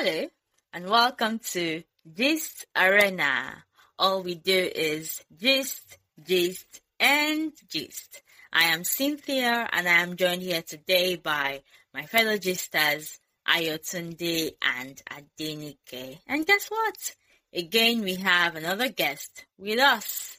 Hello 0.00 0.28
and 0.72 0.88
welcome 0.88 1.40
to 1.40 1.82
Gist 2.14 2.66
Arena. 2.76 3.64
All 3.98 4.22
we 4.22 4.36
do 4.36 4.70
is 4.72 5.24
gist, 5.36 5.98
gist, 6.22 6.80
and 7.00 7.52
gist. 7.68 8.22
I 8.52 8.66
am 8.66 8.84
Cynthia 8.84 9.68
and 9.72 9.88
I 9.88 10.02
am 10.02 10.14
joined 10.14 10.42
here 10.42 10.62
today 10.62 11.16
by 11.16 11.62
my 11.92 12.06
fellow 12.06 12.38
gisters, 12.38 13.18
Ayotunde 13.48 14.52
and 14.62 15.02
Adenike. 15.10 16.20
And 16.28 16.46
guess 16.46 16.68
what? 16.68 17.16
Again, 17.52 18.02
we 18.02 18.14
have 18.14 18.54
another 18.54 18.90
guest 18.90 19.46
with 19.58 19.80
us. 19.80 20.38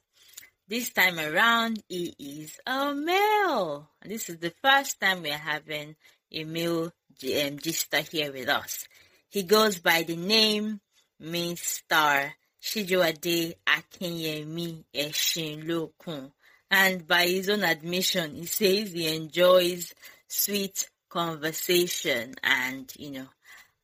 This 0.70 0.92
time 0.92 1.20
around, 1.20 1.84
he 1.90 2.16
is 2.18 2.58
a 2.66 2.94
male. 2.96 3.90
This 4.06 4.30
is 4.30 4.38
the 4.38 4.54
first 4.62 5.02
time 5.02 5.22
we're 5.22 5.38
having 5.38 5.98
a 6.32 6.46
male 6.46 6.86
um, 6.86 6.92
gister 7.20 8.10
here 8.10 8.32
with 8.32 8.48
us. 8.48 8.88
He 9.30 9.44
goes 9.44 9.78
by 9.78 10.02
the 10.02 10.16
name 10.16 10.82
Mr. 11.22 12.32
Shijuade 12.62 13.54
Akinyemi 13.68 14.84
Eshinlokun. 14.94 16.32
And 16.72 17.08
by 17.08 17.28
his 17.28 17.48
own 17.48 17.64
admission, 17.64 18.36
he 18.36 18.46
says 18.48 18.92
he 18.92 19.16
enjoys 19.16 19.94
sweet 20.28 20.90
conversation. 21.10 22.36
And, 22.44 22.92
you 22.98 23.12
know, 23.12 23.28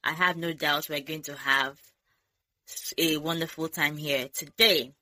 I 0.03 0.13
have 0.13 0.37
no 0.37 0.51
doubt 0.53 0.89
we're 0.89 1.01
going 1.01 1.21
to 1.23 1.35
have 1.35 1.77
a 2.97 3.17
wonderful 3.17 3.69
time 3.69 3.97
here 3.97 4.27
today. 4.33 4.93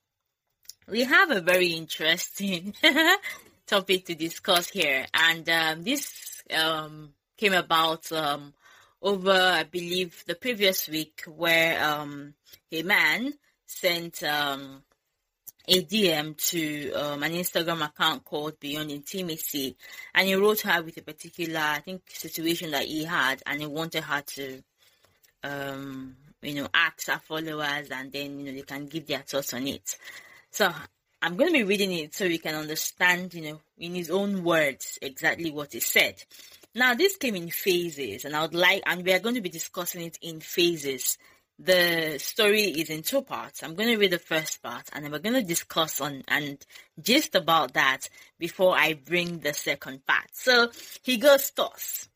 We 0.90 1.06
have 1.06 1.32
a 1.32 1.40
very 1.40 1.68
interesting 1.68 2.74
topic 3.68 4.06
to 4.08 4.16
discuss 4.16 4.70
here. 4.70 5.06
And 5.14 5.48
um, 5.50 5.84
this 5.84 6.44
um, 6.54 7.14
came 7.38 7.54
about 7.54 8.12
um, 8.12 8.54
over, 9.04 9.32
I 9.32 9.64
believe, 9.64 10.24
the 10.26 10.36
previous 10.36 10.88
week 10.88 11.24
where 11.28 11.84
um, 11.84 12.34
a 12.72 12.84
man 12.84 13.34
sent 13.66 14.24
um, 14.24 14.82
a 15.68 15.84
DM 15.84 16.38
to 16.50 16.92
um, 16.94 17.22
an 17.22 17.34
Instagram 17.34 17.86
account 17.86 18.24
called 18.24 18.60
Beyond 18.60 18.92
Intimacy, 18.92 19.76
and 20.16 20.28
he 20.28 20.36
wrote 20.36 20.62
her 20.62 20.82
with 20.82 20.98
a 20.98 21.02
particular, 21.02 21.60
I 21.60 21.80
think, 21.80 22.04
situation 22.10 22.72
that 22.72 22.86
he 22.86 23.04
had, 23.04 23.44
and 23.46 23.60
he 23.60 23.68
wanted 23.68 24.04
her 24.04 24.22
to, 24.22 24.64
um, 25.44 26.16
you 26.42 26.56
know, 26.56 26.70
ask 26.74 27.08
her 27.08 27.20
followers, 27.20 27.90
and 27.92 28.12
then 28.12 28.40
you 28.40 28.46
know 28.46 28.52
they 28.54 28.62
can 28.62 28.88
give 28.88 29.08
their 29.08 29.20
thoughts 29.20 29.54
on 29.54 29.68
it. 29.68 29.98
So 30.50 30.72
I'm 31.22 31.36
going 31.36 31.52
to 31.52 31.60
be 31.60 31.64
reading 31.64 31.92
it 31.92 32.14
so 32.14 32.26
we 32.26 32.38
can 32.38 32.56
understand, 32.56 33.34
you 33.34 33.50
know, 33.52 33.62
in 33.78 33.96
his 33.96 34.10
own 34.10 34.44
words 34.44 35.00
exactly 35.02 35.52
what 35.52 35.74
he 35.74 35.80
said. 35.82 36.22
Now, 36.76 36.96
this 36.96 37.18
came 37.18 37.36
in 37.36 37.52
phases, 37.52 38.26
and 38.26 38.36
I 38.36 38.42
would 38.42 38.56
like, 38.56 38.82
and 38.88 39.06
we 39.06 39.14
are 39.14 39.20
going 39.20 39.36
to 39.36 39.42
be 39.42 39.50
discussing 39.50 40.02
it 40.02 40.18
in 40.22 40.40
phases. 40.40 41.20
The 41.60 42.18
story 42.18 42.64
is 42.64 42.90
in 42.90 43.04
two 43.04 43.22
parts. 43.22 43.62
I'm 43.62 43.76
going 43.76 43.90
to 43.90 43.98
read 43.98 44.12
the 44.12 44.18
first 44.18 44.64
part, 44.64 44.90
and 44.92 45.06
then 45.06 45.12
we're 45.12 45.20
going 45.20 45.36
to 45.36 45.44
discuss 45.44 46.02
on 46.02 46.24
and 46.28 46.58
just 47.00 47.36
about 47.36 47.74
that 47.74 48.10
before 48.40 48.76
I 48.76 48.96
bring 48.96 49.40
the 49.40 49.54
second 49.54 50.04
part. 50.08 50.30
So 50.34 50.72
he 51.04 51.18
goes 51.18 51.52
thus. 51.52 52.10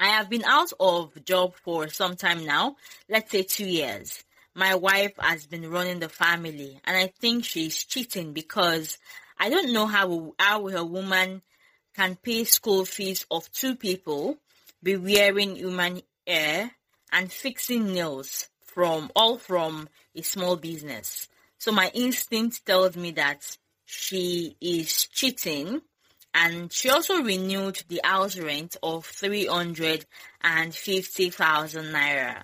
I 0.00 0.08
have 0.08 0.28
been 0.28 0.44
out 0.44 0.72
of 0.80 1.24
job 1.24 1.54
for 1.54 1.88
some 1.88 2.16
time 2.16 2.44
now, 2.44 2.74
let's 3.08 3.30
say 3.30 3.44
two 3.44 3.66
years. 3.66 4.24
My 4.56 4.74
wife 4.74 5.12
has 5.18 5.46
been 5.46 5.70
running 5.70 6.00
the 6.00 6.08
family, 6.08 6.80
and 6.84 6.96
I 6.96 7.12
think 7.20 7.44
she's 7.44 7.84
cheating 7.84 8.32
because 8.32 8.98
I 9.38 9.48
don't 9.48 9.72
know 9.72 9.86
how 9.86 10.34
how 10.40 10.66
a 10.68 10.84
woman 10.84 11.42
can 11.94 12.16
pay 12.16 12.44
school 12.44 12.84
fees 12.84 13.24
of 13.30 13.50
two 13.52 13.76
people, 13.76 14.36
be 14.82 14.96
wearing 14.96 15.56
human 15.56 16.02
hair, 16.26 16.72
and 17.12 17.30
fixing 17.30 17.94
nails 17.94 18.48
from 18.64 19.10
all 19.14 19.38
from 19.38 19.88
a 20.14 20.22
small 20.22 20.56
business. 20.56 21.28
So 21.58 21.70
my 21.72 21.90
instinct 21.94 22.66
tells 22.66 22.96
me 22.96 23.12
that 23.12 23.56
she 23.84 24.56
is 24.60 25.06
cheating 25.06 25.80
and 26.34 26.70
she 26.72 26.90
also 26.90 27.22
renewed 27.22 27.80
the 27.88 28.00
house 28.02 28.36
rent 28.36 28.76
of 28.82 29.06
350,000 29.06 31.84
naira. 31.84 32.42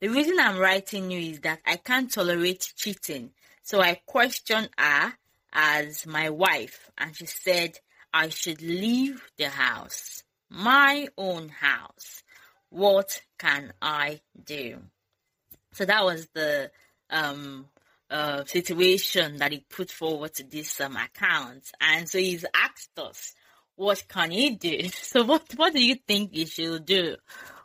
The 0.00 0.08
reason 0.08 0.38
I'm 0.40 0.56
writing 0.58 1.10
you 1.10 1.32
is 1.32 1.40
that 1.40 1.60
I 1.66 1.76
can't 1.76 2.10
tolerate 2.10 2.72
cheating. 2.76 3.32
So 3.62 3.82
I 3.82 4.00
questioned 4.06 4.70
her 4.78 5.12
as 5.52 6.06
my 6.06 6.30
wife 6.30 6.90
and 6.96 7.14
she 7.14 7.26
said 7.26 7.78
I 8.12 8.28
should 8.28 8.62
leave 8.62 9.22
the 9.36 9.48
house, 9.48 10.22
my 10.48 11.08
own 11.16 11.48
house. 11.48 12.22
What 12.70 13.20
can 13.38 13.72
I 13.80 14.20
do? 14.42 14.78
So 15.72 15.84
that 15.84 16.04
was 16.04 16.26
the 16.34 16.70
um, 17.10 17.66
uh, 18.10 18.44
situation 18.44 19.38
that 19.38 19.52
he 19.52 19.64
put 19.68 19.90
forward 19.90 20.34
to 20.34 20.44
this 20.44 20.80
um, 20.80 20.96
account, 20.96 21.70
and 21.80 22.08
so 22.08 22.18
he's 22.18 22.44
asked 22.54 22.98
us, 22.98 23.34
"What 23.74 24.04
can 24.08 24.30
he 24.30 24.50
do?" 24.50 24.88
So 24.88 25.24
what 25.24 25.42
what 25.56 25.72
do 25.72 25.84
you 25.84 25.96
think 25.96 26.32
he 26.32 26.46
should 26.46 26.86
do? 26.86 27.16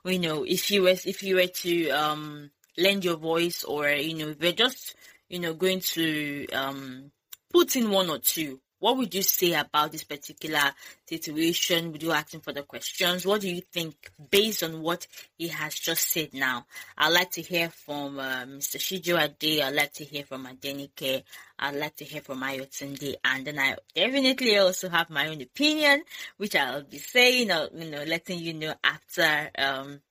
You 0.03 0.19
know, 0.19 0.43
if 0.43 0.69
you 0.71 0.83
were 0.83 0.95
if 1.05 1.23
you 1.23 1.35
were 1.35 1.47
to 1.47 1.89
um, 1.91 2.51
lend 2.77 3.05
your 3.05 3.17
voice, 3.17 3.63
or 3.63 3.87
you 3.89 4.15
know, 4.17 4.29
if 4.31 4.41
you're 4.41 4.51
just 4.51 4.95
you 5.29 5.39
know 5.39 5.53
going 5.53 5.79
to 5.95 6.47
um, 6.49 7.11
put 7.51 7.75
in 7.75 7.89
one 7.89 8.09
or 8.09 8.19
two 8.19 8.59
what 8.81 8.97
would 8.97 9.13
you 9.13 9.21
say 9.21 9.53
about 9.53 9.91
this 9.91 10.03
particular 10.03 10.73
situation? 11.07 11.91
Would 11.91 12.01
you 12.01 12.11
ask 12.11 12.33
him 12.33 12.41
for 12.41 12.51
the 12.51 12.63
questions? 12.63 13.27
What 13.27 13.41
do 13.41 13.49
you 13.49 13.61
think 13.71 14.11
based 14.31 14.63
on 14.63 14.81
what 14.81 15.05
he 15.37 15.49
has 15.49 15.75
just 15.75 16.09
said 16.09 16.33
now? 16.33 16.65
I'd 16.97 17.13
like 17.13 17.29
to 17.33 17.43
hear 17.43 17.69
from 17.69 18.17
uh, 18.17 18.45
Mr. 18.45 18.77
Shijuade. 18.79 19.61
I'd 19.61 19.75
like 19.75 19.93
to 19.93 20.03
hear 20.03 20.23
from 20.23 20.47
Adenike. 20.47 21.23
I'd 21.59 21.75
like 21.75 21.95
to 21.97 22.05
hear 22.05 22.21
from 22.21 22.41
Ayotunde. 22.41 23.13
And 23.23 23.45
then 23.45 23.59
I 23.59 23.75
definitely 23.93 24.57
also 24.57 24.89
have 24.89 25.11
my 25.11 25.27
own 25.27 25.41
opinion, 25.41 26.01
which 26.37 26.55
I'll 26.55 26.83
be 26.83 26.97
saying 26.97 27.51
or, 27.51 27.69
you 27.75 27.91
know, 27.91 28.03
letting 28.03 28.39
you 28.39 28.55
know 28.55 28.73
after 28.83 29.51
um, 29.59 30.01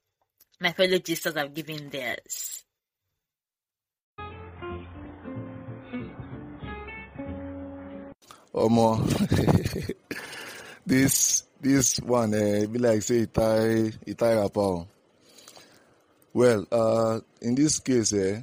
my 0.61 0.71
fellow 0.73 1.01
gisters 1.01 1.35
have 1.35 1.53
given 1.53 1.91
theirs. 1.91 2.63
Omo, 8.61 9.01
this 10.87 11.45
this 11.63 11.97
one 12.01 12.35
uh, 12.35 12.67
be 12.71 12.79
like 12.79 13.01
say 13.03 13.25
Itai 13.27 13.97
Itai 14.05 14.43
rapper. 14.43 14.87
Well, 16.35 16.67
uh, 16.71 17.21
in 17.41 17.55
this 17.55 17.81
case, 17.81 18.13
eh, 18.13 18.41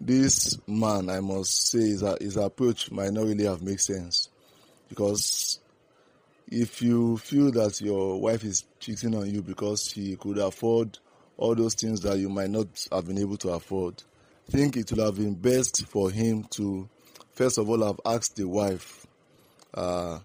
this 0.00 0.58
man, 0.66 1.08
I 1.08 1.20
must 1.20 1.70
say, 1.70 1.78
his, 1.78 2.04
his 2.20 2.36
approach 2.36 2.90
might 2.90 3.12
not 3.12 3.24
really 3.24 3.44
have 3.44 3.62
made 3.62 3.80
sense 3.80 4.28
because 4.88 5.60
if 6.50 6.82
you 6.82 7.16
feel 7.18 7.50
that 7.52 7.80
your 7.80 8.20
wife 8.20 8.44
is 8.44 8.64
cheating 8.80 9.14
on 9.14 9.30
you 9.32 9.42
because 9.42 9.88
she 9.88 10.16
could 10.16 10.38
afford 10.38 10.98
all 11.38 11.54
those 11.54 11.74
things 11.74 12.00
that 12.02 12.18
you 12.18 12.28
might 12.28 12.50
not 12.50 12.66
have 12.90 13.06
been 13.06 13.18
able 13.18 13.36
to 13.38 13.50
afford, 13.50 14.02
think 14.50 14.76
it 14.76 14.90
would 14.90 15.00
have 15.00 15.16
been 15.16 15.34
best 15.34 15.86
for 15.86 16.10
him 16.10 16.44
to 16.50 16.88
first 17.30 17.56
of 17.58 17.70
all 17.70 17.86
have 17.86 18.00
asked 18.04 18.36
the 18.36 18.46
wife 18.46 19.01
uh, 19.74 20.18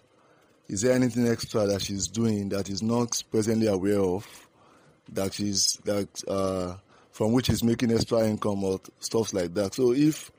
is 0.68 0.82
there 0.82 0.94
anything 0.94 1.28
extra 1.28 1.66
that 1.68 1.82
she's 1.82 2.08
doing 2.08 2.50
that 2.50 2.70
is 2.70 2.82
not 2.82 3.24
presently 3.32 3.68
aware 3.68 4.00
of 4.00 4.28
that 5.14 5.34
she's 5.34 5.80
that 5.86 6.10
uh, 6.28 6.76
from 7.12 7.32
which 7.32 7.50
is 7.50 7.64
making 7.64 7.92
extra 7.92 8.28
income 8.28 8.64
or 8.64 8.80
stuff 9.00 9.34
like 9.34 9.54
that? 9.54 9.74
So 9.74 9.94
if 9.94 10.32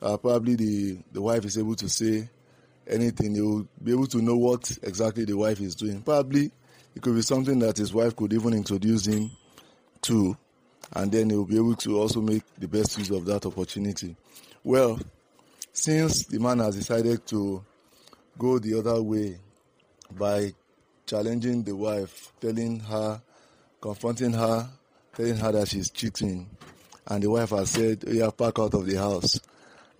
uh, 0.00 0.16
probably 0.16 0.56
the 0.56 0.98
the 1.12 1.20
wife 1.20 1.44
is 1.44 1.58
able 1.58 1.74
to 1.76 1.88
say 1.88 2.28
anything, 2.86 3.34
you 3.34 3.48
will 3.48 3.68
be 3.82 3.92
able 3.92 4.06
to 4.06 4.22
know 4.22 4.36
what 4.36 4.70
exactly 4.82 5.24
the 5.24 5.36
wife 5.36 5.60
is 5.60 5.74
doing. 5.74 6.00
Probably 6.02 6.50
it 6.94 7.02
could 7.02 7.14
be 7.14 7.22
something 7.22 7.58
that 7.58 7.76
his 7.76 7.92
wife 7.92 8.16
could 8.16 8.32
even 8.32 8.54
introduce 8.54 9.06
him 9.06 9.30
to, 10.02 10.36
and 10.92 11.10
then 11.12 11.30
he 11.30 11.36
will 11.36 11.44
be 11.44 11.56
able 11.56 11.74
to 11.76 11.98
also 11.98 12.20
make 12.20 12.42
the 12.58 12.68
best 12.68 12.96
use 12.98 13.10
of 13.10 13.26
that 13.26 13.44
opportunity. 13.44 14.16
Well, 14.62 14.98
since 15.72 16.24
the 16.26 16.38
man 16.38 16.60
has 16.60 16.76
decided 16.76 17.26
to 17.26 17.64
go 18.38 18.58
the 18.58 18.78
other 18.78 19.02
way 19.02 19.38
by 20.10 20.52
challenging 21.06 21.62
the 21.62 21.74
wife, 21.74 22.32
telling 22.40 22.80
her, 22.80 23.20
confronting 23.80 24.32
her, 24.32 24.68
telling 25.14 25.36
her 25.36 25.52
that 25.52 25.68
she's 25.68 25.90
cheating. 25.90 26.48
And 27.06 27.22
the 27.22 27.30
wife 27.30 27.50
has 27.50 27.70
said, 27.70 28.04
oh, 28.06 28.12
yeah, 28.12 28.30
pack 28.30 28.58
out 28.58 28.74
of 28.74 28.86
the 28.86 28.96
house. 28.96 29.38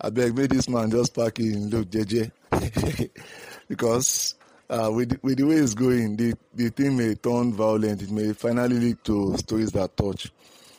I 0.01 0.09
beg, 0.09 0.35
may 0.35 0.47
this 0.47 0.67
man 0.67 0.91
just 0.91 1.13
pack 1.15 1.39
in, 1.39 1.69
look, 1.69 1.89
JJ. 1.89 2.31
because 3.67 4.35
uh, 4.69 4.89
with, 4.91 5.19
with 5.21 5.37
the 5.37 5.43
way 5.43 5.55
it's 5.55 5.73
going, 5.73 6.15
the, 6.15 6.33
the 6.53 6.69
thing 6.69 6.97
may 6.97 7.15
turn 7.15 7.53
violent. 7.53 8.01
It 8.01 8.11
may 8.11 8.33
finally 8.33 8.79
lead 8.79 9.03
to 9.05 9.37
stories 9.37 9.71
that 9.73 9.95
touch. 9.95 10.31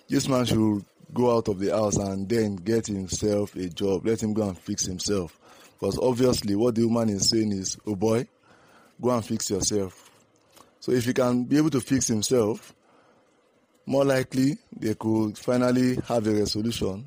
This 0.08 0.28
man 0.28 0.44
should 0.44 0.84
go 1.14 1.36
out 1.36 1.48
of 1.48 1.58
the 1.58 1.70
house 1.70 1.96
and 1.96 2.28
then 2.28 2.56
get 2.56 2.86
himself 2.86 3.54
a 3.54 3.68
job. 3.68 4.06
Let 4.06 4.22
him 4.22 4.34
go 4.34 4.48
and 4.48 4.58
fix 4.58 4.84
himself. 4.84 5.38
Because 5.78 5.98
obviously, 5.98 6.56
what 6.56 6.74
the 6.74 6.84
woman 6.84 7.10
is 7.10 7.28
saying 7.28 7.52
is, 7.52 7.76
oh 7.86 7.94
boy, 7.94 8.26
go 9.00 9.10
and 9.10 9.24
fix 9.24 9.50
yourself. 9.50 10.10
So 10.80 10.92
if 10.92 11.04
he 11.04 11.12
can 11.12 11.44
be 11.44 11.58
able 11.58 11.70
to 11.70 11.80
fix 11.80 12.08
himself, 12.08 12.74
more 13.84 14.04
likely 14.04 14.56
they 14.74 14.94
could 14.94 15.36
finally 15.36 15.96
have 16.08 16.26
a 16.26 16.32
resolution. 16.32 17.06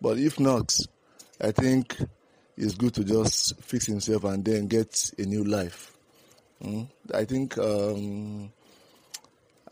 But 0.00 0.18
if 0.18 0.40
not, 0.40 0.74
I 1.40 1.52
think 1.52 1.96
it's 2.56 2.74
good 2.74 2.94
to 2.94 3.04
just 3.04 3.60
fix 3.62 3.86
himself 3.86 4.24
and 4.24 4.44
then 4.44 4.66
get 4.66 5.12
a 5.18 5.22
new 5.22 5.44
life. 5.44 5.96
Mm? 6.62 6.88
I 7.14 7.24
think 7.24 7.56
um, 7.58 8.52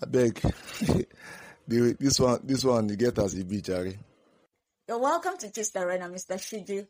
I 0.01 0.07
beg 0.07 0.41
this 1.69 2.21
one 2.21 2.41
this 2.45 2.65
one 2.65 2.89
you 2.89 2.97
get 2.97 3.19
as 3.19 3.39
a 3.39 3.45
be 3.45 3.61
Jerry. 3.61 3.99
You're 4.89 5.01
welcome 5.01 5.37
to 5.39 5.51
Gist 5.51 5.77
Arena, 5.77 6.09
Mr. 6.09 6.37
Shiju. 6.37 6.87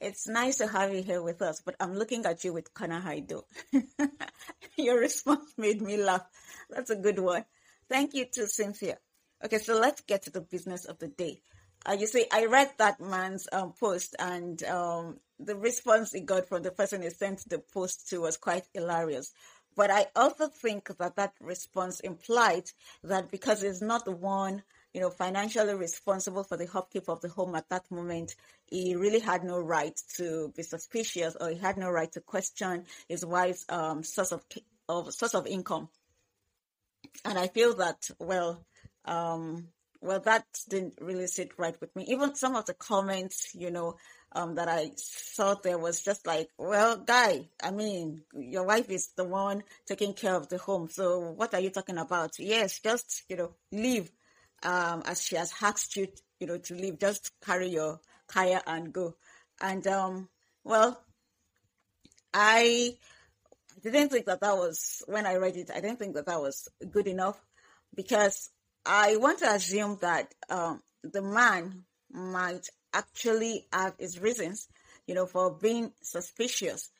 It's 0.00 0.26
nice 0.26 0.56
to 0.58 0.66
have 0.66 0.94
you 0.94 1.02
here 1.02 1.20
with 1.20 1.42
us, 1.42 1.60
but 1.60 1.76
I'm 1.78 1.94
looking 1.94 2.24
at 2.24 2.42
you 2.42 2.54
with 2.54 2.72
Kana 2.72 3.02
Haido. 3.04 3.42
Your 4.78 4.98
response 4.98 5.52
made 5.58 5.82
me 5.82 5.98
laugh. 5.98 6.24
That's 6.70 6.88
a 6.88 6.96
good 6.96 7.18
one. 7.18 7.44
Thank 7.88 8.14
you 8.14 8.24
to 8.32 8.46
Cynthia. 8.46 8.96
Okay, 9.44 9.58
so 9.58 9.78
let's 9.78 10.00
get 10.00 10.22
to 10.22 10.30
the 10.30 10.40
business 10.40 10.86
of 10.86 10.98
the 10.98 11.08
day. 11.08 11.42
Uh, 11.84 11.96
you 11.98 12.06
see, 12.06 12.24
I 12.32 12.46
read 12.46 12.70
that 12.78 13.00
man's 13.00 13.46
um, 13.52 13.74
post, 13.78 14.16
and 14.18 14.62
um, 14.64 15.18
the 15.38 15.56
response 15.56 16.12
he 16.12 16.20
got 16.20 16.48
from 16.48 16.62
the 16.62 16.70
person 16.70 17.02
he 17.02 17.10
sent 17.10 17.46
the 17.48 17.58
post 17.58 18.08
to 18.08 18.22
was 18.22 18.38
quite 18.38 18.64
hilarious. 18.72 19.32
But 19.76 19.90
I 19.90 20.06
also 20.16 20.48
think 20.48 20.96
that 20.98 21.16
that 21.16 21.34
response 21.40 22.00
implied 22.00 22.70
that 23.04 23.30
because 23.30 23.60
he's 23.60 23.82
not 23.82 24.06
the 24.06 24.12
one 24.12 24.62
you 24.92 25.00
know, 25.00 25.10
financially 25.10 25.74
responsible 25.74 26.44
for 26.44 26.56
the 26.56 26.68
upkeep 26.74 27.08
of 27.08 27.20
the 27.20 27.28
home 27.28 27.54
at 27.54 27.68
that 27.68 27.90
moment, 27.90 28.34
he 28.66 28.96
really 28.96 29.20
had 29.20 29.44
no 29.44 29.58
right 29.58 29.98
to 30.16 30.52
be 30.56 30.62
suspicious 30.62 31.36
or 31.40 31.50
he 31.50 31.58
had 31.58 31.76
no 31.76 31.90
right 31.90 32.10
to 32.12 32.20
question 32.20 32.84
his 33.08 33.24
wife's 33.24 33.64
um, 33.68 34.02
source 34.02 34.32
of, 34.32 34.44
of 34.88 35.12
source 35.12 35.34
of 35.34 35.46
income. 35.46 35.88
And 37.24 37.38
I 37.38 37.48
feel 37.48 37.74
that, 37.76 38.08
well, 38.18 38.64
um, 39.04 39.68
well, 40.00 40.20
that 40.20 40.44
didn't 40.68 40.94
really 41.00 41.26
sit 41.26 41.52
right 41.58 41.78
with 41.80 41.94
me. 41.94 42.06
Even 42.08 42.34
some 42.34 42.56
of 42.56 42.66
the 42.66 42.74
comments, 42.74 43.54
you 43.54 43.70
know, 43.70 43.96
um, 44.32 44.54
that 44.54 44.68
I 44.68 44.92
saw 44.96 45.54
there 45.54 45.78
was 45.78 46.02
just 46.02 46.26
like, 46.26 46.48
well, 46.56 46.96
guy, 46.98 47.48
I 47.62 47.70
mean, 47.70 48.22
your 48.32 48.64
wife 48.64 48.88
is 48.90 49.10
the 49.16 49.24
one 49.24 49.62
taking 49.86 50.14
care 50.14 50.34
of 50.34 50.48
the 50.48 50.58
home. 50.58 50.88
So 50.88 51.32
what 51.32 51.52
are 51.52 51.60
you 51.60 51.70
talking 51.70 51.98
about? 51.98 52.38
Yes, 52.38 52.80
just, 52.80 53.24
you 53.28 53.36
know, 53.36 53.54
leave 53.72 54.10
um, 54.62 55.02
as 55.06 55.22
she 55.22 55.36
has 55.36 55.52
asked 55.62 55.96
you, 55.96 56.08
you 56.38 56.46
know, 56.46 56.58
to 56.58 56.74
leave. 56.74 56.98
Just 56.98 57.32
carry 57.44 57.68
your 57.68 58.00
kaya 58.28 58.62
and 58.66 58.92
go. 58.92 59.14
And 59.60 59.86
um, 59.86 60.28
well, 60.64 61.02
I 62.32 62.96
didn't 63.82 64.10
think 64.10 64.26
that 64.26 64.40
that 64.40 64.56
was 64.56 65.02
when 65.06 65.26
I 65.26 65.36
read 65.36 65.56
it. 65.56 65.70
I 65.74 65.80
didn't 65.80 65.98
think 65.98 66.14
that 66.14 66.26
that 66.26 66.40
was 66.40 66.68
good 66.90 67.06
enough 67.06 67.40
because 67.94 68.50
I 68.84 69.16
want 69.16 69.40
to 69.40 69.52
assume 69.52 69.98
that 70.00 70.32
um, 70.48 70.80
the 71.02 71.22
man 71.22 71.84
might 72.10 72.68
actually 72.92 73.66
have 73.72 73.94
his 73.98 74.20
reasons, 74.20 74.68
you 75.06 75.14
know, 75.14 75.26
for 75.26 75.50
being 75.52 75.92
suspicious, 76.02 76.90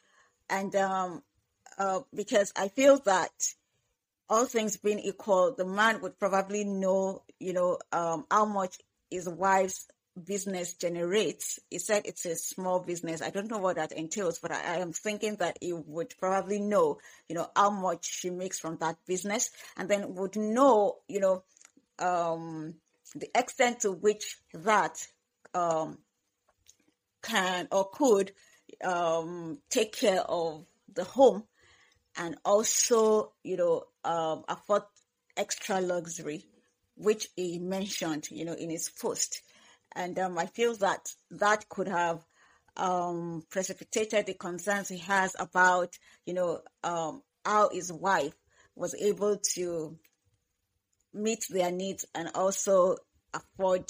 and 0.49 0.75
um, 0.77 1.23
uh, 1.79 2.01
because 2.15 2.53
I 2.57 2.69
feel 2.69 2.99
that 3.07 3.33
all 4.31 4.47
things 4.47 4.77
being 4.77 5.01
equal, 5.01 5.55
the 5.57 5.65
man 5.65 6.01
would 6.01 6.19
probably 6.19 6.63
know, 6.65 7.23
you 7.41 7.53
know, 7.53 7.79
um, 7.93 8.25
how 8.31 8.45
much 8.47 8.79
his 9.11 9.29
wife's 9.29 9.89
business 10.25 10.75
generates. 10.75 11.59
He 11.69 11.79
said 11.79 12.03
it's 12.05 12.25
a 12.27 12.37
small 12.37 12.79
business. 12.79 13.23
I 13.23 13.31
don't 13.31 13.51
know 13.51 13.59
what 13.59 13.77
that 13.77 13.93
entails, 13.93 14.39
but 14.39 14.53
I, 14.53 14.77
I, 14.77 14.77
am 14.79 14.93
thinking 14.93 15.37
that 15.37 15.59
he 15.61 15.73
would 15.73 16.15
probably 16.19 16.61
know, 16.61 16.99
you 17.29 17.35
know, 17.35 17.49
how 17.57 17.71
much 17.71 18.09
she 18.09 18.31
makes 18.31 18.61
from 18.61 18.77
that 18.81 18.97
business, 19.07 19.51
and 19.77 19.89
then 19.89 20.15
would 20.15 20.37
know, 20.37 20.99
you 21.09 21.21
know, 21.21 21.43
um, 21.99 22.75
the 23.17 23.29
extent 23.37 23.81
to 23.81 23.91
which 23.91 24.37
that 24.55 25.05
um, 25.55 25.99
can 27.23 27.67
or 27.73 27.91
could 27.91 28.33
um, 28.85 29.59
take 29.71 29.93
care 29.93 30.21
of 30.21 30.65
the 30.95 31.05
home 31.05 31.45
and 32.17 32.37
also, 32.45 33.33
you 33.43 33.57
know, 33.57 33.85
um, 34.05 34.45
afford 34.49 34.83
extra 35.37 35.81
luxury, 35.81 36.45
which 36.97 37.29
he 37.37 37.59
mentioned, 37.59 38.31
you 38.31 38.45
know, 38.45 38.55
in 38.55 38.71
his 38.71 38.91
post. 38.91 39.43
And 39.95 40.19
um, 40.19 40.39
I 40.39 40.47
feel 40.47 40.75
that 40.77 41.13
that 41.33 41.69
could 41.69 41.89
have 41.89 42.25
um, 42.77 43.45
precipitated 43.51 44.27
the 44.27 44.35
concerns 44.35 44.89
he 44.89 44.99
has 44.99 45.35
about, 45.39 45.95
you 46.27 46.35
know, 46.35 46.61
um, 46.85 47.23
how 47.45 47.71
his 47.71 47.93
wife 47.93 48.35
was 48.75 48.95
able 48.95 49.39
to 49.55 49.99
meet 51.13 51.45
their 51.51 51.73
needs 51.73 52.05
and 52.15 52.31
also 52.35 52.97
afford 53.35 53.85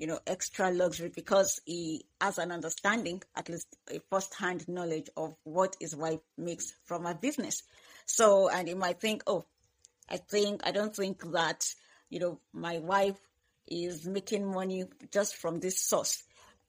you 0.00 0.06
know, 0.06 0.18
extra 0.26 0.70
luxury 0.70 1.12
because 1.14 1.60
he 1.66 2.06
has 2.22 2.38
an 2.38 2.50
understanding, 2.50 3.22
at 3.36 3.50
least 3.50 3.76
a 3.94 4.00
first-hand 4.10 4.66
knowledge 4.66 5.10
of 5.14 5.36
what 5.44 5.76
his 5.78 5.94
wife 5.94 6.20
makes 6.38 6.72
from 6.86 7.04
her 7.04 7.12
business. 7.12 7.62
So, 8.06 8.48
and 8.48 8.66
he 8.66 8.72
might 8.72 8.98
think, 8.98 9.22
oh, 9.26 9.44
I 10.08 10.16
think, 10.16 10.62
I 10.64 10.70
don't 10.70 10.96
think 10.96 11.20
that, 11.32 11.66
you 12.08 12.18
know, 12.18 12.40
my 12.54 12.78
wife 12.78 13.18
is 13.68 14.06
making 14.06 14.50
money 14.50 14.84
just 15.12 15.36
from 15.36 15.60
this 15.60 15.78
source. 15.78 16.22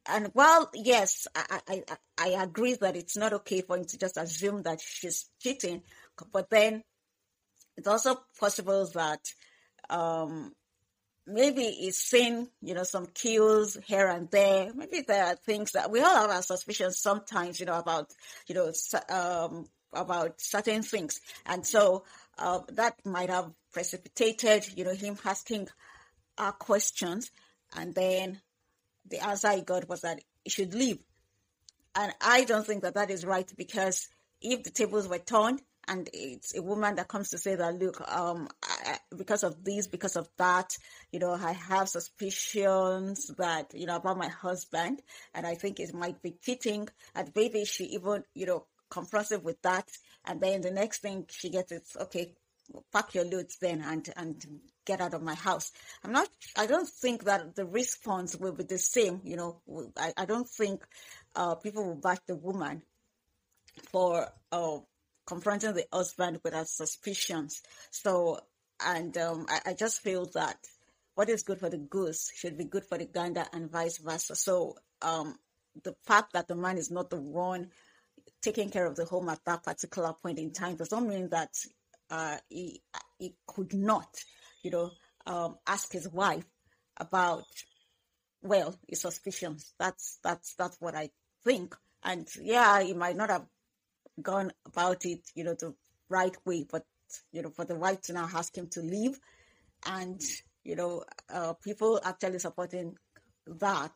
And 0.06 0.30
while, 0.34 0.70
yes, 0.74 1.26
I, 1.34 1.62
I, 1.70 1.84
I 2.18 2.28
agree 2.44 2.74
that 2.82 2.98
it's 2.98 3.16
not 3.16 3.32
okay 3.32 3.62
for 3.62 3.78
him 3.78 3.86
to 3.86 3.98
just 3.98 4.18
assume 4.18 4.64
that 4.64 4.82
she's 4.82 5.30
cheating, 5.40 5.84
but 6.34 6.50
then 6.50 6.84
it's 7.78 7.88
also 7.88 8.20
possible 8.38 8.86
that 8.94 9.22
um, 9.90 10.52
maybe 11.28 11.64
it's 11.64 11.98
seen, 11.98 12.48
you 12.62 12.74
know, 12.74 12.84
some 12.84 13.06
cues 13.06 13.78
here 13.86 14.08
and 14.08 14.30
there. 14.32 14.72
Maybe 14.74 15.02
there 15.02 15.26
are 15.26 15.36
things 15.36 15.72
that 15.74 15.92
we 15.92 16.02
all 16.02 16.16
have 16.16 16.30
our 16.30 16.42
suspicions 16.42 17.00
sometimes, 17.00 17.60
you 17.60 17.66
know, 17.66 17.78
about, 17.78 18.12
you 18.48 18.56
know, 18.56 18.72
um, 19.10 19.68
about 19.94 20.42
certain 20.42 20.84
things. 20.84 21.22
And 21.46 21.66
so 21.66 22.04
uh, 22.38 22.60
that 22.70 23.06
might 23.06 23.30
have 23.30 23.52
precipitated, 23.72 24.78
you 24.78 24.84
know, 24.84 24.94
him 24.94 25.18
asking 25.26 25.68
our 26.38 26.54
questions. 26.54 27.32
And 27.76 27.94
then 27.94 28.42
the 29.10 29.26
answer 29.26 29.52
he 29.52 29.62
got 29.62 29.88
was 29.88 30.02
that 30.02 30.22
he 30.44 30.50
should 30.50 30.74
leave. 30.74 31.00
And 31.96 32.14
I 32.22 32.46
don't 32.46 32.66
think 32.66 32.84
that 32.84 32.96
that 32.96 33.12
is 33.12 33.26
right 33.26 33.52
because 33.58 34.08
if 34.42 34.64
the 34.64 34.72
tables 34.72 35.08
were 35.08 35.20
turned, 35.20 35.62
and 35.88 36.10
it's 36.14 36.56
a 36.56 36.62
woman 36.62 36.96
that 36.96 37.08
comes 37.08 37.30
to 37.30 37.38
say 37.38 37.56
that 37.56 37.76
look 37.80 38.02
um 38.10 38.48
I, 38.64 38.98
because 39.16 39.44
of 39.44 39.64
this 39.64 39.88
because 39.88 40.16
of 40.16 40.30
that 40.38 40.78
you 41.12 41.20
know 41.20 41.32
i 41.32 41.52
have 41.52 41.90
suspicions 41.90 43.28
that 43.38 43.74
you 43.74 43.86
know 43.86 43.96
about 43.96 44.18
my 44.18 44.28
husband 44.28 45.02
and 45.34 45.46
i 45.46 45.56
think 45.56 45.80
it 45.80 45.94
might 45.94 46.22
be 46.22 46.36
cheating 46.42 46.88
and 47.16 47.32
maybe 47.36 47.66
she 47.66 47.86
even 47.86 48.24
you 48.34 48.46
know 48.46 48.66
confronts 48.90 49.32
with 49.44 49.62
that 49.62 49.90
and 50.26 50.42
then 50.42 50.62
the 50.62 50.72
next 50.72 51.02
thing 51.02 51.26
she 51.30 51.50
gets 51.50 51.72
is 51.72 51.98
okay 52.00 52.34
pack 52.94 53.14
your 53.14 53.26
loads 53.26 53.58
then 53.60 53.82
and 53.82 54.10
and 54.16 54.46
get 54.86 55.02
out 55.02 55.14
of 55.14 55.22
my 55.22 55.36
house 55.36 55.72
i'm 56.04 56.12
not 56.12 56.28
i 56.58 56.66
don't 56.66 56.88
think 56.88 57.24
that 57.26 57.56
the 57.56 57.66
response 57.66 58.36
will 58.36 58.52
be 58.54 58.64
the 58.64 58.78
same 58.78 59.22
you 59.24 59.36
know 59.36 59.62
i, 59.98 60.14
I 60.18 60.26
don't 60.26 60.48
think 60.48 60.84
uh, 61.36 61.56
people 61.56 61.86
will 61.86 61.96
back 61.96 62.26
the 62.28 62.36
woman 62.36 62.82
for 63.92 64.28
uh, 64.52 64.80
confronting 65.32 65.74
the 65.74 65.86
husband 65.94 66.42
with 66.44 66.54
her 66.54 66.66
suspicions. 66.66 67.62
So, 67.90 68.42
and 68.86 69.18
um, 69.18 69.46
I, 69.48 69.70
I, 69.70 69.74
just 69.74 70.02
feel 70.02 70.26
that 70.34 70.58
what 71.16 71.30
is 71.30 71.44
good 71.44 71.58
for 71.58 71.70
the 71.70 71.78
goose 71.78 72.30
should 72.36 72.58
be 72.58 72.66
good 72.66 72.84
for 72.84 72.98
the 72.98 73.06
gander 73.06 73.46
and 73.54 73.72
vice 73.72 73.98
versa. 73.98 74.36
So, 74.36 74.76
um, 75.02 75.38
the 75.86 75.96
fact 76.06 76.34
that 76.34 76.50
the 76.50 76.56
man 76.56 76.78
is 76.78 76.92
not 76.92 77.10
the 77.10 77.22
one 77.22 77.70
taking 78.42 78.70
care 78.70 78.86
of 78.86 78.98
the 78.98 79.06
home 79.06 79.30
at 79.30 79.40
that 79.46 79.64
particular 79.64 80.14
point 80.22 80.38
in 80.38 80.52
time 80.52 80.76
does 80.76 80.92
not 80.92 81.04
mean 81.04 81.30
that 81.30 81.54
uh, 82.10 82.36
he, 82.50 82.82
he 83.18 83.34
could 83.48 83.74
not, 83.74 84.10
you 84.64 84.72
know, 84.72 84.92
um, 85.26 85.56
ask 85.66 85.94
his 85.94 86.10
wife 86.10 86.44
about, 86.98 87.46
well, 88.42 88.76
his 88.86 89.00
suspicions. 89.00 89.74
That's 89.80 90.20
that's 90.26 90.56
that's 90.56 90.76
what 90.82 90.94
I 90.96 91.12
think. 91.46 91.74
And 92.04 92.28
yeah, 92.42 92.82
he 92.82 92.94
might 92.94 93.16
not 93.16 93.30
have 93.30 93.46
gone 94.22 94.52
about 94.66 95.06
it, 95.06 95.22
you 95.36 95.44
know, 95.44 95.54
the 95.54 95.74
right 96.10 96.36
way. 96.46 96.66
But 96.70 96.86
you 97.32 97.42
know, 97.42 97.50
for 97.50 97.66
the 97.66 97.76
wife 97.76 98.02
to 98.04 98.14
now 98.14 98.30
ask 98.34 98.58
him 98.58 98.68
to 98.70 98.82
leave, 98.82 99.20
and 99.86 100.22
you 100.64 100.76
know, 100.76 101.04
uh, 101.34 101.54
people 101.54 102.00
actually 102.04 102.40
supporting 102.40 102.96
that, 103.48 103.92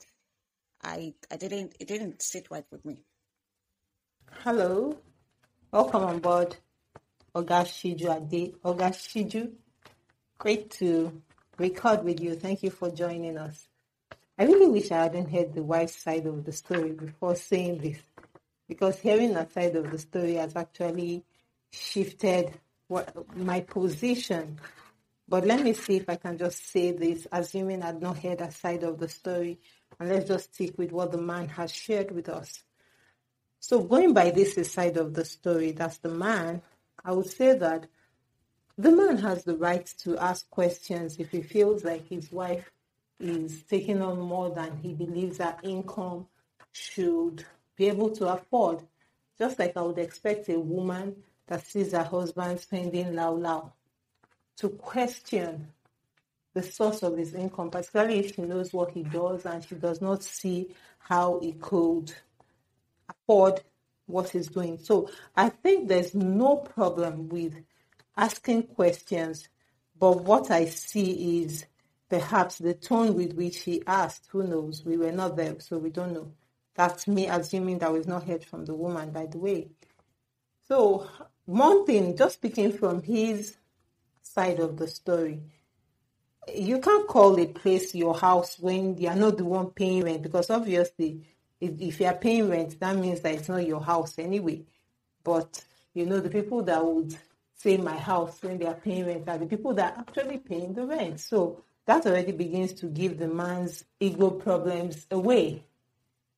I 0.83 1.13
I 1.31 1.37
didn't 1.37 1.75
it 1.79 1.87
didn't 1.87 2.21
sit 2.21 2.49
right 2.51 2.65
with 2.71 2.85
me. 2.85 2.99
Hello, 4.43 4.97
welcome 5.71 6.03
on 6.03 6.19
board, 6.19 6.55
Ogashiju 7.35 8.15
Ade. 8.15 8.55
Ogashiju, 8.63 9.51
great 10.37 10.71
to 10.71 11.21
record 11.57 12.03
with 12.03 12.19
you. 12.19 12.35
Thank 12.35 12.63
you 12.63 12.69
for 12.69 12.89
joining 12.91 13.37
us. 13.37 13.67
I 14.37 14.43
really 14.43 14.67
wish 14.67 14.91
I 14.91 15.03
hadn't 15.03 15.29
heard 15.31 15.53
the 15.53 15.63
wife's 15.63 16.03
side 16.03 16.25
of 16.25 16.43
the 16.43 16.51
story 16.51 16.91
before 16.91 17.35
saying 17.35 17.77
this 17.77 17.97
because 18.67 18.99
hearing 18.99 19.33
that 19.33 19.53
side 19.53 19.75
of 19.75 19.91
the 19.91 19.97
story 19.99 20.35
has 20.35 20.55
actually 20.55 21.23
shifted 21.71 22.53
what 22.87 23.13
my 23.37 23.61
position 23.61 24.57
But 25.27 25.45
let 25.45 25.63
me 25.63 25.73
see 25.73 25.97
if 25.97 26.09
I 26.09 26.17
can 26.17 26.37
just 26.37 26.69
say 26.71 26.91
this, 26.91 27.27
assuming 27.31 27.81
I'd 27.83 28.01
not 28.01 28.19
heard 28.19 28.41
a 28.41 28.51
side 28.51 28.83
of 28.83 28.99
the 28.99 29.09
story, 29.09 29.59
and 29.99 30.09
let's 30.09 30.27
just 30.27 30.53
stick 30.53 30.77
with 30.77 30.91
what 30.91 31.11
the 31.11 31.17
man 31.17 31.49
has 31.49 31.71
shared 31.71 32.11
with 32.11 32.29
us. 32.29 32.63
So, 33.59 33.81
going 33.81 34.13
by 34.13 34.31
this 34.31 34.55
side 34.71 34.97
of 34.97 35.15
the 35.15 35.25
story, 35.25 35.71
that's 35.71 35.97
the 35.97 36.09
man, 36.09 36.61
I 37.03 37.13
would 37.13 37.29
say 37.29 37.57
that 37.57 37.87
the 38.77 38.91
man 38.91 39.17
has 39.19 39.43
the 39.45 39.57
right 39.57 39.85
to 39.99 40.17
ask 40.19 40.49
questions 40.51 41.17
if 41.17 41.31
he 41.31 41.41
feels 41.41 41.83
like 41.83 42.07
his 42.07 42.31
wife 42.31 42.71
is 43.19 43.63
taking 43.63 44.01
on 44.01 44.19
more 44.19 44.51
than 44.51 44.77
he 44.77 44.93
believes 44.93 45.37
that 45.39 45.61
income 45.63 46.27
should 46.71 47.45
be 47.75 47.87
able 47.87 48.09
to 48.11 48.27
afford. 48.27 48.81
Just 49.37 49.59
like 49.59 49.75
I 49.75 49.81
would 49.81 49.97
expect 49.97 50.49
a 50.49 50.59
woman 50.59 51.15
that 51.47 51.65
sees 51.65 51.91
her 51.91 52.03
husband 52.03 52.59
spending 52.59 53.15
low 53.15 53.33
low 53.33 53.73
to 54.57 54.69
question 54.69 55.67
the 56.53 56.63
source 56.63 57.03
of 57.03 57.17
his 57.17 57.33
income, 57.33 57.69
particularly 57.69 58.19
if 58.19 58.35
she 58.35 58.41
knows 58.41 58.71
what 58.71 58.91
he 58.91 59.03
does 59.03 59.45
and 59.45 59.63
she 59.63 59.75
does 59.75 60.01
not 60.01 60.23
see 60.23 60.73
how 60.99 61.39
he 61.41 61.51
could 61.51 62.13
afford 63.09 63.61
what 64.05 64.29
he's 64.29 64.47
doing. 64.47 64.77
So 64.77 65.09
I 65.35 65.49
think 65.49 65.87
there's 65.87 66.15
no 66.15 66.57
problem 66.57 67.27
with 67.27 67.55
asking 68.15 68.63
questions, 68.63 69.49
but 69.99 70.23
what 70.23 70.49
I 70.49 70.65
see 70.65 71.41
is 71.43 71.65
perhaps 72.09 72.57
the 72.57 72.73
tone 72.73 73.15
with 73.15 73.33
which 73.33 73.61
he 73.63 73.83
asked. 73.85 74.27
Who 74.31 74.43
knows? 74.43 74.85
We 74.85 74.95
were 74.95 75.11
not 75.11 75.35
there, 75.35 75.59
so 75.59 75.77
we 75.77 75.89
don't 75.89 76.13
know. 76.13 76.31
That's 76.75 77.07
me 77.07 77.27
assuming 77.27 77.79
that 77.79 77.91
was 77.91 78.05
not 78.05 78.25
heard 78.25 78.43
from 78.43 78.65
the 78.65 78.75
woman, 78.75 79.11
by 79.11 79.25
the 79.27 79.37
way. 79.37 79.69
So, 80.67 81.07
one 81.45 81.85
thing, 81.85 82.17
just 82.17 82.35
speaking 82.35 82.73
from 82.73 83.01
his 83.01 83.55
side 84.21 84.59
of 84.59 84.77
the 84.77 84.87
story, 84.87 85.41
you 86.53 86.79
can't 86.79 87.07
call 87.07 87.39
a 87.39 87.47
place 87.47 87.95
your 87.95 88.15
house 88.15 88.59
when 88.59 88.97
you 88.97 89.07
are 89.07 89.15
not 89.15 89.37
the 89.37 89.45
one 89.45 89.67
paying 89.67 90.03
rent 90.03 90.21
because 90.21 90.49
obviously, 90.49 91.21
if, 91.61 91.71
if 91.79 91.99
you 91.99 92.07
are 92.07 92.15
paying 92.15 92.49
rent, 92.49 92.79
that 92.79 92.95
means 92.95 93.21
that 93.21 93.35
it's 93.35 93.49
not 93.49 93.65
your 93.65 93.81
house 93.81 94.19
anyway. 94.19 94.63
But 95.23 95.63
you 95.93 96.05
know, 96.05 96.19
the 96.19 96.29
people 96.29 96.61
that 96.63 96.85
would 96.85 97.17
say 97.53 97.77
my 97.77 97.97
house 97.97 98.37
when 98.41 98.57
they 98.57 98.65
are 98.65 98.75
paying 98.75 99.05
rent 99.05 99.29
are 99.29 99.37
the 99.37 99.45
people 99.45 99.73
that 99.75 99.95
are 99.95 99.99
actually 100.01 100.39
paying 100.39 100.73
the 100.73 100.85
rent. 100.85 101.21
So 101.21 101.63
that 101.85 102.05
already 102.05 102.33
begins 102.33 102.73
to 102.73 102.87
give 102.87 103.17
the 103.17 103.27
man's 103.27 103.85
ego 103.99 104.29
problems 104.29 105.07
away 105.09 105.63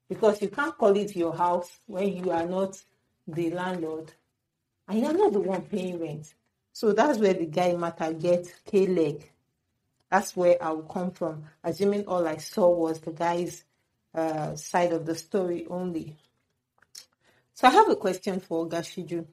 because 0.09 0.41
you 0.41 0.49
can't 0.49 0.77
call 0.77 0.95
it 0.95 1.15
your 1.15 1.35
house 1.35 1.79
when 1.85 2.15
you 2.15 2.31
are 2.31 2.45
not 2.45 2.81
the 3.27 3.51
landlord 3.51 4.11
and 4.87 4.99
you're 4.99 5.13
not 5.13 5.33
the 5.33 5.39
one 5.39 5.61
paying 5.61 5.99
rent. 5.99 6.33
So 6.71 6.93
that's 6.93 7.19
where 7.19 7.33
the 7.33 7.45
guy 7.45 7.73
matter 7.75 8.13
gets 8.13 8.51
K 8.65 8.87
leg. 8.87 9.29
That's 10.09 10.35
where 10.35 10.61
I 10.61 10.71
will 10.71 10.83
come 10.83 11.11
from, 11.11 11.43
assuming 11.63 12.05
all 12.05 12.27
I 12.27 12.37
saw 12.37 12.69
was 12.69 12.99
the 13.01 13.11
guy's 13.11 13.63
uh, 14.13 14.55
side 14.55 14.93
of 14.93 15.05
the 15.05 15.15
story 15.15 15.67
only. 15.69 16.15
So 17.53 17.67
I 17.67 17.71
have 17.71 17.89
a 17.89 17.95
question 17.95 18.39
for 18.39 18.69
Gashiju. 18.69 19.25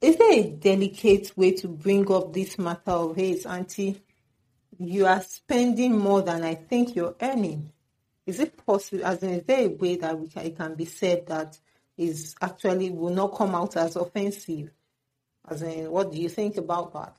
Is 0.00 0.16
there 0.16 0.32
a 0.32 0.50
delicate 0.50 1.36
way 1.36 1.50
to 1.56 1.68
bring 1.68 2.10
up 2.10 2.32
this 2.32 2.56
matter 2.56 2.92
of, 2.92 3.16
his 3.16 3.44
auntie, 3.44 4.00
you 4.78 5.06
are 5.06 5.20
spending 5.20 5.98
more 5.98 6.22
than 6.22 6.44
I 6.44 6.54
think 6.54 6.94
you're 6.94 7.16
earning? 7.20 7.72
Is 8.28 8.40
it 8.40 8.58
possible, 8.66 9.06
as 9.06 9.22
in, 9.22 9.30
is 9.30 9.44
there 9.44 9.64
a 9.64 9.68
way 9.68 9.96
that 9.96 10.18
we 10.20 10.28
can, 10.28 10.44
it 10.44 10.56
can 10.58 10.74
be 10.74 10.84
said 10.84 11.28
that 11.28 11.58
is 11.96 12.34
actually 12.42 12.90
will 12.90 13.08
not 13.08 13.34
come 13.34 13.54
out 13.54 13.74
as 13.78 13.96
offensive? 13.96 14.70
As 15.48 15.62
in, 15.62 15.90
what 15.90 16.12
do 16.12 16.18
you 16.20 16.28
think 16.28 16.58
about 16.58 16.92
that? 16.92 17.16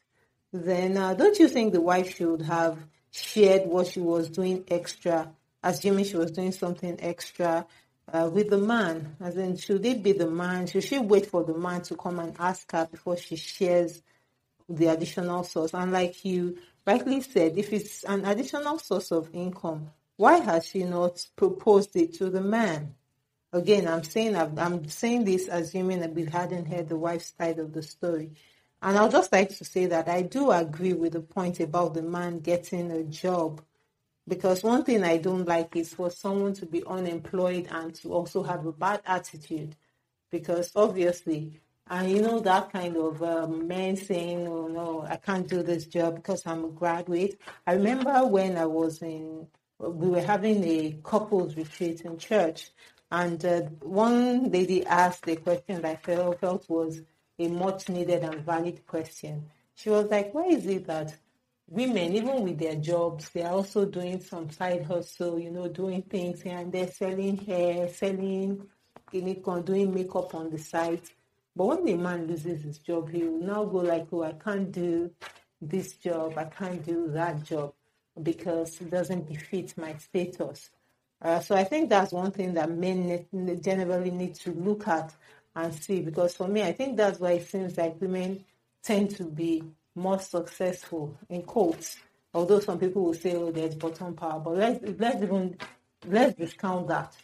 Then, 0.54 0.98
uh, 0.98 1.16
don't 1.16 1.40
you 1.40 1.48
think 1.48 1.74
the 1.74 1.82
wife 1.82 2.16
should 2.16 2.44
have 2.44 2.78
shared 3.10 3.68
what 3.68 3.88
she 3.88 4.00
was 4.00 4.30
doing 4.30 4.66
extra, 4.68 5.32
assuming 5.64 6.06
she 6.06 6.16
was 6.16 6.30
doing 6.30 6.52
something 6.52 6.98
extra 7.00 7.66
uh, 8.14 8.30
with 8.32 8.52
the 8.52 8.60
man? 8.60 9.16
As 9.20 9.36
in, 9.36 9.58
should 9.58 9.84
it 9.88 10.04
be 10.04 10.12
the 10.12 10.30
man? 10.30 10.68
Should 10.68 10.84
she 10.84 11.00
wait 11.00 11.26
for 11.26 11.44
the 11.44 11.56
man 11.58 11.82
to 11.82 11.96
come 11.96 12.20
and 12.20 12.36
ask 12.38 12.72
her 12.72 12.86
before 12.86 13.18
she 13.18 13.36
shares 13.36 14.04
the 14.70 14.86
additional 14.86 15.44
source? 15.44 15.74
And 15.74 15.92
like 15.92 16.24
you 16.24 16.60
rightly 16.86 17.22
said, 17.22 17.58
if 17.58 17.74
it's 17.74 18.04
an 18.04 18.26
additional 18.26 18.78
source 18.78 19.12
of 19.12 19.34
income, 19.34 19.90
why 20.20 20.40
has 20.40 20.68
she 20.68 20.84
not 20.84 21.26
proposed 21.38 21.96
it 21.96 22.14
to 22.16 22.30
the 22.30 22.42
man? 22.42 22.94
Again, 23.54 23.88
I'm 23.88 24.04
saying 24.04 24.36
I'm 24.36 24.90
saying 24.90 25.24
this 25.24 25.48
assuming 25.50 26.02
that 26.02 26.14
we 26.14 26.26
hadn't 26.26 26.68
heard 26.68 26.90
the 26.90 26.98
wife's 26.98 27.34
side 27.40 27.58
of 27.58 27.72
the 27.74 27.82
story. 27.82 28.34
And 28.82 28.98
I'd 28.98 29.12
just 29.12 29.32
like 29.32 29.56
to 29.58 29.66
say 29.66 29.86
that 29.88 30.10
I 30.10 30.24
do 30.24 30.52
agree 30.52 30.94
with 30.94 31.14
the 31.14 31.22
point 31.22 31.62
about 31.62 31.94
the 31.94 32.04
man 32.04 32.40
getting 32.42 32.92
a 32.92 33.04
job 33.04 33.62
because 34.28 34.62
one 34.62 34.84
thing 34.84 35.04
I 35.06 35.20
don't 35.20 35.48
like 35.48 35.76
is 35.78 35.94
for 35.94 36.12
someone 36.12 36.54
to 36.56 36.66
be 36.66 36.84
unemployed 36.86 37.70
and 37.72 37.96
to 37.96 38.14
also 38.14 38.44
have 38.44 38.66
a 38.66 38.74
bad 38.74 39.02
attitude. 39.06 39.76
Because 40.32 40.72
obviously, 40.76 41.62
and 41.88 42.12
you 42.12 42.22
know 42.22 42.40
that 42.42 42.72
kind 42.74 42.98
of 42.98 43.24
um, 43.24 43.68
man 43.68 43.96
saying, 43.96 44.48
"Oh 44.48 44.68
no, 44.68 45.06
I 45.10 45.16
can't 45.16 45.48
do 45.48 45.64
this 45.64 45.88
job 45.88 46.16
because 46.18 46.46
I'm 46.46 46.66
a 46.66 46.70
graduate." 46.70 47.40
I 47.66 47.74
remember 47.74 48.26
when 48.28 48.58
I 48.58 48.66
was 48.68 49.02
in, 49.02 49.48
we 49.80 50.10
were 50.10 50.22
having 50.22 50.64
a 50.64 51.00
couples 51.04 51.56
retreat 51.56 52.02
in 52.02 52.18
church, 52.18 52.70
and 53.12 53.44
uh, 53.46 53.62
one 53.82 54.52
lady 54.52 54.86
asked 54.86 55.28
a 55.28 55.38
question 55.38 55.82
that 55.82 55.86
I 55.86 55.96
felt, 55.96 56.40
felt 56.40 56.70
was 56.70 57.02
a 57.40 57.48
much 57.48 57.90
needed 57.90 58.24
and 58.24 58.42
valid 58.42 58.86
question. 58.86 59.46
She 59.76 59.90
was 59.90 60.06
like, 60.06 60.34
"Why 60.34 60.48
is 60.48 60.66
it 60.68 60.86
that?" 60.88 61.16
women, 61.70 62.16
even 62.16 62.44
with 62.44 62.58
their 62.58 62.76
jobs, 62.76 63.30
they're 63.30 63.52
also 63.52 63.86
doing 63.86 64.20
some 64.20 64.50
side 64.50 64.84
hustle, 64.86 65.40
you 65.40 65.52
know, 65.52 65.68
doing 65.68 66.02
things 66.02 66.42
and 66.44 66.72
they're 66.72 66.88
selling 66.92 67.38
hair, 67.38 67.88
selling, 67.90 68.68
doing 69.12 69.94
makeup 69.94 70.34
on 70.34 70.50
the 70.50 70.58
side. 70.58 71.02
But 71.56 71.66
when 71.66 71.86
the 71.86 71.96
man 71.96 72.28
loses 72.28 72.64
his 72.64 72.80
job, 72.80 73.12
he 73.12 73.24
will 73.24 73.40
now 73.46 73.66
go 73.66 73.78
like, 73.78 74.08
oh, 74.12 74.24
I 74.24 74.34
can't 74.34 74.72
do 74.72 75.12
this 75.62 75.94
job, 75.94 76.38
I 76.38 76.46
can't 76.46 76.84
do 76.84 77.10
that 77.12 77.44
job 77.44 77.74
because 78.24 78.82
it 78.82 78.92
doesn't 78.92 79.28
befit 79.30 79.78
my 79.78 79.96
status. 79.98 80.70
Uh, 81.22 81.40
so 81.40 81.56
I 81.56 81.64
think 81.66 81.90
that's 81.90 82.14
one 82.14 82.32
thing 82.32 82.54
that 82.56 82.72
men 82.72 83.26
generally 83.62 84.12
need 84.12 84.36
to 84.36 84.52
look 84.54 84.88
at 84.88 85.14
and 85.56 85.74
see 85.74 86.02
because 86.02 86.36
for 86.36 86.48
me, 86.48 86.64
I 86.64 86.72
think 86.74 86.98
that's 86.98 87.20
why 87.20 87.34
it 87.34 87.48
seems 87.50 87.78
like 87.78 88.02
women 88.02 88.46
tend 88.84 89.12
to 89.18 89.26
be 89.26 89.64
more 89.96 90.20
successful 90.20 91.18
in 91.30 91.44
quotes. 91.44 91.98
Although 92.34 92.60
some 92.62 92.80
people 92.80 93.04
will 93.04 93.14
say, 93.16 93.36
"Oh, 93.36 93.52
there's 93.52 93.76
bottom 93.76 94.16
power," 94.16 94.40
but 94.40 94.58
let's 94.58 95.00
let's 95.00 95.24
even 95.24 95.58
let's 96.08 96.36
discount 96.36 96.88
that. 96.90 97.16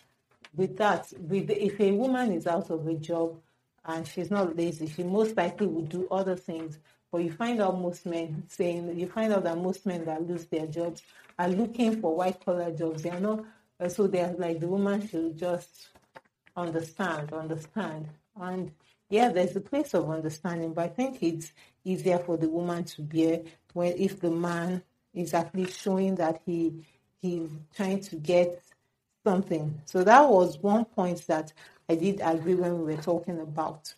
With 0.56 0.78
that, 0.78 1.12
with 1.20 1.50
if 1.52 1.80
a 1.80 1.92
woman 1.92 2.34
is 2.34 2.48
out 2.48 2.70
of 2.72 2.88
a 2.88 2.96
job 2.96 3.40
and 3.86 4.08
she's 4.08 4.32
not 4.32 4.58
lazy, 4.58 4.88
she 4.88 5.04
most 5.04 5.38
likely 5.38 5.68
will 5.68 5.84
do 5.84 6.08
other 6.12 6.36
things. 6.36 6.80
But 7.16 7.24
you 7.24 7.32
find 7.32 7.62
out 7.62 7.80
most 7.80 8.06
men 8.06 8.44
saying, 8.50 9.00
you 9.00 9.08
find 9.08 9.32
out 9.32 9.46
that 9.46 9.58
most 9.58 9.86
men 9.86 10.04
that 10.04 10.28
lose 10.28 10.44
their 10.48 10.68
jobs 10.68 11.02
are 11.40 11.48
looking 11.48 12.02
for 12.02 12.14
white 12.14 12.44
collar 12.44 12.72
jobs. 12.72 13.04
They 13.04 13.10
are 13.10 13.22
not, 13.22 13.46
uh, 13.80 13.88
so 13.88 14.06
they're 14.06 14.36
like 14.38 14.60
the 14.60 14.68
woman 14.68 15.08
should 15.08 15.38
just 15.38 15.88
understand, 16.58 17.32
understand, 17.32 18.10
and 18.36 18.70
yeah, 19.10 19.30
there's 19.30 19.56
a 19.56 19.62
place 19.62 19.94
of 19.94 20.10
understanding, 20.10 20.74
but 20.74 20.84
I 20.84 20.88
think 20.90 21.24
it's 21.24 21.54
easier 21.86 22.20
for 22.20 22.36
the 22.36 22.50
woman 22.50 22.84
to 22.84 23.02
bear 23.02 23.44
when 23.72 23.94
if 23.98 24.20
the 24.20 24.32
man 24.32 24.84
is 25.14 25.34
actually 25.34 25.72
showing 25.72 26.16
that 26.16 26.42
he 26.46 26.86
he's 27.22 27.48
trying 27.74 28.02
to 28.02 28.18
get 28.18 28.62
something. 29.24 29.82
So 29.86 30.04
that 30.04 30.28
was 30.28 30.58
one 30.62 30.84
point 30.84 31.26
that 31.28 31.54
I 31.88 31.96
did 31.96 32.20
agree 32.22 32.56
when 32.56 32.78
we 32.84 32.94
were 32.94 33.02
talking 33.02 33.40
about 33.40 33.94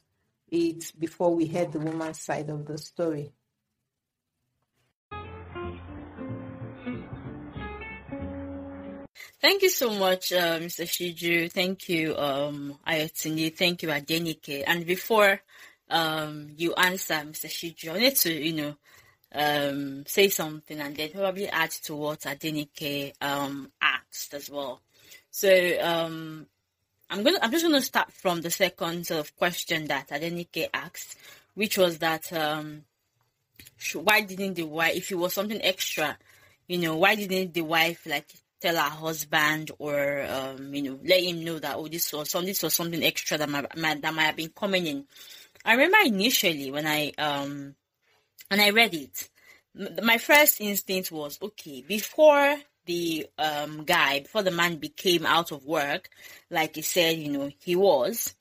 it 0.50 0.92
before 0.98 1.36
we 1.36 1.48
heard 1.48 1.72
the 1.72 1.80
woman's 1.80 2.20
side 2.22 2.50
of 2.50 2.66
the 2.66 2.78
story. 2.78 3.32
Thank 9.40 9.62
you 9.62 9.70
so 9.70 9.92
much, 9.92 10.34
uh, 10.34 10.60
Mr. 10.60 10.86
Shiju. 10.86 11.52
Thank 11.52 11.90
you, 11.90 12.18
um, 12.18 12.78
Ayotini. 12.88 13.56
Thank 13.56 13.84
you, 13.84 13.90
Adenike. 13.90 14.64
And 14.66 14.86
before 14.86 15.40
um, 15.90 16.50
you 16.58 16.74
answer, 16.74 17.14
Mr. 17.14 17.48
Shiju, 17.48 17.94
I 17.94 18.00
need 18.00 18.16
to, 18.16 18.34
you 18.34 18.54
know, 18.54 18.76
um, 19.34 20.06
say 20.08 20.30
something 20.30 20.80
and 20.80 20.96
then 20.96 21.12
probably 21.12 21.48
add 21.48 21.72
to 21.72 21.96
what 21.96 22.22
Adenike 22.22 23.14
um, 23.22 23.72
asked 23.82 24.34
as 24.34 24.50
well. 24.50 24.82
So 25.30 25.50
um, 25.82 26.48
I'm 27.10 27.24
gonna, 27.24 27.40
I'm 27.42 27.52
just 27.52 27.64
gonna 27.64 27.82
start 27.82 28.12
from 28.12 28.42
the 28.42 28.52
second 28.52 29.08
sort 29.08 29.22
of 29.22 29.36
question 29.36 29.88
that 29.88 30.10
Adenike 30.10 30.68
asked, 30.74 31.18
which 31.56 31.78
was 31.78 32.00
that 32.00 32.32
um, 32.34 32.84
why 33.94 34.22
didn't 34.22 34.56
the 34.56 34.64
wife, 34.64 34.96
if 34.96 35.12
it 35.12 35.16
was 35.16 35.34
something 35.34 35.62
extra, 35.62 36.18
you 36.68 36.78
know, 36.78 36.98
why 36.98 37.16
didn't 37.16 37.54
the 37.54 37.62
wife 37.62 38.06
like 38.06 38.28
tell 38.60 38.76
her 38.76 38.90
husband 38.90 39.72
or 39.78 40.26
um, 40.30 40.74
you 40.74 40.82
know 40.82 41.00
let 41.04 41.24
him 41.24 41.44
know 41.44 41.60
that 41.60 41.76
oh 41.76 41.88
this 41.88 42.12
was 42.12 42.32
some 42.32 42.46
this 42.46 42.64
was 42.64 42.74
something 42.74 43.04
extra 43.04 43.38
that 43.38 43.50
might, 43.50 43.78
might, 43.78 44.02
that 44.02 44.14
might 44.14 44.24
have 44.24 44.36
been 44.36 44.50
coming 44.50 44.88
in. 44.88 45.06
I 45.64 45.74
remember 45.74 45.98
initially 46.06 46.72
when 46.72 46.88
I 46.88 47.12
um 47.18 47.76
when 48.50 48.60
I 48.60 48.70
read 48.70 48.94
it 48.94 49.30
my 50.04 50.18
first 50.18 50.60
instinct 50.62 51.12
was 51.12 51.38
okay 51.42 51.84
before 51.88 52.58
the 52.88 53.28
um 53.38 53.84
guy 53.84 54.22
before 54.22 54.44
the 54.44 54.52
man 54.52 54.78
became 54.78 55.26
out 55.26 55.52
of 55.52 55.66
work 55.66 56.10
like 56.50 56.76
he 56.76 56.82
said 56.82 57.18
you 57.18 57.30
know 57.30 57.52
he 57.60 57.76
was 57.76 58.36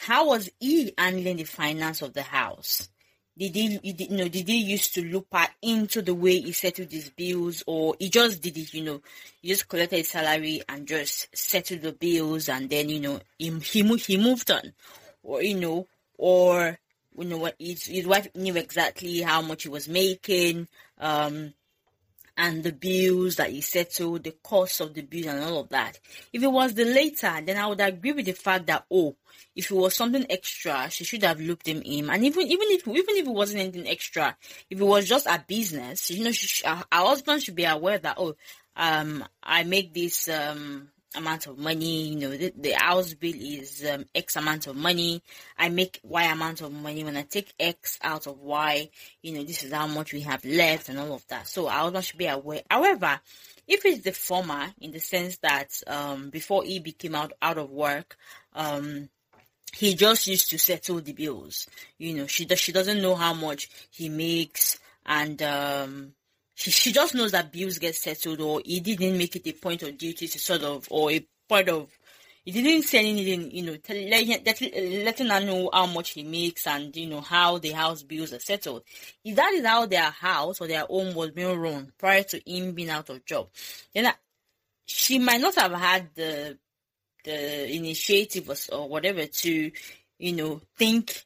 how 0.00 0.28
was 0.28 0.48
he 0.58 0.94
handling 0.96 1.36
the 1.36 1.44
finance 1.44 2.00
of 2.00 2.14
the 2.14 2.22
house? 2.22 2.88
Did 3.36 3.54
he, 3.54 3.80
you 3.82 4.16
know 4.16 4.28
did 4.28 4.48
he 4.48 4.56
used 4.56 4.94
to 4.94 5.04
look 5.04 5.26
into 5.62 6.00
the 6.00 6.14
way 6.14 6.40
he 6.40 6.52
settled 6.52 6.90
his 6.90 7.10
bills 7.10 7.62
or 7.66 7.94
he 7.98 8.08
just 8.08 8.42
did 8.42 8.56
it 8.56 8.74
you 8.74 8.82
know 8.82 9.02
he 9.40 9.48
just 9.48 9.68
collected 9.68 9.96
his 9.96 10.08
salary 10.08 10.62
and 10.68 10.86
just 10.86 11.34
settled 11.36 11.82
the 11.82 11.92
bills 11.92 12.48
and 12.48 12.68
then 12.68 12.88
you 12.88 13.00
know 13.00 13.20
he, 13.38 13.50
he, 13.60 13.82
he 13.96 14.16
moved 14.16 14.50
on? 14.50 14.72
Or 15.22 15.42
you 15.42 15.54
know 15.54 15.86
or 16.16 16.78
you 17.18 17.24
know 17.24 17.38
what 17.38 17.56
his, 17.58 17.84
his 17.84 18.06
wife 18.06 18.28
knew 18.34 18.56
exactly 18.56 19.20
how 19.20 19.42
much 19.42 19.64
he 19.64 19.68
was 19.68 19.86
making 19.88 20.66
um 20.98 21.52
and 22.40 22.64
the 22.64 22.72
bills 22.72 23.36
that 23.36 23.50
he 23.50 23.60
settled 23.60 24.24
the 24.24 24.34
cost 24.42 24.80
of 24.80 24.94
the 24.94 25.02
bill 25.02 25.28
and 25.28 25.44
all 25.44 25.60
of 25.60 25.68
that. 25.68 25.98
If 26.32 26.42
it 26.42 26.50
was 26.50 26.72
the 26.72 26.86
later 26.86 27.38
then 27.44 27.58
i 27.58 27.66
would 27.66 27.80
agree 27.80 28.12
with 28.12 28.24
the 28.24 28.32
fact 28.32 28.66
that 28.66 28.86
oh 28.90 29.14
if 29.54 29.70
it 29.70 29.74
was 29.74 29.94
something 29.94 30.24
extra 30.30 30.88
she 30.90 31.04
should 31.04 31.22
have 31.22 31.38
looked 31.38 31.68
him 31.68 31.82
in. 31.84 32.08
And 32.08 32.24
even 32.24 32.46
even 32.46 32.68
if 32.70 32.88
even 32.88 33.16
if 33.16 33.26
it 33.26 33.30
wasn't 33.30 33.60
anything 33.60 33.86
extra 33.86 34.34
if 34.70 34.80
it 34.80 34.84
was 34.84 35.06
just 35.06 35.26
a 35.26 35.44
business 35.46 36.10
you 36.10 36.24
know 36.24 36.32
she, 36.32 36.64
our 36.64 36.84
husband 36.90 37.42
should 37.42 37.54
be 37.56 37.64
aware 37.66 37.98
that 37.98 38.16
oh 38.18 38.34
um 38.74 39.22
i 39.42 39.62
make 39.64 39.92
this 39.92 40.26
um 40.28 40.88
amount 41.14 41.46
of 41.46 41.58
money. 41.58 42.08
You 42.08 42.16
know, 42.16 42.30
the, 42.30 42.52
the 42.56 42.72
house 42.72 43.14
bill 43.14 43.34
is 43.34 43.84
um, 43.90 44.04
X 44.14 44.36
amount 44.36 44.66
of 44.66 44.76
money. 44.76 45.22
I 45.58 45.68
make 45.68 46.00
Y 46.02 46.24
amount 46.24 46.60
of 46.60 46.72
money. 46.72 47.04
When 47.04 47.16
I 47.16 47.22
take 47.22 47.52
X 47.58 47.98
out 48.02 48.26
of 48.26 48.38
Y, 48.38 48.88
you 49.22 49.32
know, 49.32 49.44
this 49.44 49.62
is 49.62 49.72
how 49.72 49.86
much 49.86 50.12
we 50.12 50.20
have 50.22 50.44
left 50.44 50.88
and 50.88 50.98
all 50.98 51.14
of 51.14 51.26
that. 51.28 51.48
So 51.48 51.66
I 51.66 51.78
also 51.78 52.00
should 52.00 52.18
be 52.18 52.26
aware. 52.26 52.62
However, 52.70 53.20
if 53.66 53.84
it's 53.84 54.04
the 54.04 54.12
former, 54.12 54.68
in 54.80 54.90
the 54.92 55.00
sense 55.00 55.38
that 55.38 55.68
um, 55.86 56.30
before 56.30 56.64
he 56.64 56.78
became 56.78 57.14
out 57.14 57.32
out 57.40 57.58
of 57.58 57.70
work, 57.70 58.16
um, 58.54 59.08
he 59.72 59.94
just 59.94 60.26
used 60.26 60.50
to 60.50 60.58
settle 60.58 61.00
the 61.00 61.12
bills. 61.12 61.66
You 61.98 62.14
know, 62.14 62.26
she 62.26 62.44
does 62.44 62.58
she 62.58 62.72
doesn't 62.72 63.02
know 63.02 63.14
how 63.14 63.34
much 63.34 63.68
he 63.90 64.08
makes 64.08 64.78
and 65.06 65.40
um 65.42 66.12
she, 66.60 66.70
she 66.70 66.92
just 66.92 67.14
knows 67.14 67.32
that 67.32 67.50
bills 67.50 67.78
get 67.78 67.94
settled 67.94 68.40
or 68.40 68.60
he 68.62 68.80
didn't 68.80 69.16
make 69.16 69.34
it 69.34 69.46
a 69.46 69.52
point 69.52 69.82
of 69.82 69.96
duty 69.96 70.28
to 70.28 70.38
sort 70.38 70.62
of 70.62 70.86
or 70.90 71.10
a 71.10 71.26
point 71.48 71.70
of 71.70 71.88
he 72.44 72.52
didn't 72.52 72.84
say 72.84 72.98
anything, 72.98 73.50
you 73.50 73.62
know, 73.62 73.76
letting, 73.88 75.04
letting 75.04 75.26
her 75.28 75.40
know 75.40 75.70
how 75.72 75.86
much 75.86 76.10
he 76.10 76.22
makes 76.22 76.66
and, 76.66 76.94
you 76.96 77.06
know, 77.06 77.20
how 77.20 77.58
the 77.58 77.70
house 77.70 78.02
bills 78.02 78.32
are 78.32 78.40
settled. 78.40 78.82
If 79.24 79.36
that 79.36 79.52
is 79.52 79.64
how 79.64 79.86
their 79.86 80.10
house 80.10 80.60
or 80.60 80.66
their 80.66 80.84
home 80.86 81.14
was 81.14 81.30
being 81.30 81.58
run 81.58 81.92
prior 81.98 82.22
to 82.24 82.40
him 82.50 82.72
being 82.72 82.90
out 82.90 83.10
of 83.10 83.24
job, 83.24 83.48
then 83.94 84.12
she 84.86 85.18
might 85.18 85.40
not 85.40 85.54
have 85.56 85.72
had 85.72 86.08
the, 86.14 86.58
the 87.24 87.74
initiative 87.74 88.48
or, 88.48 88.76
or 88.76 88.88
whatever 88.88 89.26
to, 89.26 89.70
you 90.18 90.32
know, 90.32 90.60
think 90.76 91.24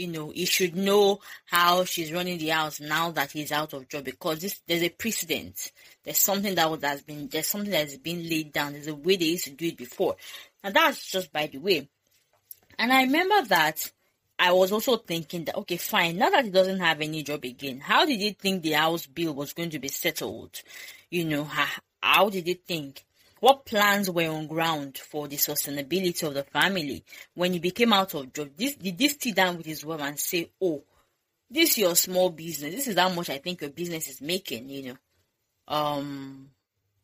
you 0.00 0.06
know, 0.06 0.30
he 0.30 0.46
should 0.46 0.74
know 0.74 1.20
how 1.44 1.84
she's 1.84 2.10
running 2.10 2.38
the 2.38 2.48
house 2.48 2.80
now 2.80 3.10
that 3.10 3.30
he's 3.30 3.52
out 3.52 3.74
of 3.74 3.86
job 3.86 4.04
because 4.04 4.38
this, 4.38 4.58
there's 4.66 4.82
a 4.82 4.88
precedent. 4.88 5.72
There's 6.02 6.18
something 6.18 6.54
that 6.54 6.70
was, 6.70 6.82
has 6.82 7.02
been, 7.02 7.28
there's 7.28 7.46
something 7.46 7.70
that 7.70 7.90
has 7.90 7.98
been 7.98 8.26
laid 8.26 8.50
down. 8.52 8.72
There's 8.72 8.86
a 8.86 8.94
way 8.94 9.16
they 9.16 9.26
used 9.26 9.44
to 9.44 9.50
do 9.50 9.66
it 9.66 9.76
before. 9.76 10.16
And 10.64 10.74
that's 10.74 11.10
just 11.10 11.30
by 11.30 11.48
the 11.48 11.58
way. 11.58 11.86
And 12.78 12.90
I 12.90 13.02
remember 13.02 13.42
that 13.48 13.92
I 14.38 14.52
was 14.52 14.72
also 14.72 14.96
thinking 14.96 15.44
that, 15.44 15.56
okay, 15.56 15.76
fine, 15.76 16.16
now 16.16 16.30
that 16.30 16.46
he 16.46 16.50
doesn't 16.50 16.80
have 16.80 17.02
any 17.02 17.22
job 17.22 17.44
again, 17.44 17.80
how 17.80 18.06
did 18.06 18.20
he 18.20 18.30
think 18.30 18.62
the 18.62 18.72
house 18.72 19.04
bill 19.04 19.34
was 19.34 19.52
going 19.52 19.68
to 19.70 19.78
be 19.78 19.88
settled? 19.88 20.62
You 21.10 21.26
know, 21.26 21.44
how, 21.44 21.68
how 22.02 22.30
did 22.30 22.46
he 22.46 22.54
think? 22.54 23.04
What 23.40 23.64
plans 23.64 24.10
were 24.10 24.28
on 24.28 24.46
ground 24.46 24.98
for 24.98 25.26
the 25.26 25.36
sustainability 25.36 26.22
of 26.26 26.34
the 26.34 26.44
family 26.44 27.02
when 27.34 27.54
he 27.54 27.58
became 27.58 27.92
out 27.94 28.14
of 28.14 28.32
job? 28.32 28.50
This, 28.56 28.76
did 28.76 28.98
this 28.98 29.16
sit 29.18 29.34
down 29.34 29.56
with 29.56 29.66
his 29.66 29.84
wife 29.84 30.00
and 30.02 30.18
say, 30.18 30.50
"Oh, 30.60 30.84
this 31.50 31.70
is 31.70 31.78
your 31.78 31.96
small 31.96 32.30
business. 32.30 32.74
This 32.74 32.88
is 32.88 32.98
how 32.98 33.08
much 33.08 33.30
I 33.30 33.38
think 33.38 33.62
your 33.62 33.70
business 33.70 34.08
is 34.08 34.20
making." 34.20 34.68
You 34.68 34.82
know, 34.82 34.98
um, 35.68 36.50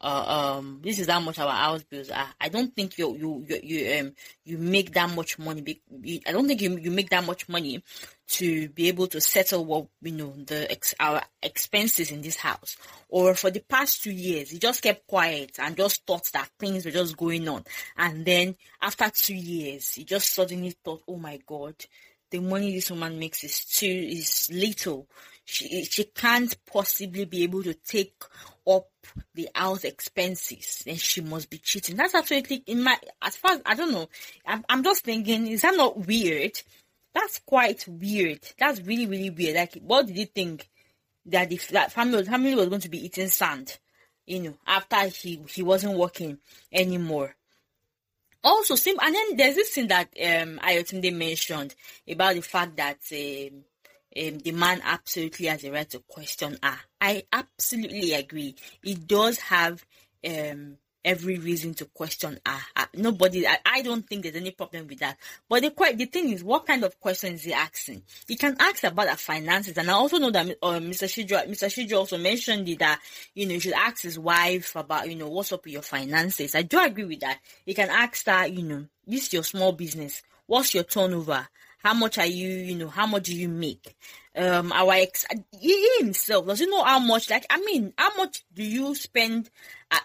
uh, 0.07 0.57
um, 0.59 0.79
this 0.85 1.01
is 1.01 1.09
how 1.09 1.19
much 1.19 1.37
our 1.41 1.51
house 1.51 1.83
bills 1.83 2.11
are. 2.11 2.29
I 2.41 2.49
don't 2.49 2.73
think 2.77 2.97
you 2.97 3.17
you 3.17 3.45
you, 3.49 3.61
you 3.65 3.99
um 3.99 4.13
you 4.45 4.57
make 4.57 4.93
that 4.95 5.13
much 5.13 5.37
money. 5.37 5.81
I 6.25 6.31
don't 6.31 6.47
think 6.47 6.63
you 6.63 6.79
you 6.79 6.93
make 6.93 7.11
that 7.11 7.27
much 7.27 7.49
money 7.49 7.83
to 8.29 8.69
be 8.69 8.87
able 8.87 9.09
to 9.09 9.21
settle 9.21 9.65
what 9.65 9.89
you 10.03 10.13
know 10.13 10.33
the 10.47 10.71
ex, 10.71 10.95
our 11.01 11.23
expenses 11.43 12.13
in 12.13 12.23
this 12.23 12.37
house. 12.37 12.77
Or 13.09 13.35
for 13.35 13.51
the 13.51 13.59
past 13.59 14.05
two 14.05 14.13
years, 14.13 14.51
he 14.51 14.61
just 14.61 14.81
kept 14.81 15.09
quiet 15.09 15.59
and 15.59 15.77
just 15.77 16.07
thought 16.07 16.31
that 16.35 16.51
things 16.57 16.85
were 16.85 16.93
just 16.93 17.17
going 17.17 17.49
on. 17.49 17.65
And 17.97 18.25
then 18.25 18.55
after 18.81 19.11
two 19.11 19.35
years, 19.35 19.95
he 19.95 20.05
just 20.05 20.33
suddenly 20.33 20.71
thought, 20.71 21.03
"Oh 21.09 21.17
my 21.17 21.41
God, 21.45 21.75
the 22.31 22.39
money 22.39 22.73
this 22.75 22.93
woman 22.93 23.19
makes 23.19 23.43
is 23.43 23.65
too 23.65 23.87
is 23.87 24.49
little. 24.53 25.09
She 25.45 25.85
she 25.85 26.05
can't 26.05 26.57
possibly 26.65 27.25
be 27.25 27.43
able 27.43 27.65
to 27.65 27.75
take 27.75 28.15
up 28.69 28.89
the 29.35 29.49
house 29.55 29.85
expenses, 29.85 30.83
then 30.87 30.97
she 30.97 31.21
must 31.21 31.51
be 31.51 31.59
cheating. 31.59 31.97
That's 31.97 32.15
absolutely 32.15 32.63
in 32.67 32.83
my 32.83 32.99
as 33.23 33.37
far 33.37 33.53
as 33.53 33.63
I 33.67 33.75
don't 33.75 33.93
know. 33.93 34.09
I'm, 34.47 34.65
I'm 34.69 34.85
just 34.85 35.05
thinking, 35.05 35.47
is 35.47 35.63
that 35.63 35.77
not 35.77 36.07
weird? 36.07 36.61
That's 37.15 37.41
quite 37.41 37.87
weird. 37.89 38.41
That's 38.59 38.81
really 38.81 39.07
really 39.07 39.31
weird. 39.31 39.57
Like, 39.57 39.75
what 39.83 40.07
did 40.07 40.17
he 40.17 40.25
think 40.27 40.69
that 41.27 41.49
the 41.49 41.61
that 41.73 41.93
family 41.93 42.25
family 42.25 42.55
was 42.55 42.69
going 42.69 42.81
to 42.83 42.89
be 42.91 43.05
eating 43.05 43.29
sand? 43.29 43.79
You 44.27 44.43
know, 44.43 44.55
after 44.67 45.09
he 45.09 45.43
he 45.49 45.63
wasn't 45.63 45.99
working 45.99 46.39
anymore. 46.73 47.35
Also, 48.45 48.77
same 48.77 48.97
and 49.01 49.15
then 49.15 49.37
there's 49.37 49.57
this 49.57 49.71
thing 49.71 49.89
that 49.89 50.09
um 50.21 50.61
Ayotunde 50.63 51.13
mentioned 51.15 51.75
about 52.09 52.35
the 52.35 52.43
fact 52.43 52.77
that. 52.77 52.99
Um, 53.13 53.65
um, 54.17 54.39
the 54.39 54.53
man 54.53 54.81
absolutely 54.85 55.47
has 55.47 55.65
a 55.65 55.73
right 55.73 55.89
to 55.91 56.01
question 56.09 56.59
her. 56.63 56.79
I 57.01 57.25
absolutely 57.33 58.15
agree. 58.15 58.55
He 58.83 58.95
does 58.95 59.39
have 59.39 59.85
um, 60.27 60.79
every 61.05 61.39
reason 61.39 61.73
to 61.75 61.85
question 61.87 62.39
her. 62.45 62.59
Uh, 62.75 62.87
nobody, 62.95 63.47
I, 63.47 63.59
I, 63.65 63.83
don't 63.83 64.07
think 64.07 64.25
there's 64.25 64.35
any 64.35 64.51
problem 64.51 64.89
with 64.89 64.99
that. 64.99 65.17
But 65.49 65.63
the 65.63 65.95
the 65.95 66.07
thing 66.07 66.31
is, 66.31 66.43
what 66.43 66.67
kind 66.67 66.83
of 66.85 66.99
questions 67.01 67.41
is 67.41 67.47
he 67.47 67.53
asking? 67.53 68.03
He 68.27 68.37
can 68.37 68.57
ask 68.59 68.83
about 68.85 69.09
her 69.09 69.17
finances, 69.17 69.79
and 69.79 69.91
I 69.91 69.95
also 69.95 70.19
know 70.19 70.31
that 70.31 70.49
uh, 70.63 70.81
Mr. 70.81 71.07
Shiju, 71.07 71.49
Mr. 71.49 71.69
Shiju 71.69 71.97
also 71.97 72.19
mentioned 72.19 72.69
it 72.69 72.81
that 72.81 73.01
you 73.35 73.47
know 73.47 73.55
he 73.55 73.61
should 73.61 73.75
ask 73.75 74.03
his 74.03 74.19
wife 74.19 74.75
about 74.75 75.09
you 75.09 75.17
know 75.17 75.29
what's 75.29 75.53
up 75.53 75.65
with 75.65 75.73
your 75.73 75.83
finances. 75.83 76.55
I 76.55 76.63
do 76.63 76.83
agree 76.83 77.05
with 77.05 77.21
that. 77.21 77.39
He 77.65 77.75
can 77.75 77.89
ask 77.89 78.25
that 78.25 78.53
you 78.53 78.63
know 78.63 78.87
this 79.07 79.29
is 79.29 79.33
your 79.33 79.45
small 79.45 79.73
business. 79.73 80.23
What's 80.47 80.75
your 80.75 80.85
turnover? 80.85 81.49
How 81.79 81.95
much 81.95 82.19
are 82.19 82.27
you, 82.27 82.49
you 82.49 82.75
know, 82.75 82.89
how 82.89 83.07
much 83.07 83.25
do 83.25 83.37
you 83.37 83.49
make? 83.49 83.97
Um, 84.35 84.73
our 84.73 84.93
ex, 84.95 85.25
he 85.59 85.99
himself, 85.99 86.47
does 86.47 86.59
he 86.59 86.67
know 86.67 86.83
how 86.85 86.99
much, 86.99 87.31
like, 87.31 87.47
I 87.49 87.61
mean, 87.61 87.93
how 87.97 88.15
much 88.17 88.45
do 88.53 88.63
you 88.63 88.95
spend, 88.95 89.51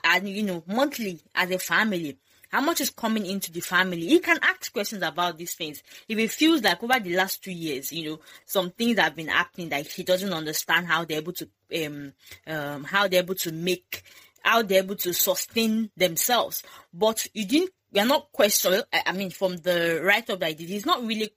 and, 0.03 0.29
you 0.29 0.43
know, 0.43 0.63
monthly 0.67 1.19
as 1.33 1.49
a 1.51 1.59
family? 1.59 2.17
How 2.49 2.61
much 2.61 2.81
is 2.81 2.89
coming 2.89 3.25
into 3.25 3.51
the 3.51 3.61
family? 3.61 4.07
He 4.07 4.19
can 4.19 4.37
ask 4.41 4.71
questions 4.73 5.03
about 5.03 5.37
these 5.37 5.53
things. 5.53 5.81
If 6.07 6.17
he 6.17 6.27
feels 6.27 6.61
like 6.61 6.83
over 6.83 6.99
the 6.99 7.15
last 7.15 7.41
two 7.43 7.51
years, 7.51 7.91
you 7.93 8.09
know, 8.09 8.19
some 8.45 8.71
things 8.71 8.99
have 8.99 9.15
been 9.15 9.29
happening 9.29 9.69
that 9.69 9.87
he 9.87 10.03
doesn't 10.03 10.33
understand 10.33 10.87
how 10.87 11.05
they're 11.05 11.19
able 11.19 11.33
to, 11.33 11.49
um, 11.85 12.13
um, 12.45 12.83
how 12.83 13.07
they're 13.07 13.23
able 13.23 13.35
to 13.35 13.53
make, 13.53 14.03
how 14.43 14.61
they're 14.63 14.83
able 14.83 14.97
to 14.97 15.13
sustain 15.13 15.91
themselves. 15.95 16.61
But 16.93 17.25
you 17.33 17.45
didn't 17.45 17.71
we 17.91 17.99
are 17.99 18.05
not 18.05 18.31
questioning. 18.31 18.81
I 18.93 19.11
mean, 19.11 19.29
from 19.29 19.57
the 19.57 20.01
write 20.03 20.29
up 20.29 20.39
that 20.39 20.47
I 20.47 20.53
did, 20.53 20.69
he's 20.69 20.85
not 20.85 21.05
really. 21.05 21.31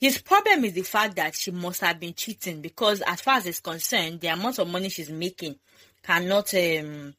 His 0.00 0.16
problem 0.18 0.64
is 0.64 0.72
the 0.72 0.82
fact 0.82 1.16
that 1.16 1.34
she 1.34 1.50
must 1.50 1.82
have 1.82 2.00
been 2.00 2.14
cheating 2.14 2.62
because, 2.62 3.02
as 3.02 3.20
far 3.20 3.36
as 3.36 3.46
it's 3.46 3.60
concerned, 3.60 4.20
the 4.20 4.28
amount 4.28 4.58
of 4.58 4.68
money 4.68 4.88
she's 4.88 5.10
making 5.10 5.56
cannot 6.02 6.54
um, 6.54 7.14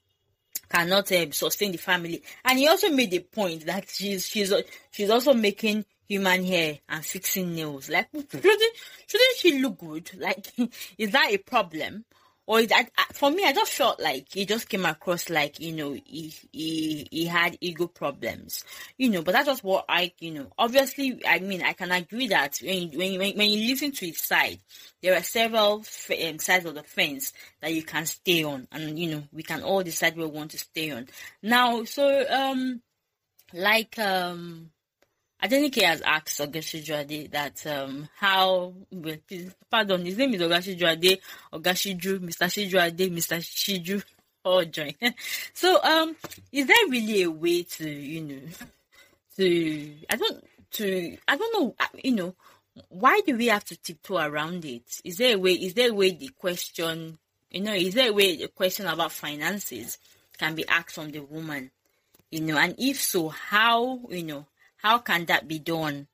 cannot 0.67 1.11
um, 1.11 1.31
sustain 1.31 1.71
the 1.71 1.77
family. 1.77 2.23
And 2.43 2.57
he 2.57 2.67
also 2.67 2.89
made 2.89 3.11
the 3.11 3.19
point 3.19 3.65
that 3.67 3.89
she's 3.89 4.27
she's 4.27 4.51
she's 4.89 5.09
also 5.09 5.33
making 5.33 5.85
human 6.07 6.43
hair 6.43 6.79
and 6.89 7.05
fixing 7.05 7.53
nails. 7.53 7.89
Like, 7.89 8.09
shouldn't 8.11 8.75
shouldn't 9.07 9.37
she 9.37 9.59
look 9.59 9.77
good? 9.77 10.11
Like, 10.17 10.47
is 10.97 11.11
that 11.11 11.29
a 11.31 11.37
problem? 11.37 12.05
Or 12.47 12.63
that 12.63 12.89
for 13.13 13.29
me, 13.29 13.43
I 13.45 13.53
just 13.53 13.71
felt 13.71 13.99
like 13.99 14.27
he 14.31 14.45
just 14.45 14.67
came 14.67 14.85
across 14.85 15.29
like 15.29 15.59
you 15.59 15.71
know 15.73 15.93
he 15.93 16.33
he 16.51 17.07
he 17.09 17.25
had 17.25 17.57
ego 17.61 17.87
problems, 17.87 18.63
you 18.97 19.09
know. 19.09 19.21
But 19.21 19.33
that's 19.33 19.45
just 19.47 19.63
what 19.63 19.85
I 19.87 20.11
you 20.19 20.31
know. 20.31 20.47
Obviously, 20.57 21.21
I 21.25 21.39
mean 21.39 21.61
I 21.61 21.73
can 21.73 21.91
agree 21.91 22.27
that 22.29 22.59
when 22.63 22.91
you, 22.91 22.97
when 22.97 23.37
when 23.37 23.49
you 23.49 23.69
listen 23.69 23.91
to 23.91 24.07
his 24.07 24.21
side, 24.21 24.59
there 25.01 25.15
are 25.15 25.23
several 25.23 25.75
um, 25.75 26.39
sides 26.39 26.65
of 26.65 26.75
the 26.75 26.83
fence 26.83 27.33
that 27.61 27.73
you 27.73 27.83
can 27.83 28.05
stay 28.05 28.43
on, 28.43 28.67
and 28.71 28.97
you 28.97 29.11
know 29.11 29.23
we 29.31 29.43
can 29.43 29.61
all 29.63 29.83
decide 29.83 30.17
where 30.17 30.27
we 30.27 30.35
want 30.37 30.51
to 30.51 30.57
stay 30.57 30.91
on. 30.91 31.07
Now, 31.43 31.83
so 31.83 32.25
um, 32.29 32.81
like 33.53 33.97
um 33.99 34.71
Adenike 35.43 35.81
has 35.81 36.01
asked 36.01 36.39
Ogashiju 36.39 37.31
that 37.31 37.65
um, 37.65 38.07
how, 38.15 38.73
well, 38.91 39.15
pardon, 39.71 40.05
his 40.05 40.17
name 40.17 40.35
is 40.35 40.41
Ogashiju 40.41 41.19
Ogashiju, 41.51 42.19
Mr. 42.19 42.45
Shiju 42.45 43.09
Mr. 43.09 43.41
Shiju, 43.41 44.03
all 44.45 44.65
join. 44.65 44.93
so, 45.53 45.81
um, 45.81 46.15
is 46.51 46.67
there 46.67 46.75
really 46.89 47.23
a 47.23 47.31
way 47.31 47.63
to, 47.63 47.89
you 47.89 48.21
know, 48.21 48.41
to, 49.37 49.95
I 50.09 50.15
don't, 50.15 50.43
to, 50.73 51.17
I 51.27 51.37
don't 51.37 51.59
know, 51.59 51.75
you 52.03 52.15
know, 52.15 52.35
why 52.89 53.21
do 53.25 53.35
we 53.35 53.47
have 53.47 53.65
to 53.65 53.77
tiptoe 53.77 54.17
around 54.17 54.63
it? 54.63 55.01
Is 55.03 55.17
there 55.17 55.35
a 55.35 55.39
way, 55.39 55.53
is 55.53 55.73
there 55.73 55.89
a 55.89 55.93
way 55.93 56.11
the 56.11 56.29
question, 56.29 57.17
you 57.49 57.61
know, 57.61 57.73
is 57.73 57.95
there 57.95 58.09
a 58.09 58.13
way 58.13 58.37
the 58.37 58.47
question 58.47 58.85
about 58.85 59.11
finances 59.11 59.97
can 60.37 60.53
be 60.53 60.67
asked 60.67 60.91
from 60.91 61.09
the 61.09 61.21
woman? 61.21 61.71
You 62.29 62.41
know, 62.41 62.57
and 62.57 62.75
if 62.77 63.01
so, 63.01 63.29
how, 63.29 64.01
you 64.09 64.23
know, 64.23 64.45
how 64.81 64.97
can 64.99 65.25
that 65.25 65.47
be 65.47 65.59
done? 65.59 66.07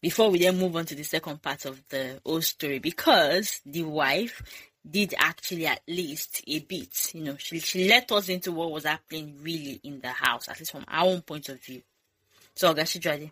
Before 0.00 0.30
we 0.30 0.38
then 0.38 0.58
move 0.58 0.76
on 0.76 0.86
to 0.86 0.94
the 0.94 1.02
second 1.02 1.40
part 1.42 1.64
of 1.64 1.82
the 1.88 2.20
whole 2.24 2.42
story, 2.42 2.78
because 2.78 3.60
the 3.64 3.82
wife 3.82 4.42
did 4.88 5.14
actually 5.16 5.66
at 5.66 5.80
least 5.88 6.42
a 6.46 6.58
bit, 6.60 7.14
you 7.14 7.24
know, 7.24 7.36
she, 7.38 7.58
she 7.58 7.88
let 7.88 8.10
us 8.12 8.28
into 8.28 8.52
what 8.52 8.70
was 8.70 8.84
happening 8.84 9.36
really 9.40 9.80
in 9.82 10.00
the 10.00 10.08
house, 10.08 10.48
at 10.48 10.58
least 10.58 10.72
from 10.72 10.84
our 10.88 11.06
own 11.06 11.22
point 11.22 11.48
of 11.48 11.62
view. 11.62 11.82
So, 12.54 12.74
Gashi 12.74 13.30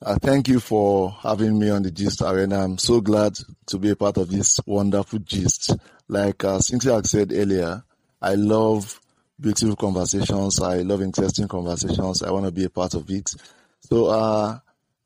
Uh, 0.00 0.16
thank 0.22 0.48
you 0.48 0.60
for 0.60 1.10
having 1.22 1.58
me 1.58 1.70
on 1.70 1.82
the 1.82 1.90
Gist 1.90 2.22
Arena. 2.22 2.64
I'm 2.64 2.78
so 2.78 3.00
glad 3.00 3.36
to 3.66 3.78
be 3.78 3.90
a 3.90 3.96
part 3.96 4.16
of 4.16 4.30
this 4.30 4.60
wonderful 4.64 5.18
gist. 5.18 5.76
Like 6.08 6.44
uh, 6.44 6.60
Cynthia 6.60 7.02
said 7.04 7.32
earlier, 7.32 7.82
I 8.22 8.34
love 8.36 9.00
beautiful 9.40 9.76
conversations. 9.76 10.60
I 10.60 10.78
love 10.78 11.02
interesting 11.02 11.48
conversations. 11.48 12.22
I 12.22 12.30
want 12.30 12.46
to 12.46 12.52
be 12.52 12.64
a 12.64 12.70
part 12.70 12.94
of 12.94 13.08
it. 13.10 13.34
So, 13.80 14.06
uh, 14.06 14.58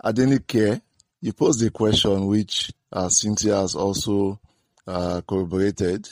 Adenike, 0.05 0.81
you 1.21 1.33
posed 1.33 1.63
a 1.65 1.71
question 1.71 2.27
which 2.27 2.73
uh, 2.93 3.09
Cynthia 3.09 3.57
has 3.57 3.75
also 3.75 4.41
uh, 4.87 5.21
corroborated, 5.27 6.09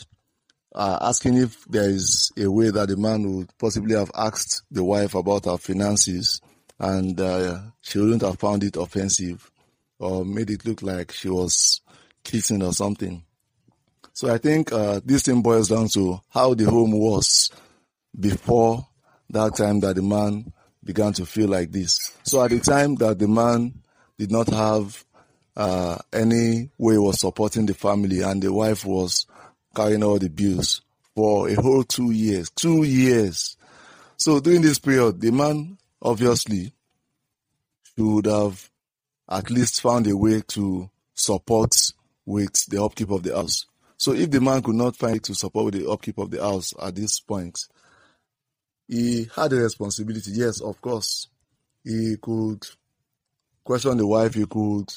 uh, 0.74 0.98
asking 1.00 1.38
if 1.38 1.64
there 1.64 1.88
is 1.90 2.30
a 2.38 2.48
way 2.50 2.70
that 2.70 2.88
the 2.88 2.96
man 2.96 3.36
would 3.36 3.58
possibly 3.58 3.96
have 3.96 4.10
asked 4.14 4.62
the 4.70 4.84
wife 4.84 5.14
about 5.14 5.46
her 5.46 5.58
finances 5.58 6.40
and 6.78 7.20
uh, 7.20 7.58
she 7.80 7.98
wouldn't 7.98 8.22
have 8.22 8.38
found 8.38 8.62
it 8.64 8.76
offensive 8.76 9.50
or 9.98 10.24
made 10.24 10.50
it 10.50 10.64
look 10.64 10.82
like 10.82 11.12
she 11.12 11.28
was 11.28 11.80
cheating 12.24 12.62
or 12.62 12.72
something. 12.72 13.22
So 14.12 14.32
I 14.32 14.38
think 14.38 14.72
uh, 14.72 15.00
this 15.04 15.22
thing 15.22 15.42
boils 15.42 15.68
down 15.68 15.88
to 15.88 16.20
how 16.30 16.54
the 16.54 16.64
home 16.64 16.92
was 16.92 17.50
before 18.18 18.86
that 19.30 19.56
time 19.56 19.80
that 19.80 19.96
the 19.96 20.02
man 20.02 20.52
began 20.82 21.12
to 21.14 21.26
feel 21.26 21.48
like 21.48 21.70
this. 21.70 22.12
So 22.22 22.42
at 22.42 22.50
the 22.50 22.60
time 22.60 22.96
that 22.96 23.18
the 23.18 23.28
man 23.28 23.74
did 24.18 24.30
not 24.30 24.48
have 24.48 25.04
uh, 25.56 25.98
any 26.12 26.70
way 26.78 26.98
was 26.98 27.20
supporting 27.20 27.66
the 27.66 27.74
family 27.74 28.22
and 28.22 28.42
the 28.42 28.52
wife 28.52 28.84
was 28.84 29.26
carrying 29.74 30.02
all 30.02 30.18
the 30.18 30.28
bills 30.28 30.82
for 31.14 31.48
a 31.48 31.54
whole 31.54 31.84
two 31.84 32.10
years. 32.10 32.50
Two 32.50 32.82
years. 32.82 33.56
So 34.16 34.40
during 34.40 34.62
this 34.62 34.78
period, 34.78 35.20
the 35.20 35.30
man 35.30 35.78
obviously 36.02 36.72
should 37.96 38.26
have 38.26 38.70
at 39.28 39.50
least 39.50 39.80
found 39.80 40.06
a 40.06 40.16
way 40.16 40.42
to 40.48 40.90
support 41.14 41.74
with 42.26 42.66
the 42.66 42.82
upkeep 42.82 43.10
of 43.10 43.22
the 43.22 43.34
house. 43.34 43.66
So 43.96 44.12
if 44.12 44.30
the 44.30 44.40
man 44.40 44.62
could 44.62 44.76
not 44.76 44.96
find 44.96 45.16
it 45.16 45.24
to 45.24 45.34
support 45.34 45.66
with 45.66 45.74
the 45.74 45.90
upkeep 45.90 46.18
of 46.18 46.30
the 46.30 46.40
house 46.40 46.72
at 46.82 46.94
this 46.94 47.20
point, 47.20 47.58
he 48.90 49.28
had 49.36 49.52
a 49.52 49.56
responsibility. 49.56 50.32
Yes, 50.32 50.60
of 50.60 50.80
course. 50.80 51.28
He 51.84 52.16
could 52.20 52.66
question 53.62 53.96
the 53.96 54.06
wife. 54.06 54.34
He 54.34 54.46
could 54.46 54.92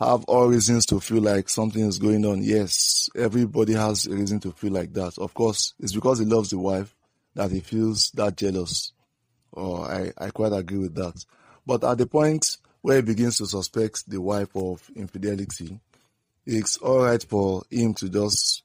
have 0.00 0.24
all 0.24 0.48
reasons 0.48 0.86
to 0.86 1.00
feel 1.00 1.22
like 1.22 1.50
something 1.50 1.84
is 1.86 1.98
going 1.98 2.24
on. 2.24 2.42
Yes, 2.42 3.10
everybody 3.14 3.74
has 3.74 4.06
a 4.06 4.10
reason 4.14 4.40
to 4.40 4.52
feel 4.52 4.72
like 4.72 4.94
that. 4.94 5.18
Of 5.18 5.34
course, 5.34 5.74
it's 5.78 5.92
because 5.92 6.18
he 6.18 6.24
loves 6.24 6.48
the 6.48 6.58
wife 6.58 6.94
that 7.34 7.50
he 7.50 7.60
feels 7.60 8.10
that 8.12 8.36
jealous. 8.36 8.92
Oh, 9.54 9.82
I, 9.82 10.12
I 10.16 10.30
quite 10.30 10.54
agree 10.54 10.78
with 10.78 10.94
that. 10.94 11.22
But 11.66 11.84
at 11.84 11.98
the 11.98 12.06
point 12.06 12.56
where 12.80 12.96
he 12.96 13.02
begins 13.02 13.36
to 13.38 13.46
suspect 13.46 14.08
the 14.08 14.20
wife 14.20 14.54
of 14.56 14.82
infidelity, 14.96 15.78
it's 16.46 16.78
all 16.78 17.02
right 17.04 17.22
for 17.22 17.64
him 17.70 17.92
to 17.94 18.08
just 18.08 18.62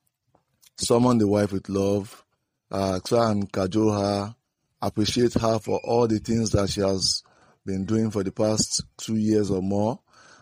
summon 0.77 1.17
the 1.17 1.27
wife 1.27 1.51
with 1.51 1.67
love, 1.67 2.23
uh, 2.71 2.99
try 3.05 3.31
and 3.31 3.51
cajole 3.51 3.91
her, 3.91 4.35
appreciate 4.81 5.33
her 5.35 5.59
for 5.59 5.79
all 5.83 6.07
the 6.07 6.19
things 6.19 6.51
that 6.51 6.69
she 6.69 6.81
has 6.81 7.23
been 7.65 7.85
doing 7.85 8.11
for 8.11 8.23
the 8.23 8.31
past 8.31 8.83
two 8.97 9.15
years 9.15 9.51
or 9.51 9.61
more. 9.61 9.99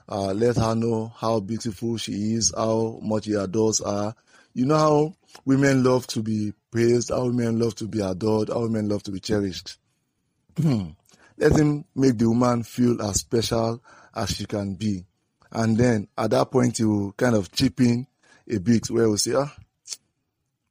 Uh, 0.08 0.34
let 0.34 0.56
her 0.56 0.74
know 0.76 1.12
how 1.16 1.40
beautiful 1.40 1.98
she 1.98 2.34
is, 2.34 2.54
how 2.56 3.00
much 3.02 3.26
he 3.26 3.34
adores 3.34 3.84
her. 3.84 4.16
You 4.54 4.66
know 4.66 4.78
how 4.78 5.14
women 5.46 5.84
love 5.84 6.08
to 6.08 6.24
be 6.24 6.54
praised, 6.72 7.10
how 7.10 7.26
women 7.26 7.60
love 7.60 7.76
to 7.76 7.88
be 7.88 8.02
adored, 8.02 8.50
how 8.50 8.62
women 8.62 8.90
love 8.90 9.04
to 9.04 9.12
be 9.12 9.20
cherished. 9.20 9.78
let 10.58 11.56
him 11.56 11.86
make 11.96 12.18
the 12.18 12.28
woman 12.28 12.64
feel 12.64 13.02
as 13.02 13.18
special 13.18 13.82
as 14.16 14.32
she 14.32 14.46
can 14.46 14.74
be. 14.74 15.06
And 15.52 15.78
then 15.78 16.08
at 16.18 16.32
that 16.32 16.52
point, 16.52 16.78
he 16.78 16.86
will 16.86 17.12
kind 17.14 17.36
of 17.36 17.52
chip 17.52 17.80
in 17.82 18.08
a 18.50 18.60
bit 18.60 18.90
where 18.90 19.04
he 19.04 19.10
will 19.10 19.18
say, 19.18 19.34
ah, 19.36 19.56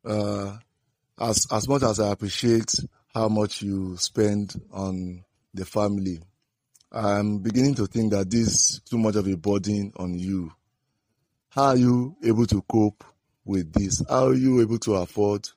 uh, 0.05 0.57
as, 1.21 1.47
as 1.51 1.69
much 1.69 1.83
as 1.83 2.01
I 2.01 2.11
appreciate 2.11 2.73
how 3.19 3.29
much 3.29 3.63
you 3.63 3.97
spend 3.97 4.55
on 4.73 5.25
the 5.53 5.65
family, 5.65 6.21
I'm 6.93 7.41
beginning 7.41 7.75
to 7.75 7.87
think 7.89 8.13
that 8.13 8.31
this 8.31 8.47
is 8.47 8.81
too 8.89 8.97
much 8.97 9.17
of 9.17 9.27
a 9.27 9.37
burden 9.37 9.93
on 9.97 10.17
you. 10.17 10.53
How 11.49 11.65
are 11.65 11.77
you 11.77 12.15
able 12.23 12.47
to 12.47 12.63
cope 12.63 13.03
with 13.45 13.73
this? 13.73 14.05
How 14.09 14.29
are 14.29 14.35
you 14.35 14.61
able 14.61 14.79
to 14.79 14.95
afford 14.95 15.49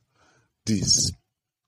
this? 0.66 1.12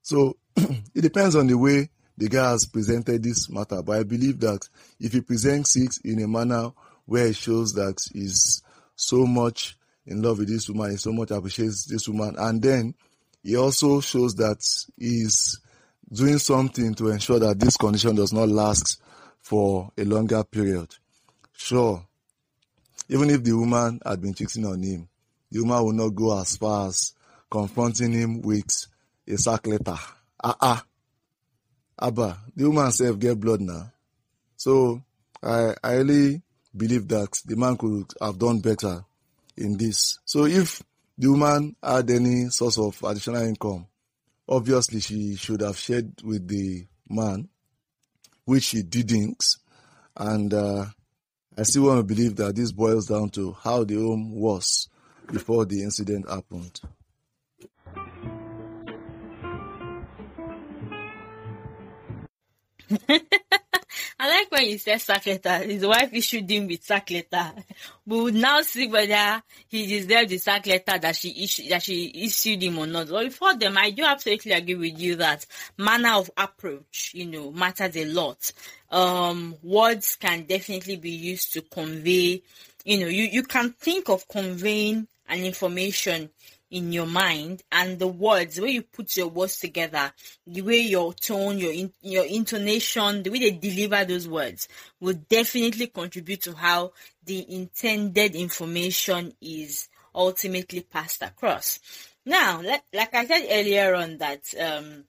So 0.02 0.36
it 0.56 1.02
depends 1.02 1.36
on 1.36 1.46
the 1.46 1.56
way 1.56 1.90
the 2.18 2.28
guy 2.28 2.50
has 2.50 2.66
presented 2.66 3.22
this 3.22 3.48
matter. 3.48 3.80
But 3.80 3.98
I 4.00 4.02
believe 4.02 4.40
that 4.40 4.68
if 4.98 5.12
he 5.12 5.20
presents 5.20 5.76
it 5.76 5.94
in 6.04 6.20
a 6.24 6.26
manner 6.26 6.72
where 7.06 7.26
it 7.26 7.36
shows 7.36 7.72
that 7.74 8.00
he's 8.12 8.64
so 8.96 9.26
much 9.26 9.76
in 10.06 10.22
love 10.22 10.40
with 10.40 10.48
this 10.48 10.68
woman, 10.68 10.90
he 10.90 10.96
so 10.96 11.12
much 11.12 11.30
appreciates 11.30 11.86
this 11.86 12.08
woman, 12.08 12.34
and 12.36 12.60
then 12.60 12.94
he 13.44 13.56
also 13.56 14.00
shows 14.00 14.34
that 14.36 14.58
he's 14.96 15.60
doing 16.12 16.38
something 16.38 16.94
to 16.94 17.08
ensure 17.08 17.38
that 17.38 17.58
this 17.58 17.76
condition 17.76 18.14
does 18.16 18.32
not 18.32 18.48
last 18.48 19.00
for 19.40 19.90
a 19.96 20.04
longer 20.04 20.42
period. 20.44 20.94
Sure, 21.52 22.04
even 23.08 23.30
if 23.30 23.42
the 23.44 23.52
woman 23.52 24.00
had 24.04 24.20
been 24.20 24.34
cheating 24.34 24.66
on 24.66 24.82
him, 24.82 25.08
the 25.50 25.60
woman 25.60 25.84
will 25.84 25.92
not 25.92 26.14
go 26.14 26.40
as 26.40 26.56
far 26.56 26.88
as 26.88 27.12
confronting 27.50 28.12
him 28.12 28.42
with 28.42 28.86
a 29.28 29.36
sack 29.36 29.66
letter. 29.66 29.96
Ah 30.42 30.56
ah. 30.60 30.84
Abba, 32.00 32.38
the 32.56 32.68
woman 32.68 32.90
self 32.90 33.18
get 33.18 33.38
blood 33.38 33.60
now. 33.60 33.92
So 34.56 35.00
I, 35.42 35.74
I 35.82 35.94
really 35.94 36.42
believe 36.76 37.06
that 37.08 37.40
the 37.46 37.56
man 37.56 37.76
could 37.76 38.12
have 38.20 38.38
done 38.38 38.58
better 38.58 39.04
in 39.56 39.76
this. 39.76 40.18
So 40.24 40.46
if 40.46 40.82
the 41.16 41.30
woman 41.30 41.76
had 41.82 42.10
any 42.10 42.48
source 42.50 42.78
of 42.78 43.00
additional 43.04 43.42
income, 43.42 43.86
obviously 44.48 45.00
she 45.00 45.36
should 45.36 45.60
have 45.60 45.78
shared 45.78 46.22
with 46.22 46.48
the 46.48 46.86
man, 47.08 47.48
which 48.44 48.64
she 48.64 48.82
didn't. 48.82 49.44
And 50.16 50.52
uh, 50.52 50.86
I 51.56 51.62
still 51.62 51.84
want 51.84 51.98
to 51.98 52.14
believe 52.14 52.36
that 52.36 52.56
this 52.56 52.72
boils 52.72 53.06
down 53.06 53.30
to 53.30 53.52
how 53.62 53.84
the 53.84 53.94
home 53.94 54.34
was 54.34 54.88
before 55.32 55.64
the 55.64 55.82
incident 55.82 56.28
happened. 56.28 56.80
I 64.24 64.28
like 64.28 64.50
when 64.50 64.64
you 64.64 64.78
said 64.78 65.02
sack 65.02 65.26
letter. 65.26 65.58
His 65.58 65.84
wife 65.84 66.08
issued 66.14 66.50
him 66.50 66.66
with 66.66 66.82
sack 66.82 67.10
letter. 67.10 67.52
We 68.06 68.22
would 68.22 68.34
now 68.34 68.62
see 68.62 68.88
whether 68.88 69.42
he 69.68 69.86
deserved 69.86 70.30
the 70.30 70.38
sack 70.38 70.66
letter 70.66 70.96
that 70.98 71.14
she 71.14 71.44
issued 71.44 71.68
that 71.68 71.82
she 71.82 72.10
issued 72.24 72.62
him 72.62 72.78
or 72.78 72.86
not. 72.86 73.10
But 73.10 73.24
before 73.24 73.54
them, 73.54 73.76
I 73.76 73.90
do 73.90 74.02
absolutely 74.02 74.52
agree 74.52 74.76
with 74.76 74.98
you 74.98 75.16
that 75.16 75.44
manner 75.76 76.14
of 76.14 76.30
approach, 76.38 77.10
you 77.12 77.26
know, 77.26 77.50
matters 77.50 77.94
a 77.98 78.06
lot. 78.06 78.50
Um, 78.90 79.56
words 79.62 80.16
can 80.16 80.44
definitely 80.44 80.96
be 80.96 81.10
used 81.10 81.52
to 81.52 81.60
convey, 81.60 82.42
you 82.86 83.00
know, 83.00 83.08
you, 83.08 83.24
you 83.24 83.42
can 83.42 83.72
think 83.72 84.08
of 84.08 84.26
conveying 84.26 85.06
an 85.28 85.44
information 85.44 86.30
in 86.74 86.92
your 86.92 87.06
mind 87.06 87.62
and 87.70 88.00
the 88.00 88.06
words, 88.08 88.56
the 88.56 88.62
way 88.62 88.70
you 88.70 88.82
put 88.82 89.16
your 89.16 89.28
words 89.28 89.60
together, 89.60 90.12
the 90.44 90.60
way 90.60 90.80
your 90.80 91.12
tone, 91.14 91.56
your 91.56 91.72
in, 91.72 91.92
your 92.02 92.24
intonation, 92.24 93.22
the 93.22 93.30
way 93.30 93.38
they 93.38 93.50
deliver 93.52 94.04
those 94.04 94.26
words 94.26 94.66
will 94.98 95.14
definitely 95.28 95.86
contribute 95.86 96.42
to 96.42 96.52
how 96.52 96.92
the 97.24 97.54
intended 97.54 98.34
information 98.34 99.32
is 99.40 99.88
ultimately 100.12 100.80
passed 100.80 101.22
across. 101.22 101.78
Now, 102.26 102.60
like, 102.60 102.82
like 102.92 103.14
I 103.14 103.24
said 103.26 103.46
earlier 103.50 103.94
on 103.94 104.18
that 104.18 104.42
um, 104.60 105.04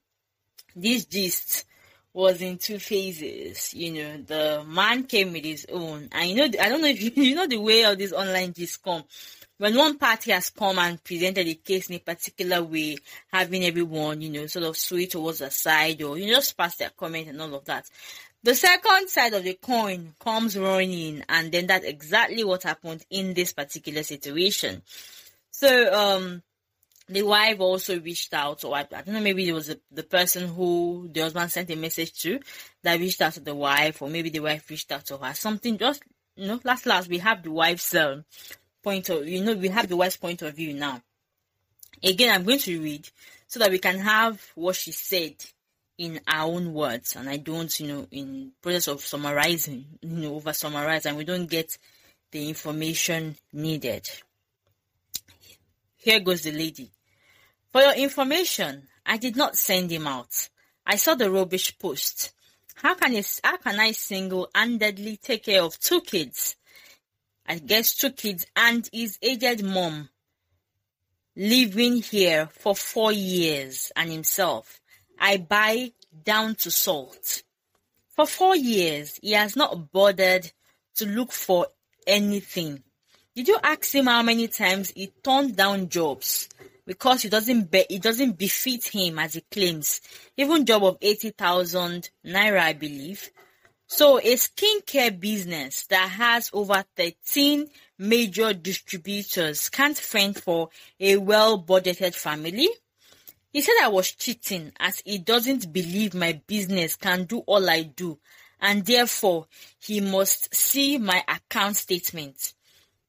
this 0.75 1.05
gist 1.05 1.65
was 2.13 2.41
in 2.41 2.59
two 2.59 2.77
phases. 2.77 3.73
You 3.73 3.91
know, 3.91 4.17
the 4.21 4.63
man 4.67 5.05
came 5.05 5.33
with 5.33 5.43
his 5.43 5.65
own, 5.71 6.09
and 6.11 6.29
you 6.29 6.35
know, 6.35 6.45
I 6.61 6.69
don't 6.69 6.81
know 6.81 6.87
if 6.87 7.01
you, 7.01 7.11
you 7.23 7.35
know 7.35 7.47
the 7.47 7.57
way 7.57 7.85
of 7.85 7.97
these 7.97 8.13
online 8.13 8.51
gists 8.53 8.77
come. 8.77 9.03
When 9.57 9.75
one 9.75 9.97
party 9.97 10.31
has 10.31 10.49
come 10.49 10.79
and 10.79 11.01
presented 11.01 11.47
a 11.47 11.53
case 11.55 11.89
in 11.89 11.95
a 11.95 11.99
particular 11.99 12.61
way, 12.61 12.97
having 13.31 13.63
everyone, 13.63 14.21
you 14.21 14.29
know, 14.29 14.47
sort 14.47 14.65
of 14.65 14.75
sway 14.75 15.05
towards 15.05 15.39
the 15.39 15.49
side 15.49 16.01
or 16.01 16.17
you 16.17 16.27
know, 16.27 16.33
just 16.33 16.57
pass 16.57 16.75
their 16.75 16.89
comment 16.89 17.29
and 17.29 17.41
all 17.41 17.55
of 17.55 17.65
that. 17.65 17.89
The 18.43 18.53
second 18.53 19.09
side 19.09 19.33
of 19.33 19.43
the 19.43 19.53
coin 19.53 20.13
comes 20.19 20.57
running, 20.57 21.23
and 21.27 21.51
then 21.51 21.67
that's 21.67 21.85
exactly 21.85 22.43
what 22.43 22.63
happened 22.63 23.03
in 23.09 23.33
this 23.33 23.53
particular 23.53 24.03
situation. 24.03 24.83
So, 25.49 25.93
um, 25.93 26.43
the 27.07 27.23
wife 27.23 27.59
also 27.59 27.99
reached 27.99 28.33
out, 28.33 28.63
or 28.63 28.75
I, 28.75 28.81
I 28.81 29.01
don't 29.01 29.13
know, 29.15 29.21
maybe 29.21 29.47
it 29.47 29.53
was 29.53 29.67
the, 29.67 29.79
the 29.91 30.03
person 30.03 30.47
who 30.47 31.09
the 31.11 31.21
husband 31.21 31.51
sent 31.51 31.71
a 31.71 31.75
message 31.75 32.13
to 32.21 32.39
that 32.83 32.99
reached 32.99 33.21
out 33.21 33.33
to 33.33 33.39
the 33.39 33.55
wife, 33.55 34.01
or 34.01 34.09
maybe 34.09 34.29
the 34.29 34.41
wife 34.41 34.69
reached 34.69 34.91
out 34.91 35.05
to 35.05 35.17
her. 35.17 35.33
Something 35.33 35.77
just, 35.77 36.03
you 36.35 36.47
know, 36.47 36.59
last 36.63 36.85
last 36.85 37.09
we 37.09 37.19
have 37.19 37.41
the 37.41 37.51
wife's 37.51 37.95
um, 37.95 38.25
point 38.85 39.09
of, 39.09 39.27
you 39.27 39.43
know, 39.43 39.55
we 39.55 39.69
have 39.69 39.89
the 39.89 39.97
wife's 39.97 40.15
point 40.17 40.43
of 40.43 40.55
view 40.55 40.73
now. 40.73 41.01
Again, 42.03 42.33
I'm 42.33 42.45
going 42.45 42.59
to 42.59 42.81
read 42.81 43.09
so 43.47 43.59
that 43.59 43.71
we 43.71 43.79
can 43.79 43.97
have 43.99 44.39
what 44.53 44.75
she 44.75 44.91
said 44.91 45.33
in 45.97 46.19
our 46.27 46.47
own 46.47 46.71
words, 46.73 47.15
and 47.15 47.27
I 47.27 47.37
don't, 47.37 47.79
you 47.79 47.87
know, 47.87 48.07
in 48.11 48.51
process 48.61 48.87
of 48.87 49.01
summarizing, 49.01 49.85
you 50.01 50.09
know, 50.09 50.35
over 50.35 50.53
summarize, 50.53 51.05
and 51.05 51.17
we 51.17 51.23
don't 51.23 51.49
get 51.49 51.77
the 52.31 52.47
information 52.47 53.35
needed. 53.51 54.07
Here 55.95 56.19
goes 56.19 56.43
the 56.43 56.51
lady. 56.51 56.91
For 57.71 57.81
your 57.81 57.95
information, 57.95 58.87
I 59.05 59.17
did 59.17 59.35
not 59.35 59.55
send 59.55 59.89
him 59.91 60.05
out. 60.05 60.49
I 60.85 60.97
saw 60.97 61.15
the 61.15 61.31
rubbish 61.31 61.77
post. 61.79 62.33
How 62.75 62.93
can, 62.93 63.13
it, 63.13 63.39
how 63.43 63.57
can 63.57 63.79
I 63.79 63.93
single-handedly 63.93 65.17
take 65.17 65.45
care 65.45 65.63
of 65.63 65.79
two 65.79 66.01
kids? 66.01 66.57
I 67.47 67.59
guess 67.59 67.93
two 67.95 68.11
kids 68.11 68.45
and 68.55 68.87
his 68.91 69.19
aged 69.21 69.63
mom 69.63 70.09
living 71.35 72.01
here 72.01 72.49
for 72.51 72.75
four 72.75 73.11
years 73.11 73.91
and 73.95 74.11
himself. 74.11 74.79
I 75.19 75.37
buy 75.37 75.91
down 76.23 76.55
to 76.55 76.71
salt. 76.71 77.43
For 78.09 78.25
four 78.25 78.55
years, 78.55 79.19
he 79.21 79.33
has 79.33 79.55
not 79.55 79.91
bothered 79.91 80.51
to 80.95 81.05
look 81.05 81.31
for 81.31 81.67
anything. 82.07 82.83
Did 83.35 83.49
you 83.49 83.59
ask 83.61 83.93
him 83.93 84.05
how 84.05 84.23
many 84.23 84.47
times 84.47 84.91
he 84.95 85.07
turned 85.23 85.55
down 85.55 85.89
jobs? 85.89 86.47
because 86.85 87.25
it 87.25 87.31
doesn't 87.31 87.71
be, 87.71 87.85
it 87.89 88.01
doesn't 88.01 88.37
befit 88.37 88.85
him 88.85 89.19
as 89.19 89.33
he 89.33 89.41
claims. 89.41 90.01
Even 90.37 90.65
job 90.65 90.83
of 90.83 90.97
80,000 91.01 92.09
naira, 92.25 92.59
I 92.59 92.73
believe. 92.73 93.31
So 93.87 94.19
a 94.19 94.35
skincare 94.35 95.19
business 95.19 95.85
that 95.87 96.09
has 96.09 96.49
over 96.53 96.83
13 96.95 97.67
major 97.99 98.53
distributors 98.53 99.69
can't 99.69 99.97
fend 99.97 100.37
for 100.37 100.69
a 100.99 101.17
well-budgeted 101.17 102.15
family. 102.15 102.69
He 103.53 103.61
said 103.61 103.75
I 103.81 103.87
was 103.89 104.11
cheating 104.11 104.73
as 104.79 105.01
he 105.05 105.17
doesn't 105.17 105.71
believe 105.71 106.13
my 106.13 106.41
business 106.47 106.95
can 106.95 107.25
do 107.25 107.39
all 107.39 107.69
I 107.69 107.83
do 107.83 108.19
and 108.59 108.85
therefore 108.85 109.47
he 109.79 110.01
must 110.01 110.53
see 110.53 110.97
my 110.97 111.23
account 111.27 111.77
statement. 111.77 112.53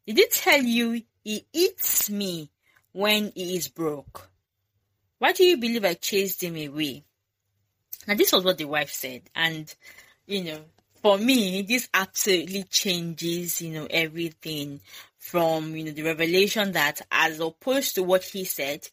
Did 0.07 0.19
he 0.19 0.27
tell 0.29 0.63
you 0.63 1.03
he 1.25 1.45
eats 1.53 2.09
me 2.09 2.51
when 2.93 3.31
he 3.35 3.57
is 3.57 3.69
broke. 3.69 4.31
Why 5.19 5.33
do 5.33 5.45
you 5.45 5.59
believe 5.59 5.85
I 5.85 5.95
chased 5.95 6.43
him 6.43 6.57
away? 6.57 7.03
Now, 8.07 8.15
this 8.15 8.33
was 8.33 8.43
what 8.45 8.57
the 8.57 8.65
wife 8.65 8.91
said, 8.91 9.23
and 9.35 9.75
you 10.27 10.45
know, 10.45 10.61
for 11.03 11.19
me, 11.19 11.63
this 11.63 11.89
absolutely 11.95 12.65
changes, 12.65 13.61
you 13.61 13.73
know, 13.73 13.87
everything 13.91 14.81
from 15.19 15.75
you 15.75 15.85
know 15.85 15.91
the 15.91 16.03
revelation 16.03 16.73
that, 16.73 17.01
as 17.11 17.41
opposed 17.41 17.95
to 17.95 18.03
what 18.03 18.23
he 18.25 18.45
said, 18.45 18.89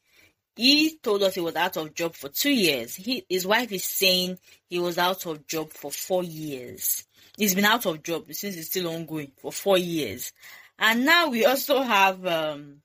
he 0.55 0.97
told 0.97 1.23
us 1.23 1.35
he 1.35 1.41
was 1.41 1.55
out 1.55 1.77
of 1.77 1.93
job 1.93 2.13
for 2.13 2.29
two 2.29 2.51
years. 2.51 2.95
He, 2.95 3.25
his 3.29 3.45
wife 3.45 3.71
is 3.71 3.83
saying 3.83 4.37
he 4.69 4.79
was 4.79 4.97
out 4.97 5.25
of 5.25 5.47
job 5.47 5.71
for 5.71 5.91
four 5.91 6.23
years. 6.23 7.03
He's 7.37 7.55
been 7.55 7.65
out 7.65 7.85
of 7.85 8.03
job 8.03 8.31
since 8.33 8.55
it's 8.55 8.67
still 8.67 8.87
ongoing 8.89 9.31
for 9.37 9.51
four 9.51 9.77
years. 9.77 10.31
And 10.77 11.05
now 11.05 11.29
we 11.29 11.45
also 11.45 11.81
have 11.81 12.25
um, 12.25 12.81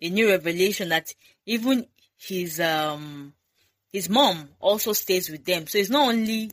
a 0.00 0.08
new 0.10 0.28
revelation 0.28 0.88
that 0.88 1.14
even 1.46 1.86
his 2.16 2.58
um 2.60 3.32
his 3.92 4.08
mom 4.08 4.48
also 4.60 4.92
stays 4.92 5.30
with 5.30 5.44
them. 5.44 5.66
So 5.66 5.78
it's 5.78 5.90
not 5.90 6.08
only 6.08 6.50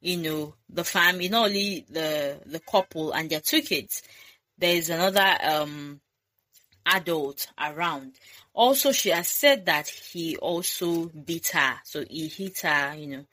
you 0.00 0.16
know 0.16 0.54
the 0.68 0.84
family, 0.84 1.28
not 1.28 1.46
only 1.46 1.84
the 1.88 2.40
the 2.46 2.60
couple 2.60 3.12
and 3.12 3.30
their 3.30 3.40
two 3.40 3.62
kids. 3.62 4.02
There 4.58 4.76
is 4.76 4.90
another 4.90 5.36
um 5.42 6.00
adult 6.86 7.48
around. 7.58 8.12
Also, 8.52 8.92
she 8.92 9.10
has 9.10 9.28
said 9.28 9.66
that 9.66 9.88
he 9.88 10.36
also 10.36 11.06
beat 11.06 11.48
her, 11.48 11.76
so 11.84 12.04
he 12.08 12.28
hit 12.28 12.60
her, 12.60 12.94
you 12.94 13.06
know, 13.06 13.24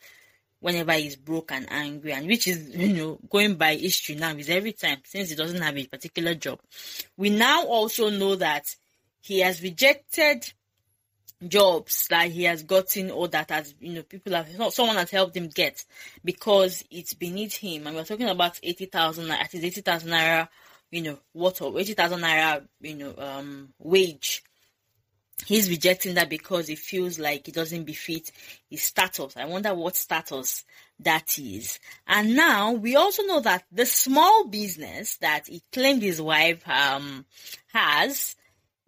whenever 0.60 0.94
he's 0.94 1.16
broke 1.16 1.52
and 1.52 1.68
angry, 1.70 2.14
and 2.14 2.28
which 2.28 2.48
is, 2.48 2.70
you 2.76 2.94
know, 2.94 3.20
going 3.30 3.56
by 3.56 3.76
history 3.76 4.16
now 4.16 4.32
is 4.36 4.50
every 4.50 4.74
time 4.74 5.00
since 5.06 5.30
he 5.30 5.36
doesn't 5.36 5.62
have 5.62 5.78
a 5.78 5.86
particular 5.86 6.36
job. 6.36 6.60
We 7.18 7.30
now 7.30 7.66
also 7.66 8.10
know 8.10 8.36
that 8.36 8.76
he 9.22 9.40
has 9.40 9.62
rejected 9.62 10.52
jobs 11.46 12.08
that 12.10 12.32
he 12.32 12.44
has 12.44 12.64
gotten 12.64 13.12
or 13.12 13.28
that 13.28 13.50
has 13.52 13.76
you 13.80 13.94
know 13.94 14.02
people 14.04 14.34
have 14.34 14.50
someone 14.74 14.96
has 14.96 15.12
helped 15.12 15.36
him 15.38 15.48
get 15.50 15.86
because 16.24 16.84
it's 16.90 17.14
beneath 17.14 17.56
him. 17.56 17.86
And 17.88 17.96
we're 17.96 18.04
talking 18.06 18.30
about 18.30 18.60
80,000 18.62 19.30
at 19.32 19.54
least 19.54 19.66
80,000 19.66 20.10
naira 20.10 20.48
you 20.90 21.02
know 21.02 21.20
what 21.34 21.62
or 21.62 21.80
80,000 21.80 22.20
naira 22.20 22.68
you 22.82 22.96
know 22.96 23.14
um 23.18 23.70
wage. 23.80 24.44
He's 25.46 25.70
rejecting 25.70 26.16
that 26.16 26.30
because 26.30 26.68
he 26.68 26.76
feels 26.76 27.20
like 27.20 27.48
it 27.48 27.54
doesn't 27.54 27.84
befit 27.84 28.32
his 28.72 28.82
status. 28.82 29.38
I 29.38 29.46
wonder 29.46 29.76
what 29.76 29.96
status 29.96 30.66
that 31.02 31.38
is. 31.38 31.80
And 32.08 32.36
now 32.36 32.72
we 32.72 32.96
also 32.96 33.22
know 33.22 33.40
that 33.42 33.64
the 33.72 33.86
small 33.86 34.48
business 34.48 35.18
that 35.18 35.46
he 35.46 35.62
claimed 35.72 36.02
his 36.02 36.20
wife 36.20 36.68
um 36.68 37.26
has 37.72 38.36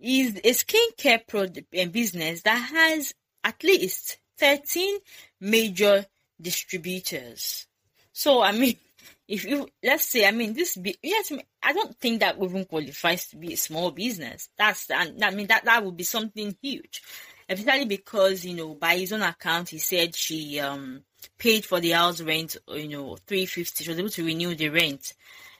is 0.01 0.35
a 0.37 0.51
skincare 0.51 1.25
product 1.27 1.73
and 1.73 1.91
business 1.91 2.41
that 2.43 2.57
has 2.57 3.13
at 3.43 3.63
least 3.63 4.17
13 4.37 4.99
major 5.41 6.05
distributors. 6.41 7.67
So, 8.11 8.41
I 8.41 8.51
mean, 8.51 8.75
if 9.27 9.45
you, 9.45 9.67
let's 9.83 10.09
say, 10.09 10.27
I 10.27 10.31
mean, 10.31 10.53
this, 10.53 10.75
be, 10.75 10.95
yes, 11.03 11.31
I 11.61 11.73
don't 11.73 11.97
think 11.99 12.21
that 12.21 12.41
even 12.41 12.65
qualifies 12.65 13.27
to 13.27 13.37
be 13.37 13.53
a 13.53 13.57
small 13.57 13.91
business. 13.91 14.49
That's, 14.57 14.89
and 14.89 15.23
I 15.23 15.31
mean, 15.31 15.47
that, 15.47 15.65
that 15.65 15.83
would 15.83 15.97
be 15.97 16.03
something 16.03 16.55
huge. 16.61 17.01
Especially 17.47 17.85
because, 17.85 18.45
you 18.45 18.55
know, 18.55 18.75
by 18.75 18.97
his 18.97 19.11
own 19.11 19.23
account, 19.23 19.69
he 19.69 19.79
said 19.79 20.15
she, 20.15 20.59
um, 20.59 21.03
paid 21.37 21.65
for 21.65 21.79
the 21.79 21.91
house 21.91 22.21
rent, 22.21 22.57
you 22.67 22.87
know, 22.87 23.17
350. 23.27 23.83
She 23.83 23.89
was 23.89 23.99
able 23.99 24.09
to 24.09 24.25
renew 24.25 24.55
the 24.55 24.69
rent, 24.69 25.13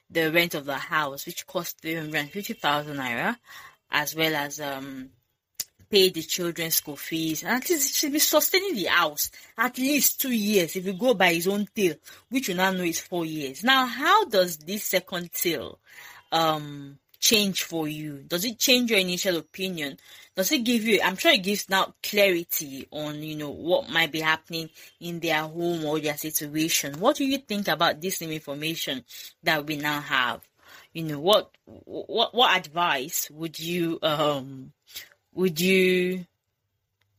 the 0.09 0.31
rent 0.31 0.53
of 0.53 0.65
the 0.65 0.77
house, 0.77 1.25
which 1.25 1.47
cost 1.47 1.81
350,000 1.81 2.95
naira 2.95 3.37
as 3.91 4.15
well 4.15 4.35
as 4.35 4.59
um, 4.59 5.09
pay 5.89 6.09
the 6.09 6.21
children's 6.21 6.75
school 6.75 6.95
fees. 6.95 7.43
And 7.43 7.53
at 7.53 7.69
least 7.69 7.95
should 7.95 8.13
be 8.13 8.19
sustaining 8.19 8.75
the 8.75 8.85
house 8.85 9.31
at 9.57 9.77
least 9.77 10.21
two 10.21 10.31
years 10.31 10.75
if 10.75 10.85
you 10.85 10.93
go 10.93 11.13
by 11.13 11.33
his 11.33 11.47
own 11.47 11.67
tail, 11.75 11.95
which 12.29 12.49
you 12.49 12.55
now 12.55 12.71
know 12.71 12.83
is 12.83 12.99
four 12.99 13.25
years. 13.25 13.63
Now, 13.63 13.85
how 13.85 14.25
does 14.25 14.57
this 14.57 14.85
second 14.85 15.31
tail 15.31 15.79
um, 16.31 16.99
change 17.19 17.63
for 17.63 17.87
you? 17.87 18.23
Does 18.27 18.45
it 18.45 18.59
change 18.59 18.91
your 18.91 18.99
initial 18.99 19.37
opinion? 19.37 19.97
Does 20.35 20.51
it 20.51 20.63
give 20.63 20.83
you, 20.83 21.01
I'm 21.03 21.17
sure 21.17 21.31
it 21.31 21.43
gives 21.43 21.69
now 21.69 21.93
clarity 22.01 22.87
on, 22.91 23.21
you 23.21 23.35
know, 23.35 23.49
what 23.49 23.89
might 23.89 24.11
be 24.11 24.21
happening 24.21 24.69
in 25.01 25.19
their 25.19 25.41
home 25.41 25.83
or 25.83 25.99
their 25.99 26.15
situation. 26.15 26.99
What 26.99 27.17
do 27.17 27.25
you 27.25 27.39
think 27.39 27.67
about 27.67 27.99
this 27.99 28.21
new 28.21 28.31
information 28.31 29.03
that 29.43 29.65
we 29.65 29.75
now 29.75 29.99
have? 29.99 30.48
You 30.93 31.03
know 31.03 31.19
what 31.19 31.51
what 31.65 32.33
what 32.33 32.57
advice 32.57 33.29
would 33.31 33.59
you 33.59 33.99
um 34.01 34.71
would 35.33 35.59
you 35.59 36.25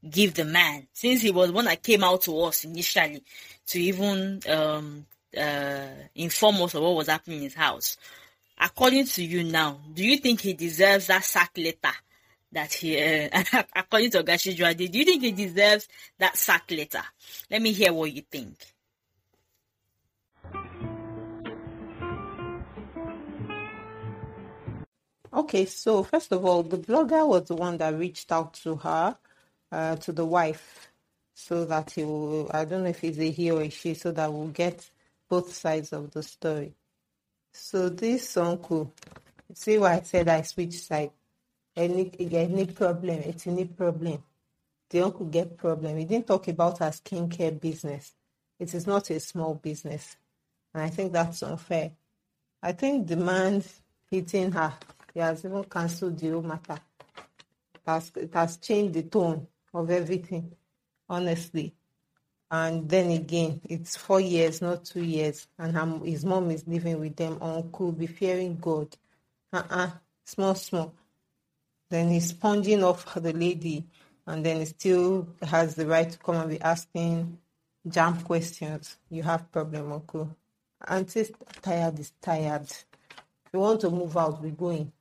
give 0.09 0.35
the 0.35 0.45
man? 0.45 0.87
Since 0.93 1.23
he 1.23 1.31
was 1.31 1.53
one 1.53 1.67
that 1.67 1.83
came 1.83 2.03
out 2.03 2.23
to 2.23 2.41
us 2.41 2.65
initially 2.65 3.23
to 3.69 3.81
even 3.81 4.41
um 4.49 5.07
uh 5.37 5.87
inform 6.15 6.57
us 6.63 6.75
of 6.75 6.83
what 6.83 6.97
was 6.97 7.09
happening 7.09 7.39
in 7.39 7.45
his 7.45 7.55
house. 7.55 7.97
According 8.59 9.07
to 9.07 9.25
you 9.25 9.45
now 9.45 9.81
do 9.93 10.05
you 10.05 10.19
think 10.19 10.41
he 10.41 10.55
deserves 10.55 11.07
that 11.07 11.25
sack 11.25 11.53
letter 11.57 11.95
that 12.53 12.73
he 12.73 12.99
uh, 12.99 13.29
according 13.77 14.11
to 14.11 14.25
Gashijwadi, 14.25 14.91
do 14.91 14.99
you 14.99 15.05
think 15.05 15.23
he 15.23 15.33
deserves 15.33 15.87
that 16.19 16.37
sack 16.37 16.71
letter? 16.71 17.03
Let 17.51 17.63
me 17.63 17.73
hear 17.73 17.93
what 17.93 18.13
you 18.13 18.23
think 18.23 18.57
Okay, 25.33 25.67
so 25.67 26.03
first 26.03 26.33
of 26.33 26.45
all, 26.45 26.63
the 26.65 26.79
blogger 26.79 27.27
was 27.27 27.45
the 27.45 27.57
one 27.57 27.79
that 27.79 27.95
reached 27.99 28.33
out 28.33 28.55
to 28.55 28.77
her, 28.77 29.17
uh, 29.73 29.97
to 29.97 30.13
the 30.13 30.27
wife. 30.27 30.89
so 31.35 31.65
that 31.67 31.93
he 31.93 32.05
will, 32.05 32.51
I 32.53 32.65
don't 32.67 32.85
know 32.85 32.91
if 32.91 33.05
it's 33.05 33.19
a 33.19 33.31
he 33.31 33.51
or 33.51 33.63
a 33.63 33.71
she, 33.71 33.95
so 33.95 34.13
that 34.13 34.33
we'll 34.33 34.49
get 34.49 34.91
both 35.29 35.53
sides 35.53 35.93
of 35.93 36.11
the 36.13 36.23
story. 36.23 36.75
So 37.53 37.89
this 37.91 38.37
uncle, 38.37 38.93
see 39.55 39.79
why 39.79 39.97
I 39.97 40.03
said 40.03 40.29
I 40.29 40.43
switch 40.43 40.75
side. 40.81 41.13
Any 41.77 42.13
any 42.33 42.67
problem, 42.67 43.21
it's 43.21 43.47
any 43.47 43.67
problem. 43.67 44.23
The 44.91 45.03
uncle 45.03 45.27
get 45.27 45.57
problem. 45.59 45.99
He 45.99 46.05
didn't 46.07 46.29
talk 46.29 46.49
about 46.49 46.79
her 46.79 46.91
skincare 46.91 47.61
business. 47.61 48.13
It 48.59 48.75
is 48.75 48.87
not 48.87 49.11
a 49.11 49.21
small 49.21 49.55
business. 49.55 50.17
And 50.75 50.85
I 50.85 50.91
think 50.91 51.13
that's 51.13 51.43
unfair. 51.43 51.93
I 52.63 52.73
think 52.73 53.09
the 53.09 53.17
man 53.17 53.65
hitting 54.11 54.53
her, 54.53 54.75
he 55.15 55.21
has 55.21 55.45
even 55.45 55.65
cancelled 55.65 56.19
the 56.19 56.31
whole 56.31 56.43
matter. 56.43 56.79
It 57.75 57.81
has, 57.87 58.13
it 58.17 58.35
has 58.35 58.57
changed 58.59 58.95
the 58.95 59.03
tone 59.03 59.47
of 59.75 59.91
everything, 59.91 60.53
honestly. 61.09 61.75
And 62.51 62.89
then 62.89 63.11
again, 63.11 63.61
it's 63.69 63.97
four 63.97 64.21
years, 64.21 64.61
not 64.61 64.85
two 64.85 65.05
years, 65.05 65.47
and 65.59 65.77
her, 65.77 66.01
his 66.05 66.25
mom 66.25 66.51
is 66.51 66.67
living 66.67 66.99
with 66.99 67.15
them. 67.17 67.39
Uncle, 67.41 67.93
be 67.93 68.07
fearing 68.09 68.57
God. 68.57 68.97
Uh-uh, 69.53 69.91
small, 70.25 70.55
small. 70.57 70.93
Then 71.91 72.09
he's 72.11 72.29
sponging 72.29 72.83
off 72.83 73.15
the 73.15 73.33
lady, 73.33 73.85
and 74.27 74.45
then 74.45 74.59
he 74.59 74.65
still 74.65 75.29
has 75.43 75.75
the 75.77 75.87
right 75.87 76.11
to 76.11 76.19
come 76.19 76.37
and 76.37 76.51
be 76.51 76.61
asking 76.61 77.39
jump 77.89 78.25
questions. 78.25 78.97
You 79.11 79.23
have 79.23 79.51
problem, 79.51 79.93
Uncle. 79.93 80.37
Auntie's 80.87 81.31
tired 81.63 81.99
is 81.99 82.13
tired. 82.21 82.63
If 82.63 83.53
you 83.53 83.61
want 83.61 83.81
to 83.83 83.91
move 83.91 84.17
out, 84.17 84.43
we're 84.43 84.51
going. 84.51 84.93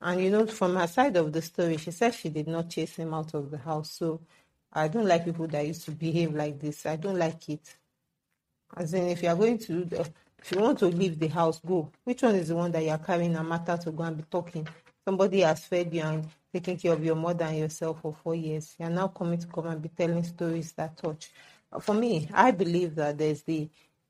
And 0.00 0.20
you 0.22 0.30
know, 0.30 0.46
from 0.46 0.76
her 0.76 0.86
side 0.86 1.16
of 1.16 1.32
the 1.32 1.42
story, 1.42 1.76
she 1.76 1.90
said 1.90 2.14
she 2.14 2.28
did 2.30 2.48
not 2.48 2.70
chase 2.70 2.96
him 2.96 3.14
out 3.14 3.34
of 3.34 3.50
the 3.50 3.58
house. 3.58 3.90
So 3.92 4.20
I 4.72 4.88
don't 4.88 5.06
like 5.06 5.24
people 5.24 5.46
that 5.48 5.66
used 5.66 5.84
to 5.86 5.90
behave 5.90 6.34
like 6.34 6.60
this. 6.60 6.86
I 6.86 6.96
don't 6.96 7.18
like 7.18 7.48
it. 7.48 7.76
As 8.76 8.94
in, 8.94 9.08
if 9.08 9.22
you 9.22 9.28
are 9.28 9.36
going 9.36 9.58
to, 9.58 9.88
if 10.38 10.52
you 10.52 10.60
want 10.60 10.78
to 10.80 10.86
leave 10.86 11.18
the 11.18 11.28
house, 11.28 11.60
go. 11.66 11.90
Which 12.04 12.22
one 12.22 12.36
is 12.36 12.48
the 12.48 12.56
one 12.56 12.72
that 12.72 12.84
you 12.84 12.90
are 12.90 12.98
carrying 12.98 13.36
a 13.36 13.44
matter 13.44 13.76
to 13.76 13.90
go 13.90 14.04
and 14.04 14.16
be 14.16 14.24
talking? 14.30 14.66
Somebody 15.04 15.40
has 15.40 15.64
fed 15.64 15.92
you 15.92 16.02
and 16.02 16.28
taken 16.52 16.76
care 16.76 16.92
of 16.92 17.04
your 17.04 17.16
mother 17.16 17.44
and 17.46 17.58
yourself 17.58 18.00
for 18.02 18.14
four 18.22 18.34
years. 18.34 18.74
You 18.78 18.86
are 18.86 18.90
now 18.90 19.08
coming 19.08 19.38
to 19.38 19.46
come 19.48 19.66
and 19.66 19.82
be 19.82 19.88
telling 19.88 20.22
stories 20.24 20.72
that 20.72 20.96
touch. 20.96 21.30
For 21.80 21.94
me, 21.94 22.28
I 22.32 22.52
believe 22.52 22.94
that 22.96 23.18
there's 23.18 23.42
the 23.42 23.68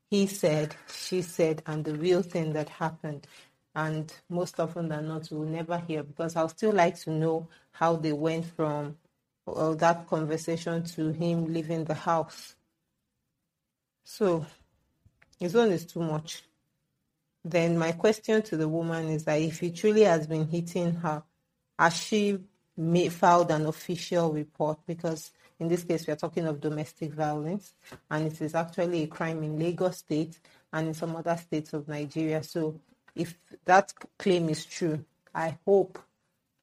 he 0.09 0.27
said, 0.27 0.75
she 0.93 1.21
said, 1.21 1.63
and 1.65 1.85
the 1.85 1.95
real 1.95 2.21
thing 2.21 2.53
that 2.53 2.67
happened. 2.69 3.27
And 3.73 4.13
most 4.29 4.59
often 4.59 4.89
than 4.89 5.07
not, 5.07 5.29
we'll 5.31 5.47
never 5.47 5.77
hear 5.77 6.03
because 6.03 6.35
I'll 6.35 6.49
still 6.49 6.73
like 6.73 6.99
to 7.01 7.11
know 7.11 7.47
how 7.71 7.95
they 7.95 8.11
went 8.13 8.45
from 8.45 8.97
well, 9.45 9.75
that 9.75 10.07
conversation 10.07 10.83
to 10.83 11.11
him 11.11 11.51
leaving 11.53 11.85
the 11.85 11.93
house. 11.93 12.55
So 14.03 14.45
his 15.39 15.55
own 15.55 15.71
is 15.71 15.85
too 15.85 16.01
much. 16.01 16.43
Then 17.43 17.77
my 17.77 17.93
question 17.93 18.41
to 18.43 18.57
the 18.57 18.67
woman 18.67 19.09
is 19.09 19.23
that 19.23 19.41
if 19.41 19.59
he 19.59 19.71
truly 19.71 20.03
has 20.03 20.27
been 20.27 20.47
hitting 20.47 20.93
her, 20.95 21.23
has 21.79 21.95
she 21.97 22.39
made, 22.77 23.11
filed 23.11 23.49
an 23.51 23.65
official 23.65 24.31
report? 24.31 24.79
Because 24.85 25.31
in 25.59 25.67
this 25.67 25.83
case, 25.83 26.05
we 26.05 26.13
are 26.13 26.17
talking 26.17 26.45
of 26.45 26.59
domestic 26.59 27.13
violence, 27.13 27.73
and 28.09 28.27
it 28.27 28.41
is 28.41 28.55
actually 28.55 29.03
a 29.03 29.07
crime 29.07 29.43
in 29.43 29.59
Lagos 29.59 29.97
State 29.97 30.39
and 30.73 30.87
in 30.89 30.93
some 30.93 31.15
other 31.15 31.37
states 31.37 31.73
of 31.73 31.87
Nigeria. 31.87 32.43
So, 32.43 32.79
if 33.15 33.37
that 33.65 33.93
claim 34.17 34.49
is 34.49 34.65
true, 34.65 35.03
I 35.33 35.57
hope 35.65 35.99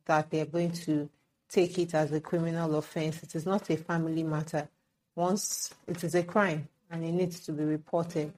that 0.06 0.30
they're 0.30 0.46
going 0.46 0.72
to 0.72 1.08
take 1.48 1.78
it 1.78 1.94
as 1.94 2.12
a 2.12 2.20
criminal 2.20 2.76
offense. 2.76 3.22
It 3.22 3.34
is 3.34 3.46
not 3.46 3.70
a 3.70 3.76
family 3.76 4.22
matter. 4.22 4.68
Once 5.14 5.74
it 5.86 6.04
is 6.04 6.14
a 6.14 6.22
crime 6.22 6.68
and 6.90 7.04
it 7.04 7.12
needs 7.12 7.40
to 7.40 7.52
be 7.52 7.64
reported. 7.64 8.32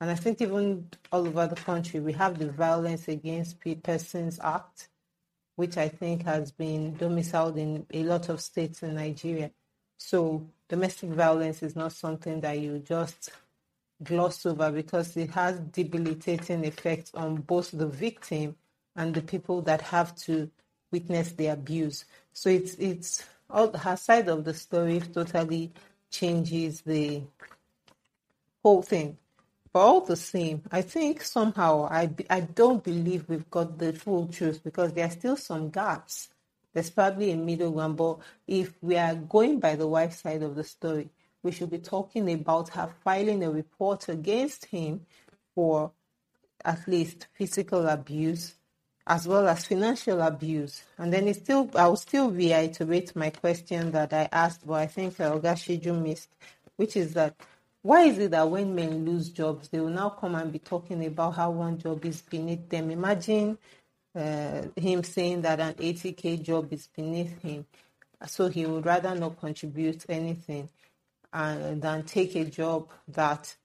And 0.00 0.10
I 0.10 0.14
think 0.14 0.40
even 0.42 0.88
all 1.12 1.26
over 1.26 1.46
the 1.46 1.56
country, 1.56 2.00
we 2.00 2.12
have 2.14 2.38
the 2.38 2.50
Violence 2.50 3.08
Against 3.08 3.56
Persons 3.82 4.40
Act, 4.42 4.88
which 5.56 5.76
I 5.76 5.88
think 5.88 6.24
has 6.24 6.50
been 6.50 6.96
domiciled 6.96 7.56
in 7.56 7.86
a 7.92 8.02
lot 8.02 8.28
of 8.28 8.40
states 8.40 8.82
in 8.82 8.96
Nigeria. 8.96 9.50
So 9.96 10.44
domestic 10.68 11.10
violence 11.10 11.62
is 11.62 11.76
not 11.76 11.92
something 11.92 12.40
that 12.40 12.58
you 12.58 12.80
just 12.80 13.30
gloss 14.02 14.44
over 14.46 14.70
because 14.70 15.16
it 15.16 15.30
has 15.30 15.58
debilitating 15.60 16.64
effects 16.64 17.12
on 17.14 17.36
both 17.36 17.70
the 17.70 17.86
victim 17.86 18.56
and 18.96 19.14
the 19.14 19.22
people 19.22 19.62
that 19.62 19.80
have 19.80 20.14
to 20.16 20.50
witness 20.90 21.32
the 21.32 21.48
abuse. 21.48 22.04
So 22.32 22.50
it's 22.50 22.74
it's 22.74 23.24
all 23.48 23.76
her 23.76 23.96
side 23.96 24.28
of 24.28 24.44
the 24.44 24.54
story 24.54 25.00
totally 25.00 25.72
changes 26.10 26.80
the 26.82 27.22
whole 28.62 28.82
thing. 28.82 29.18
But 29.72 29.80
all 29.80 30.00
the 30.02 30.16
same, 30.16 30.62
I 30.70 30.82
think 30.82 31.22
somehow 31.22 31.88
I 31.90 32.10
I 32.30 32.40
don't 32.40 32.82
believe 32.82 33.28
we've 33.28 33.50
got 33.50 33.78
the 33.78 33.92
full 33.92 34.28
truth 34.28 34.62
because 34.62 34.92
there 34.92 35.06
are 35.06 35.10
still 35.10 35.36
some 35.36 35.70
gaps 35.70 36.28
there's 36.74 36.90
probably 36.90 37.30
a 37.30 37.36
middle 37.36 37.70
ground, 37.70 37.96
but 37.96 38.18
if 38.48 38.74
we 38.82 38.96
are 38.96 39.14
going 39.14 39.60
by 39.60 39.76
the 39.76 39.86
wife 39.86 40.14
side 40.16 40.42
of 40.42 40.56
the 40.56 40.64
story, 40.64 41.08
we 41.44 41.52
should 41.52 41.70
be 41.70 41.78
talking 41.78 42.32
about 42.32 42.70
her 42.70 42.90
filing 43.04 43.44
a 43.44 43.50
report 43.50 44.08
against 44.08 44.64
him 44.64 45.06
for 45.54 45.92
at 46.64 46.88
least 46.88 47.28
physical 47.34 47.86
abuse 47.86 48.54
as 49.06 49.28
well 49.28 49.46
as 49.48 49.66
financial 49.66 50.20
abuse. 50.22 50.82
And 50.96 51.12
then 51.12 51.28
it 51.28 51.36
still, 51.36 51.70
I 51.74 51.86
will 51.88 51.96
still 51.96 52.30
reiterate 52.30 53.14
my 53.14 53.30
question 53.30 53.90
that 53.92 54.14
I 54.14 54.28
asked, 54.32 54.66
but 54.66 54.74
I 54.74 54.86
think 54.86 55.16
Oga 55.18 55.52
Shiju 55.54 56.00
missed, 56.00 56.30
which 56.76 56.96
is 56.96 57.12
that 57.14 57.36
why 57.82 58.04
is 58.04 58.18
it 58.18 58.30
that 58.30 58.48
when 58.50 58.74
men 58.74 59.04
lose 59.04 59.28
jobs, 59.28 59.68
they 59.68 59.78
will 59.78 59.90
now 59.90 60.08
come 60.08 60.36
and 60.36 60.50
be 60.50 60.58
talking 60.58 61.04
about 61.04 61.34
how 61.34 61.50
one 61.50 61.76
job 61.76 62.02
is 62.06 62.22
beneath 62.22 62.66
them? 62.70 62.90
Imagine 62.90 63.58
uh, 64.16 64.62
him 64.74 65.02
saying 65.04 65.42
that 65.42 65.60
an 65.60 65.74
80k 65.74 66.42
job 66.42 66.72
is 66.72 66.88
beneath 66.96 67.38
him, 67.42 67.66
so 68.26 68.48
he 68.48 68.64
would 68.64 68.86
rather 68.86 69.14
not 69.14 69.38
contribute 69.38 70.06
anything 70.08 70.70
and 71.34 71.82
than 71.82 72.04
take 72.04 72.36
a 72.36 72.46
job 72.46 72.90
that, 73.08 73.56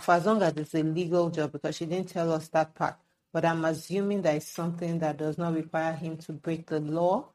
for 0.00 0.12
as 0.12 0.26
long 0.26 0.42
as 0.42 0.54
it's 0.56 0.74
a 0.74 0.82
legal 0.82 1.30
job, 1.30 1.52
because 1.52 1.76
she 1.76 1.86
didn't 1.86 2.10
tell 2.10 2.32
us 2.32 2.48
that 2.50 2.74
part. 2.74 2.96
But 3.32 3.44
I'm 3.44 3.64
assuming 3.66 4.22
that 4.22 4.36
it's 4.36 4.48
something 4.48 4.98
that 5.00 5.18
does 5.18 5.38
not 5.38 5.54
require 5.54 5.94
him 5.94 6.18
to 6.18 6.32
break 6.34 6.66
the 6.68 6.80
law. 6.80 7.28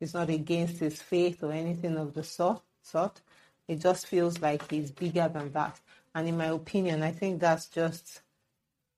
It's 0.00 0.14
not 0.14 0.30
against 0.30 0.78
his 0.80 1.02
faith 1.02 1.42
or 1.42 1.52
anything 1.52 1.98
of 1.98 2.14
the 2.14 2.24
sort. 2.24 2.62
sort. 2.82 3.22
It 3.68 3.80
just 3.80 4.06
feels 4.06 4.40
like 4.40 4.70
he's 4.70 4.92
bigger 4.92 5.28
than 5.28 5.52
that. 5.52 5.80
And 6.14 6.28
in 6.28 6.38
my 6.38 6.48
opinion, 6.48 7.02
I 7.02 7.12
think 7.12 7.40
that's 7.40 7.66
just 7.68 8.22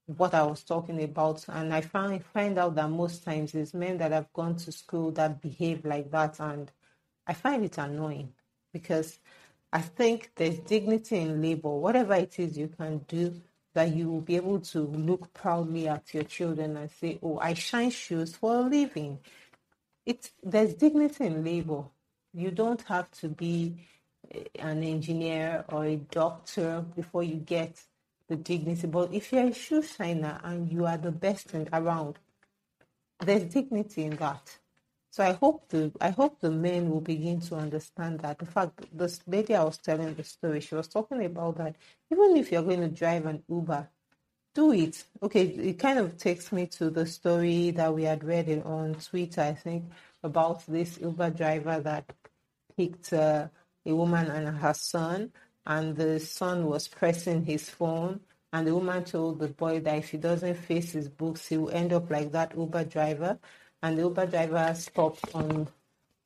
what 0.06 0.34
I 0.34 0.42
was 0.44 0.64
talking 0.64 1.02
about. 1.02 1.44
And 1.48 1.74
I 1.74 1.82
find 1.82 2.24
find 2.24 2.58
out 2.58 2.74
that 2.76 2.90
most 2.90 3.24
times 3.24 3.54
it's 3.54 3.74
men 3.74 3.98
that 3.98 4.12
have 4.12 4.32
gone 4.34 4.56
to 4.56 4.72
school 4.72 5.12
that 5.12 5.42
behave 5.42 5.84
like 5.84 6.10
that. 6.12 6.40
And 6.40 6.70
I 7.26 7.34
find 7.34 7.64
it 7.64 7.78
annoying 7.78 8.34
because 8.72 9.18
I 9.72 9.80
think 9.82 10.30
there's 10.36 10.58
dignity 10.60 11.18
in 11.18 11.42
labor. 11.42 11.68
Whatever 11.70 12.14
it 12.14 12.38
is 12.38 12.56
you 12.56 12.68
can 12.68 12.98
do 13.08 13.40
that 13.74 13.94
you 13.94 14.10
will 14.10 14.22
be 14.22 14.36
able 14.36 14.60
to 14.60 14.80
look 14.80 15.32
proudly 15.34 15.88
at 15.88 16.14
your 16.14 16.24
children 16.24 16.76
and 16.76 16.90
say, 16.90 17.18
Oh, 17.22 17.38
I 17.38 17.54
shine 17.54 17.90
shoes 17.90 18.34
for 18.34 18.56
a 18.56 18.60
living. 18.62 19.18
It's 20.06 20.30
there's 20.42 20.74
dignity 20.74 21.26
in 21.26 21.44
labor. 21.44 21.84
You 22.32 22.50
don't 22.50 22.80
have 22.82 23.10
to 23.20 23.28
be 23.28 23.76
eh, 24.32 24.44
an 24.58 24.82
engineer 24.82 25.64
or 25.68 25.84
a 25.84 25.96
doctor 25.96 26.84
before 26.96 27.22
you 27.22 27.36
get 27.36 27.80
the 28.28 28.36
dignity. 28.36 28.86
But 28.86 29.12
if 29.12 29.32
you're 29.32 29.48
a 29.48 29.54
shoe 29.54 29.82
shiner 29.82 30.40
and 30.44 30.72
you 30.72 30.86
are 30.86 30.96
the 30.96 31.12
best 31.12 31.54
around, 31.72 32.18
there's 33.20 33.44
dignity 33.44 34.04
in 34.04 34.16
that. 34.16 34.58
So 35.18 35.24
I 35.24 35.32
hope 35.32 35.68
the 35.70 35.90
I 36.00 36.10
hope 36.10 36.38
the 36.38 36.52
men 36.52 36.88
will 36.88 37.00
begin 37.00 37.40
to 37.40 37.56
understand 37.56 38.20
that. 38.20 38.40
In 38.40 38.46
fact, 38.46 38.86
this 38.96 39.18
lady 39.26 39.52
I 39.56 39.64
was 39.64 39.76
telling 39.78 40.14
the 40.14 40.22
story, 40.22 40.60
she 40.60 40.76
was 40.76 40.86
talking 40.86 41.24
about 41.24 41.58
that. 41.58 41.74
Even 42.08 42.36
if 42.36 42.52
you're 42.52 42.62
going 42.62 42.82
to 42.82 42.88
drive 42.88 43.26
an 43.26 43.42
Uber, 43.48 43.88
do 44.54 44.70
it. 44.72 45.02
Okay, 45.20 45.42
it 45.42 45.80
kind 45.80 45.98
of 45.98 46.18
takes 46.18 46.52
me 46.52 46.66
to 46.68 46.90
the 46.90 47.04
story 47.04 47.72
that 47.72 47.92
we 47.92 48.04
had 48.04 48.22
read 48.22 48.62
on 48.64 48.94
Twitter, 48.94 49.40
I 49.40 49.54
think, 49.54 49.86
about 50.22 50.64
this 50.68 51.00
Uber 51.00 51.30
driver 51.30 51.80
that 51.80 52.12
picked 52.76 53.12
uh, 53.12 53.48
a 53.86 53.94
woman 53.96 54.28
and 54.30 54.56
her 54.56 54.74
son 54.74 55.32
and 55.66 55.96
the 55.96 56.20
son 56.20 56.66
was 56.66 56.86
pressing 56.86 57.44
his 57.44 57.68
phone 57.68 58.20
and 58.52 58.68
the 58.68 58.74
woman 58.74 59.02
told 59.02 59.40
the 59.40 59.48
boy 59.48 59.80
that 59.80 59.98
if 59.98 60.10
he 60.10 60.16
doesn't 60.18 60.54
face 60.54 60.92
his 60.92 61.08
books 61.08 61.48
he 61.48 61.58
will 61.58 61.70
end 61.70 61.92
up 61.92 62.08
like 62.08 62.30
that 62.32 62.56
uber 62.56 62.84
driver 62.84 63.38
and 63.82 63.98
the 63.98 64.02
uber 64.02 64.26
driver 64.26 64.72
stopped 64.74 65.34
and 65.34 65.68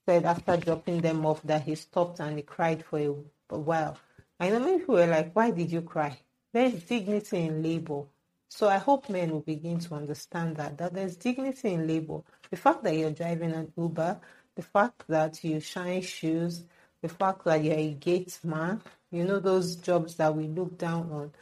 said 0.07 0.25
after 0.25 0.57
dropping 0.57 1.01
them 1.01 1.25
off 1.27 1.43
that 1.43 1.63
he 1.63 1.75
stopped 1.75 2.21
and 2.21 2.37
he 2.37 2.43
cried 2.43 2.85
for 2.85 2.99
a, 2.99 3.15
a 3.55 3.59
while 3.59 3.97
and 4.41 4.65
many 4.65 4.79
people 4.79 4.97
were 4.97 5.07
like 5.07 5.35
why 5.35 5.51
did 5.51 5.71
you 5.71 5.83
cry? 5.83 6.19
There's 6.53 6.83
dignity 6.83 7.39
in 7.39 7.63
labor. 7.63 8.03
So 8.49 8.69
i 8.69 8.79
hope 8.79 9.09
men 9.09 9.31
will 9.31 9.41
begin 9.41 9.79
to 9.81 9.95
understand 9.95 10.57
that 10.57 10.79
that 10.79 10.95
there's 10.95 11.17
dignity 11.17 11.75
in 11.75 11.87
labor. 11.87 12.21
The 12.51 12.57
fact 12.57 12.83
that 12.85 12.97
you're 12.97 13.11
driving 13.11 13.53
an 13.53 13.73
uber 13.77 14.21
the 14.55 14.63
fact 14.63 15.05
that 15.09 15.43
you 15.43 15.61
shine 15.61 16.03
shoes 16.03 16.65
the 17.03 17.09
fact 17.09 17.45
that 17.45 17.63
you're 17.63 17.75
a 17.75 17.93
gate 17.93 18.39
man, 18.45 18.81
you 19.11 19.25
know, 19.25 19.41
those 19.41 19.77
jobs 19.77 20.15
that 20.17 20.35
we 20.35 20.47
look 20.47 20.79
down 20.79 21.11
on, 21.11 21.33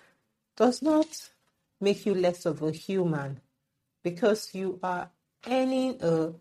does 0.57 0.81
not 0.83 1.07
make 1.81 2.05
you 2.07 2.15
less 2.15 2.47
of 2.47 2.63
a 2.63 2.73
human 2.73 3.41
because 4.03 4.55
you 4.55 4.79
are 4.83 5.11
earning 5.47 5.99
a 6.03 6.07
uh, 6.07 6.33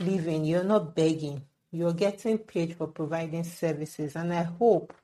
living. 0.00 0.44
You're 0.44 0.64
not 0.64 0.94
begging. 0.94 1.42
You're 1.70 1.92
getting 1.92 2.38
paid 2.38 2.76
for 2.76 2.86
providing 2.86 3.44
services. 3.44 4.16
And 4.16 4.32
I 4.32 4.42
hope 4.42 4.94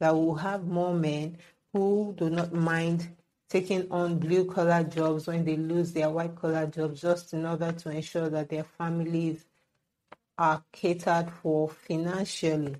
that 0.00 0.14
we'll 0.14 0.34
have 0.34 0.66
more 0.66 0.94
men 0.94 1.38
who 1.72 2.14
do 2.16 2.30
not 2.30 2.52
mind 2.52 3.08
taking 3.48 3.90
on 3.90 4.18
blue 4.18 4.44
collar 4.44 4.82
jobs 4.84 5.26
when 5.26 5.44
they 5.44 5.56
lose 5.56 5.92
their 5.92 6.10
white 6.10 6.34
collar 6.36 6.66
jobs 6.66 7.00
just 7.00 7.32
in 7.32 7.44
order 7.46 7.72
to 7.72 7.90
ensure 7.90 8.28
that 8.28 8.48
their 8.48 8.64
families 8.64 9.44
are 10.38 10.64
catered 10.72 11.30
for 11.30 11.68
financially. 11.68 12.76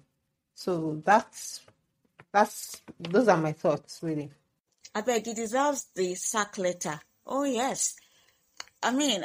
So 0.55 1.03
that's 1.05 1.61
that's 2.33 2.83
those 2.99 3.29
are 3.29 3.37
my 3.37 3.53
thoughts 3.53 4.01
really. 4.03 4.31
I 4.95 5.01
beg 5.01 5.27
he 5.27 5.35
deserves 5.35 5.87
the 5.95 6.15
sack 6.15 6.59
letter. 6.59 7.01
Oh 7.27 7.45
yes. 7.45 7.97
I 8.83 8.93
mean, 8.93 9.25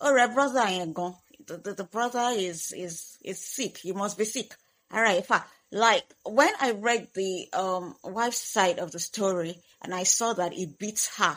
uh, 0.00 0.10
oh, 0.10 0.34
brother 0.34 0.60
ain't 0.66 0.94
gone. 0.94 1.16
The, 1.46 1.56
the, 1.58 1.74
the 1.74 1.84
brother 1.84 2.30
is 2.32 2.72
is 2.72 3.18
is 3.22 3.40
sick. 3.44 3.78
He 3.78 3.92
must 3.92 4.16
be 4.18 4.24
sick. 4.24 4.54
All 4.92 5.02
right, 5.02 5.18
if 5.18 5.30
I, 5.30 5.42
like 5.70 6.04
when 6.24 6.52
I 6.60 6.72
read 6.72 7.08
the 7.14 7.48
um 7.52 7.96
wife's 8.04 8.38
side 8.38 8.78
of 8.78 8.92
the 8.92 8.98
story 8.98 9.58
and 9.82 9.94
I 9.94 10.04
saw 10.04 10.32
that 10.34 10.52
it 10.52 10.78
beats 10.78 11.16
her, 11.18 11.36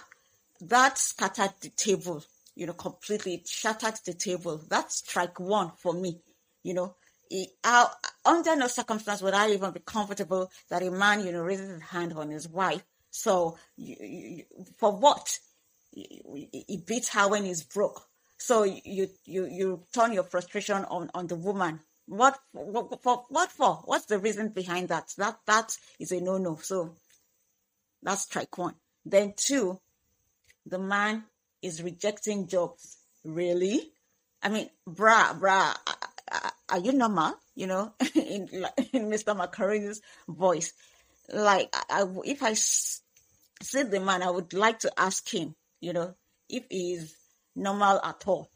that 0.62 0.98
scattered 0.98 1.54
the 1.62 1.70
table. 1.70 2.24
You 2.56 2.68
know, 2.68 2.74
completely 2.74 3.44
shattered 3.46 4.00
the 4.06 4.14
table. 4.14 4.62
That's 4.68 4.98
strike 4.98 5.40
one 5.40 5.72
for 5.78 5.94
me. 5.94 6.22
You 6.64 6.74
know, 6.74 6.96
I, 7.64 7.88
under 8.26 8.56
no 8.56 8.68
circumstance 8.68 9.22
would 9.22 9.34
I 9.34 9.52
even 9.52 9.72
be 9.72 9.80
comfortable 9.86 10.52
that 10.70 10.84
a 10.84 10.92
man, 10.92 11.26
you 11.26 11.32
know, 11.32 11.42
raises 11.42 11.70
his 11.70 11.82
hand 11.82 12.14
on 12.14 12.30
his 12.30 12.48
wife. 12.48 12.84
So, 13.12 13.58
you, 13.76 13.96
you, 14.00 14.44
for 14.78 14.92
what? 14.92 15.40
He 15.92 16.84
beats 16.86 17.10
her 17.10 17.28
when 17.28 17.46
he's 17.46 17.64
broke. 17.64 18.08
So 18.38 18.64
you 18.64 19.10
you 19.26 19.46
you 19.48 19.84
turn 19.94 20.14
your 20.14 20.24
frustration 20.24 20.86
on 20.86 21.10
on 21.14 21.28
the 21.28 21.36
woman. 21.36 21.80
What 22.06 22.40
what 22.52 23.02
for? 23.02 23.26
What 23.30 23.52
for? 23.52 23.82
What's 23.86 24.06
the 24.06 24.20
reason 24.20 24.50
behind 24.50 24.90
that? 24.90 25.14
That 25.18 25.40
that 25.46 25.78
is 26.00 26.12
a 26.12 26.22
no 26.22 26.38
no. 26.38 26.58
So 26.62 26.96
that's 28.02 28.22
strike 28.22 28.58
one. 28.58 28.76
Then 29.06 29.34
two, 29.36 29.80
the 30.66 30.80
man 30.80 31.24
is 31.62 31.82
rejecting 31.82 32.48
jobs. 32.48 32.98
Really? 33.24 33.92
I 34.42 34.50
mean, 34.50 34.70
brah, 34.88 35.38
brah, 35.40 35.76
are 36.70 36.80
you 36.80 36.92
normal? 36.92 37.34
You 37.56 37.68
know, 37.68 37.94
in, 38.16 38.48
in 38.94 39.10
Mr. 39.10 39.36
Macaroni's 39.36 40.02
voice. 40.28 40.74
Like, 41.34 41.74
I, 41.90 42.06
if 42.24 42.44
I 42.44 42.54
see 42.54 43.84
the 43.84 44.00
man, 44.00 44.22
I 44.24 44.30
would 44.30 44.54
like 44.54 44.80
to 44.80 44.92
ask 44.98 45.28
him, 45.28 45.56
you 45.82 45.94
know, 45.94 46.16
if 46.48 46.64
he's 46.70 47.16
normal 47.58 48.00
at 48.04 48.24
all 48.26 48.50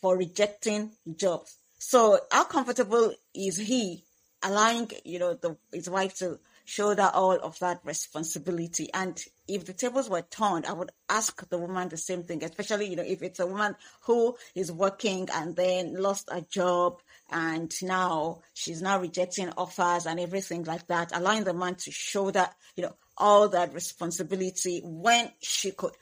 for 0.00 0.16
rejecting 0.16 0.92
jobs. 1.16 1.56
So, 1.78 2.18
how 2.30 2.44
comfortable 2.44 3.12
is 3.34 3.58
he 3.58 4.04
allowing, 4.42 4.90
you 5.04 5.18
know, 5.18 5.34
the, 5.34 5.56
his 5.72 5.90
wife 5.90 6.16
to 6.18 6.38
shoulder 6.64 7.10
all 7.12 7.38
of 7.38 7.58
that 7.58 7.80
responsibility? 7.84 8.88
And 8.94 9.22
if 9.46 9.66
the 9.66 9.72
tables 9.72 10.08
were 10.08 10.22
turned, 10.22 10.66
I 10.66 10.72
would 10.72 10.90
ask 11.08 11.46
the 11.48 11.58
woman 11.58 11.88
the 11.88 11.96
same 11.96 12.22
thing, 12.22 12.42
especially, 12.42 12.88
you 12.88 12.96
know, 12.96 13.04
if 13.06 13.22
it's 13.22 13.40
a 13.40 13.46
woman 13.46 13.76
who 14.02 14.36
is 14.54 14.72
working 14.72 15.28
and 15.32 15.54
then 15.54 15.94
lost 16.00 16.28
a 16.32 16.40
job 16.40 17.00
and 17.30 17.72
now 17.82 18.42
she's 18.54 18.80
now 18.80 19.00
rejecting 19.00 19.50
offers 19.56 20.06
and 20.06 20.18
everything 20.18 20.64
like 20.64 20.86
that, 20.86 21.12
allowing 21.14 21.44
the 21.44 21.54
man 21.54 21.74
to 21.74 21.90
shoulder, 21.90 22.48
you 22.76 22.84
know, 22.84 22.94
all 23.18 23.48
that 23.48 23.74
responsibility 23.74 24.80
when 24.84 25.30
she 25.40 25.72
could, 25.72 25.92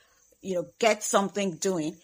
you 0.45 0.55
know, 0.55 0.67
get 0.79 1.03
something 1.03 1.57
doing. 1.57 1.97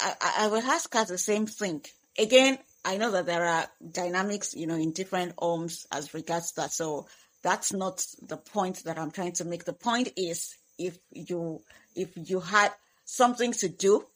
I, 0.00 0.14
I 0.38 0.48
would 0.48 0.64
ask 0.64 0.94
her 0.94 1.04
the 1.04 1.18
same 1.18 1.46
thing. 1.46 1.84
Again, 2.18 2.58
I 2.84 2.96
know 2.96 3.10
that 3.10 3.26
there 3.26 3.44
are 3.44 3.66
dynamics, 3.90 4.54
you 4.54 4.66
know, 4.66 4.76
in 4.76 4.92
different 4.92 5.34
homes 5.38 5.86
as 5.92 6.14
regards 6.14 6.52
that. 6.52 6.72
So 6.72 7.08
that's 7.42 7.72
not 7.72 8.04
the 8.22 8.36
point 8.36 8.84
that 8.84 8.98
I'm 8.98 9.10
trying 9.10 9.32
to 9.32 9.44
make. 9.44 9.64
The 9.64 9.72
point 9.72 10.10
is 10.16 10.56
if 10.78 10.98
you 11.10 11.62
if 11.96 12.10
you 12.14 12.40
had 12.40 12.72
something 13.04 13.52
to 13.54 13.68
do, 13.68 14.06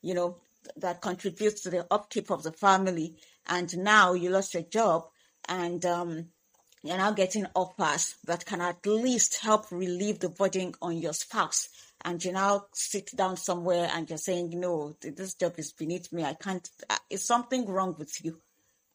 you 0.00 0.14
know, 0.14 0.36
that 0.76 1.02
contributes 1.02 1.62
to 1.62 1.70
the 1.70 1.86
upkeep 1.90 2.30
of 2.30 2.44
the 2.44 2.52
family, 2.52 3.16
and 3.48 3.76
now 3.76 4.14
you 4.14 4.30
lost 4.30 4.54
your 4.54 4.62
job, 4.62 5.06
and 5.48 5.84
um, 5.84 6.28
you're 6.82 6.96
now 6.96 7.12
getting 7.12 7.46
offers 7.54 8.14
that 8.24 8.46
can 8.46 8.60
at 8.60 8.86
least 8.86 9.40
help 9.42 9.72
relieve 9.72 10.20
the 10.20 10.28
burden 10.28 10.74
on 10.80 10.98
your 10.98 11.12
spouse. 11.12 11.68
And 12.04 12.22
you 12.22 12.32
now 12.32 12.66
sit 12.74 13.10
down 13.16 13.36
somewhere 13.36 13.88
and 13.92 14.08
you're 14.08 14.18
saying, 14.18 14.50
no, 14.60 14.96
this 15.00 15.34
job 15.34 15.54
is 15.58 15.72
beneath 15.72 16.12
me. 16.12 16.22
I 16.24 16.34
can't. 16.34 16.68
Is 17.08 17.26
something 17.26 17.66
wrong 17.66 17.96
with 17.98 18.22
you? 18.22 18.40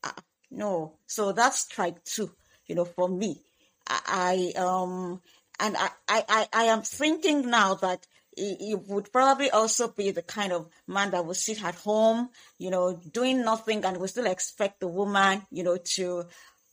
Uh, 0.03 0.11
no. 0.51 0.93
So 1.07 1.31
that's 1.31 1.61
strike 1.61 2.03
two. 2.03 2.31
You 2.67 2.75
know, 2.75 2.85
for 2.85 3.09
me, 3.09 3.41
I, 3.87 4.53
I 4.55 4.59
um 4.59 5.21
and 5.59 5.75
I, 5.77 5.89
I, 6.07 6.47
I 6.53 6.63
am 6.65 6.83
thinking 6.83 7.49
now 7.49 7.73
that 7.75 8.05
he 8.37 8.75
would 8.87 9.11
probably 9.11 9.49
also 9.49 9.89
be 9.89 10.11
the 10.11 10.21
kind 10.21 10.53
of 10.53 10.69
man 10.87 11.11
that 11.11 11.25
would 11.25 11.35
sit 11.35 11.61
at 11.63 11.75
home, 11.75 12.29
you 12.57 12.69
know, 12.69 12.97
doing 13.11 13.43
nothing 13.43 13.83
and 13.83 13.97
would 13.97 14.09
still 14.09 14.27
expect 14.27 14.79
the 14.79 14.87
woman, 14.87 15.41
you 15.51 15.63
know, 15.63 15.77
to 15.95 16.25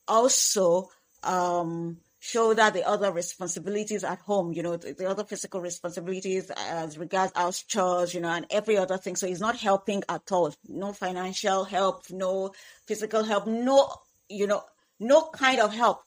also 0.07 0.91
um, 1.24 1.99
shoulder 2.27 2.70
the 2.70 2.87
other 2.87 3.12
responsibilities 3.12 4.05
at 4.05 4.18
home, 4.20 4.53
you 4.53 4.62
know, 4.62 4.77
the, 4.77 4.93
the, 4.93 5.09
other 5.09 5.24
physical 5.24 5.61
responsibilities 5.61 6.51
as 6.51 6.99
regards 6.99 7.33
house 7.37 7.62
chores, 7.62 8.14
you 8.14 8.20
know, 8.20 8.31
and 8.31 8.47
every 8.51 8.77
other 8.77 8.99
thing. 8.99 9.16
So 9.16 9.27
he's 9.27 9.41
not 9.41 9.57
helping 9.57 10.03
at 10.09 10.31
all. 10.33 10.55
No 10.68 10.93
financial 10.93 11.64
help, 11.64 12.11
no 12.11 12.53
physical 12.87 13.22
help, 13.22 13.47
no, 13.47 13.93
you 14.29 14.47
know, 14.47 14.62
no 14.99 15.29
kind 15.33 15.61
of 15.61 15.72
help 15.72 16.03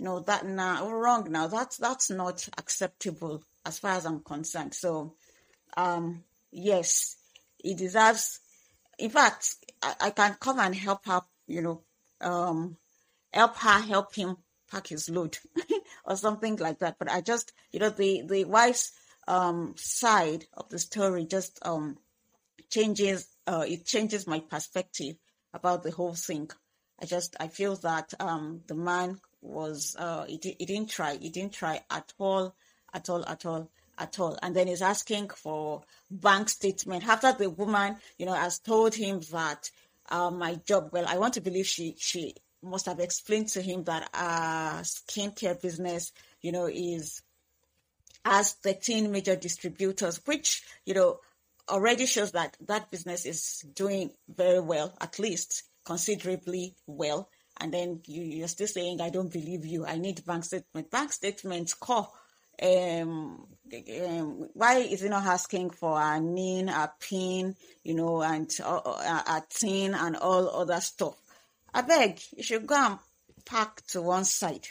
no, 0.00 0.20
that 0.20 0.46
now 0.46 0.82
nah, 0.82 0.90
wrong 0.90 1.30
now. 1.30 1.46
That's 1.46 1.76
that's 1.76 2.10
not 2.10 2.48
acceptable 2.56 3.44
as 3.66 3.78
far 3.78 3.92
as 3.92 4.06
I'm 4.06 4.20
concerned. 4.20 4.74
So, 4.74 5.14
um, 5.76 6.24
yes, 6.50 7.16
he 7.58 7.74
deserves. 7.74 8.40
In 8.98 9.10
fact, 9.10 9.56
I, 9.82 9.94
I 10.00 10.10
can 10.10 10.36
come 10.40 10.58
and 10.58 10.74
help 10.74 11.04
her. 11.04 11.20
You 11.46 11.60
know, 11.62 11.82
um, 12.22 12.78
help 13.30 13.56
her, 13.58 13.80
help 13.80 14.14
him 14.14 14.38
pack 14.70 14.88
his 14.88 15.08
load, 15.08 15.38
or 16.04 16.16
something 16.16 16.56
like 16.56 16.78
that. 16.80 16.96
But 16.98 17.10
I 17.10 17.20
just, 17.20 17.52
you 17.72 17.80
know, 17.80 17.90
the 17.90 18.22
the 18.26 18.44
wife's 18.44 18.92
um 19.28 19.74
side 19.76 20.46
of 20.54 20.68
the 20.68 20.78
story 20.78 21.26
just 21.26 21.58
um 21.62 21.98
changes. 22.70 23.26
Uh, 23.46 23.64
it 23.66 23.84
changes 23.84 24.26
my 24.26 24.40
perspective 24.40 25.16
about 25.52 25.82
the 25.82 25.90
whole 25.90 26.14
thing. 26.14 26.50
I 27.00 27.06
just 27.06 27.36
I 27.40 27.48
feel 27.48 27.76
that 27.76 28.12
um 28.20 28.62
the 28.66 28.74
man 28.74 29.20
was 29.42 29.96
uh 29.98 30.24
he, 30.24 30.38
he 30.58 30.66
didn't 30.66 30.90
try 30.90 31.16
he 31.16 31.30
didn't 31.30 31.52
try 31.52 31.80
at 31.90 32.12
all 32.18 32.54
at 32.92 33.08
all 33.08 33.24
at 33.26 33.46
all 33.46 33.70
at 33.98 34.18
all 34.18 34.38
and 34.42 34.54
then 34.54 34.66
he's 34.66 34.82
asking 34.82 35.28
for 35.30 35.82
bank 36.10 36.48
statement 36.48 37.06
after 37.06 37.32
the 37.32 37.48
woman 37.50 37.96
you 38.18 38.26
know 38.26 38.34
has 38.34 38.58
told 38.58 38.94
him 38.94 39.20
that 39.32 39.70
uh, 40.10 40.30
my 40.30 40.54
job 40.66 40.90
well 40.92 41.04
i 41.06 41.18
want 41.18 41.34
to 41.34 41.40
believe 41.40 41.66
she 41.66 41.94
she 41.98 42.34
must 42.62 42.86
have 42.86 43.00
explained 43.00 43.48
to 43.48 43.62
him 43.62 43.84
that 43.84 44.08
our 44.14 44.80
skincare 44.82 45.60
business 45.60 46.12
you 46.42 46.52
know 46.52 46.66
is 46.66 47.22
has 48.24 48.52
13 48.52 49.10
major 49.10 49.36
distributors 49.36 50.20
which 50.26 50.62
you 50.84 50.94
know 50.94 51.20
already 51.68 52.06
shows 52.06 52.32
that 52.32 52.56
that 52.66 52.90
business 52.90 53.24
is 53.24 53.64
doing 53.74 54.10
very 54.28 54.60
well 54.60 54.92
at 55.00 55.18
least 55.18 55.62
considerably 55.84 56.74
well 56.86 57.28
and 57.60 57.72
then 57.74 58.00
you, 58.06 58.22
you're 58.22 58.48
still 58.48 58.66
saying, 58.66 59.00
I 59.00 59.10
don't 59.10 59.32
believe 59.32 59.66
you. 59.66 59.84
I 59.84 59.98
need 59.98 60.24
bank 60.24 60.44
statement. 60.44 60.90
Bank 60.90 61.12
statements 61.12 61.74
call. 61.74 62.14
Um, 62.62 63.46
um, 63.72 64.48
why 64.54 64.78
is 64.78 65.02
he 65.02 65.08
not 65.08 65.24
asking 65.24 65.70
for 65.70 66.00
a 66.00 66.18
NIN, 66.20 66.68
a 66.68 66.90
PIN, 66.98 67.54
you 67.84 67.94
know, 67.94 68.22
and 68.22 68.50
uh, 68.64 68.78
uh, 68.78 69.22
a 69.26 69.42
TIN 69.48 69.94
and 69.94 70.16
all 70.16 70.48
other 70.48 70.80
stuff? 70.80 71.16
I 71.72 71.82
beg, 71.82 72.20
you 72.36 72.42
should 72.42 72.66
go 72.66 72.74
and 72.76 72.98
park 73.44 73.82
to 73.88 74.02
one 74.02 74.24
side. 74.24 74.66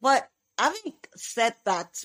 But 0.00 0.28
having 0.58 0.94
said 1.16 1.54
that, 1.64 2.04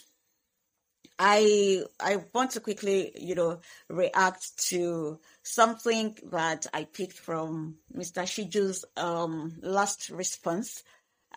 I 1.18 1.84
I 2.00 2.24
want 2.34 2.52
to 2.52 2.62
quickly, 2.62 3.12
you 3.16 3.36
know, 3.36 3.60
react 3.90 4.58
to 4.70 5.20
something 5.44 6.18
that 6.32 6.68
I 6.74 6.86
picked 6.86 7.18
from 7.18 7.76
Mr. 7.94 8.24
Shiju's 8.24 8.86
um, 8.96 9.58
last 9.62 10.10
response, 10.10 10.82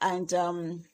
and 0.00 0.32
um, 0.34 0.84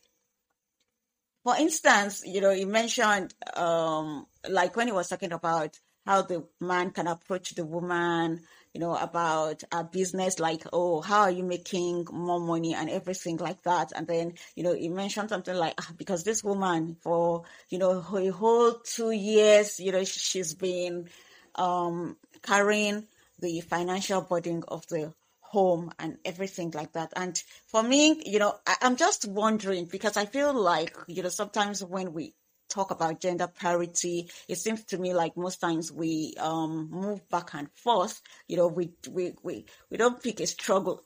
for 1.44 1.56
instance, 1.58 2.22
you 2.24 2.40
know, 2.40 2.52
he 2.52 2.64
mentioned 2.64 3.34
um, 3.54 4.26
like 4.48 4.74
when 4.74 4.86
he 4.86 4.92
was 4.92 5.08
talking 5.08 5.32
about 5.32 5.78
how 6.06 6.22
the 6.22 6.46
man 6.60 6.90
can 6.90 7.06
approach 7.06 7.50
the 7.50 7.66
woman, 7.66 8.40
you 8.74 8.80
know, 8.80 8.94
about 8.94 9.62
a 9.72 9.84
business 9.84 10.38
like, 10.38 10.62
oh, 10.72 11.00
how 11.00 11.22
are 11.22 11.30
you 11.30 11.42
making 11.42 12.06
more 12.12 12.40
money 12.40 12.74
and 12.74 12.90
everything 12.90 13.36
like 13.38 13.62
that. 13.62 13.92
And 13.94 14.06
then, 14.06 14.34
you 14.54 14.62
know, 14.62 14.74
he 14.74 14.88
mentioned 14.88 15.30
something 15.30 15.54
like, 15.54 15.74
ah, 15.80 15.92
because 15.96 16.24
this 16.24 16.44
woman 16.44 16.96
for, 17.00 17.44
you 17.70 17.78
know, 17.78 17.98
a 17.98 18.30
whole 18.30 18.74
two 18.84 19.10
years, 19.10 19.80
you 19.80 19.92
know, 19.92 20.04
she's 20.04 20.54
been 20.54 21.08
um, 21.54 22.16
carrying 22.42 23.06
the 23.40 23.60
financial 23.60 24.20
burden 24.22 24.64
of 24.68 24.86
the 24.88 25.12
home 25.40 25.90
and 25.98 26.18
everything 26.24 26.70
like 26.72 26.92
that. 26.92 27.12
And 27.16 27.40
for 27.66 27.82
me, 27.82 28.22
you 28.26 28.38
know, 28.38 28.54
I, 28.66 28.76
I'm 28.82 28.96
just 28.96 29.26
wondering 29.26 29.86
because 29.86 30.16
I 30.16 30.26
feel 30.26 30.52
like, 30.52 30.96
you 31.06 31.22
know, 31.22 31.30
sometimes 31.30 31.82
when 31.82 32.12
we 32.12 32.34
talk 32.68 32.90
about 32.90 33.20
gender 33.20 33.48
parity, 33.48 34.30
it 34.48 34.56
seems 34.56 34.84
to 34.84 34.98
me 34.98 35.14
like 35.14 35.36
most 35.36 35.60
times 35.60 35.90
we 35.92 36.34
um, 36.38 36.88
move 36.90 37.28
back 37.28 37.54
and 37.54 37.70
forth. 37.72 38.20
You 38.46 38.56
know, 38.56 38.68
we 38.68 38.90
we 39.10 39.34
we 39.42 39.64
we 39.90 39.96
don't 39.96 40.22
pick 40.22 40.40
a 40.40 40.46
struggle, 40.46 41.04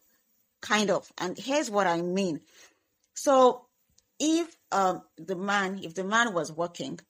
kind 0.60 0.90
of. 0.90 1.10
And 1.18 1.38
here's 1.38 1.70
what 1.70 1.86
I 1.86 2.02
mean. 2.02 2.40
So, 3.14 3.66
if 4.18 4.56
um, 4.70 5.02
the 5.16 5.36
man, 5.36 5.80
if 5.82 5.94
the 5.94 6.04
man 6.04 6.34
was 6.34 6.52
working, 6.52 7.00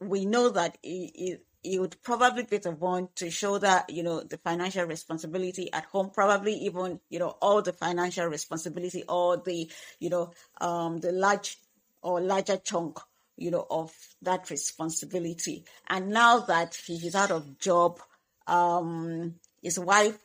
we 0.00 0.24
know 0.24 0.50
that 0.50 0.78
he, 0.82 1.10
he, 1.14 1.36
he 1.62 1.78
would 1.78 2.00
probably 2.02 2.44
be 2.44 2.58
the 2.58 2.70
one 2.70 3.08
to 3.16 3.30
show 3.30 3.58
that 3.58 3.90
you 3.90 4.02
know 4.02 4.22
the 4.22 4.38
financial 4.38 4.84
responsibility 4.84 5.72
at 5.72 5.84
home 5.86 6.10
probably 6.10 6.54
even 6.54 7.00
you 7.10 7.18
know 7.18 7.30
all 7.42 7.62
the 7.62 7.72
financial 7.72 8.26
responsibility 8.26 9.02
or 9.08 9.38
the 9.38 9.70
you 9.98 10.08
know 10.08 10.30
um 10.60 10.98
the 10.98 11.10
large 11.12 11.58
or 12.02 12.20
larger 12.20 12.56
chunk 12.58 12.98
you 13.38 13.50
know, 13.50 13.66
of 13.70 13.92
that 14.22 14.50
responsibility. 14.50 15.64
And 15.88 16.10
now 16.10 16.40
that 16.40 16.74
he 16.74 16.94
is 16.94 17.14
out 17.14 17.30
of 17.30 17.58
job, 17.58 18.00
um, 18.46 19.36
his 19.62 19.78
wife 19.78 20.18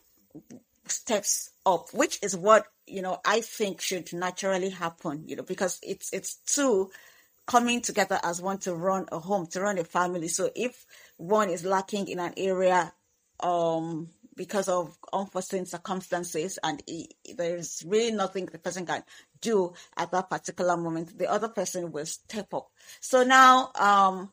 steps 0.87 1.51
up, 1.65 1.93
which 1.93 2.19
is 2.21 2.35
what 2.35 2.65
you 2.85 3.01
know 3.01 3.19
I 3.25 3.41
think 3.41 3.81
should 3.81 4.11
naturally 4.13 4.69
happen. 4.69 5.23
You 5.27 5.37
know, 5.37 5.43
because 5.43 5.79
it's 5.83 6.11
it's 6.11 6.35
two 6.35 6.91
coming 7.45 7.81
together 7.81 8.19
as 8.23 8.41
one 8.41 8.57
to 8.57 8.73
run 8.73 9.05
a 9.11 9.19
home, 9.19 9.47
to 9.47 9.61
run 9.61 9.77
a 9.77 9.83
family. 9.83 10.27
So 10.27 10.49
if 10.55 10.85
one 11.17 11.49
is 11.49 11.65
lacking 11.65 12.07
in 12.07 12.19
an 12.19 12.33
area, 12.37 12.93
um, 13.41 14.09
because 14.35 14.69
of 14.69 14.97
unforeseen 15.11 15.65
circumstances 15.65 16.57
and 16.63 16.81
he, 16.87 17.09
there's 17.35 17.83
really 17.85 18.15
nothing 18.15 18.45
the 18.45 18.57
person 18.57 18.85
can 18.85 19.03
do 19.43 19.73
at 19.97 20.11
that 20.11 20.29
particular 20.29 20.75
moment 20.77 21.17
the 21.17 21.29
other 21.29 21.49
person 21.49 21.91
will 21.91 22.05
step 22.05 22.53
up. 22.53 22.69
So 23.01 23.23
now 23.23 23.71
um 23.75 24.31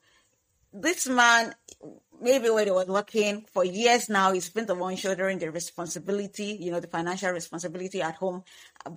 this 0.72 1.08
man 1.08 1.54
maybe 2.22 2.50
when 2.50 2.66
he 2.66 2.70
was 2.70 2.86
working 2.86 3.44
for 3.52 3.64
years 3.64 4.08
now 4.08 4.32
he's 4.32 4.50
been 4.50 4.66
the 4.66 4.74
one 4.74 4.94
shouldering 4.96 5.38
the 5.38 5.50
responsibility 5.50 6.56
you 6.60 6.70
know 6.70 6.80
the 6.80 6.86
financial 6.86 7.30
responsibility 7.32 8.00
at 8.00 8.14
home. 8.16 8.42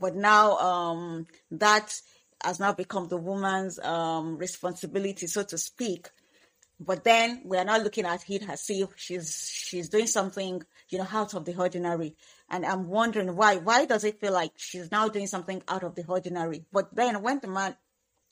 But 0.01 0.15
now 0.15 0.57
um 0.57 1.25
that 1.51 1.99
has 2.43 2.59
now 2.59 2.73
become 2.73 3.07
the 3.07 3.17
woman's 3.17 3.79
um 3.79 4.37
responsibility 4.37 5.27
so 5.27 5.43
to 5.43 5.57
speak. 5.57 6.09
But 6.79 7.03
then 7.03 7.41
we 7.45 7.57
are 7.57 7.65
not 7.65 7.83
looking 7.83 8.05
at 8.05 8.29
it 8.29 8.49
as 8.49 8.65
if 8.69 8.89
she's 8.97 9.49
she's 9.49 9.89
doing 9.89 10.07
something 10.07 10.61
you 10.89 10.97
know 10.97 11.07
out 11.11 11.33
of 11.33 11.45
the 11.45 11.55
ordinary 11.55 12.15
and 12.49 12.65
i'm 12.65 12.87
wondering 12.87 13.35
why 13.35 13.57
why 13.57 13.85
does 13.85 14.03
it 14.03 14.19
feel 14.19 14.33
like 14.33 14.51
she's 14.55 14.91
now 14.91 15.07
doing 15.07 15.27
something 15.27 15.61
out 15.67 15.83
of 15.83 15.95
the 15.95 16.05
ordinary? 16.05 16.65
But 16.71 16.95
then 16.95 17.21
when 17.21 17.39
the 17.39 17.47
man 17.47 17.75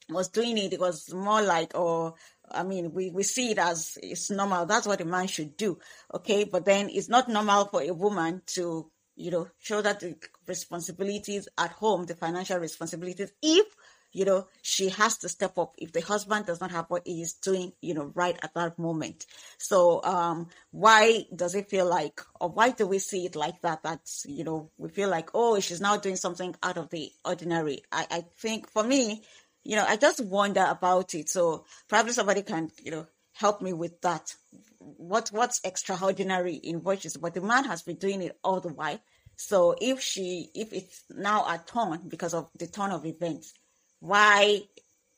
was 0.09 0.29
doing 0.29 0.57
it 0.57 0.73
it 0.73 0.79
was 0.79 1.13
more 1.13 1.41
like 1.41 1.77
or 1.77 2.15
i 2.51 2.63
mean 2.63 2.93
we 2.93 3.09
we 3.09 3.23
see 3.23 3.51
it 3.51 3.57
as 3.57 3.97
it's 4.01 4.29
normal. 4.29 4.65
That's 4.65 4.87
what 4.87 5.01
a 5.01 5.05
man 5.05 5.27
should 5.27 5.55
do 5.57 5.77
okay? 6.13 6.43
But 6.43 6.65
then 6.65 6.89
it's 6.89 7.09
not 7.09 7.29
normal 7.29 7.65
for 7.65 7.81
a 7.81 7.91
woman 7.91 8.41
to 8.47 8.91
you 9.15 9.31
know 9.31 9.47
show 9.59 9.81
that 9.81 9.99
the 9.99 10.15
responsibilities 10.47 11.47
at 11.57 11.71
home 11.71 12.05
the 12.05 12.15
financial 12.15 12.57
responsibilities 12.57 13.31
if 13.41 13.65
you 14.11 14.25
know, 14.25 14.47
she 14.61 14.89
has 14.89 15.17
to 15.19 15.29
step 15.29 15.57
up 15.57 15.73
if 15.77 15.91
the 15.91 16.01
husband 16.01 16.45
does 16.45 16.59
not 16.59 16.71
have 16.71 16.85
what 16.89 17.03
he 17.05 17.21
is 17.21 17.33
doing, 17.33 17.73
you 17.81 17.93
know, 17.93 18.11
right 18.13 18.37
at 18.43 18.53
that 18.53 18.77
moment. 18.77 19.25
So, 19.57 20.03
um, 20.03 20.47
why 20.71 21.25
does 21.35 21.55
it 21.55 21.69
feel 21.69 21.85
like, 21.85 22.21
or 22.39 22.49
why 22.49 22.71
do 22.71 22.87
we 22.87 22.99
see 22.99 23.25
it 23.25 23.35
like 23.35 23.61
that? 23.61 23.83
That's, 23.83 24.25
you 24.27 24.43
know, 24.43 24.69
we 24.77 24.89
feel 24.89 25.09
like, 25.09 25.29
oh, 25.33 25.59
she's 25.59 25.81
now 25.81 25.97
doing 25.97 26.15
something 26.17 26.55
out 26.61 26.77
of 26.77 26.89
the 26.89 27.11
ordinary. 27.23 27.83
I, 27.91 28.07
I 28.11 28.25
think 28.39 28.69
for 28.69 28.83
me, 28.83 29.23
you 29.63 29.75
know, 29.75 29.85
I 29.87 29.95
just 29.95 30.23
wonder 30.25 30.65
about 30.67 31.13
it. 31.13 31.29
So 31.29 31.65
probably 31.87 32.13
somebody 32.13 32.41
can, 32.41 32.71
you 32.83 32.91
know, 32.91 33.07
help 33.33 33.61
me 33.61 33.73
with 33.73 34.01
that. 34.01 34.35
What, 34.79 35.29
what's 35.29 35.61
extraordinary 35.63 36.55
in 36.55 36.83
what 36.83 37.01
she's, 37.01 37.17
but 37.17 37.33
the 37.33 37.41
man 37.41 37.65
has 37.65 37.81
been 37.83 37.97
doing 37.97 38.21
it 38.21 38.37
all 38.43 38.59
the 38.59 38.73
while. 38.73 38.99
So 39.35 39.75
if 39.79 40.01
she, 40.01 40.49
if 40.53 40.73
it's 40.73 41.03
now 41.09 41.45
a 41.45 41.59
turn 41.65 42.01
because 42.07 42.33
of 42.33 42.49
the 42.57 42.67
turn 42.67 42.91
of 42.91 43.05
events, 43.05 43.53
why 44.01 44.61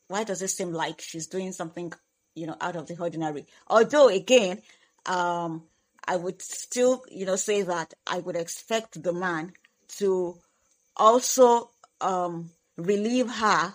why 0.09 0.23
does 0.23 0.41
it 0.43 0.49
seem 0.49 0.71
like 0.71 1.01
she's 1.01 1.25
doing 1.27 1.51
something 1.51 1.91
you 2.36 2.45
know 2.45 2.57
out 2.61 2.75
of 2.75 2.86
the 2.86 2.97
ordinary? 2.99 3.47
Although 3.67 4.09
again 4.09 4.61
um 5.05 5.63
i 6.07 6.15
would 6.15 6.41
still 6.41 7.03
you 7.09 7.25
know 7.25 7.36
say 7.36 7.61
that 7.61 7.93
i 8.07 8.19
would 8.19 8.36
expect 8.38 9.01
the 9.03 9.11
man 9.11 9.51
to 9.88 10.38
also 10.95 11.71
um 11.99 12.51
relieve 12.77 13.29
her 13.29 13.73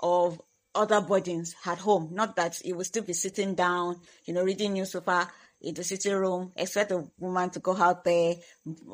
of 0.00 0.40
other 0.74 1.00
burdens 1.00 1.54
at 1.64 1.78
home. 1.78 2.10
Not 2.12 2.36
that 2.36 2.56
he 2.56 2.72
would 2.74 2.86
still 2.86 3.02
be 3.02 3.12
sitting 3.12 3.54
down 3.54 4.00
you 4.24 4.34
know 4.34 4.42
reading 4.42 4.74
newspaper 4.74 5.28
in 5.66 5.74
the 5.74 5.82
sitting 5.82 6.14
room, 6.14 6.52
expect 6.56 6.92
a 6.92 7.04
woman 7.18 7.50
to 7.50 7.58
go 7.58 7.76
out 7.76 8.04
there, 8.04 8.36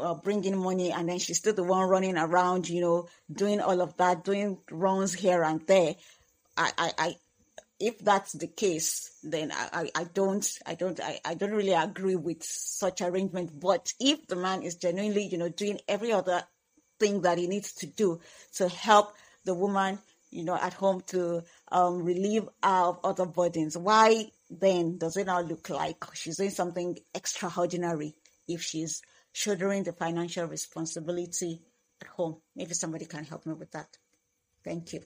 uh, 0.00 0.14
bring 0.14 0.42
in 0.44 0.56
money, 0.56 0.90
and 0.90 1.06
then 1.06 1.18
she's 1.18 1.36
still 1.36 1.52
the 1.52 1.62
one 1.62 1.86
running 1.86 2.16
around, 2.16 2.66
you 2.66 2.80
know, 2.80 3.08
doing 3.30 3.60
all 3.60 3.82
of 3.82 3.94
that, 3.98 4.24
doing 4.24 4.58
runs 4.70 5.12
here 5.12 5.42
and 5.42 5.66
there. 5.66 5.94
I, 6.56 6.72
I, 6.78 6.92
I 6.98 7.14
if 7.78 7.98
that's 7.98 8.32
the 8.32 8.46
case, 8.46 9.18
then 9.22 9.52
I, 9.52 9.68
I, 9.72 9.90
I 10.00 10.04
don't, 10.04 10.48
I 10.64 10.74
don't, 10.74 10.98
I, 10.98 11.20
I 11.26 11.34
don't 11.34 11.52
really 11.52 11.74
agree 11.74 12.16
with 12.16 12.42
such 12.42 13.02
arrangement. 13.02 13.58
But 13.60 13.92
if 14.00 14.26
the 14.28 14.36
man 14.36 14.62
is 14.62 14.76
genuinely, 14.76 15.26
you 15.26 15.36
know, 15.36 15.50
doing 15.50 15.78
every 15.86 16.12
other 16.12 16.42
thing 16.98 17.20
that 17.22 17.36
he 17.36 17.48
needs 17.48 17.74
to 17.74 17.86
do 17.86 18.20
to 18.54 18.68
help 18.68 19.12
the 19.44 19.54
woman, 19.54 19.98
you 20.30 20.44
know, 20.44 20.54
at 20.54 20.72
home 20.72 21.02
to 21.08 21.42
um, 21.70 22.02
relieve 22.02 22.48
of 22.62 22.98
other 23.04 23.26
burdens, 23.26 23.76
why 23.76 24.30
then 24.60 24.98
does 24.98 25.16
it 25.16 25.26
not 25.26 25.46
look 25.46 25.70
like 25.70 26.04
she's 26.14 26.36
doing 26.36 26.50
something 26.50 26.98
extraordinary 27.14 28.14
if 28.48 28.62
she's 28.62 29.02
shouldering 29.32 29.82
the 29.82 29.92
financial 29.92 30.46
responsibility 30.46 31.62
at 32.00 32.08
home? 32.08 32.36
Maybe 32.54 32.74
somebody 32.74 33.06
can 33.06 33.24
help 33.24 33.46
me 33.46 33.54
with 33.54 33.70
that. 33.72 33.88
Thank 34.64 34.92
you. 34.92 35.00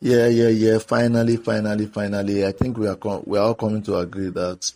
Yeah, 0.00 0.28
yeah, 0.28 0.48
yeah. 0.48 0.78
Finally, 0.78 1.36
finally, 1.36 1.86
finally. 1.86 2.46
I 2.46 2.52
think 2.52 2.78
we 2.78 2.88
are 2.88 2.96
com- 2.96 3.22
we 3.26 3.36
are 3.36 3.48
all 3.48 3.54
coming 3.54 3.82
to 3.82 3.98
agree 3.98 4.30
that 4.30 4.72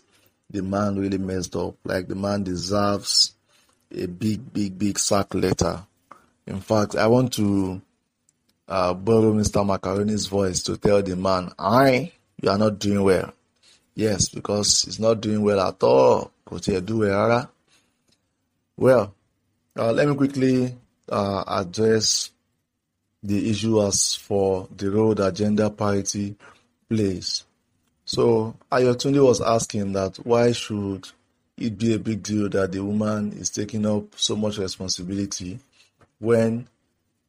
the 0.51 0.61
man 0.61 0.97
really 0.97 1.17
messed 1.17 1.55
up. 1.55 1.75
Like 1.83 2.07
the 2.07 2.15
man 2.15 2.43
deserves 2.43 3.33
a 3.91 4.05
big, 4.05 4.53
big, 4.53 4.77
big 4.77 4.99
sack 4.99 5.33
letter. 5.33 5.83
In 6.45 6.59
fact, 6.59 6.95
I 6.95 7.07
want 7.07 7.33
to 7.33 7.81
uh, 8.67 8.93
borrow 8.93 9.33
Mr. 9.33 9.65
Macaroni's 9.65 10.27
voice 10.27 10.61
to 10.63 10.77
tell 10.77 11.01
the 11.01 11.15
man, 11.15 11.51
"I, 11.57 12.11
you 12.41 12.49
are 12.51 12.57
not 12.59 12.77
doing 12.77 13.03
well." 13.03 13.33
Yes, 13.95 14.27
because 14.29 14.83
he's 14.83 14.99
not 14.99 15.21
doing 15.21 15.41
well 15.41 15.61
at 15.61 15.81
all. 15.81 16.31
Kò 16.45 16.59
tiẹ̀ 16.59 16.85
do 16.85 16.99
well 16.99 17.49
Well, 18.77 19.13
uh, 19.77 19.91
let 19.93 20.07
me 20.07 20.15
quickly 20.15 20.75
uh, 21.09 21.43
address 21.47 22.29
the 23.23 23.49
issue 23.49 23.81
as 23.81 24.15
for 24.15 24.67
the 24.75 24.91
role 24.91 25.15
that 25.15 25.33
gender 25.33 25.69
parity 25.69 26.35
plays. 26.89 27.45
So 28.05 28.55
Ayotunde 28.71 29.23
was 29.25 29.41
asking 29.41 29.93
that 29.93 30.17
why 30.17 30.51
should 30.51 31.07
it 31.57 31.77
be 31.77 31.93
a 31.93 31.99
big 31.99 32.21
deal 32.21 32.49
that 32.49 32.73
the 32.73 32.83
woman 32.83 33.31
is 33.33 33.49
taking 33.49 33.85
up 33.85 34.03
so 34.15 34.35
much 34.35 34.57
responsibility 34.57 35.59
when 36.19 36.67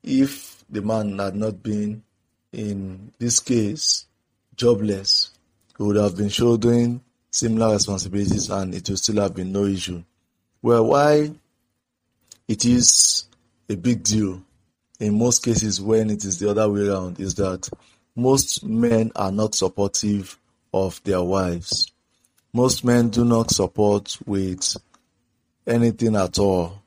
if 0.03 0.64
the 0.69 0.83
man 0.83 1.19
had 1.19 1.35
not 1.37 1.62
been 1.62 2.03
in 2.53 3.12
this 3.19 3.41
case 3.41 4.07
jobless 4.57 5.31
he 5.77 5.83
would 5.83 5.97
have 5.97 6.16
been 6.16 6.29
shouldering 6.29 7.01
similar 7.31 7.74
responsibilities 7.74 8.49
and 8.49 8.74
it 8.74 8.89
would 8.89 8.99
still 8.99 9.20
have 9.22 9.35
been 9.35 9.53
no 9.53 9.64
issue. 9.64 10.03
Well, 10.62 10.87
why 10.87 11.33
it 12.49 12.64
is 12.64 13.27
a 13.68 13.77
big 13.77 14.03
deal 14.03 14.43
in 14.99 15.18
most 15.18 15.45
cases 15.45 15.81
when 15.81 16.11
it 16.11 16.24
is 16.24 16.39
the 16.39 16.51
other 16.51 16.70
way 16.70 16.89
around 16.89 17.20
is 17.20 17.35
that 17.35 17.68
most 18.14 18.64
men 18.64 19.12
are 19.14 19.31
not 19.31 19.55
supportive 19.55 20.39
of 20.72 21.03
their 21.05 21.22
wives. 21.22 21.93
Most 22.55 22.85
men 22.85 23.11
do 23.11 23.24
not 23.24 23.51
support 23.51 24.16
with 24.24 24.77
anything 25.66 26.16
at 26.16 26.39
all, 26.39 26.83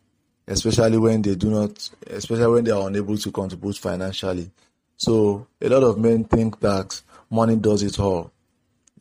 especially 0.48 0.98
when 0.98 1.22
they 1.22 1.36
do 1.36 1.52
not, 1.52 1.90
especially 2.08 2.48
when 2.48 2.64
they 2.64 2.72
are 2.72 2.88
unable 2.88 3.18
to 3.18 3.32
contribute 3.32 3.78
financially. 3.78 4.50
So 4.98 5.46
a 5.62 5.70
lot 5.70 5.84
of 5.84 6.00
men 6.00 6.24
think 6.24 6.60
that 6.62 7.00
money 7.30 7.56
does 7.56 7.84
it 7.84 8.00
all 8.00 8.32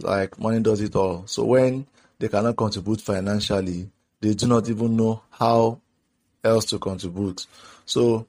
like 0.01 0.39
money 0.39 0.61
does 0.61 0.81
it 0.81 0.95
all. 0.97 1.27
So 1.27 1.45
when 1.45 1.87
they 2.19 2.29
cannot 2.29 2.57
contribute 2.57 3.01
financially, 3.01 3.89
they 4.21 4.35
do 4.35 4.47
not 4.47 4.69
even 4.69 4.97
know 4.97 5.23
how 5.31 5.81
else 6.43 6.65
to 6.67 6.79
contribute. 6.79 7.47
So, 7.85 8.27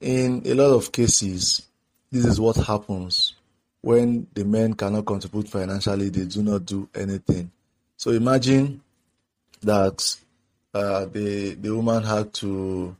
in 0.00 0.42
a 0.44 0.54
lot 0.54 0.74
of 0.74 0.92
cases, 0.92 1.62
this 2.10 2.24
is 2.24 2.40
what 2.40 2.56
happens 2.56 3.34
when 3.80 4.26
the 4.34 4.44
men 4.44 4.74
cannot 4.74 5.06
contribute 5.06 5.48
financially, 5.48 6.08
they 6.08 6.24
do 6.24 6.42
not 6.42 6.64
do 6.66 6.88
anything. 6.94 7.50
So, 7.96 8.10
imagine 8.12 8.80
that 9.62 10.16
uh, 10.74 11.06
the 11.06 11.54
the 11.54 11.74
woman 11.74 12.04
had 12.04 12.32
to 12.34 12.96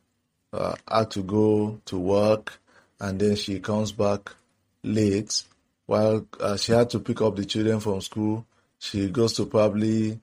uh, 0.53 0.75
had 0.91 1.11
to 1.13 1.23
go 1.23 1.81
to 1.85 1.99
work 1.99 2.59
and 3.01 3.21
then 3.21 3.37
she 3.37 3.61
comes 3.61 3.93
back 3.93 4.33
late 4.83 5.43
while 5.89 6.25
uh, 6.39 6.57
she 6.57 6.71
had 6.71 6.89
to 6.91 7.01
pick 7.01 7.21
up 7.21 7.35
the 7.35 7.45
children 7.45 7.81
from 7.81 8.01
school 8.01 8.47
she 8.79 9.09
goes 9.09 9.33
to 9.35 9.47
probably 9.47 10.21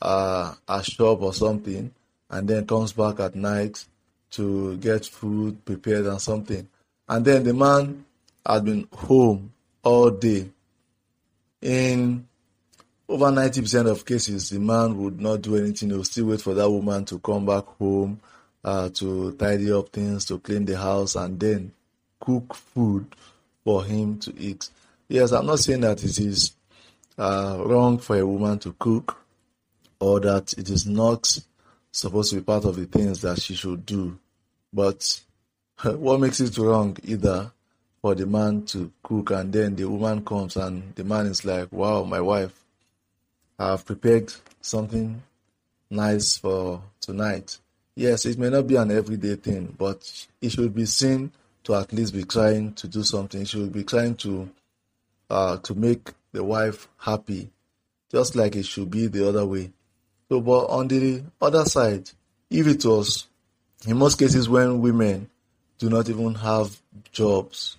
uh, 0.00 0.54
a 0.68 0.82
shop 0.82 1.22
or 1.22 1.32
something 1.32 1.92
and 2.30 2.48
then 2.48 2.66
comes 2.66 2.92
back 2.92 3.20
at 3.20 3.34
night 3.34 3.84
to 4.32 4.76
get 4.78 5.06
food 5.06 5.64
prepared 5.64 6.06
and 6.06 6.20
something. 6.20 6.66
And 7.08 7.24
then 7.24 7.44
the 7.44 7.54
man 7.54 8.04
had 8.44 8.64
been 8.64 8.88
home 8.92 9.52
all 9.82 10.10
day. 10.10 10.48
In 11.60 12.26
over 13.08 13.26
90% 13.26 13.88
of 13.88 14.04
cases 14.04 14.50
the 14.50 14.58
man 14.58 14.96
would 14.96 15.20
not 15.20 15.42
do 15.42 15.56
anything. 15.56 15.90
He 15.90 15.96
would 15.96 16.06
still 16.06 16.26
wait 16.26 16.40
for 16.40 16.54
that 16.54 16.68
woman 16.68 17.04
to 17.06 17.18
come 17.18 17.46
back 17.46 17.64
home 17.78 18.20
uh, 18.64 18.88
to 18.90 19.32
tidy 19.32 19.70
up 19.70 19.90
things, 19.90 20.24
to 20.26 20.38
clean 20.38 20.64
the 20.64 20.78
house, 20.78 21.14
and 21.14 21.38
then 21.38 21.72
cook 22.18 22.54
food 22.54 23.06
for 23.64 23.84
him 23.84 24.18
to 24.20 24.32
eat. 24.38 24.70
Yes, 25.12 25.32
I'm 25.32 25.44
not 25.44 25.58
saying 25.58 25.82
that 25.82 26.02
it 26.02 26.18
is 26.18 26.54
uh, 27.18 27.62
wrong 27.66 27.98
for 27.98 28.16
a 28.16 28.26
woman 28.26 28.58
to 28.60 28.72
cook 28.78 29.22
or 30.00 30.18
that 30.20 30.54
it 30.54 30.70
is 30.70 30.86
not 30.86 31.38
supposed 31.90 32.30
to 32.30 32.36
be 32.36 32.42
part 32.42 32.64
of 32.64 32.76
the 32.76 32.86
things 32.86 33.20
that 33.20 33.38
she 33.38 33.54
should 33.54 33.84
do. 33.84 34.18
But 34.72 35.20
what 35.84 36.18
makes 36.18 36.40
it 36.40 36.56
wrong 36.56 36.96
either 37.04 37.52
for 38.00 38.14
the 38.14 38.24
man 38.24 38.64
to 38.68 38.90
cook 39.02 39.32
and 39.32 39.52
then 39.52 39.76
the 39.76 39.84
woman 39.84 40.24
comes 40.24 40.56
and 40.56 40.94
the 40.94 41.04
man 41.04 41.26
is 41.26 41.44
like, 41.44 41.70
wow, 41.70 42.04
my 42.04 42.22
wife, 42.22 42.64
I've 43.58 43.84
prepared 43.84 44.32
something 44.62 45.22
nice 45.90 46.38
for 46.38 46.80
tonight. 47.02 47.58
Yes, 47.94 48.24
it 48.24 48.38
may 48.38 48.48
not 48.48 48.66
be 48.66 48.76
an 48.76 48.90
everyday 48.90 49.34
thing, 49.34 49.74
but 49.76 50.26
it 50.40 50.52
should 50.52 50.74
be 50.74 50.86
seen 50.86 51.32
to 51.64 51.74
at 51.74 51.92
least 51.92 52.14
be 52.14 52.24
trying 52.24 52.72
to 52.72 52.88
do 52.88 53.02
something. 53.02 53.42
It 53.42 53.48
should 53.48 53.74
be 53.74 53.84
trying 53.84 54.14
to 54.14 54.48
uh, 55.30 55.56
to 55.58 55.74
make 55.74 56.10
the 56.32 56.42
wife 56.42 56.88
happy, 56.98 57.50
just 58.10 58.36
like 58.36 58.56
it 58.56 58.66
should 58.66 58.90
be 58.90 59.06
the 59.06 59.28
other 59.28 59.46
way. 59.46 59.72
So, 60.28 60.40
but 60.40 60.66
on 60.66 60.88
the 60.88 61.22
other 61.40 61.64
side, 61.64 62.10
if 62.50 62.66
it 62.66 62.84
was 62.84 63.26
in 63.86 63.96
most 63.96 64.18
cases 64.18 64.48
when 64.48 64.80
women 64.80 65.28
do 65.78 65.90
not 65.90 66.08
even 66.08 66.34
have 66.34 66.80
jobs 67.10 67.76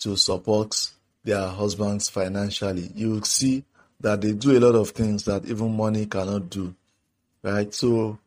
to 0.00 0.16
support 0.16 0.90
their 1.22 1.48
husbands 1.48 2.08
financially, 2.08 2.90
you 2.94 3.20
see 3.24 3.64
that 4.00 4.20
they 4.20 4.32
do 4.32 4.56
a 4.56 4.60
lot 4.60 4.74
of 4.74 4.90
things 4.90 5.24
that 5.24 5.44
even 5.46 5.76
money 5.76 6.06
cannot 6.06 6.50
do, 6.50 6.74
right? 7.42 7.72
So 7.72 8.18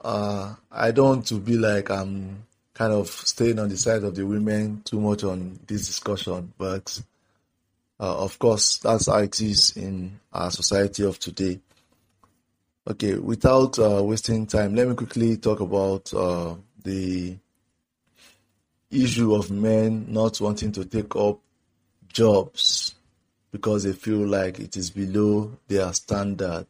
uh, 0.00 0.54
I 0.70 0.90
don't 0.90 1.08
want 1.08 1.26
to 1.26 1.34
be 1.34 1.56
like 1.56 1.90
I'm 1.90 2.44
kind 2.74 2.92
of 2.92 3.08
staying 3.08 3.58
on 3.58 3.68
the 3.68 3.76
side 3.76 4.04
of 4.04 4.14
the 4.14 4.24
women 4.24 4.82
too 4.84 5.00
much 5.00 5.22
on 5.24 5.58
this 5.66 5.86
discussion, 5.86 6.52
but 6.56 7.00
uh, 8.00 8.24
of 8.24 8.38
course, 8.38 8.78
that's 8.78 9.06
how 9.06 9.18
it 9.18 9.40
is 9.40 9.76
in 9.76 10.18
our 10.32 10.50
society 10.50 11.04
of 11.04 11.18
today. 11.18 11.60
Okay, 12.88 13.14
without 13.14 13.78
uh, 13.78 14.02
wasting 14.02 14.46
time, 14.46 14.74
let 14.74 14.88
me 14.88 14.94
quickly 14.94 15.36
talk 15.36 15.60
about 15.60 16.12
uh, 16.14 16.54
the 16.82 17.36
issue 18.90 19.34
of 19.34 19.50
men 19.50 20.06
not 20.08 20.40
wanting 20.40 20.72
to 20.72 20.84
take 20.84 21.14
up 21.14 21.38
jobs 22.08 22.94
because 23.52 23.84
they 23.84 23.92
feel 23.92 24.26
like 24.26 24.58
it 24.58 24.76
is 24.76 24.90
below 24.90 25.52
their 25.68 25.92
standard. 25.92 26.66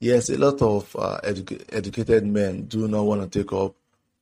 Yes, 0.00 0.28
a 0.30 0.38
lot 0.38 0.60
of 0.62 0.94
uh, 0.96 1.18
edu- 1.24 1.64
educated 1.72 2.26
men 2.26 2.66
do 2.66 2.86
not 2.86 3.02
want 3.02 3.32
to 3.32 3.42
take 3.42 3.52
up 3.52 3.74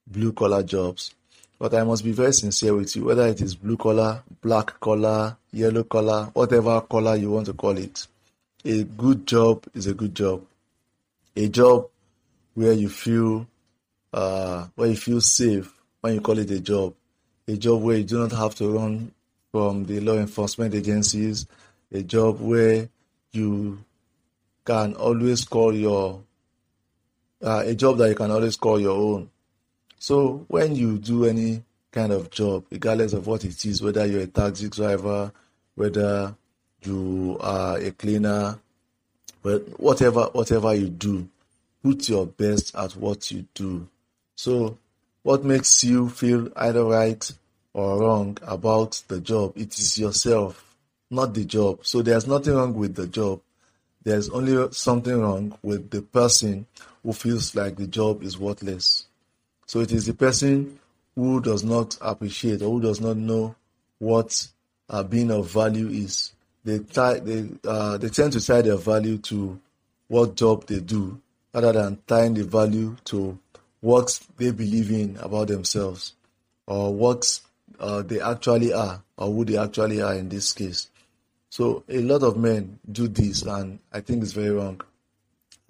blue 0.07 0.33
collar 0.33 0.63
jobs. 0.63 1.15
But 1.59 1.75
I 1.75 1.85
must 1.85 2.05
be 2.05 2.13
very 2.13 2.33
sincere 2.33 2.75
with 2.75 2.95
you, 2.97 3.05
whether 3.05 3.27
it 3.27 3.41
is 3.41 3.55
blue 3.55 3.77
collar, 3.77 4.23
black 4.43 4.79
collar, 4.81 5.37
yellow 5.53 5.85
collar, 5.85 6.31
whatever 6.35 6.81
color 6.83 7.17
you 7.17 7.31
want 7.31 7.47
to 7.47 7.55
call 7.55 7.79
it. 7.79 8.07
A 8.65 8.85
good 8.85 9.27
job 9.27 9.65
is 9.75 9.87
a 9.87 9.95
good 9.95 10.15
job. 10.15 10.45
A 11.35 11.49
job 11.49 11.89
where 12.55 12.73
you 12.73 12.89
feel 12.89 13.47
uh, 14.13 14.67
where 14.75 14.89
you 14.89 14.97
feel 14.97 15.21
safe 15.21 15.73
when 16.01 16.15
you 16.15 16.21
call 16.21 16.39
it 16.39 16.51
a 16.51 16.61
job. 16.61 16.95
A 17.49 17.57
job 17.57 17.83
where 17.83 17.99
you 17.99 18.05
do 18.05 18.19
not 18.19 18.33
have 18.33 18.55
to 18.57 18.69
run 18.69 19.13
from 19.53 19.85
the 19.85 20.01
law 20.01 20.15
enforcement 20.15 20.75
agencies. 20.75 21.47
A 21.93 22.03
job 22.03 22.41
where 22.41 22.89
you 23.33 23.79
can 24.65 24.95
always 24.95 25.45
call 25.45 25.75
your 25.75 26.21
uh, 27.43 27.63
a 27.65 27.75
job 27.75 27.99
that 27.99 28.09
you 28.09 28.15
can 28.15 28.31
always 28.31 28.57
call 28.57 28.81
your 28.81 28.97
own. 28.99 29.31
So 29.99 30.45
when 30.49 30.77
you 30.77 30.99
do 30.99 31.25
any 31.25 31.63
kind 31.91 32.13
of 32.13 32.31
job, 32.31 32.67
regardless 32.71 33.13
of 33.13 33.27
what 33.27 33.45
it 33.45 33.65
is, 33.65 33.83
whether 33.83 34.05
you're 34.07 34.23
a 34.23 34.27
taxi 34.27 34.69
driver, 34.69 35.33
whether 35.75 36.35
you 36.83 37.39
are 37.41 37.79
a 37.79 37.91
cleaner, 37.91 38.59
but 39.43 39.81
whatever 39.81 40.25
whatever 40.33 40.75
you 40.75 40.89
do, 40.89 41.29
put 41.83 42.09
your 42.09 42.27
best 42.27 42.75
at 42.75 42.93
what 42.97 43.31
you 43.31 43.47
do. 43.55 43.89
So 44.37 44.79
what 45.23 45.45
makes 45.45 45.83
you 45.83 46.09
feel 46.09 46.51
either 46.57 46.85
right 46.85 47.33
or 47.73 48.01
wrong 48.01 48.39
about 48.43 49.03
the 49.09 49.21
job? 49.21 49.57
It 49.57 49.79
is 49.79 49.99
yourself, 49.99 50.77
not 51.11 51.35
the 51.35 51.45
job. 51.45 51.87
So 51.87 52.03
there's 52.03 52.27
nothing 52.27 52.55
wrong 52.55 52.75
with 52.75 52.95
the 52.95 53.07
job. 53.07 53.41
There's 54.05 54.29
only 54.31 54.71
something 54.73 55.21
wrong 55.21 55.59
with 55.63 55.91
the 55.91 56.03
person 56.03 56.67
who 57.03 57.13
feels 57.13 57.57
like 57.57 57.77
the 57.77 57.89
job 57.89 58.23
is 58.23 58.39
worthless. 58.39 59.06
So 59.67 59.81
it 59.81 59.93
is 59.93 60.07
the 60.07 60.15
person 60.15 60.79
who 61.15 61.41
does 61.41 61.65
not 61.65 61.97
appreciate 62.01 62.63
or 62.63 62.71
who 62.71 62.81
does 62.81 63.01
not 63.01 63.17
know 63.17 63.55
what 63.99 64.47
uh, 64.89 65.03
being 65.03 65.31
of 65.31 65.51
value 65.51 65.89
is. 65.89 66.33
They 66.65 66.81
tie, 66.81 67.21
they 67.21 67.49
uh, 67.65 67.97
they 67.99 68.09
tend 68.09 68.33
to 68.33 68.45
tie 68.45 68.63
their 68.63 68.77
value 68.77 69.19
to 69.19 69.61
what 70.09 70.37
job 70.37 70.67
they 70.67 70.81
do 70.81 71.21
rather 71.53 71.73
than 71.73 71.99
tying 72.07 72.35
the 72.35 72.45
value 72.45 72.97
to 73.07 73.39
what 73.81 74.21
they 74.37 74.51
believe 74.51 74.91
in 74.91 75.17
about 75.21 75.49
themselves 75.49 76.15
or 76.67 76.95
what 76.95 77.41
uh, 77.79 78.03
they 78.03 78.21
actually 78.21 78.73
are 78.73 79.03
or 79.17 79.33
who 79.33 79.45
they 79.45 79.57
actually 79.57 80.03
are 80.03 80.15
in 80.15 80.29
this 80.29 80.53
case. 80.53 80.89
So 81.51 81.85
a 81.89 82.01
lot 82.01 82.23
of 82.23 82.37
men 82.37 82.79
do 82.91 83.09
this, 83.09 83.43
and 83.43 83.79
I 83.93 84.01
think 84.01 84.23
it's 84.23 84.33
very 84.33 84.51
wrong. 84.51 84.81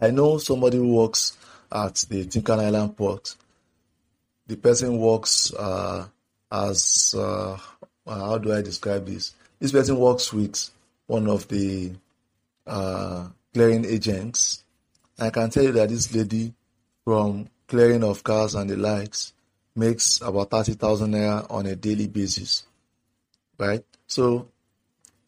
I 0.01 0.11
know 0.11 0.39
somebody 0.39 0.79
who 0.79 0.95
works 0.95 1.37
at 1.71 1.95
the 2.09 2.25
Tin 2.27 2.43
Can 2.43 2.61
Island 2.61 2.97
port. 2.97 3.37
The 4.47 4.57
person 4.57 4.99
works 4.99 5.53
uh, 5.55 6.07
as 6.51 7.15
uh, 7.19 7.59
how 8.07 8.39
do 8.39 8.53
I 8.53 8.63
describe 8.63 9.07
this? 9.07 9.33
This 9.59 9.73
person 9.73 9.99
works 9.99 10.33
with 10.33 10.71
one 11.07 11.29
of 11.29 11.49
the 11.49 11.93
uh, 12.67 13.29
clearing 13.53 13.85
agents. 13.85 14.63
I 15.19 15.31
can 15.31 15.51
tell 15.51 15.65
you 15.65 15.73
that 15.73 15.89
this 15.89 16.15
lady, 16.15 16.53
from 17.05 17.49
clearing 17.67 18.05
of 18.05 18.23
cars 18.23 18.55
and 18.55 18.69
the 18.69 18.77
likes, 18.77 19.33
makes 19.75 20.21
about 20.21 20.51
thirty 20.51 20.75
thousand 20.75 21.13
naira 21.13 21.51
on 21.51 21.67
a 21.67 21.75
daily 21.77 22.07
basis, 22.07 22.65
right? 23.59 23.85
So 24.07 24.49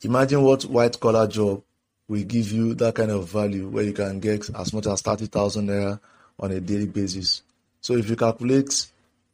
Imagine 0.02 0.42
what 0.42 0.62
white 0.64 1.00
collar 1.00 1.26
job 1.26 1.60
will 2.06 2.22
give 2.22 2.52
you 2.52 2.72
that 2.74 2.94
kind 2.94 3.10
of 3.10 3.28
value 3.28 3.68
where 3.68 3.82
you 3.82 3.92
can 3.92 4.20
get 4.20 4.48
as 4.54 4.72
much 4.72 4.86
as 4.86 5.02
30,000 5.02 5.66
naira 5.66 5.98
on 6.38 6.52
a 6.52 6.60
daily 6.60 6.86
basis. 6.86 7.42
So 7.80 7.94
if 7.94 8.08
you 8.08 8.14
calculate 8.14 8.86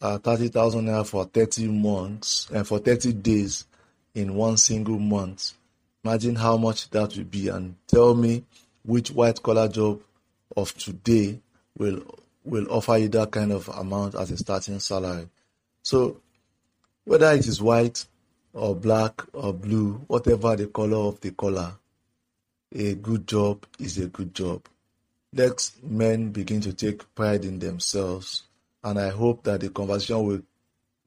uh, 0.04 0.18
30,000 0.18 0.84
naira 0.84 1.06
for 1.06 1.24
30 1.24 1.68
months 1.68 2.46
and 2.50 2.58
uh, 2.58 2.64
for 2.64 2.78
30 2.78 3.14
days 3.14 3.64
in 4.14 4.34
one 4.34 4.58
single 4.58 4.98
month, 4.98 5.54
imagine 6.04 6.34
how 6.34 6.58
much 6.58 6.90
that 6.90 7.16
will 7.16 7.24
be 7.24 7.48
and 7.48 7.74
tell 7.86 8.14
me 8.14 8.44
which 8.84 9.10
white 9.10 9.42
collar 9.42 9.66
job 9.66 9.98
of 10.58 10.76
today 10.76 11.40
will 11.78 12.02
will 12.44 12.70
offer 12.70 12.98
you 12.98 13.08
that 13.08 13.30
kind 13.30 13.50
of 13.50 13.66
amount 13.68 14.14
as 14.14 14.30
a 14.30 14.36
starting 14.36 14.78
salary. 14.78 15.26
So 15.82 16.20
whether 17.06 17.32
it 17.32 17.46
is 17.46 17.62
white 17.62 18.04
or 18.52 18.76
black 18.76 19.22
or 19.32 19.54
blue, 19.54 20.04
whatever 20.06 20.54
the 20.54 20.66
color 20.66 20.98
of 20.98 21.20
the 21.22 21.30
color, 21.30 21.72
a 22.74 22.94
good 22.96 23.26
job 23.26 23.64
is 23.78 23.96
a 23.96 24.08
good 24.08 24.34
job. 24.34 24.66
Let 25.32 25.70
men 25.82 26.28
begin 26.30 26.60
to 26.60 26.74
take 26.74 27.14
pride 27.14 27.46
in 27.46 27.58
themselves, 27.58 28.42
and 28.84 29.00
I 29.00 29.08
hope 29.08 29.42
that 29.44 29.60
the 29.60 29.70
conversation 29.70 30.22
will 30.24 30.42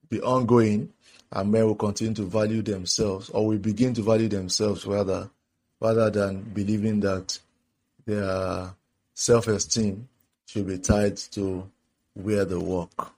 be 0.09 0.19
ongoing 0.21 0.91
and 1.31 1.51
men 1.51 1.65
will 1.65 1.75
continue 1.75 2.13
to 2.15 2.23
value 2.23 2.61
themselves 2.63 3.29
or 3.29 3.47
will 3.47 3.57
begin 3.59 3.93
to 3.93 4.01
value 4.01 4.27
themselves 4.27 4.85
rather 4.85 5.29
rather 5.79 6.09
than 6.09 6.41
believing 6.41 6.99
that 7.01 7.37
their 8.05 8.73
self-esteem 9.13 10.07
should 10.47 10.65
be 10.65 10.79
tied 10.79 11.17
to 11.17 11.69
where 12.15 12.45
they 12.45 12.55
work. 12.55 13.11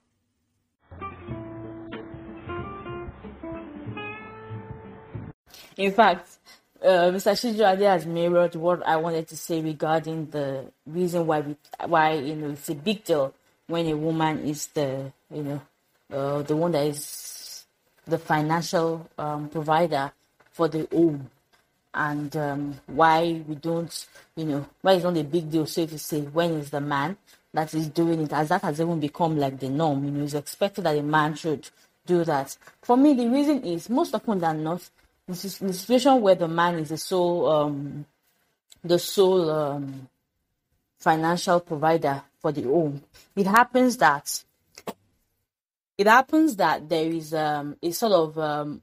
In 5.77 5.93
fact, 5.93 6.37
uh, 6.83 7.11
Mr. 7.11 7.31
Shijuade 7.31 7.79
has 7.79 8.05
mirrored 8.05 8.55
what 8.55 8.85
I 8.85 8.97
wanted 8.97 9.27
to 9.29 9.37
say 9.37 9.61
regarding 9.61 10.25
the 10.31 10.65
reason 10.85 11.25
why 11.25 11.39
we, 11.41 11.55
why 11.85 12.13
you 12.13 12.35
know 12.35 12.49
it's 12.49 12.69
a 12.69 12.75
big 12.75 13.05
deal 13.05 13.33
when 13.69 13.85
a 13.87 13.95
woman 13.95 14.39
is 14.45 14.67
the 14.67 15.11
you 15.33 15.43
know 15.43 15.61
uh, 16.11 16.41
the 16.41 16.55
one 16.55 16.71
that 16.71 16.85
is 16.87 17.65
the 18.05 18.17
financial 18.17 19.07
um, 19.17 19.47
provider 19.47 20.11
for 20.51 20.67
the 20.67 20.87
home. 20.91 21.29
And 21.91 22.35
um, 22.37 22.79
why 22.87 23.41
we 23.47 23.55
don't 23.55 24.07
you 24.35 24.45
know 24.45 24.65
why 24.81 24.93
it's 24.93 25.03
not 25.03 25.17
a 25.17 25.23
big 25.23 25.49
deal 25.49 25.65
so 25.65 25.81
if 25.81 25.91
you 25.91 25.97
say 25.97 26.21
when 26.21 26.51
is 26.53 26.69
the 26.69 26.81
man 26.81 27.17
that 27.53 27.73
is 27.73 27.89
doing 27.89 28.21
it 28.21 28.33
as 28.33 28.49
that 28.49 28.61
has 28.61 28.79
even 28.79 28.99
become 28.99 29.37
like 29.37 29.59
the 29.59 29.69
norm. 29.69 30.03
You 30.05 30.11
know 30.11 30.23
it's 30.23 30.35
expected 30.35 30.83
that 30.83 30.97
a 30.97 31.01
man 31.01 31.35
should 31.35 31.67
do 32.05 32.23
that. 32.25 32.55
For 32.81 32.95
me 32.95 33.13
the 33.13 33.27
reason 33.27 33.63
is 33.63 33.89
most 33.89 34.13
often 34.13 34.39
than 34.39 34.63
not 34.63 34.87
this 35.27 35.61
in 35.61 35.67
the 35.67 35.73
situation 35.73 36.21
where 36.21 36.35
the 36.35 36.47
man 36.47 36.75
is 36.75 36.89
the 36.89 36.97
sole 36.97 37.47
um, 37.47 38.05
the 38.83 38.99
sole 38.99 39.49
um, 39.49 40.07
financial 40.99 41.59
provider 41.59 42.21
for 42.39 42.51
the 42.51 42.63
home 42.63 43.01
it 43.35 43.47
happens 43.47 43.97
that 43.97 44.43
it 45.97 46.07
happens 46.07 46.55
that 46.55 46.87
there 46.87 47.09
is 47.09 47.33
um, 47.33 47.75
a 47.83 47.91
sort 47.91 48.13
of 48.13 48.39
um, 48.39 48.81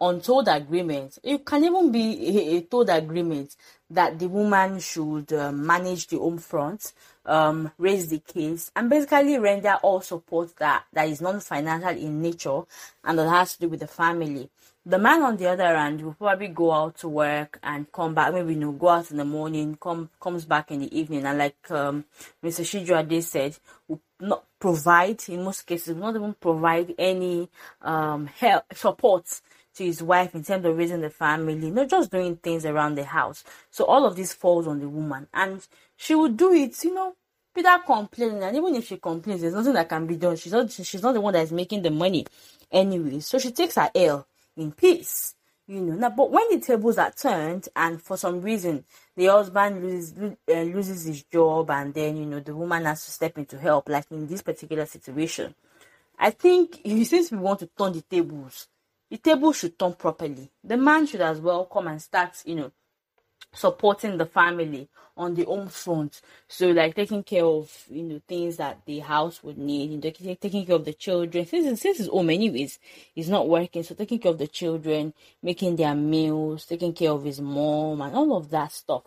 untold 0.00 0.48
agreement. 0.48 1.18
It 1.22 1.44
can 1.44 1.64
even 1.64 1.92
be 1.92 2.38
a, 2.38 2.56
a 2.56 2.60
told 2.62 2.88
agreement 2.88 3.54
that 3.90 4.18
the 4.18 4.28
woman 4.28 4.80
should 4.80 5.32
uh, 5.32 5.52
manage 5.52 6.06
the 6.08 6.18
home 6.18 6.38
front, 6.38 6.92
um, 7.26 7.70
raise 7.78 8.08
the 8.08 8.18
kids, 8.18 8.72
and 8.74 8.88
basically 8.88 9.38
render 9.38 9.74
all 9.82 10.00
support 10.00 10.56
that, 10.56 10.84
that 10.92 11.08
is 11.08 11.20
non-financial 11.20 11.90
in 11.90 12.22
nature 12.22 12.62
and 13.04 13.18
that 13.18 13.28
has 13.28 13.54
to 13.54 13.60
do 13.60 13.68
with 13.68 13.80
the 13.80 13.86
family. 13.86 14.48
The 14.84 14.98
man, 14.98 15.22
on 15.22 15.36
the 15.36 15.46
other 15.48 15.76
hand, 15.76 16.02
will 16.02 16.14
probably 16.14 16.48
go 16.48 16.72
out 16.72 16.96
to 16.98 17.08
work 17.08 17.60
and 17.62 17.90
come 17.92 18.14
back. 18.14 18.34
Maybe 18.34 18.54
you 18.54 18.60
know, 18.60 18.72
go 18.72 18.88
out 18.88 19.10
in 19.10 19.18
the 19.18 19.24
morning, 19.26 19.78
come 19.80 20.10
comes 20.20 20.46
back 20.46 20.72
in 20.72 20.80
the 20.80 20.98
evening, 20.98 21.24
and 21.26 21.38
like 21.38 21.70
um, 21.70 22.04
Mr. 22.42 22.64
Shijuade 22.64 23.22
said, 23.22 23.56
will 23.88 24.00
not 24.20 24.44
provide 24.58 25.22
in 25.28 25.44
most 25.44 25.66
cases, 25.66 25.94
will 25.94 26.00
not 26.02 26.16
even 26.16 26.34
provide 26.34 26.94
any 26.98 27.48
um, 27.82 28.26
help 28.26 28.64
support 28.74 29.26
to 29.74 29.84
his 29.84 30.02
wife 30.02 30.34
in 30.34 30.42
terms 30.44 30.64
of 30.64 30.76
raising 30.76 31.02
the 31.02 31.10
family, 31.10 31.70
not 31.70 31.88
just 31.88 32.10
doing 32.10 32.36
things 32.36 32.66
around 32.66 32.96
the 32.96 33.04
house. 33.04 33.44
So 33.70 33.84
all 33.84 34.06
of 34.06 34.16
this 34.16 34.32
falls 34.32 34.66
on 34.66 34.80
the 34.80 34.88
woman, 34.88 35.28
and 35.34 35.66
she 35.96 36.14
would 36.14 36.36
do 36.38 36.52
it, 36.54 36.82
you 36.82 36.94
know, 36.94 37.14
without 37.54 37.86
complaining. 37.86 38.42
And 38.42 38.56
even 38.56 38.74
if 38.74 38.86
she 38.86 38.96
complains, 38.96 39.42
there's 39.42 39.54
nothing 39.54 39.74
that 39.74 39.90
can 39.90 40.06
be 40.06 40.16
done. 40.16 40.36
She's 40.36 40.52
not 40.52 40.72
she's 40.72 41.02
not 41.02 41.12
the 41.12 41.20
one 41.20 41.34
that 41.34 41.42
is 41.44 41.52
making 41.52 41.82
the 41.82 41.90
money 41.90 42.26
anyway. 42.72 43.20
So 43.20 43.38
she 43.38 43.52
takes 43.52 43.76
her 43.76 43.90
L 43.94 44.26
in 44.60 44.72
peace. 44.72 45.34
You 45.66 45.80
know, 45.80 45.94
now, 45.94 46.10
but 46.10 46.30
when 46.32 46.50
the 46.50 46.58
tables 46.58 46.98
are 46.98 47.12
turned, 47.12 47.68
and 47.76 48.02
for 48.02 48.16
some 48.16 48.40
reason 48.40 48.84
the 49.16 49.26
husband 49.26 49.82
loses 49.84 50.14
uh, 50.48 50.62
loses 50.62 51.04
his 51.04 51.22
job, 51.24 51.70
and 51.70 51.94
then 51.94 52.16
you 52.16 52.26
know 52.26 52.40
the 52.40 52.56
woman 52.56 52.84
has 52.86 53.04
to 53.04 53.10
step 53.12 53.38
in 53.38 53.46
to 53.46 53.58
help, 53.58 53.88
like 53.88 54.06
in 54.10 54.26
this 54.26 54.42
particular 54.42 54.84
situation, 54.84 55.54
I 56.18 56.30
think 56.30 56.80
since 57.04 57.30
we 57.30 57.38
want 57.38 57.60
to 57.60 57.66
turn 57.68 57.92
the 57.92 58.02
tables, 58.02 58.66
the 59.08 59.18
table 59.18 59.52
should 59.52 59.78
turn 59.78 59.94
properly. 59.94 60.50
The 60.62 60.76
man 60.76 61.06
should 61.06 61.20
as 61.20 61.40
well 61.40 61.66
come 61.66 61.86
and 61.86 62.02
start, 62.02 62.42
you 62.44 62.56
know, 62.56 62.72
supporting 63.52 64.16
the 64.18 64.26
family 64.26 64.88
on 65.16 65.34
the 65.34 65.44
home 65.44 65.68
front. 65.68 66.20
So 66.48 66.70
like 66.70 66.94
taking 66.94 67.22
care 67.22 67.44
of 67.44 67.84
you 67.90 68.02
know 68.02 68.20
things 68.26 68.56
that 68.56 68.80
the 68.86 69.00
house 69.00 69.42
would 69.42 69.58
need, 69.58 69.90
you 69.90 69.96
know, 69.96 70.36
taking 70.36 70.66
care 70.66 70.76
of 70.76 70.84
the 70.84 70.92
children. 70.94 71.46
Since 71.46 71.80
since 71.80 71.98
his 71.98 72.08
home 72.08 72.30
anyways, 72.30 72.78
he's 73.14 73.28
not 73.28 73.48
working, 73.48 73.82
so 73.82 73.94
taking 73.94 74.18
care 74.18 74.32
of 74.32 74.38
the 74.38 74.46
children, 74.46 75.14
making 75.42 75.76
their 75.76 75.94
meals, 75.94 76.66
taking 76.66 76.92
care 76.92 77.10
of 77.10 77.24
his 77.24 77.40
mom, 77.40 78.00
and 78.00 78.14
all 78.14 78.36
of 78.36 78.50
that 78.50 78.72
stuff. 78.72 79.02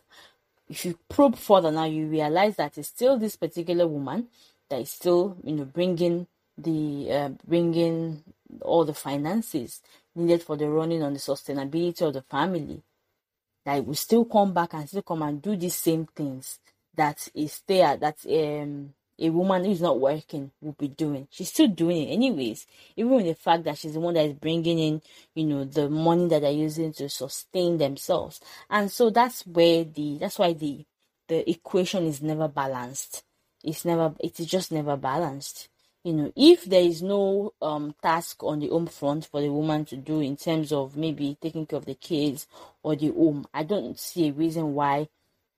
If 0.69 0.85
you 0.85 0.97
probe 1.09 1.35
further 1.37 1.71
now, 1.71 1.85
you 1.85 2.07
realize 2.07 2.55
that 2.57 2.77
it's 2.77 2.89
still 2.89 3.17
this 3.17 3.35
particular 3.35 3.87
woman 3.87 4.27
that 4.69 4.81
is 4.81 4.89
still 4.89 5.37
you 5.43 5.55
know 5.55 5.65
bringing 5.65 6.27
the 6.57 7.11
uh, 7.11 7.29
bringing 7.47 8.23
all 8.61 8.85
the 8.85 8.93
finances 8.93 9.81
needed 10.15 10.43
for 10.43 10.55
the 10.55 10.69
running 10.69 11.01
on 11.01 11.13
the 11.13 11.19
sustainability 11.19 12.01
of 12.01 12.13
the 12.13 12.21
family 12.21 12.83
that 13.65 13.85
will 13.85 13.95
still 13.95 14.25
come 14.25 14.53
back 14.53 14.73
and 14.73 14.87
still 14.87 15.01
come 15.03 15.21
and 15.23 15.41
do 15.41 15.55
the 15.55 15.69
same 15.69 16.05
things 16.07 16.59
that 16.95 17.27
is 17.35 17.61
there 17.67 17.97
that 17.97 18.17
um 18.27 18.93
a 19.19 19.29
woman 19.29 19.63
who's 19.63 19.81
not 19.81 19.99
working 19.99 20.51
will 20.59 20.73
be 20.73 20.87
doing. 20.87 21.27
She's 21.29 21.49
still 21.49 21.67
doing 21.67 22.07
it 22.09 22.13
anyways, 22.13 22.65
even 22.95 23.11
with 23.13 23.25
the 23.25 23.35
fact 23.35 23.63
that 23.65 23.77
she's 23.77 23.93
the 23.93 23.99
one 23.99 24.15
that 24.15 24.25
is 24.25 24.33
bringing 24.33 24.79
in, 24.79 25.01
you 25.35 25.45
know, 25.45 25.65
the 25.65 25.87
money 25.89 26.27
that 26.29 26.41
they're 26.41 26.51
using 26.51 26.91
to 26.93 27.07
sustain 27.09 27.77
themselves. 27.77 28.41
And 28.69 28.91
so 28.91 29.11
that's 29.11 29.45
where 29.45 29.83
the 29.83 30.17
that's 30.19 30.39
why 30.39 30.53
the 30.53 30.85
the 31.27 31.49
equation 31.49 32.05
is 32.05 32.21
never 32.21 32.47
balanced. 32.47 33.23
It's 33.63 33.85
never 33.85 34.15
it 34.19 34.39
is 34.39 34.47
just 34.47 34.71
never 34.71 34.97
balanced 34.97 35.69
you 36.03 36.13
know, 36.13 36.33
if 36.35 36.65
there 36.65 36.81
is 36.81 37.01
no 37.01 37.53
um, 37.61 37.95
task 38.01 38.43
on 38.43 38.59
the 38.59 38.67
home 38.67 38.87
front 38.87 39.25
for 39.25 39.41
the 39.41 39.51
woman 39.51 39.85
to 39.85 39.95
do 39.95 40.19
in 40.19 40.35
terms 40.35 40.73
of 40.73 40.97
maybe 40.97 41.37
taking 41.41 41.65
care 41.65 41.77
of 41.77 41.85
the 41.85 41.95
kids 41.95 42.45
or 42.83 42.95
the 42.95 43.09
home, 43.09 43.47
I 43.53 43.63
don't 43.63 43.97
see 43.97 44.27
a 44.27 44.33
reason 44.33 44.73
why 44.73 45.07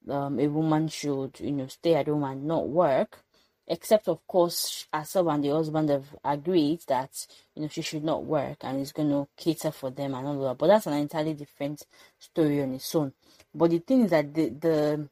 um, 0.09 0.39
a 0.39 0.47
woman 0.47 0.87
should, 0.87 1.39
you 1.39 1.51
know, 1.51 1.67
stay 1.67 1.95
at 1.95 2.07
home 2.07 2.23
and 2.23 2.45
not 2.45 2.67
work. 2.69 3.21
Except, 3.67 4.07
of 4.07 4.27
course, 4.27 4.85
herself 4.93 5.27
and 5.29 5.43
the 5.43 5.49
husband 5.49 5.89
have 5.89 6.15
agreed 6.23 6.81
that 6.87 7.25
you 7.55 7.63
know 7.63 7.67
she 7.67 7.81
should 7.81 8.03
not 8.03 8.23
work 8.23 8.57
and 8.61 8.79
is 8.79 8.91
going 8.91 9.09
to 9.09 9.27
cater 9.35 9.71
for 9.71 9.89
them 9.89 10.13
and 10.13 10.27
all 10.27 10.39
that. 10.43 10.59
But 10.59 10.67
that's 10.67 10.85
an 10.85 10.93
entirely 10.93 11.33
different 11.33 11.81
story 12.19 12.61
on 12.61 12.75
its 12.75 12.93
own. 12.93 13.13
But 13.55 13.71
the 13.71 13.79
thing 13.79 14.03
is 14.03 14.11
that 14.11 14.31
the 14.35 14.49
the 14.49 15.09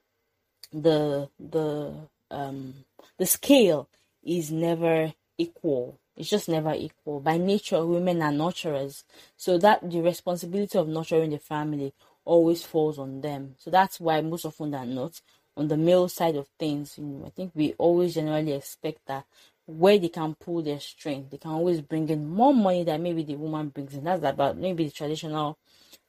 the 0.72 1.30
the 1.40 1.96
um 2.30 2.86
the 3.18 3.26
scale 3.26 3.90
is 4.24 4.52
never 4.52 5.12
equal. 5.38 6.00
It's 6.16 6.30
just 6.30 6.50
never 6.50 6.74
equal. 6.74 7.20
By 7.20 7.38
nature, 7.38 7.86
women 7.86 8.22
are 8.22 8.32
nurturers. 8.32 9.04
So 9.36 9.58
that 9.58 9.90
the 9.90 10.02
responsibility 10.02 10.78
of 10.78 10.88
nurturing 10.88 11.32
the 11.32 11.40
family 11.40 11.94
always 12.26 12.64
falls 12.64 13.00
on 13.00 13.22
them. 13.22 13.56
So 13.58 13.72
that's 13.72 14.00
why 14.00 14.22
most 14.22 14.46
often 14.46 14.72
than 14.72 14.96
not, 14.96 15.20
on 15.56 15.68
the 15.68 15.78
male 15.78 16.08
side 16.08 16.36
of 16.36 16.48
things, 16.60 16.98
you 16.98 17.04
know, 17.04 17.26
I 17.26 17.30
think 17.30 17.52
we 17.56 17.74
always 17.78 18.16
generally 18.16 18.54
expect 18.54 19.00
that 19.08 19.26
where 19.66 19.98
they 19.98 20.10
can 20.10 20.36
pull 20.36 20.62
their 20.62 20.80
strength, 20.80 21.32
they 21.32 21.38
can 21.38 21.52
always 21.52 21.82
bring 21.82 22.10
in 22.10 22.28
more 22.28 22.54
money 22.54 22.84
than 22.84 23.02
maybe 23.02 23.24
the 23.24 23.36
woman 23.36 23.70
brings 23.70 23.94
in. 23.94 24.04
That's 24.04 24.24
about 24.24 24.58
maybe 24.58 24.86
the 24.86 24.92
traditional 24.92 25.58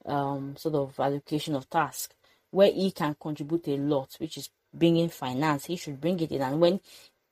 um, 0.06 0.56
sort 0.56 0.74
of 0.74 0.98
allocation 0.98 1.54
of 1.54 1.68
task, 1.70 2.14
where 2.50 2.70
he 2.70 2.90
can 2.90 3.16
contribute 3.20 3.68
a 3.68 3.76
lot, 3.76 4.14
which 4.18 4.38
is 4.38 4.50
bringing 4.72 5.08
finance. 5.08 5.66
He 5.66 5.76
should 5.76 6.00
bring 6.00 6.18
it 6.20 6.32
in, 6.32 6.42
and 6.42 6.60
when 6.60 6.80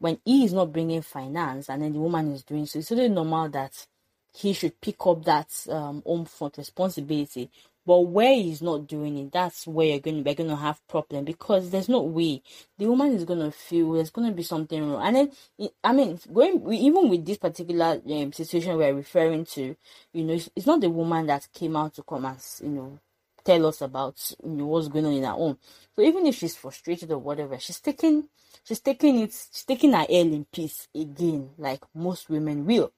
when 0.02 0.18
he 0.24 0.44
is 0.44 0.52
not 0.52 0.72
bringing 0.72 1.00
finance 1.00 1.70
and 1.70 1.80
then 1.80 1.92
the 1.92 2.00
woman 2.00 2.32
is 2.32 2.42
doing 2.42 2.66
so, 2.66 2.80
it's 2.80 2.90
really 2.90 3.08
normal 3.08 3.48
that 3.48 3.86
he 4.34 4.52
should 4.52 4.80
pick 4.80 4.96
up 5.06 5.24
that 5.24 5.48
um, 5.70 6.02
home 6.04 6.24
front 6.24 6.58
responsibility. 6.58 7.48
But 7.86 8.00
where 8.00 8.34
he's 8.34 8.62
not 8.62 8.88
doing 8.88 9.16
it, 9.18 9.32
that's 9.32 9.64
where 9.66 9.86
you're 9.86 10.00
going 10.00 10.16
to 10.18 10.24
be 10.24 10.34
going 10.34 10.50
to 10.50 10.56
have 10.56 10.86
problem 10.88 11.24
because 11.24 11.70
there's 11.70 11.88
no 11.88 12.00
way 12.02 12.42
the 12.78 12.86
woman 12.86 13.12
is 13.12 13.24
going 13.24 13.40
to 13.40 13.52
feel 13.52 13.92
there's 13.92 14.10
going 14.10 14.28
to 14.28 14.34
be 14.34 14.42
something 14.42 14.90
wrong. 14.90 15.02
And 15.06 15.16
then, 15.58 15.68
I 15.84 15.92
mean, 15.92 16.18
going 16.32 16.72
even 16.72 17.08
with 17.08 17.24
this 17.24 17.38
particular 17.38 18.00
um, 18.08 18.32
situation 18.32 18.76
we're 18.76 18.94
referring 18.94 19.44
to, 19.46 19.76
you 20.12 20.24
know, 20.24 20.34
it's, 20.34 20.50
it's 20.56 20.66
not 20.66 20.80
the 20.80 20.90
woman 20.90 21.26
that 21.26 21.46
came 21.52 21.76
out 21.76 21.94
to 21.94 22.02
come 22.02 22.24
and 22.24 22.38
you 22.60 22.68
know 22.68 22.98
tell 23.44 23.66
us 23.66 23.80
about 23.80 24.32
you 24.44 24.50
know, 24.50 24.66
what's 24.66 24.88
going 24.88 25.06
on 25.06 25.12
in 25.12 25.24
her 25.24 25.30
home. 25.30 25.58
So 25.94 26.02
even 26.02 26.26
if 26.26 26.36
she's 26.36 26.56
frustrated 26.56 27.10
or 27.10 27.18
whatever, 27.18 27.58
she's 27.58 27.80
taking 27.80 28.28
she's 28.64 28.80
taking 28.80 29.18
it 29.20 29.32
she's 29.32 29.64
taking 29.64 29.92
her 29.92 30.06
L 30.08 30.32
in 30.32 30.46
peace 30.52 30.88
again, 30.94 31.50
like 31.58 31.82
most 31.94 32.28
women 32.30 32.64
will. 32.66 32.92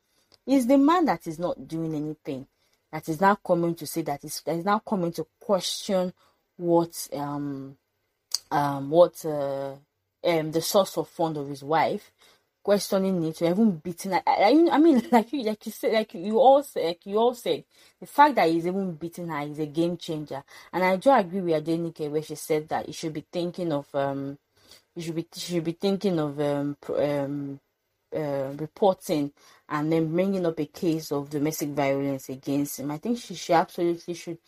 It's 0.46 0.66
the 0.66 0.78
man 0.78 1.06
that 1.06 1.26
is 1.26 1.38
not 1.38 1.66
doing 1.66 1.94
anything 1.94 2.46
that 2.92 3.08
is 3.08 3.20
now 3.20 3.34
coming 3.36 3.74
to 3.74 3.86
say 3.86 4.02
that 4.02 4.24
is 4.24 4.40
that 4.46 4.56
is 4.56 4.64
now 4.64 4.78
coming 4.78 5.12
to 5.12 5.26
question 5.40 6.12
what 6.56 7.08
um 7.12 7.76
um 8.50 8.90
what 8.90 9.24
uh, 9.24 9.74
um 10.24 10.52
the 10.52 10.60
source 10.60 10.96
of 10.96 11.08
fund 11.08 11.36
of 11.36 11.48
his 11.48 11.64
wife 11.64 12.12
questioning 12.64 13.22
it 13.24 13.42
or 13.42 13.50
even 13.50 13.72
beating. 13.76 14.14
I, 14.14 14.22
I, 14.26 14.68
I 14.72 14.78
mean, 14.78 15.06
like 15.12 15.32
you, 15.32 15.42
like 15.42 15.64
you 15.66 15.70
said, 15.72 15.92
like 15.92 16.14
you 16.14 16.38
all 16.38 16.62
said, 16.62 16.86
like 16.86 17.06
you 17.06 17.18
all 17.18 17.34
said, 17.34 17.64
the 18.00 18.06
fact 18.06 18.34
that 18.36 18.48
he's 18.48 18.66
even 18.66 18.92
beating 18.94 19.28
her 19.28 19.42
is 19.42 19.58
a 19.58 19.66
game 19.66 19.96
changer. 19.98 20.42
And 20.72 20.82
I 20.82 20.96
do 20.96 21.10
agree 21.12 21.42
with 21.42 21.64
Adenike 21.64 22.10
where 22.10 22.22
she 22.22 22.34
said 22.34 22.68
that 22.70 22.88
you 22.88 22.94
should 22.94 23.12
be 23.12 23.24
thinking 23.30 23.70
of 23.70 23.86
um, 23.94 24.38
you 24.94 25.02
should 25.02 25.14
be 25.16 25.26
should 25.36 25.64
be 25.64 25.72
thinking 25.72 26.18
of 26.18 26.40
um, 26.40 26.76
um 26.96 27.60
uh, 28.14 28.52
reporting 28.58 29.32
and 29.68 29.92
then 29.92 30.12
bringing 30.12 30.46
up 30.46 30.60
a 30.60 30.66
case 30.66 31.10
of 31.10 31.30
domestic 31.30 31.70
violence 31.70 32.28
against 32.28 32.78
him. 32.78 32.90
I 32.90 32.98
think 32.98 33.18
she, 33.18 33.34
she 33.34 33.52
absolutely 33.52 34.14
should, 34.14 34.38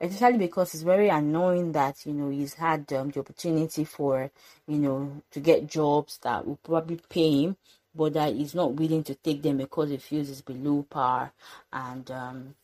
especially 0.00 0.38
because 0.38 0.74
it's 0.74 0.82
very 0.84 1.08
annoying 1.08 1.72
that 1.72 2.06
you 2.06 2.12
know 2.12 2.30
he's 2.30 2.54
had 2.54 2.92
um, 2.92 3.10
the 3.10 3.20
opportunity 3.20 3.84
for 3.84 4.30
you 4.68 4.78
know 4.78 5.22
to 5.32 5.40
get 5.40 5.66
jobs 5.66 6.18
that 6.22 6.46
will 6.46 6.58
probably 6.62 7.00
pay 7.08 7.42
him, 7.44 7.56
but 7.94 8.12
that 8.12 8.34
he's 8.34 8.54
not 8.54 8.74
willing 8.74 9.02
to 9.04 9.14
take 9.16 9.42
them 9.42 9.56
because 9.56 9.90
he 9.90 9.96
feels 9.96 10.30
it's 10.30 10.42
below 10.42 10.86
par 10.88 11.32
and 11.72 12.10
um, 12.10 12.54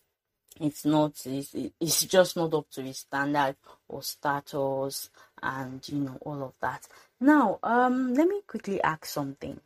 it's 0.62 0.84
not 0.84 1.12
it's, 1.26 1.54
it's 1.80 2.04
just 2.06 2.36
not 2.36 2.54
up 2.54 2.70
to 2.70 2.82
his 2.82 2.98
standard 2.98 3.56
or 3.88 4.02
status 4.02 5.10
and 5.42 5.86
you 5.88 5.98
know 5.98 6.18
all 6.22 6.42
of 6.42 6.52
that. 6.60 6.86
Now 7.20 7.58
um 7.62 8.14
let 8.14 8.28
me 8.28 8.40
quickly 8.46 8.82
ask 8.82 9.06
something. 9.06 9.60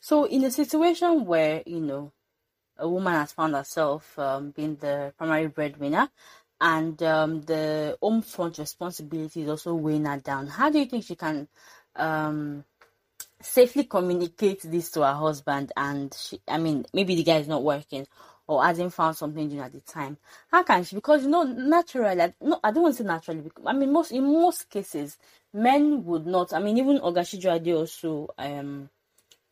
So 0.00 0.24
in 0.24 0.44
a 0.44 0.50
situation 0.50 1.24
where 1.24 1.62
you 1.66 1.80
know 1.80 2.12
a 2.78 2.88
woman 2.88 3.14
has 3.14 3.32
found 3.32 3.54
herself 3.54 4.18
um, 4.18 4.50
being 4.50 4.76
the 4.76 5.12
primary 5.16 5.46
breadwinner 5.46 6.08
and 6.60 7.02
um, 7.02 7.42
the 7.42 7.96
home 8.00 8.22
front 8.22 8.58
responsibility 8.58 9.42
is 9.42 9.48
also 9.48 9.74
weighing 9.74 10.04
her 10.06 10.18
down 10.18 10.46
how 10.46 10.70
do 10.70 10.78
you 10.78 10.86
think 10.86 11.04
she 11.04 11.16
can 11.16 11.48
um, 11.96 12.64
safely 13.40 13.84
communicate 13.84 14.62
this 14.62 14.90
to 14.90 15.02
her 15.02 15.14
husband 15.14 15.72
and 15.76 16.14
she, 16.14 16.40
i 16.48 16.58
mean 16.58 16.84
maybe 16.92 17.14
the 17.14 17.22
guy 17.22 17.36
is 17.36 17.48
not 17.48 17.62
working 17.62 18.06
or 18.46 18.64
hasn't 18.64 18.92
found 18.92 19.16
something 19.16 19.48
doing 19.48 19.60
at 19.60 19.72
the 19.72 19.80
time. 19.80 20.16
How 20.50 20.62
can 20.62 20.84
she? 20.84 20.96
Because 20.96 21.24
you 21.24 21.30
know, 21.30 21.44
naturally, 21.44 22.32
no, 22.40 22.60
I 22.62 22.70
don't 22.72 22.82
want 22.84 22.96
to 22.96 23.02
say 23.02 23.06
naturally. 23.06 23.40
Because, 23.42 23.64
I 23.66 23.72
mean, 23.72 23.92
most 23.92 24.12
in 24.12 24.24
most 24.24 24.68
cases, 24.70 25.18
men 25.52 26.04
would 26.04 26.26
not. 26.26 26.52
I 26.52 26.60
mean, 26.60 26.78
even 26.78 26.98
Oga 26.98 27.20
Shijuade 27.22 27.74
also 27.76 28.28
um 28.38 28.90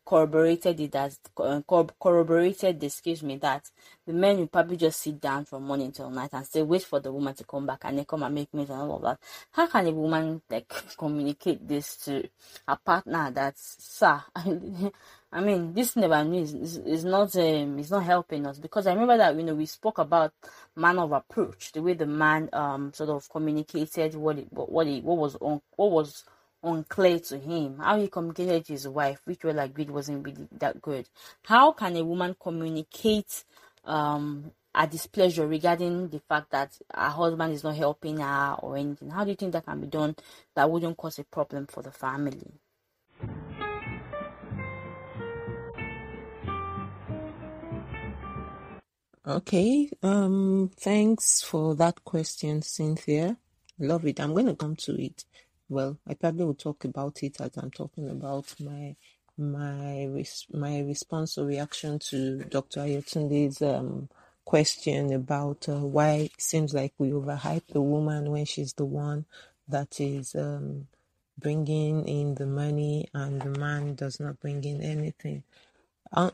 corroborated 0.05 0.79
it 0.81 0.95
as 0.95 1.19
uh, 1.37 1.61
corroborated 1.99 2.83
excuse 2.83 3.23
me 3.23 3.37
that 3.37 3.69
the 4.05 4.11
men 4.13 4.37
will 4.37 4.47
probably 4.47 4.75
just 4.75 4.99
sit 5.01 5.19
down 5.21 5.45
from 5.45 5.63
morning 5.63 5.91
till 5.91 6.09
night 6.09 6.29
and 6.33 6.45
say 6.45 6.61
wait 6.61 6.83
for 6.83 6.99
the 6.99 7.11
woman 7.11 7.33
to 7.33 7.43
come 7.45 7.65
back 7.65 7.79
and 7.85 7.97
they 7.97 8.05
come 8.05 8.23
and 8.23 8.35
make 8.35 8.53
meat 8.53 8.69
and 8.69 8.81
all 8.81 8.97
of 8.97 9.01
that 9.01 9.19
how 9.51 9.65
can 9.67 9.87
a 9.87 9.91
woman 9.91 10.41
like 10.49 10.67
communicate 10.97 11.65
this 11.67 11.95
to 11.97 12.21
a 12.67 12.75
partner 12.75 13.31
That's 13.31 13.77
sir 13.79 14.21
i 15.33 15.41
mean 15.41 15.73
this 15.73 15.95
never 15.97 16.23
is, 16.33 16.53
is 16.77 17.05
not 17.05 17.35
um 17.35 17.79
is 17.79 17.91
not 17.91 18.03
helping 18.03 18.47
us 18.47 18.59
because 18.59 18.87
i 18.87 18.93
remember 18.93 19.17
that 19.17 19.35
you 19.35 19.43
know 19.43 19.55
we 19.55 19.65
spoke 19.65 19.97
about 19.97 20.33
man 20.75 20.99
of 20.99 21.11
approach 21.11 21.71
the 21.73 21.81
way 21.81 21.93
the 21.93 22.05
man 22.05 22.49
um 22.53 22.93
sort 22.93 23.09
of 23.09 23.29
communicated 23.29 24.15
what 24.15 24.37
it 24.37 24.47
what, 24.51 24.71
what 24.71 24.87
he 24.87 25.01
what 25.01 25.17
was 25.17 25.35
on 25.41 25.61
what 25.75 25.91
was 25.91 26.23
unclear 26.63 27.19
to 27.19 27.37
him. 27.37 27.77
How 27.79 27.99
he 27.99 28.07
communicated 28.07 28.65
to 28.65 28.73
his 28.73 28.87
wife, 28.87 29.21
which 29.25 29.43
well 29.43 29.59
agreed 29.59 29.89
wasn't 29.89 30.25
really 30.25 30.47
that 30.59 30.81
good. 30.81 31.07
How 31.43 31.73
can 31.73 31.95
a 31.97 32.03
woman 32.05 32.35
communicate 32.39 33.43
um 33.85 34.51
a 34.75 34.87
displeasure 34.87 35.45
regarding 35.45 36.09
the 36.09 36.19
fact 36.19 36.49
that 36.51 36.75
her 36.93 37.09
husband 37.09 37.53
is 37.53 37.63
not 37.63 37.75
helping 37.75 38.17
her 38.17 38.55
or 38.59 38.77
anything? 38.77 39.09
How 39.09 39.23
do 39.23 39.31
you 39.31 39.35
think 39.35 39.53
that 39.53 39.65
can 39.65 39.81
be 39.81 39.87
done 39.87 40.15
that 40.55 40.69
wouldn't 40.71 40.97
cause 40.97 41.19
a 41.19 41.23
problem 41.25 41.67
for 41.67 41.83
the 41.83 41.91
family? 41.91 42.51
Okay, 49.25 49.89
um, 50.03 50.69
thanks 50.77 51.41
for 51.43 51.75
that 51.75 52.03
question, 52.03 52.61
Cynthia. 52.61 53.37
Love 53.79 54.05
it. 54.07 54.19
I'm 54.19 54.33
going 54.33 54.47
to 54.47 54.55
come 54.55 54.75
to 54.77 55.01
it 55.01 55.23
well, 55.69 55.97
I 56.07 56.13
probably 56.15 56.45
will 56.45 56.55
talk 56.55 56.85
about 56.85 57.23
it 57.23 57.41
as 57.41 57.57
I'm 57.57 57.71
talking 57.71 58.09
about 58.09 58.53
my 58.61 58.95
my 59.37 60.05
res- 60.05 60.47
my 60.53 60.81
response 60.81 61.37
or 61.39 61.45
reaction 61.45 61.99
to 62.11 62.39
Dr. 62.45 62.81
Ayotunde's 62.81 63.61
um, 63.63 64.09
question 64.45 65.13
about 65.13 65.67
uh, 65.69 65.79
why 65.79 66.11
it 66.31 66.41
seems 66.41 66.73
like 66.73 66.93
we 66.99 67.09
overhype 67.11 67.67
the 67.69 67.81
woman 67.81 68.31
when 68.31 68.45
she's 68.45 68.73
the 68.75 68.85
one 68.85 69.25
that 69.67 69.99
is 70.01 70.35
um, 70.35 70.87
bringing 71.39 72.07
in 72.07 72.35
the 72.35 72.47
money 72.47 73.09
and 73.13 73.41
the 73.41 73.59
man 73.59 73.95
does 73.95 74.19
not 74.21 74.39
bring 74.39 74.63
in 74.63 74.81
anything. 74.81 75.43
Uh, 76.13 76.31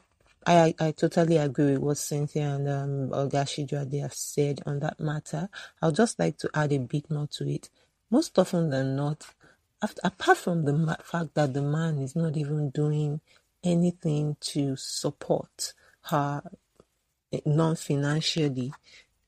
I, 0.50 0.74
I 0.80 0.92
totally 0.94 1.38
agree 1.38 1.74
with 1.74 1.80
what 1.82 1.98
Cynthia 2.00 2.56
and 2.56 2.68
um, 2.70 3.10
Oga 3.12 3.46
Shiju 3.46 4.02
have 4.02 4.14
said 4.14 4.62
on 4.66 4.80
that 4.80 5.00
matter. 5.00 5.50
I'll 5.82 5.92
just 5.92 6.18
like 6.18 6.38
to 6.40 6.50
add 6.56 6.74
a 6.74 6.80
bit 6.80 7.12
more 7.12 7.28
to 7.34 7.48
it 7.48 7.70
most 8.10 8.40
often 8.40 8.72
than 8.72 8.96
not, 8.96 9.28
after, 9.84 10.02
apart 10.04 10.38
from 10.40 10.66
the 10.66 10.98
fact 11.04 11.36
that 11.36 11.54
the 11.54 11.62
man 11.62 12.00
is 12.00 12.16
not 12.16 12.36
even 12.36 12.72
doing 12.72 13.22
anything 13.64 14.38
to 14.42 14.76
support 14.76 15.74
her 16.06 16.42
eh, 17.32 17.42
non-financially, 17.46 18.74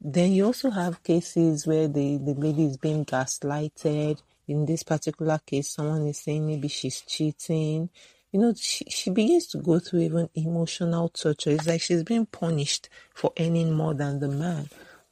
then 0.02 0.32
you 0.32 0.46
also 0.48 0.72
have 0.72 1.04
cases 1.04 1.68
where 1.68 1.88
the, 1.88 2.18
the 2.18 2.34
lady 2.34 2.66
is 2.66 2.78
being 2.78 3.06
gaslighted. 3.06 4.22
In 4.48 4.66
this 4.66 4.84
particular 4.84 5.40
case, 5.46 5.70
someone 5.70 6.08
is 6.08 6.20
saying 6.20 6.48
maybe 6.48 6.68
she's 6.68 7.02
cheating. 7.02 7.90
You 8.32 8.40
know, 8.42 8.54
she, 8.56 8.86
she 8.90 9.10
begins 9.10 9.48
to 9.48 9.60
go 9.60 9.80
through 9.80 10.02
even 10.02 10.30
emotional 10.36 11.10
torture. 11.10 11.52
It's 11.52 11.68
like 11.68 11.82
she's 11.82 12.04
being 12.04 12.28
punished 12.28 12.90
for 13.14 13.34
earning 13.40 13.74
more 13.74 13.96
than 13.96 14.20
the 14.20 14.30
man. 14.30 14.70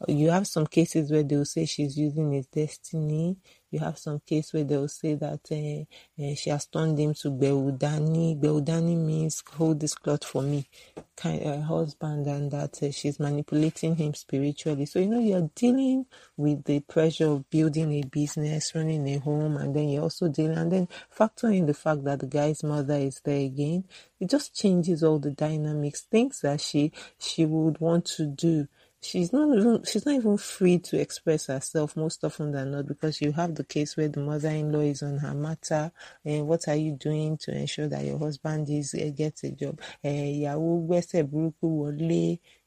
You 0.07 0.29
have 0.29 0.47
some 0.47 0.67
cases 0.67 1.11
where 1.11 1.23
they'll 1.23 1.45
say 1.45 1.65
she's 1.65 1.97
using 1.97 2.31
his 2.33 2.47
destiny. 2.47 3.37
You 3.71 3.79
have 3.79 3.97
some 3.99 4.21
case 4.25 4.53
where 4.53 4.63
they'll 4.63 4.87
say 4.87 5.15
that 5.15 5.41
uh, 5.51 6.23
uh, 6.23 6.35
she 6.35 6.49
has 6.49 6.65
turned 6.65 6.99
him 6.99 7.13
to 7.15 7.29
Beudani. 7.29 8.39
Beudani 8.39 8.97
means 8.97 9.43
hold 9.55 9.79
this 9.79 9.95
cloth 9.95 10.25
for 10.25 10.41
me, 10.41 10.67
kind 11.15 11.45
uh, 11.45 11.61
husband, 11.61 12.25
and 12.27 12.51
that 12.51 12.81
uh, 12.81 12.91
she's 12.91 13.19
manipulating 13.19 13.95
him 13.95 14.13
spiritually. 14.15 14.85
So 14.85 14.99
you 14.99 15.07
know 15.07 15.19
you're 15.19 15.49
dealing 15.55 16.05
with 16.37 16.63
the 16.65 16.79
pressure 16.81 17.27
of 17.27 17.49
building 17.49 17.91
a 17.93 18.03
business, 18.07 18.73
running 18.73 19.07
a 19.07 19.19
home, 19.19 19.57
and 19.57 19.75
then 19.75 19.89
you're 19.89 20.03
also 20.03 20.29
dealing, 20.29 20.57
and 20.57 20.71
then 20.71 20.87
factor 21.09 21.49
in 21.49 21.65
the 21.67 21.73
fact 21.73 22.03
that 22.05 22.19
the 22.19 22.27
guy's 22.27 22.63
mother 22.63 22.95
is 22.95 23.21
there 23.23 23.45
again. 23.45 23.85
It 24.19 24.29
just 24.29 24.55
changes 24.55 25.03
all 25.03 25.19
the 25.19 25.31
dynamics, 25.31 26.01
things 26.01 26.41
that 26.41 26.61
she 26.61 26.91
she 27.19 27.45
would 27.45 27.79
want 27.79 28.05
to 28.17 28.25
do 28.25 28.67
she's 29.01 29.31
not 29.33 29.57
even 29.57 29.83
she's 29.85 30.05
not 30.05 30.15
even 30.15 30.37
free 30.37 30.77
to 30.79 30.99
express 30.99 31.47
herself 31.47 31.95
most 31.95 32.23
often 32.23 32.51
than 32.51 32.71
not 32.71 32.85
because 32.87 33.21
you 33.21 33.31
have 33.31 33.55
the 33.55 33.63
case 33.63 33.95
where 33.97 34.09
the 34.09 34.19
mother-in-law 34.19 34.81
is 34.81 35.03
on 35.03 35.17
her 35.17 35.33
matter 35.33 35.91
and 36.25 36.47
what 36.47 36.67
are 36.67 36.75
you 36.75 36.93
doing 36.93 37.37
to 37.37 37.51
ensure 37.55 37.87
that 37.87 38.05
your 38.05 38.19
husband 38.19 38.69
is 38.69 38.93
uh, 38.95 39.09
gets 39.15 39.43
a 39.43 39.51
job? 39.51 39.79
Eh, 40.03 40.43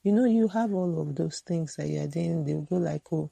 you 0.05 0.13
know 0.13 0.25
you 0.25 0.49
have 0.49 0.73
all 0.73 1.01
of 1.01 1.15
those 1.15 1.41
things 1.41 1.77
that 1.77 1.89
you're 1.89 2.07
doing 2.09 2.45
they'll 2.45 2.63
go 2.63 2.77
like 2.77 3.03
oh 3.13 3.31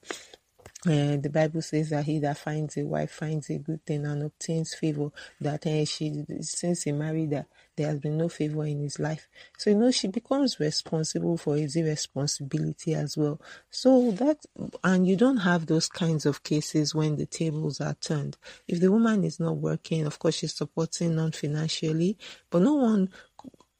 uh, 0.87 1.17
the 1.17 1.31
Bible 1.33 1.61
says 1.61 1.91
that 1.91 2.07
he 2.07 2.19
that 2.21 2.39
finds 2.39 2.77
a 2.79 2.85
wife 2.87 3.11
finds 3.11 3.51
a 3.51 3.59
good 3.59 3.85
thing 3.85 4.07
and 4.07 4.23
obtains 4.23 4.75
favor. 4.75 5.11
That 5.41 5.67
uh, 5.67 5.85
she, 5.85 6.25
since 6.41 6.85
he 6.85 6.93
married 6.93 7.33
her, 7.33 7.47
there 7.77 7.89
has 7.89 7.99
been 8.01 8.17
no 8.17 8.31
favor 8.31 8.65
in 8.65 8.81
his 8.81 8.99
life. 8.99 9.29
So 9.59 9.71
you 9.71 9.77
know 9.77 9.91
she 9.91 10.09
becomes 10.09 10.59
responsible 10.59 11.37
for 11.37 11.57
his 11.57 11.77
irresponsibility 11.77 12.95
as 12.95 13.17
well. 13.17 13.41
So 13.71 14.11
that 14.13 14.39
and 14.83 15.07
you 15.07 15.17
don't 15.17 15.39
have 15.39 15.67
those 15.67 15.89
kinds 15.89 16.25
of 16.25 16.43
cases 16.43 16.95
when 16.95 17.17
the 17.17 17.27
tables 17.27 17.81
are 17.81 17.95
turned. 17.95 18.39
If 18.67 18.81
the 18.81 18.91
woman 18.91 19.25
is 19.25 19.39
not 19.39 19.59
working, 19.59 20.07
of 20.07 20.19
course 20.19 20.37
she's 20.37 20.55
supporting 20.55 21.15
non-financially, 21.15 22.17
but 22.49 22.63
no 22.63 22.75
one 22.75 23.11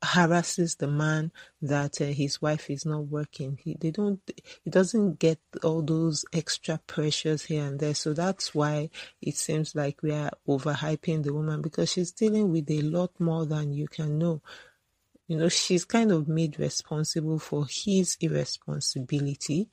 harasses 0.03 0.77
the 0.77 0.87
man 0.87 1.31
that 1.63 2.01
uh, 2.01 2.07
his 2.07 2.41
wife 2.41 2.71
is 2.71 2.87
not 2.87 3.07
working. 3.07 3.59
He 3.63 3.77
they 3.81 3.91
don't 3.91 4.21
he 4.65 4.71
doesn't 4.71 5.19
get 5.19 5.41
all 5.63 5.83
those 5.83 6.25
extra 6.33 6.81
pressures 6.87 7.45
here 7.45 7.65
and 7.65 7.79
there. 7.81 7.95
So 7.95 8.13
that's 8.15 8.55
why 8.55 8.91
it 9.21 9.37
seems 9.37 9.75
like 9.75 10.03
we 10.03 10.13
are 10.13 10.31
overhyping 10.49 11.25
the 11.25 11.35
woman 11.35 11.63
because 11.63 11.91
she's 11.93 12.13
dealing 12.13 12.51
with 12.51 12.71
a 12.71 12.83
lot 12.83 13.13
more 13.21 13.47
than 13.47 13.73
you 13.73 13.89
can 13.89 14.19
know. 14.19 14.43
You 15.29 15.37
know, 15.37 15.49
she's 15.49 15.85
kind 15.85 16.11
of 16.13 16.29
made 16.29 16.59
responsible 16.59 17.39
for 17.39 17.67
his 17.71 18.17
irresponsibility 18.21 19.69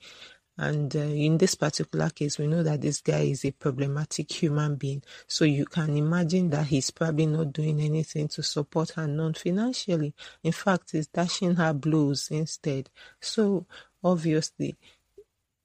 and 0.57 0.95
uh, 0.95 0.99
in 0.99 1.37
this 1.37 1.55
particular 1.55 2.09
case, 2.09 2.39
we 2.39 2.47
know 2.47 2.63
that 2.63 2.81
this 2.81 3.01
guy 3.01 3.19
is 3.21 3.45
a 3.45 3.51
problematic 3.51 4.31
human 4.31 4.75
being. 4.75 5.03
So 5.27 5.45
you 5.45 5.65
can 5.65 5.95
imagine 5.95 6.49
that 6.49 6.67
he's 6.67 6.89
probably 6.89 7.27
not 7.27 7.53
doing 7.53 7.79
anything 7.79 8.27
to 8.29 8.41
support 8.43 8.91
her 8.91 9.07
non 9.07 9.35
financially. 9.35 10.13
In 10.43 10.51
fact, 10.51 10.91
he's 10.91 11.07
dashing 11.07 11.55
her 11.55 11.73
blows 11.73 12.29
instead. 12.31 12.89
So 13.21 13.67
obviously, 14.03 14.77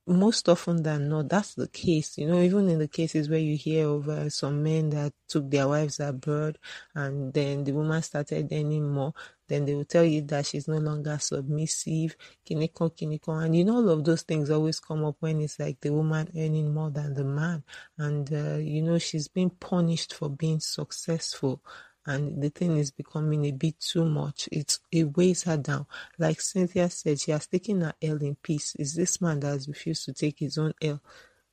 most 0.06 0.48
often 0.48 0.82
than 0.82 1.08
not, 1.08 1.28
that's 1.28 1.54
the 1.54 1.68
case. 1.68 2.18
You 2.18 2.26
know, 2.26 2.40
even 2.42 2.68
in 2.68 2.78
the 2.78 2.88
cases 2.88 3.28
where 3.28 3.38
you 3.38 3.56
hear 3.56 3.88
of 3.88 4.08
uh, 4.08 4.28
some 4.30 4.62
men 4.62 4.90
that 4.90 5.12
took 5.28 5.50
their 5.50 5.68
wives 5.68 6.00
abroad 6.00 6.58
and 6.94 7.32
then 7.32 7.64
the 7.64 7.72
woman 7.72 8.02
started 8.02 8.52
earning 8.52 8.90
more, 8.90 9.14
then 9.52 9.66
they 9.66 9.74
will 9.74 9.84
tell 9.84 10.04
you 10.04 10.22
that 10.22 10.46
she's 10.46 10.66
no 10.66 10.78
longer 10.78 11.18
submissive, 11.18 12.16
kiniko, 12.48 12.90
kiniko. 12.90 13.44
And 13.44 13.54
you 13.54 13.64
know, 13.64 13.76
all 13.76 13.90
of 13.90 14.04
those 14.04 14.22
things 14.22 14.50
always 14.50 14.80
come 14.80 15.04
up 15.04 15.16
when 15.20 15.40
it's 15.42 15.58
like 15.58 15.80
the 15.80 15.90
woman 15.90 16.30
earning 16.34 16.72
more 16.72 16.90
than 16.90 17.12
the 17.12 17.24
man. 17.24 17.62
And, 17.98 18.32
uh, 18.32 18.56
you 18.56 18.82
know, 18.82 18.98
she's 18.98 19.28
being 19.28 19.50
punished 19.50 20.14
for 20.14 20.30
being 20.30 20.60
successful 20.60 21.60
and 22.06 22.42
the 22.42 22.48
thing 22.48 22.78
is 22.78 22.90
becoming 22.90 23.44
a 23.44 23.52
bit 23.52 23.78
too 23.78 24.04
much. 24.04 24.48
It's 24.50 24.80
it 24.90 25.16
weighs 25.16 25.44
her 25.44 25.56
down. 25.56 25.86
Like 26.18 26.40
Cynthia 26.40 26.90
said, 26.90 27.20
she 27.20 27.30
has 27.30 27.46
taken 27.46 27.82
her 27.82 27.94
L 28.02 28.16
in 28.16 28.34
peace. 28.42 28.74
Is 28.76 28.94
this 28.94 29.20
man 29.20 29.40
that 29.40 29.48
has 29.48 29.68
refused 29.68 30.06
to 30.06 30.12
take 30.12 30.40
his 30.40 30.58
own 30.58 30.72
L 30.82 31.00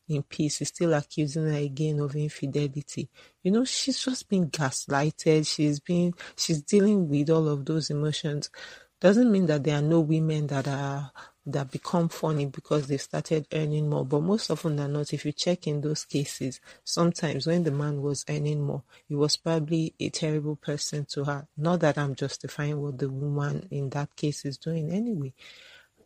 in 0.09 0.23
peace? 0.23 0.57
He's 0.57 0.69
still 0.69 0.93
accusing 0.93 1.47
her 1.47 1.57
again 1.57 1.99
of 1.99 2.15
infidelity. 2.15 3.09
You 3.43 3.51
know, 3.51 3.65
she's 3.65 4.03
just 4.03 4.27
been 4.29 4.49
gaslighted. 4.49 5.47
She's 5.47 5.79
been 5.79 6.13
she's 6.35 6.61
dealing 6.61 7.07
with 7.09 7.29
all 7.29 7.47
of 7.47 7.65
those 7.65 7.89
emotions. 7.89 8.49
Doesn't 8.99 9.31
mean 9.31 9.45
that 9.45 9.63
there 9.63 9.77
are 9.77 9.81
no 9.81 10.01
women 10.01 10.47
that 10.47 10.67
are 10.67 11.11
that 11.45 11.71
become 11.71 12.09
funny 12.09 12.45
because 12.45 12.87
they 12.87 12.97
started 12.97 13.47
earning 13.53 13.89
more. 13.89 14.05
But 14.05 14.21
most 14.21 14.51
often 14.51 14.75
than 14.75 14.93
not, 14.93 15.13
if 15.13 15.25
you 15.25 15.31
check 15.31 15.67
in 15.67 15.81
those 15.81 16.05
cases, 16.05 16.59
sometimes 16.83 17.47
when 17.47 17.63
the 17.63 17.71
man 17.71 18.01
was 18.01 18.25
earning 18.29 18.61
more, 18.61 18.83
he 19.07 19.15
was 19.15 19.37
probably 19.37 19.93
a 19.99 20.09
terrible 20.09 20.55
person 20.55 21.05
to 21.11 21.23
her. 21.23 21.47
Not 21.57 21.79
that 21.81 21.97
I'm 21.97 22.15
justifying 22.15 22.79
what 22.81 22.97
the 22.97 23.09
woman 23.09 23.67
in 23.71 23.89
that 23.91 24.15
case 24.15 24.45
is 24.45 24.57
doing 24.57 24.91
anyway. 24.91 25.33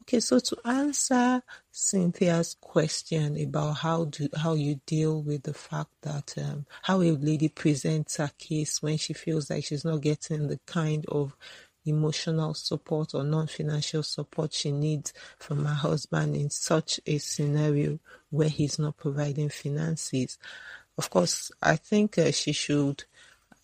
Okay, 0.04 0.20
so 0.20 0.38
to 0.40 0.58
answer 0.66 1.42
Cynthia's 1.72 2.58
question 2.60 3.42
about 3.42 3.78
how 3.78 4.04
do 4.04 4.28
how 4.36 4.54
you 4.54 4.82
deal 4.86 5.22
with 5.22 5.44
the 5.44 5.54
fact 5.54 5.92
that 6.02 6.34
um, 6.38 6.66
how 6.82 7.02
a 7.02 7.12
lady 7.12 7.48
presents 7.48 8.18
her 8.18 8.30
case 8.38 8.82
when 8.84 8.98
she 8.98 9.14
feels 9.14 9.50
like 9.50 9.64
she's 9.64 9.86
not 9.86 10.02
getting 10.02 10.50
the 10.50 10.60
kind 10.66 11.06
of 11.08 11.38
emotional 11.86 12.54
support 12.54 13.16
or 13.16 13.24
non-financial 13.24 14.04
support 14.04 14.52
she 14.52 14.74
needs 14.74 15.14
from 15.40 15.64
her 15.64 15.74
husband 15.74 16.36
in 16.36 16.50
such 16.50 17.00
a 17.06 17.18
scenario 17.18 17.98
where 18.30 18.50
he's 18.50 18.78
not 18.78 18.98
providing 18.98 19.48
finances. 19.48 20.38
Of 20.98 21.10
course, 21.10 21.50
I 21.62 21.78
think 21.78 22.18
uh, 22.18 22.32
she 22.32 22.52
should 22.52 23.06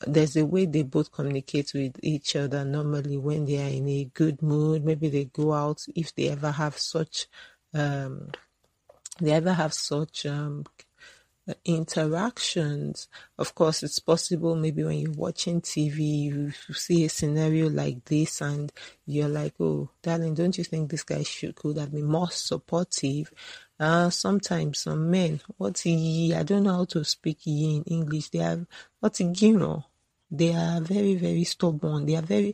there's 0.07 0.35
a 0.37 0.45
way 0.45 0.65
they 0.65 0.83
both 0.83 1.11
communicate 1.11 1.71
with 1.73 1.95
each 2.01 2.35
other 2.35 2.63
normally 2.63 3.17
when 3.17 3.45
they 3.45 3.57
are 3.57 3.69
in 3.69 3.87
a 3.87 4.05
good 4.05 4.41
mood 4.41 4.83
maybe 4.83 5.09
they 5.09 5.25
go 5.25 5.53
out 5.53 5.85
if 5.95 6.13
they 6.15 6.29
ever 6.29 6.51
have 6.51 6.77
such 6.77 7.27
um 7.73 8.29
they 9.19 9.31
ever 9.31 9.53
have 9.53 9.73
such 9.73 10.25
um 10.25 10.63
interactions. 11.65 13.07
Of 13.37 13.55
course, 13.55 13.83
it's 13.83 13.99
possible 13.99 14.55
maybe 14.55 14.83
when 14.83 14.99
you're 14.99 15.11
watching 15.11 15.61
TV, 15.61 15.97
you 16.23 16.51
see 16.73 17.05
a 17.05 17.09
scenario 17.09 17.69
like 17.69 18.05
this 18.05 18.41
and 18.41 18.71
you're 19.05 19.29
like, 19.29 19.53
oh, 19.59 19.89
darling, 20.01 20.33
don't 20.33 20.57
you 20.57 20.63
think 20.63 20.89
this 20.89 21.03
guy 21.03 21.23
should 21.23 21.55
could 21.55 21.77
have 21.77 21.91
been 21.91 22.05
more 22.05 22.29
supportive? 22.31 23.31
Uh, 23.79 24.09
sometimes 24.09 24.79
some 24.79 25.09
men, 25.11 25.41
what's 25.57 25.81
he, 25.81 26.33
I 26.35 26.43
don't 26.43 26.63
know 26.63 26.73
how 26.77 26.85
to 26.85 27.03
speak 27.05 27.39
ye 27.45 27.77
in 27.77 27.83
English. 27.83 28.29
They 28.29 28.39
have, 28.39 28.65
what's 28.99 29.21
you 29.21 29.57
know, 29.57 29.85
they 30.31 30.53
are 30.53 30.81
very, 30.81 31.15
very 31.15 31.45
stubborn. 31.45 32.05
They 32.05 32.15
are 32.15 32.21
very, 32.23 32.53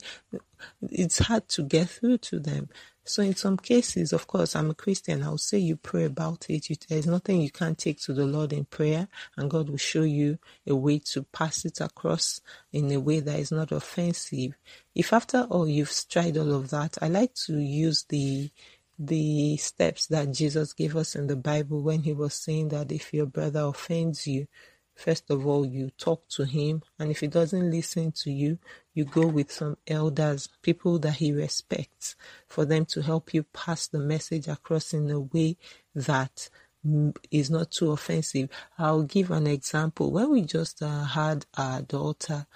it's 0.89 1.19
hard 1.19 1.47
to 1.49 1.63
get 1.63 1.89
through 1.89 2.19
to 2.19 2.39
them. 2.39 2.69
So 3.03 3.21
in 3.21 3.36
some 3.36 3.57
cases, 3.57 4.13
of 4.13 4.28
course, 4.28 4.55
I'm 4.55 4.71
a 4.71 4.76
Christian. 4.76 5.23
I'll 5.23 5.38
say 5.38 5.59
you 5.59 5.76
pray 5.76 6.05
about 6.05 6.49
it. 6.49 6.69
You, 6.69 6.76
there's 6.89 7.05
nothing 7.07 7.41
you 7.41 7.51
can't 7.51 7.78
take 7.78 8.01
to 8.01 8.13
the 8.13 8.26
Lord 8.26 8.53
in 8.53 8.65
prayer, 8.65 9.07
and 9.38 9.49
God 9.51 9.69
will 9.69 9.78
show 9.78 10.03
you 10.03 10.39
a 10.65 10.76
way 10.76 10.99
to 11.13 11.23
pass 11.23 11.65
it 11.65 11.82
across 11.82 12.41
in 12.73 12.91
a 12.91 12.99
way 12.99 13.19
that 13.19 13.39
is 13.39 13.51
not 13.51 13.71
offensive. 13.71 14.53
If 14.95 15.13
after 15.13 15.41
all 15.51 15.67
you've 15.67 15.93
tried 16.09 16.38
all 16.38 16.53
of 16.53 16.71
that, 16.71 16.97
I 17.01 17.09
like 17.09 17.36
to 17.45 17.59
use 17.59 18.05
the 18.09 18.49
the 19.00 19.58
steps 19.58 20.08
that 20.08 20.32
Jesus 20.34 20.74
gave 20.74 20.96
us 20.96 21.16
in 21.16 21.28
the 21.28 21.36
Bible 21.36 21.82
when 21.82 22.04
he 22.04 22.14
was 22.14 22.34
saying 22.34 22.70
that 22.70 22.91
if 22.91 23.14
your 23.14 23.26
brother 23.28 23.62
offends 23.62 24.28
you, 24.28 24.48
First 24.96 25.30
of 25.30 25.46
all, 25.46 25.66
you 25.66 25.91
talk 25.98 26.28
to 26.30 26.46
him, 26.46 26.82
and 26.98 27.12
if 27.12 27.20
he 27.20 27.28
doesn't 27.28 27.70
listen 27.70 28.14
to 28.24 28.32
you, 28.32 28.60
you 28.93 29.04
go 29.04 29.28
with 29.28 29.52
some 29.52 29.78
elders, 29.88 30.48
people 30.62 31.00
that 31.00 31.16
he 31.18 31.34
respects, 31.34 32.16
for 32.48 32.66
them 32.66 32.86
to 32.88 33.02
help 33.02 33.34
you 33.34 33.43
pass 33.43 33.88
the 33.88 34.00
message 34.00 34.48
across 34.48 34.93
in 34.93 35.12
a 35.12 35.20
way 35.20 35.58
that 35.93 36.50
is 37.32 37.50
not 37.52 37.72
too 37.72 37.91
offensive. 37.91 38.50
I'll 38.78 39.04
give 39.04 39.32
an 39.32 39.48
example. 39.48 40.12
When 40.12 40.32
we 40.32 40.41
just 40.43 40.82
uh, 40.82 41.04
had 41.04 41.46
our 41.58 41.82
daughter, 41.82 42.48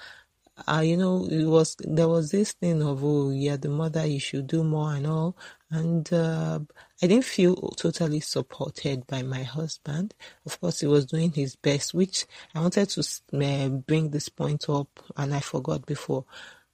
uh, 0.67 0.81
you 0.81 0.97
know, 0.97 1.27
it 1.29 1.45
was 1.45 1.75
there 1.79 2.07
was 2.07 2.31
this 2.31 2.53
thing 2.53 2.81
of 2.83 3.03
oh, 3.03 3.31
yeah, 3.31 3.57
the 3.57 3.69
mother, 3.69 4.05
you 4.05 4.19
should 4.19 4.47
do 4.47 4.63
more 4.63 4.93
and 4.93 5.07
all, 5.07 5.35
and 5.71 6.11
uh, 6.11 6.59
I 7.01 7.07
didn't 7.07 7.25
feel 7.25 7.55
totally 7.77 8.19
supported 8.21 9.05
by 9.07 9.21
my 9.21 9.43
husband. 9.43 10.15
Of 10.45 10.59
course, 10.59 10.79
he 10.79 10.87
was 10.87 11.05
doing 11.05 11.31
his 11.31 11.55
best, 11.55 11.93
which 11.93 12.25
I 12.55 12.61
wanted 12.61 12.89
to 12.89 13.03
uh, 13.33 13.69
bring 13.69 14.09
this 14.09 14.29
point 14.29 14.69
up, 14.69 14.99
and 15.15 15.33
I 15.33 15.39
forgot 15.39 15.85
before. 15.85 16.25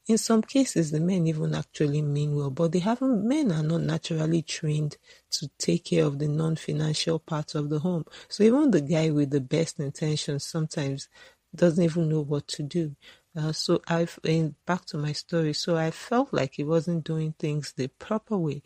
In 0.07 0.17
some 0.19 0.43
cases, 0.43 0.91
the 0.91 0.99
men 0.99 1.25
even 1.27 1.55
actually 1.55 2.01
mean 2.01 2.35
well, 2.35 2.51
but 2.51 2.71
they 2.71 2.79
haven't. 2.79 3.27
Men 3.27 3.51
are 3.51 3.63
not 3.63 3.81
naturally 3.81 4.43
trained 4.43 4.97
to 5.31 5.49
take 5.57 5.85
care 5.85 6.05
of 6.05 6.19
the 6.19 6.27
non-financial 6.27 7.19
parts 7.19 7.55
of 7.55 7.69
the 7.69 7.79
home. 7.79 8.05
So 8.29 8.43
even 8.43 8.71
the 8.71 8.81
guy 8.81 9.09
with 9.09 9.31
the 9.31 9.41
best 9.41 9.79
intentions 9.79 10.43
sometimes 10.45 11.09
doesn't 11.55 11.83
even 11.83 12.09
know 12.09 12.21
what 12.21 12.47
to 12.49 12.63
do. 12.63 12.95
Uh, 13.37 13.51
so 13.53 13.81
I've 13.87 14.19
in 14.23 14.55
back 14.65 14.85
to 14.87 14.97
my 14.97 15.13
story. 15.13 15.53
So 15.53 15.77
I 15.77 15.91
felt 15.91 16.33
like 16.33 16.55
he 16.55 16.63
wasn't 16.63 17.05
doing 17.05 17.33
things 17.39 17.73
the 17.77 17.87
proper 17.87 18.37
way, 18.37 18.61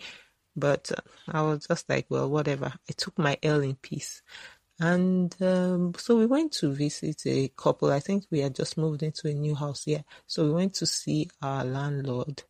but 0.55 0.91
uh, 0.97 1.01
I 1.30 1.41
was 1.43 1.67
just 1.67 1.89
like, 1.89 2.07
well, 2.09 2.30
whatever. 2.30 2.67
I 2.89 2.93
took 2.97 3.17
my 3.20 3.38
L 3.43 3.61
in 3.61 3.76
peace, 3.76 4.22
and 4.80 5.36
um, 5.41 5.93
so 5.97 6.17
we 6.17 6.26
went 6.28 6.53
to 6.53 6.74
visit 6.74 7.22
a 7.28 7.49
couple. 7.57 7.91
I 7.91 7.99
think 8.01 8.26
we 8.32 8.39
had 8.41 8.55
just 8.55 8.78
moved 8.78 9.03
into 9.03 9.28
a 9.30 9.34
new 9.34 9.55
house 9.55 9.86
Yeah. 9.88 10.01
so 10.28 10.45
we 10.45 10.51
went 10.51 10.76
to 10.76 10.86
see 10.88 11.30
our 11.41 11.65
landlord 11.65 12.43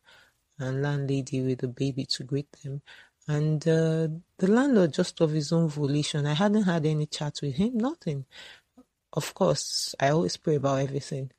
and 0.58 0.82
landlady 0.82 1.42
with 1.42 1.62
a 1.64 1.68
baby 1.68 2.06
to 2.06 2.24
greet 2.24 2.48
them. 2.64 2.82
And 3.28 3.62
uh, 3.68 4.08
the 4.38 4.48
landlord, 4.48 4.94
just 4.94 5.20
of 5.20 5.32
his 5.32 5.52
own 5.52 5.68
volition, 5.68 6.26
I 6.26 6.34
hadn't 6.34 6.64
had 6.64 6.86
any 6.86 7.06
chat 7.06 7.40
with 7.42 7.56
him, 7.56 7.78
nothing. 7.78 8.26
Of 9.12 9.34
course, 9.34 9.94
I 10.00 10.10
always 10.10 10.36
pray 10.36 10.56
about 10.56 10.80
everything. 10.80 11.32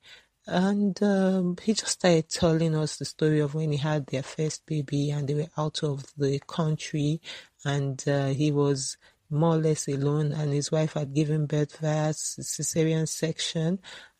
And 0.46 1.00
um, 1.02 1.56
he 1.62 1.72
just 1.72 1.92
started 1.92 2.28
telling 2.28 2.74
us 2.74 2.96
the 2.96 3.04
story 3.04 3.40
of 3.40 3.54
when 3.54 3.70
he 3.72 3.78
had 3.78 4.06
their 4.06 4.24
first 4.24 4.66
baby 4.66 5.10
and 5.10 5.28
they 5.28 5.34
were 5.34 5.50
out 5.56 5.82
of 5.82 6.04
the 6.16 6.40
country. 6.46 7.20
And 7.64 8.02
uh, 8.08 8.28
he 8.28 8.50
was 8.50 8.96
more 9.30 9.54
or 9.54 9.58
less 9.58 9.86
alone 9.88 10.32
and 10.32 10.52
his 10.52 10.72
wife 10.72 10.94
had 10.94 11.14
given 11.14 11.46
birth 11.46 11.78
via 11.78 12.12
cesarean 12.12 13.08
section. 13.08 13.78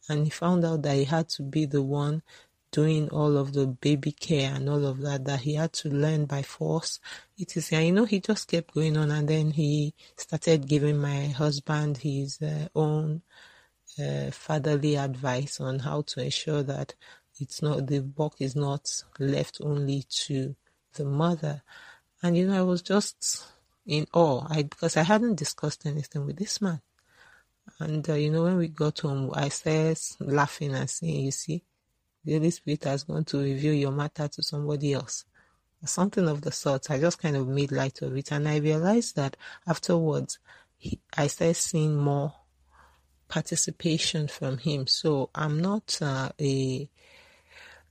And 0.08 0.24
he 0.24 0.30
found 0.30 0.64
out 0.64 0.82
that 0.82 0.96
he 0.96 1.04
had 1.04 1.28
to 1.30 1.42
be 1.42 1.66
the 1.66 1.82
one 1.82 2.22
doing 2.70 3.08
all 3.10 3.36
of 3.36 3.52
the 3.52 3.66
baby 3.66 4.12
care 4.12 4.54
and 4.54 4.68
all 4.68 4.86
of 4.86 5.00
that 5.02 5.24
that 5.26 5.40
he 5.40 5.54
had 5.54 5.72
to 5.74 5.90
learn 5.90 6.24
by 6.24 6.42
force. 6.42 7.00
It 7.36 7.56
is 7.56 7.70
you 7.70 7.92
know 7.92 8.06
he 8.06 8.20
just 8.20 8.48
kept 8.48 8.74
going 8.74 8.96
on 8.96 9.10
and 9.10 9.28
then 9.28 9.50
he 9.50 9.94
started 10.16 10.66
giving 10.66 10.98
my 10.98 11.26
husband 11.28 11.98
his 11.98 12.40
uh, 12.40 12.68
own 12.74 13.22
uh, 13.98 14.30
fatherly 14.30 14.96
advice 14.96 15.60
on 15.60 15.80
how 15.80 16.02
to 16.02 16.22
ensure 16.22 16.62
that 16.62 16.94
it's 17.40 17.62
not 17.62 17.86
the 17.86 18.00
work 18.00 18.34
is 18.40 18.54
not 18.54 19.02
left 19.18 19.58
only 19.62 20.04
to 20.08 20.54
the 20.94 21.04
mother. 21.04 21.62
And 22.22 22.36
you 22.36 22.46
know, 22.46 22.58
I 22.58 22.62
was 22.62 22.82
just 22.82 23.46
in 23.86 24.06
awe 24.12 24.46
I, 24.48 24.62
because 24.62 24.96
I 24.96 25.02
hadn't 25.02 25.36
discussed 25.36 25.86
anything 25.86 26.24
with 26.24 26.36
this 26.36 26.60
man. 26.60 26.80
And 27.78 28.08
uh, 28.08 28.14
you 28.14 28.30
know, 28.30 28.44
when 28.44 28.58
we 28.58 28.68
got 28.68 29.00
home, 29.00 29.30
I 29.34 29.48
started 29.48 29.98
laughing 30.20 30.74
and 30.74 30.88
saying, 30.88 31.24
"You 31.24 31.30
see, 31.30 31.64
the 32.24 32.34
Holy 32.34 32.50
Spirit 32.50 32.84
has 32.84 33.04
gone 33.04 33.24
to 33.26 33.38
reveal 33.38 33.74
your 33.74 33.92
matter 33.92 34.28
to 34.28 34.42
somebody 34.42 34.92
else." 34.92 35.24
Something 35.84 36.28
of 36.28 36.42
the 36.42 36.52
sort. 36.52 36.90
I 36.92 37.00
just 37.00 37.18
kind 37.18 37.36
of 37.36 37.48
made 37.48 37.72
light 37.72 38.02
of 38.02 38.16
it, 38.16 38.30
and 38.30 38.48
I 38.48 38.58
realized 38.58 39.16
that 39.16 39.36
afterwards, 39.66 40.38
he, 40.76 41.00
I 41.16 41.26
started 41.26 41.54
seeing 41.54 41.96
more 41.96 42.32
participation 43.32 44.28
from 44.28 44.58
him. 44.58 44.86
So 44.86 45.30
I'm 45.34 45.58
not 45.62 45.98
uh, 46.02 46.28
a 46.38 46.90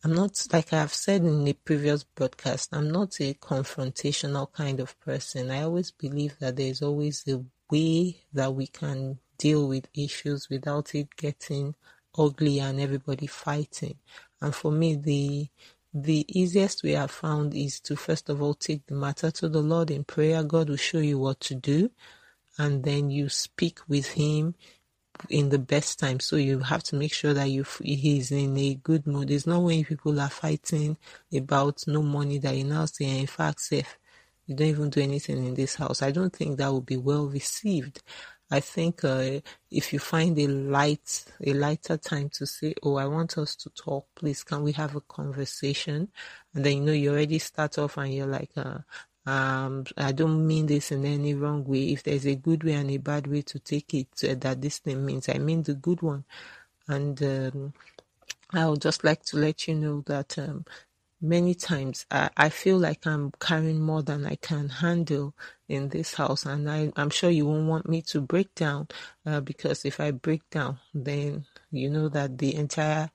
I'm 0.04 0.14
not 0.14 0.48
like 0.54 0.72
I've 0.72 0.94
said 0.94 1.24
in 1.24 1.46
the 1.46 1.54
previous 1.54 2.04
broadcast, 2.04 2.70
I'm 2.74 2.92
not 2.92 3.20
a 3.22 3.34
confrontational 3.36 4.52
kind 4.54 4.80
of 4.80 5.00
person. 5.00 5.52
I 5.52 5.64
always 5.64 5.92
believe 5.92 6.38
that 6.40 6.58
there's 6.58 6.84
always 6.84 7.24
a 7.28 7.44
way 7.72 8.22
that 8.34 8.54
we 8.54 8.68
can 8.68 9.20
deal 9.40 9.68
with 9.68 9.88
issues 9.96 10.48
without 10.50 10.94
it 10.96 11.16
getting 11.18 11.76
ugly 12.18 12.60
and 12.60 12.80
everybody 12.80 13.28
fighting. 13.28 13.96
And 14.42 14.54
for 14.56 14.72
me 14.72 14.96
the 14.96 15.50
the 15.94 16.26
easiest 16.40 16.84
way 16.84 16.98
I've 16.98 17.12
found 17.12 17.56
is 17.56 17.80
to 17.82 17.96
first 17.96 18.30
of 18.30 18.42
all 18.44 18.54
take 18.54 18.86
the 18.88 18.96
matter 18.96 19.32
to 19.32 19.50
the 19.50 19.62
Lord 19.62 19.90
in 19.92 20.04
prayer. 20.04 20.44
God 20.44 20.70
will 20.70 20.78
show 20.78 21.00
you 21.00 21.18
what 21.20 21.40
to 21.42 21.56
do 21.56 21.90
and 22.60 22.84
then 22.84 23.10
you 23.10 23.30
speak 23.30 23.80
with 23.88 24.08
him 24.10 24.56
in 25.30 25.50
the 25.50 25.60
best 25.60 26.00
time. 26.00 26.20
So 26.20 26.36
you 26.36 26.60
have 26.60 26.84
to 26.84 26.96
make 26.96 27.14
sure 27.14 27.34
that 27.34 27.50
you 27.50 27.66
he's 27.84 28.32
in 28.32 28.58
a 28.58 28.76
good 28.76 29.08
mood. 29.08 29.32
It's 29.32 29.48
not 29.48 29.62
when 29.64 29.84
people 29.86 30.20
are 30.20 30.30
fighting 30.30 30.98
about 31.36 31.84
no 31.88 32.02
money 32.02 32.38
that 32.40 32.56
you 32.56 32.64
now 32.64 32.86
say, 32.86 33.20
in 33.20 33.28
fact, 33.28 33.62
safe, 33.62 33.98
you 34.46 34.56
don't 34.56 34.68
even 34.68 34.90
do 34.90 35.02
anything 35.02 35.46
in 35.46 35.54
this 35.56 35.76
house. 35.76 36.02
I 36.02 36.12
don't 36.12 36.34
think 36.36 36.58
that 36.58 36.72
would 36.74 36.86
be 36.86 36.98
well 36.98 37.28
received. 37.28 38.02
I 38.54 38.60
think 38.60 39.04
uh, 39.06 39.40
if 39.72 39.94
you 39.94 40.00
find 40.00 40.38
a 40.38 40.48
light, 40.48 41.24
a 41.46 41.54
lighter 41.54 41.96
time 41.98 42.30
to 42.32 42.46
say, 42.46 42.74
"Oh, 42.84 42.96
I 42.98 43.06
want 43.08 43.38
us 43.38 43.56
to 43.58 43.70
talk. 43.70 44.08
Please, 44.16 44.44
can 44.44 44.62
we 44.64 44.74
have 44.74 44.96
a 44.96 45.02
conversation?" 45.02 46.10
And 46.54 46.66
then 46.66 46.78
you 46.78 46.84
know 46.84 46.92
you 46.92 47.12
already 47.12 47.40
start 47.40 47.78
off 47.78 47.98
and 47.98 48.14
you're 48.14 48.28
like, 48.28 48.52
uh, 48.58 48.80
um, 49.26 49.86
I 49.98 50.12
don't 50.12 50.46
mean 50.48 50.66
this 50.66 50.92
in 50.92 51.06
any 51.06 51.34
wrong 51.34 51.64
way. 51.64 51.92
If 51.92 52.04
there's 52.04 52.26
a 52.26 52.36
good 52.36 52.64
way 52.64 52.74
and 52.74 52.90
a 52.90 52.98
bad 52.98 53.28
way 53.28 53.42
to 53.44 53.60
take 53.60 53.94
it, 53.94 54.08
uh, 54.24 54.36
that 54.40 54.62
this 54.62 54.80
thing 54.80 55.06
means, 55.06 55.30
I 55.30 55.38
mean 55.38 55.64
the 55.64 55.76
good 55.76 56.02
one. 56.02 56.26
And 56.88 57.22
um, 57.24 57.74
I 58.52 58.68
would 58.68 58.82
just 58.82 59.04
like 59.04 59.24
to 59.26 59.38
let 59.38 59.68
you 59.68 59.76
know 59.76 60.02
that 60.08 60.38
um, 60.40 60.66
many 61.22 61.54
times 61.54 62.06
I, 62.10 62.30
I, 62.36 62.50
feel 62.50 62.78
like 62.78 63.06
I'm 63.06 63.32
carrying 63.40 63.80
more 63.80 64.02
than 64.02 64.26
I 64.26 64.36
can 64.36 64.70
handle 64.70 65.36
in 65.70 65.90
this 65.90 66.16
house, 66.16 66.46
and 66.46 66.70
I, 66.70 66.92
am 66.98 67.12
sure 67.12 67.30
you 67.30 67.46
won't 67.46 67.68
want 67.68 67.88
me 67.88 68.02
to 68.04 68.20
break 68.22 68.54
down 68.56 68.88
uh, 69.26 69.40
because 69.40 69.86
if 69.86 70.00
I 70.00 70.12
break 70.12 70.50
down, 70.50 70.80
then 70.94 71.46
you 71.72 71.90
know 71.90 72.10
that 72.10 72.40
the 72.40 72.56
entire 72.56 73.12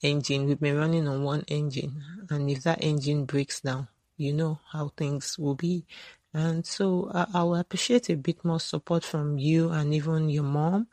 engine 0.00 0.46
we've 0.46 0.60
been 0.60 0.78
running 0.78 1.08
on 1.08 1.24
one 1.24 1.44
engine, 1.48 2.02
and 2.30 2.48
if 2.48 2.62
that 2.62 2.82
engine 2.82 3.24
breaks 3.24 3.60
down, 3.60 3.88
you 4.16 4.32
know 4.32 4.60
how 4.72 4.88
things 4.96 5.38
will 5.38 5.54
be. 5.54 5.86
And 6.32 6.66
so 6.66 7.10
I, 7.14 7.26
I 7.34 7.42
will 7.44 7.56
appreciate 7.56 8.10
a 8.10 8.16
bit 8.16 8.44
more 8.44 8.60
support 8.60 9.04
from 9.04 9.38
you 9.38 9.70
and 9.70 9.94
even 9.94 10.28
your 10.28 10.42
mom. 10.44 10.88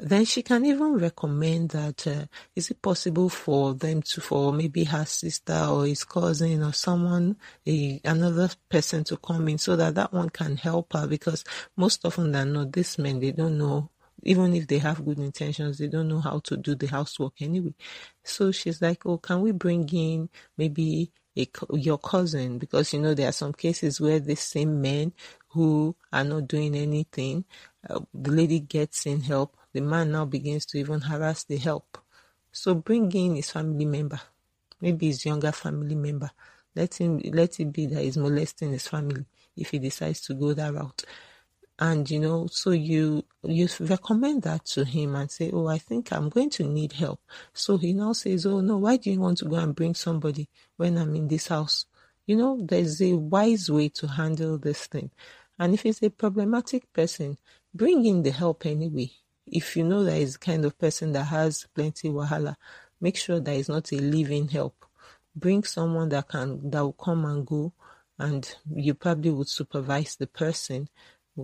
Then 0.00 0.24
she 0.24 0.42
can 0.42 0.64
even 0.64 0.94
recommend 0.94 1.70
that 1.70 2.06
uh, 2.06 2.26
is 2.54 2.70
it 2.70 2.80
possible 2.80 3.28
for 3.28 3.74
them 3.74 4.00
to 4.02 4.20
for 4.20 4.52
maybe 4.52 4.84
her 4.84 5.04
sister 5.04 5.66
or 5.68 5.86
his 5.86 6.04
cousin 6.04 6.62
or 6.62 6.72
someone 6.72 7.36
a, 7.66 8.00
another 8.04 8.48
person 8.68 9.02
to 9.04 9.16
come 9.16 9.48
in 9.48 9.58
so 9.58 9.74
that 9.74 9.96
that 9.96 10.12
one 10.12 10.30
can 10.30 10.56
help 10.56 10.92
her? 10.92 11.08
Because 11.08 11.42
most 11.76 12.04
often 12.04 12.30
than 12.30 12.52
not 12.52 12.72
these 12.72 12.96
men 12.96 13.18
they 13.18 13.32
don't 13.32 13.58
know 13.58 13.90
even 14.24 14.54
if 14.54 14.66
they 14.66 14.78
have 14.78 15.04
good 15.04 15.18
intentions 15.18 15.78
they 15.78 15.88
don't 15.88 16.08
know 16.08 16.20
how 16.20 16.38
to 16.40 16.56
do 16.56 16.76
the 16.76 16.86
housework 16.86 17.34
anyway. 17.40 17.74
So 18.22 18.52
she's 18.52 18.80
like 18.80 19.04
oh 19.04 19.18
can 19.18 19.40
we 19.42 19.50
bring 19.50 19.88
in 19.88 20.28
maybe 20.56 21.10
a, 21.36 21.48
your 21.72 21.98
cousin 21.98 22.58
because 22.58 22.92
you 22.92 23.00
know 23.00 23.14
there 23.14 23.28
are 23.28 23.32
some 23.32 23.52
cases 23.52 24.00
where 24.00 24.20
the 24.20 24.34
same 24.36 24.80
men 24.80 25.12
who 25.48 25.94
are 26.12 26.24
not 26.24 26.48
doing 26.48 26.74
anything 26.74 27.44
uh, 27.88 28.00
the 28.14 28.30
lady 28.30 28.60
gets 28.60 29.06
in 29.06 29.20
help 29.20 29.56
the 29.72 29.80
man 29.80 30.10
now 30.12 30.24
begins 30.24 30.66
to 30.66 30.78
even 30.78 31.00
harass 31.00 31.44
the 31.44 31.56
help. 31.56 31.98
So 32.52 32.74
bring 32.74 33.12
in 33.12 33.36
his 33.36 33.50
family 33.50 33.84
member, 33.84 34.20
maybe 34.80 35.06
his 35.06 35.24
younger 35.24 35.52
family 35.52 35.94
member. 35.94 36.30
Let 36.74 36.94
him 37.00 37.18
let 37.32 37.60
it 37.60 37.72
be 37.72 37.86
that 37.86 38.02
he's 38.02 38.16
molesting 38.16 38.72
his 38.72 38.88
family 38.88 39.24
if 39.56 39.70
he 39.70 39.78
decides 39.78 40.20
to 40.22 40.34
go 40.34 40.54
that 40.54 40.72
route. 40.74 41.04
And 41.78 42.10
you 42.10 42.18
know, 42.18 42.48
so 42.50 42.70
you 42.70 43.24
you 43.42 43.68
recommend 43.80 44.42
that 44.42 44.64
to 44.66 44.84
him 44.84 45.14
and 45.14 45.30
say, 45.30 45.50
Oh, 45.52 45.68
I 45.68 45.78
think 45.78 46.12
I'm 46.12 46.28
going 46.28 46.50
to 46.50 46.64
need 46.64 46.92
help. 46.94 47.20
So 47.52 47.76
he 47.78 47.92
now 47.92 48.12
says, 48.12 48.46
Oh 48.46 48.60
no, 48.60 48.78
why 48.78 48.96
do 48.96 49.10
you 49.10 49.20
want 49.20 49.38
to 49.38 49.44
go 49.46 49.56
and 49.56 49.74
bring 49.74 49.94
somebody 49.94 50.48
when 50.76 50.98
I'm 50.98 51.14
in 51.14 51.28
this 51.28 51.48
house? 51.48 51.86
You 52.26 52.36
know, 52.36 52.58
there's 52.60 53.00
a 53.00 53.14
wise 53.14 53.70
way 53.70 53.88
to 53.90 54.06
handle 54.08 54.58
this 54.58 54.86
thing. 54.86 55.10
And 55.58 55.74
if 55.74 55.82
he's 55.82 56.02
a 56.02 56.10
problematic 56.10 56.92
person, 56.92 57.38
bring 57.74 58.04
in 58.04 58.22
the 58.22 58.32
help 58.32 58.66
anyway 58.66 59.12
if 59.50 59.76
you 59.76 59.84
know 59.84 60.04
that 60.04 60.16
he's 60.16 60.34
the 60.34 60.38
kind 60.38 60.64
of 60.64 60.78
person 60.78 61.12
that 61.12 61.24
has 61.24 61.66
plenty 61.74 62.08
wahala, 62.08 62.56
make 63.00 63.16
sure 63.16 63.40
that 63.40 63.68
not 63.68 63.92
a 63.92 63.96
living 63.96 64.48
help. 64.48 64.84
Bring 65.34 65.62
someone 65.64 66.08
that 66.10 66.28
can 66.28 66.70
that 66.70 66.82
will 66.82 66.92
come 66.92 67.24
and 67.24 67.46
go, 67.46 67.72
and 68.18 68.56
you 68.74 68.94
probably 68.94 69.30
would 69.30 69.48
supervise 69.48 70.16
the 70.16 70.26
person 70.26 70.88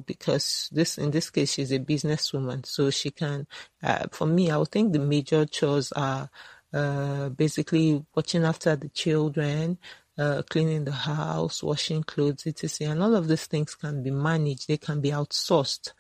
because 0.01 0.69
this 0.73 0.99
in 0.99 1.11
this 1.11 1.31
case 1.31 1.53
she's 1.53 1.73
a 1.73 1.79
businesswoman, 1.79 2.65
so 2.67 2.91
she 2.91 3.11
can. 3.11 3.47
Uh, 3.83 4.07
for 4.13 4.27
me, 4.27 4.51
I 4.51 4.57
would 4.57 4.71
think 4.71 4.93
the 4.93 4.99
major 4.99 5.45
chores 5.47 5.93
are 5.93 6.31
uh, 6.73 7.29
basically 7.31 8.05
watching 8.15 8.45
after 8.45 8.77
the 8.77 8.89
children, 8.89 9.79
uh, 10.19 10.43
cleaning 10.49 10.85
the 10.85 10.93
house, 10.93 11.63
washing 11.63 12.03
clothes, 12.03 12.47
etc. 12.47 12.93
And 12.93 13.03
all 13.03 13.15
of 13.15 13.29
these 13.29 13.47
things 13.47 13.75
can 13.75 14.03
be 14.03 14.11
managed. 14.11 14.69
They 14.69 14.79
can 14.79 15.01
be 15.01 15.11
outsourced 15.11 15.93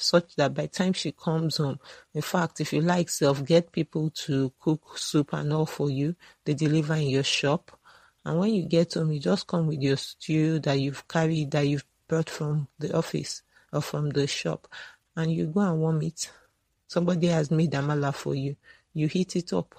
such 0.00 0.34
that 0.36 0.54
by 0.54 0.62
the 0.62 0.68
time 0.68 0.92
she 0.92 1.12
comes 1.12 1.58
home, 1.58 1.78
in 2.14 2.22
fact, 2.22 2.60
if 2.60 2.72
you 2.72 2.80
like 2.80 3.08
self, 3.08 3.44
get 3.44 3.72
people 3.72 4.10
to 4.10 4.52
cook 4.60 4.96
soup 4.96 5.32
and 5.32 5.52
all 5.52 5.66
for 5.66 5.90
you. 5.90 6.16
They 6.44 6.54
deliver 6.54 6.94
in 6.94 7.08
your 7.08 7.24
shop. 7.24 7.78
And 8.24 8.38
when 8.38 8.54
you 8.54 8.64
get 8.64 8.94
home, 8.94 9.12
you 9.12 9.20
just 9.20 9.46
come 9.46 9.66
with 9.66 9.80
your 9.80 9.96
stew 9.96 10.58
that 10.60 10.78
you've 10.78 11.06
carried, 11.08 11.50
that 11.52 11.66
you've 11.66 11.84
brought 12.10 12.28
from 12.28 12.68
the 12.78 12.90
office 12.96 13.42
or 13.72 13.80
from 13.80 14.10
the 14.10 14.26
shop, 14.26 14.68
and 15.16 15.32
you 15.32 15.46
go 15.46 15.60
and 15.60 15.78
warm 15.80 16.02
it. 16.02 16.30
Somebody 16.88 17.28
has 17.28 17.50
made 17.50 17.72
amala 17.72 18.12
for 18.12 18.34
you. 18.34 18.56
You 18.92 19.06
heat 19.06 19.36
it 19.36 19.52
up. 19.52 19.74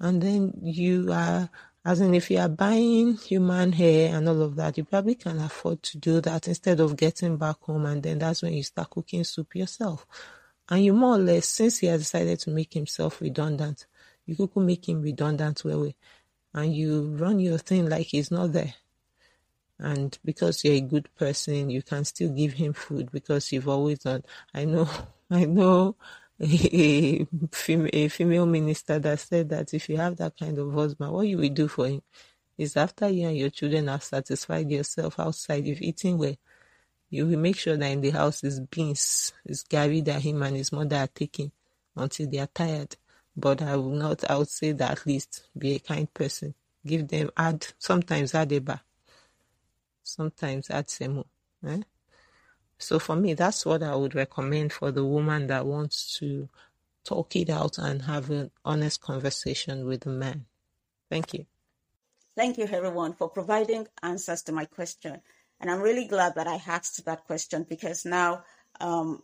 And 0.00 0.22
then 0.22 0.54
you 0.62 1.12
are 1.12 1.50
as 1.84 2.00
in, 2.00 2.14
if 2.14 2.30
you 2.30 2.38
are 2.38 2.48
buying 2.48 3.16
human 3.16 3.72
hair 3.72 4.14
and 4.14 4.28
all 4.28 4.42
of 4.42 4.54
that, 4.56 4.78
you 4.78 4.84
probably 4.84 5.16
can 5.16 5.40
afford 5.40 5.82
to 5.82 5.98
do 5.98 6.20
that 6.20 6.46
instead 6.46 6.78
of 6.78 6.96
getting 6.96 7.36
back 7.36 7.56
home 7.60 7.86
and 7.86 8.00
then 8.02 8.20
that's 8.20 8.40
when 8.42 8.52
you 8.52 8.62
start 8.62 8.90
cooking 8.90 9.24
soup 9.24 9.56
yourself. 9.56 10.06
And 10.68 10.84
you 10.84 10.92
more 10.92 11.16
or 11.16 11.18
less, 11.18 11.48
since 11.48 11.78
he 11.78 11.88
has 11.88 12.02
decided 12.02 12.38
to 12.40 12.50
make 12.50 12.72
himself 12.72 13.20
redundant, 13.20 13.86
you 14.26 14.36
could 14.36 14.56
make 14.62 14.88
him 14.88 15.02
redundant 15.02 15.64
well, 15.64 15.92
and 16.54 16.74
you 16.74 17.16
run 17.16 17.40
your 17.40 17.58
thing 17.58 17.88
like 17.88 18.06
he's 18.06 18.30
not 18.30 18.52
there. 18.52 18.74
And 19.82 20.16
because 20.24 20.62
you're 20.64 20.74
a 20.74 20.80
good 20.80 21.08
person, 21.16 21.68
you 21.68 21.82
can 21.82 22.04
still 22.04 22.28
give 22.30 22.52
him 22.52 22.72
food 22.72 23.10
because 23.10 23.50
you've 23.50 23.68
always 23.68 23.98
done. 23.98 24.22
I 24.54 24.64
know, 24.64 24.88
I 25.30 25.44
know 25.44 25.96
a, 26.40 27.26
a 27.92 28.08
female 28.08 28.46
minister 28.46 29.00
that 29.00 29.18
said 29.18 29.48
that 29.48 29.74
if 29.74 29.88
you 29.88 29.96
have 29.96 30.16
that 30.18 30.38
kind 30.38 30.56
of 30.58 30.72
husband, 30.72 31.10
what 31.12 31.26
you 31.26 31.36
will 31.36 31.48
do 31.48 31.66
for 31.66 31.88
him 31.88 32.00
is 32.56 32.76
after 32.76 33.08
you 33.08 33.26
and 33.26 33.36
your 33.36 33.50
children 33.50 33.88
have 33.88 34.04
satisfied 34.04 34.70
yourself 34.70 35.18
outside, 35.18 35.66
you've 35.66 35.82
eaten 35.82 36.16
well, 36.16 36.36
you 37.10 37.26
will 37.26 37.38
make 37.38 37.56
sure 37.56 37.76
that 37.76 37.90
in 37.90 38.02
the 38.02 38.10
house 38.10 38.44
is 38.44 38.60
beans, 38.60 39.32
is 39.44 39.64
garri 39.64 40.04
that 40.04 40.22
him 40.22 40.42
and 40.44 40.56
his 40.56 40.70
mother 40.70 40.96
are 40.96 41.08
taking 41.08 41.50
until 41.96 42.30
they 42.30 42.38
are 42.38 42.48
tired. 42.54 42.96
But 43.36 43.62
I 43.62 43.74
will 43.74 43.90
not, 43.90 44.30
I 44.30 44.36
would 44.38 44.48
say 44.48 44.70
that 44.72 44.90
at 44.92 45.06
least 45.06 45.48
be 45.58 45.74
a 45.74 45.78
kind 45.80 46.12
person. 46.14 46.54
Give 46.86 47.06
them, 47.08 47.30
add, 47.36 47.66
sometimes 47.78 48.34
add 48.34 48.50
eba, 48.50 48.80
sometimes 50.12 50.70
add 50.70 50.88
semo. 50.88 51.24
Eh? 51.66 51.82
So 52.78 52.98
for 52.98 53.16
me, 53.16 53.34
that's 53.34 53.64
what 53.64 53.82
I 53.82 53.94
would 53.94 54.14
recommend 54.14 54.72
for 54.72 54.90
the 54.90 55.04
woman 55.04 55.46
that 55.46 55.66
wants 55.66 56.18
to 56.18 56.48
talk 57.04 57.36
it 57.36 57.50
out 57.50 57.78
and 57.78 58.02
have 58.02 58.30
an 58.30 58.50
honest 58.64 59.00
conversation 59.00 59.86
with 59.86 60.02
the 60.02 60.10
man. 60.10 60.46
Thank 61.10 61.34
you. 61.34 61.46
Thank 62.36 62.58
you, 62.58 62.66
everyone, 62.70 63.12
for 63.12 63.28
providing 63.28 63.86
answers 64.02 64.42
to 64.44 64.52
my 64.52 64.64
question. 64.64 65.20
And 65.60 65.70
I'm 65.70 65.80
really 65.80 66.06
glad 66.06 66.34
that 66.36 66.48
I 66.48 66.60
asked 66.66 67.04
that 67.04 67.24
question 67.24 67.66
because 67.68 68.04
now 68.04 68.44
um, 68.80 69.22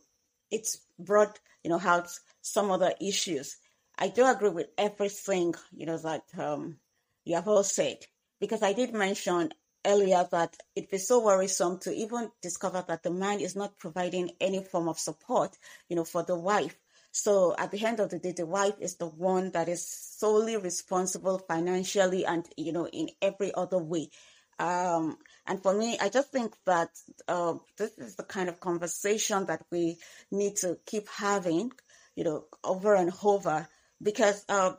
it's 0.50 0.78
brought, 0.98 1.38
you 1.64 1.70
know, 1.70 1.80
out 1.82 2.08
some 2.42 2.70
other 2.70 2.92
issues. 3.00 3.56
I 3.98 4.08
do 4.08 4.24
agree 4.26 4.50
with 4.50 4.68
everything, 4.76 5.54
you 5.72 5.86
know, 5.86 5.98
that 5.98 6.22
um, 6.38 6.76
you 7.24 7.34
have 7.34 7.48
all 7.48 7.64
said 7.64 7.98
because 8.40 8.62
I 8.62 8.72
did 8.72 8.94
mention 8.94 9.50
earlier 9.88 10.26
that 10.30 10.56
it'd 10.76 10.90
be 10.90 10.98
so 10.98 11.24
worrisome 11.24 11.78
to 11.80 11.92
even 11.92 12.30
discover 12.42 12.84
that 12.86 13.02
the 13.02 13.10
man 13.10 13.40
is 13.40 13.56
not 13.56 13.78
providing 13.78 14.30
any 14.40 14.62
form 14.62 14.88
of 14.88 14.98
support, 14.98 15.56
you 15.88 15.96
know, 15.96 16.04
for 16.04 16.22
the 16.22 16.38
wife. 16.38 16.76
So 17.10 17.54
at 17.58 17.70
the 17.70 17.84
end 17.84 18.00
of 18.00 18.10
the 18.10 18.18
day, 18.18 18.32
the 18.32 18.46
wife 18.46 18.74
is 18.80 18.96
the 18.96 19.06
one 19.08 19.50
that 19.52 19.68
is 19.68 19.88
solely 19.88 20.56
responsible 20.56 21.38
financially 21.38 22.26
and, 22.26 22.46
you 22.56 22.72
know, 22.72 22.86
in 22.86 23.08
every 23.22 23.52
other 23.54 23.78
way. 23.78 24.10
Um, 24.58 25.16
and 25.46 25.62
for 25.62 25.74
me, 25.74 25.98
I 26.00 26.08
just 26.08 26.30
think 26.30 26.54
that 26.66 26.90
uh, 27.26 27.54
this 27.76 27.96
is 27.96 28.16
the 28.16 28.24
kind 28.24 28.48
of 28.48 28.60
conversation 28.60 29.46
that 29.46 29.62
we 29.70 29.98
need 30.30 30.56
to 30.56 30.78
keep 30.84 31.08
having, 31.08 31.72
you 32.14 32.24
know, 32.24 32.44
over 32.62 32.94
and 32.94 33.12
over 33.22 33.68
because 34.02 34.44
uh, 34.48 34.72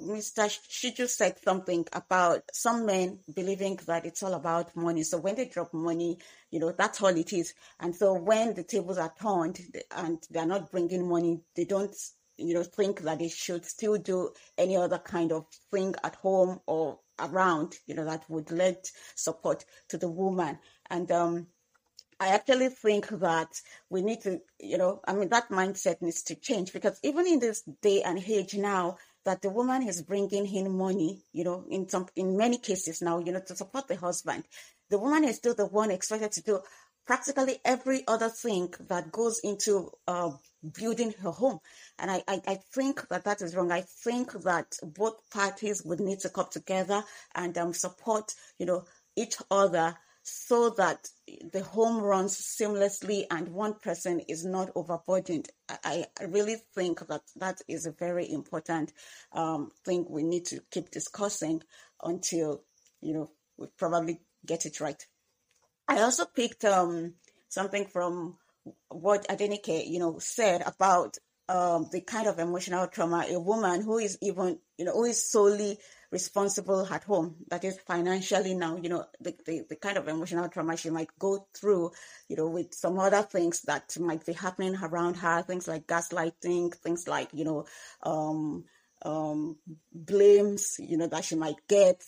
Mr. 0.00 0.48
Shiju 0.48 1.08
said 1.08 1.36
something 1.44 1.86
about 1.92 2.42
some 2.52 2.86
men 2.86 3.18
believing 3.34 3.78
that 3.86 4.06
it's 4.06 4.22
all 4.22 4.34
about 4.34 4.74
money. 4.74 5.02
So 5.02 5.18
when 5.18 5.34
they 5.34 5.46
drop 5.46 5.74
money, 5.74 6.18
you 6.50 6.58
know, 6.58 6.72
that's 6.72 7.02
all 7.02 7.08
it 7.16 7.32
is. 7.32 7.52
And 7.80 7.94
so 7.94 8.14
when 8.14 8.54
the 8.54 8.64
tables 8.64 8.98
are 8.98 9.12
turned 9.20 9.60
and 9.94 10.18
they're 10.30 10.46
not 10.46 10.70
bringing 10.70 11.08
money, 11.08 11.40
they 11.54 11.64
don't, 11.64 11.94
you 12.36 12.54
know, 12.54 12.62
think 12.62 13.02
that 13.02 13.18
they 13.18 13.28
should 13.28 13.64
still 13.64 13.98
do 13.98 14.30
any 14.56 14.76
other 14.76 14.98
kind 14.98 15.32
of 15.32 15.46
thing 15.70 15.94
at 16.02 16.16
home 16.16 16.60
or 16.66 17.00
around, 17.18 17.76
you 17.86 17.94
know, 17.94 18.04
that 18.04 18.24
would 18.30 18.50
lend 18.50 18.78
support 19.14 19.64
to 19.88 19.98
the 19.98 20.08
woman. 20.08 20.58
And, 20.88 21.10
um, 21.12 21.46
I 22.20 22.28
actually 22.28 22.68
think 22.68 23.08
that 23.08 23.48
we 23.88 24.02
need 24.02 24.20
to, 24.22 24.40
you 24.58 24.76
know, 24.76 25.00
I 25.08 25.14
mean, 25.14 25.30
that 25.30 25.48
mindset 25.48 26.02
needs 26.02 26.22
to 26.24 26.34
change 26.34 26.70
because 26.70 27.00
even 27.02 27.26
in 27.26 27.38
this 27.38 27.62
day 27.80 28.02
and 28.02 28.18
age 28.18 28.54
now, 28.54 28.98
that 29.24 29.42
the 29.42 29.50
woman 29.50 29.86
is 29.86 30.02
bringing 30.02 30.46
in 30.46 30.76
money, 30.76 31.22
you 31.32 31.44
know, 31.44 31.64
in 31.68 31.88
some, 31.88 32.06
in 32.16 32.36
many 32.36 32.58
cases 32.58 33.02
now, 33.02 33.18
you 33.18 33.32
know, 33.32 33.40
to 33.40 33.56
support 33.56 33.88
the 33.88 33.96
husband. 33.96 34.44
The 34.88 34.98
woman 34.98 35.24
is 35.24 35.36
still 35.36 35.54
the 35.54 35.66
one 35.66 35.90
expected 35.90 36.32
to 36.32 36.42
do 36.42 36.60
practically 37.06 37.58
every 37.64 38.06
other 38.06 38.28
thing 38.28 38.72
that 38.88 39.10
goes 39.10 39.40
into 39.40 39.90
uh, 40.06 40.30
building 40.78 41.12
her 41.22 41.30
home. 41.30 41.58
And 41.98 42.10
I, 42.10 42.22
I, 42.28 42.40
I, 42.46 42.54
think 42.72 43.08
that 43.08 43.24
that 43.24 43.42
is 43.42 43.56
wrong. 43.56 43.72
I 43.72 43.80
think 43.80 44.32
that 44.44 44.76
both 44.82 45.28
parties 45.30 45.82
would 45.84 46.00
need 46.00 46.20
to 46.20 46.28
come 46.28 46.46
together 46.50 47.02
and 47.34 47.56
um, 47.58 47.72
support, 47.72 48.34
you 48.58 48.66
know, 48.66 48.84
each 49.16 49.36
other 49.50 49.96
so 50.30 50.70
that 50.70 51.08
the 51.52 51.62
home 51.62 52.00
runs 52.02 52.36
seamlessly 52.36 53.24
and 53.30 53.48
one 53.48 53.74
person 53.74 54.20
is 54.28 54.44
not 54.44 54.70
overburdened. 54.74 55.48
I, 55.68 56.06
I 56.20 56.24
really 56.24 56.56
think 56.74 57.06
that 57.08 57.22
that 57.36 57.60
is 57.68 57.86
a 57.86 57.92
very 57.92 58.30
important 58.30 58.92
um, 59.32 59.70
thing 59.84 60.06
we 60.08 60.22
need 60.22 60.46
to 60.46 60.60
keep 60.70 60.90
discussing 60.90 61.62
until, 62.02 62.62
you 63.00 63.14
know, 63.14 63.30
we 63.58 63.66
probably 63.76 64.20
get 64.46 64.66
it 64.66 64.80
right. 64.80 65.04
I 65.88 66.00
also 66.02 66.24
picked 66.24 66.64
um, 66.64 67.14
something 67.48 67.86
from 67.86 68.36
what 68.88 69.28
Adenike, 69.28 69.88
you 69.88 69.98
know, 69.98 70.18
said 70.18 70.62
about 70.64 71.16
um, 71.48 71.88
the 71.90 72.00
kind 72.00 72.28
of 72.28 72.38
emotional 72.38 72.86
trauma 72.86 73.26
a 73.28 73.40
woman 73.40 73.82
who 73.82 73.98
is 73.98 74.16
even, 74.22 74.60
you 74.78 74.84
know, 74.84 74.92
who 74.92 75.04
is 75.04 75.28
solely 75.28 75.78
responsible 76.10 76.86
at 76.90 77.04
home, 77.04 77.36
that 77.48 77.64
is 77.64 77.78
financially 77.80 78.54
now, 78.54 78.76
you 78.76 78.88
know, 78.88 79.04
the, 79.20 79.34
the, 79.46 79.64
the 79.68 79.76
kind 79.76 79.96
of 79.96 80.08
emotional 80.08 80.48
trauma 80.48 80.76
she 80.76 80.90
might 80.90 81.10
go 81.18 81.46
through, 81.54 81.92
you 82.28 82.36
know, 82.36 82.48
with 82.48 82.74
some 82.74 82.98
other 82.98 83.22
things 83.22 83.62
that 83.62 83.96
might 83.98 84.24
be 84.26 84.32
happening 84.32 84.76
around 84.76 85.14
her, 85.16 85.42
things 85.42 85.68
like 85.68 85.86
gaslighting, 85.86 86.74
things 86.74 87.06
like, 87.06 87.28
you 87.32 87.44
know, 87.44 87.64
um, 88.02 88.64
um, 89.02 89.56
blames, 89.92 90.76
you 90.78 90.96
know, 90.96 91.06
that 91.06 91.24
she 91.24 91.36
might 91.36 91.56
get 91.68 92.02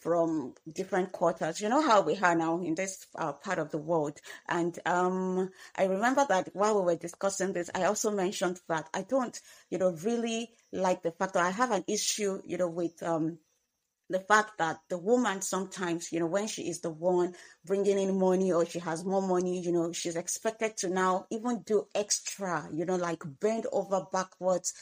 from 0.00 0.54
different 0.72 1.12
quarters. 1.12 1.60
You 1.60 1.68
know 1.68 1.82
how 1.82 2.02
we 2.02 2.16
are 2.16 2.34
now 2.34 2.60
in 2.60 2.74
this 2.74 3.06
uh, 3.16 3.32
part 3.32 3.58
of 3.58 3.70
the 3.70 3.78
world. 3.78 4.18
And 4.48 4.78
um, 4.86 5.50
I 5.76 5.84
remember 5.84 6.24
that 6.28 6.50
while 6.52 6.78
we 6.78 6.86
were 6.86 6.96
discussing 6.96 7.52
this, 7.52 7.70
I 7.74 7.84
also 7.84 8.10
mentioned 8.10 8.60
that 8.68 8.88
I 8.94 9.02
don't, 9.02 9.38
you 9.70 9.78
know, 9.78 9.90
really 9.90 10.50
like 10.72 11.02
the 11.02 11.10
fact 11.10 11.34
that 11.34 11.44
I 11.44 11.50
have 11.50 11.72
an 11.72 11.84
issue, 11.88 12.40
you 12.44 12.58
know, 12.58 12.68
with 12.68 13.02
um, 13.02 13.38
the 14.10 14.20
fact 14.20 14.58
that 14.58 14.80
the 14.88 14.98
woman 14.98 15.42
sometimes, 15.42 16.12
you 16.12 16.20
know, 16.20 16.26
when 16.26 16.46
she 16.46 16.62
is 16.68 16.80
the 16.80 16.90
one 16.90 17.34
bringing 17.64 17.98
in 17.98 18.18
money 18.18 18.52
or 18.52 18.64
she 18.64 18.78
has 18.78 19.04
more 19.04 19.22
money, 19.22 19.60
you 19.60 19.72
know, 19.72 19.92
she's 19.92 20.16
expected 20.16 20.76
to 20.78 20.88
now 20.88 21.26
even 21.30 21.62
do 21.62 21.86
extra, 21.94 22.68
you 22.72 22.84
know, 22.84 22.96
like 22.96 23.22
bend 23.40 23.66
over 23.72 24.06
backwards, 24.12 24.72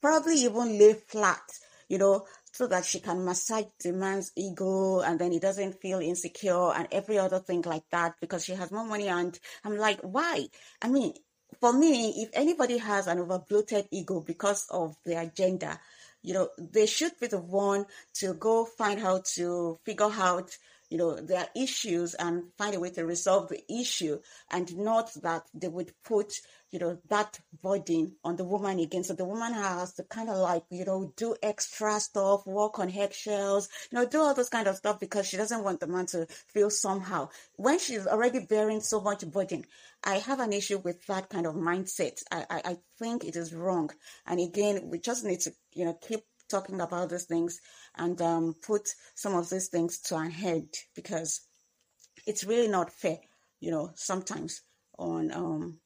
probably 0.00 0.36
even 0.36 0.78
lay 0.78 0.94
flat, 0.94 1.42
you 1.88 1.98
know, 1.98 2.26
so 2.52 2.66
that 2.66 2.84
she 2.84 3.00
can 3.00 3.24
massage 3.24 3.64
the 3.82 3.92
man's 3.92 4.32
ego 4.36 5.00
and 5.00 5.18
then 5.18 5.32
he 5.32 5.38
doesn't 5.38 5.80
feel 5.80 6.00
insecure 6.00 6.72
and 6.72 6.88
every 6.92 7.18
other 7.18 7.38
thing 7.40 7.62
like 7.62 7.84
that 7.90 8.14
because 8.20 8.44
she 8.44 8.52
has 8.52 8.70
more 8.70 8.86
money. 8.86 9.08
And 9.08 9.38
I'm 9.64 9.76
like, 9.76 10.00
why? 10.02 10.46
I 10.80 10.88
mean, 10.88 11.12
for 11.60 11.72
me, 11.72 12.22
if 12.22 12.30
anybody 12.32 12.78
has 12.78 13.06
an 13.06 13.18
over 13.18 13.38
bloated 13.38 13.88
ego 13.90 14.20
because 14.20 14.66
of 14.70 14.96
their 15.04 15.26
gender, 15.26 15.78
you 16.26 16.34
know, 16.34 16.48
they 16.58 16.86
should 16.86 17.12
be 17.20 17.28
the 17.28 17.38
one 17.38 17.86
to 18.14 18.34
go 18.34 18.64
find 18.64 19.00
how 19.00 19.22
to 19.34 19.78
figure 19.84 20.10
out, 20.10 20.58
you 20.90 20.98
know, 20.98 21.16
their 21.16 21.48
issues 21.54 22.14
and 22.14 22.44
find 22.56 22.74
a 22.74 22.80
way 22.80 22.90
to 22.90 23.04
resolve 23.04 23.48
the 23.48 23.62
issue 23.72 24.18
and 24.50 24.76
not 24.76 25.12
that 25.22 25.42
they 25.54 25.68
would 25.68 25.92
put, 26.04 26.32
you 26.70 26.78
know, 26.78 26.98
that 27.08 27.40
burden 27.62 28.14
on 28.22 28.36
the 28.36 28.44
woman 28.44 28.78
again. 28.78 29.02
So 29.02 29.14
the 29.14 29.24
woman 29.24 29.52
has 29.52 29.94
to 29.94 30.04
kind 30.04 30.28
of 30.30 30.36
like, 30.36 30.64
you 30.70 30.84
know, 30.84 31.12
do 31.16 31.34
extra 31.42 31.98
stuff, 31.98 32.46
walk 32.46 32.78
on 32.78 32.90
eggshells, 32.90 33.68
you 33.90 33.98
know, 33.98 34.06
do 34.06 34.20
all 34.20 34.34
this 34.34 34.48
kind 34.48 34.68
of 34.68 34.76
stuff 34.76 35.00
because 35.00 35.26
she 35.26 35.36
doesn't 35.36 35.64
want 35.64 35.80
the 35.80 35.86
man 35.86 36.06
to 36.06 36.26
feel 36.26 36.70
somehow. 36.70 37.30
When 37.56 37.78
she's 37.78 38.06
already 38.06 38.40
bearing 38.40 38.80
so 38.80 39.00
much 39.00 39.26
burden, 39.26 39.64
I 40.04 40.18
have 40.18 40.40
an 40.40 40.52
issue 40.52 40.78
with 40.78 41.04
that 41.06 41.28
kind 41.30 41.46
of 41.46 41.54
mindset. 41.54 42.22
I, 42.30 42.46
I, 42.48 42.62
I 42.64 42.76
think 42.98 43.24
it 43.24 43.34
is 43.34 43.52
wrong. 43.52 43.90
And 44.26 44.38
again, 44.38 44.88
we 44.90 45.00
just 45.00 45.24
need 45.24 45.40
to, 45.40 45.52
you 45.72 45.84
know, 45.84 45.94
keep 45.94 46.20
talking 46.48 46.80
about 46.80 47.10
these 47.10 47.24
things 47.24 47.60
and 47.96 48.20
um, 48.20 48.54
put 48.66 48.88
some 49.14 49.34
of 49.34 49.48
these 49.50 49.68
things 49.68 50.00
to 50.00 50.16
an 50.16 50.30
head 50.30 50.66
because 50.94 51.40
it's 52.26 52.44
really 52.44 52.68
not 52.68 52.92
fair, 52.92 53.18
you 53.60 53.70
know, 53.70 53.90
sometimes 53.94 54.62
on 54.98 55.32
um, 55.32 55.78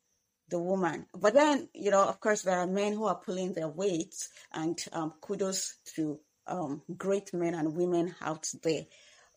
the 0.48 0.58
woman. 0.58 1.06
But 1.14 1.34
then, 1.34 1.68
you 1.74 1.90
know, 1.90 2.04
of 2.04 2.20
course, 2.20 2.42
there 2.42 2.58
are 2.58 2.66
men 2.66 2.92
who 2.92 3.04
are 3.06 3.20
pulling 3.20 3.52
their 3.52 3.68
weight, 3.68 4.14
and 4.52 4.78
um, 4.92 5.14
kudos 5.20 5.76
to 5.96 6.20
um, 6.46 6.82
great 6.96 7.32
men 7.32 7.54
and 7.54 7.74
women 7.74 8.14
out 8.20 8.48
there. 8.62 8.86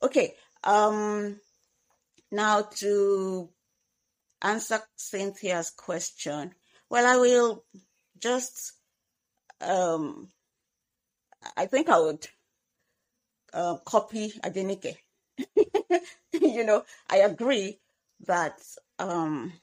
Okay, 0.01 0.33
um, 0.63 1.39
now 2.31 2.61
to 2.77 3.49
answer 4.41 4.81
Cynthia's 4.95 5.71
question. 5.71 6.53
Well, 6.89 7.05
I 7.05 7.17
will 7.17 7.63
just, 8.19 8.73
um, 9.61 10.29
I 11.57 11.65
think 11.65 11.89
I 11.89 11.99
would 11.99 12.27
uh, 13.53 13.77
copy 13.85 14.31
Adenike. 14.43 14.97
you 16.33 16.63
know, 16.63 16.83
I 17.09 17.17
agree 17.17 17.79
that 18.25 18.59
um, 18.99 19.53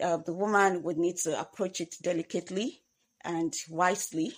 uh, 0.00 0.18
the 0.18 0.32
woman 0.32 0.82
would 0.82 0.98
need 0.98 1.16
to 1.18 1.38
approach 1.38 1.80
it 1.80 1.94
delicately 2.02 2.80
and 3.24 3.52
wisely, 3.70 4.32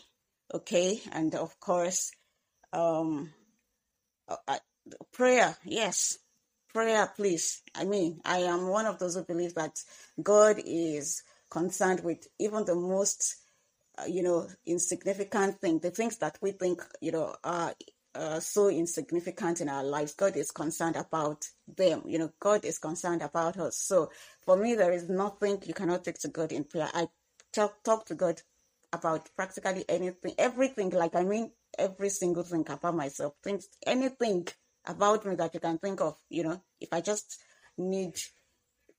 okay? 0.53 1.01
And 1.13 1.35
of 1.35 1.59
course, 1.61 2.11
um, 2.73 3.33
uh, 4.29 4.59
prayer, 5.13 5.57
yes, 5.65 6.19
prayer, 6.73 7.13
please. 7.17 7.63
I 7.75 7.85
mean, 7.85 8.21
I 8.25 8.39
am 8.41 8.69
one 8.69 8.87
of 8.87 8.99
those 8.99 9.15
who 9.17 9.25
believe 9.25 9.55
that 9.55 9.77
God 10.23 10.61
is 10.65 11.23
concerned 11.51 12.01
with 12.05 12.27
even 12.39 12.65
the 12.65 12.75
most, 12.75 13.37
uh, 13.37 13.50
you 14.09 14.23
know, 14.23 14.49
insignificant 14.67 15.61
thing, 15.61 15.79
the 15.79 15.91
things 15.91 16.19
that 16.19 16.39
we 16.41 16.53
think, 16.53 16.83
you 17.01 17.13
know, 17.13 17.35
are 17.45 17.75
uh, 18.15 18.41
so 18.41 18.69
insignificant 18.69 19.61
in 19.61 19.69
our 19.69 19.85
lives. 19.85 20.15
God 20.15 20.37
is 20.37 20.51
concerned 20.51 20.97
about 20.97 21.47
them. 21.77 22.03
You 22.07 22.19
know, 22.19 22.33
God 22.41 22.65
is 22.65 22.79
concerned 22.79 23.23
about 23.23 23.59
us. 23.59 23.77
So 23.77 24.11
for 24.45 24.57
me, 24.57 24.75
there 24.75 24.93
is 24.93 25.09
nothing 25.09 25.63
you 25.65 25.75
cannot 25.75 26.05
take 26.05 26.19
to 26.21 26.29
God 26.29 26.53
in 26.53 26.65
prayer. 26.65 26.89
I 26.93 27.09
talk, 27.53 27.83
talk 27.83 28.07
to 28.07 28.15
God 28.15 28.43
about 28.93 29.29
practically 29.37 29.85
anything, 29.89 30.35
everything. 30.39 30.91
Like, 30.91 31.15
I 31.15 31.23
mean, 31.23 31.53
every 31.79 32.09
single 32.09 32.43
thing 32.43 32.67
about 32.69 32.97
myself, 32.97 33.35
things, 33.43 33.69
anything 33.87 34.49
about 34.87 35.25
me 35.25 35.37
that 35.37 35.55
you 35.55 35.61
can 35.61 35.79
think 35.79 36.01
of, 36.01 36.17
you 36.29 36.43
know, 36.43 36.61
if 36.81 36.93
I 36.93 37.01
just 37.01 37.39
need 37.79 38.15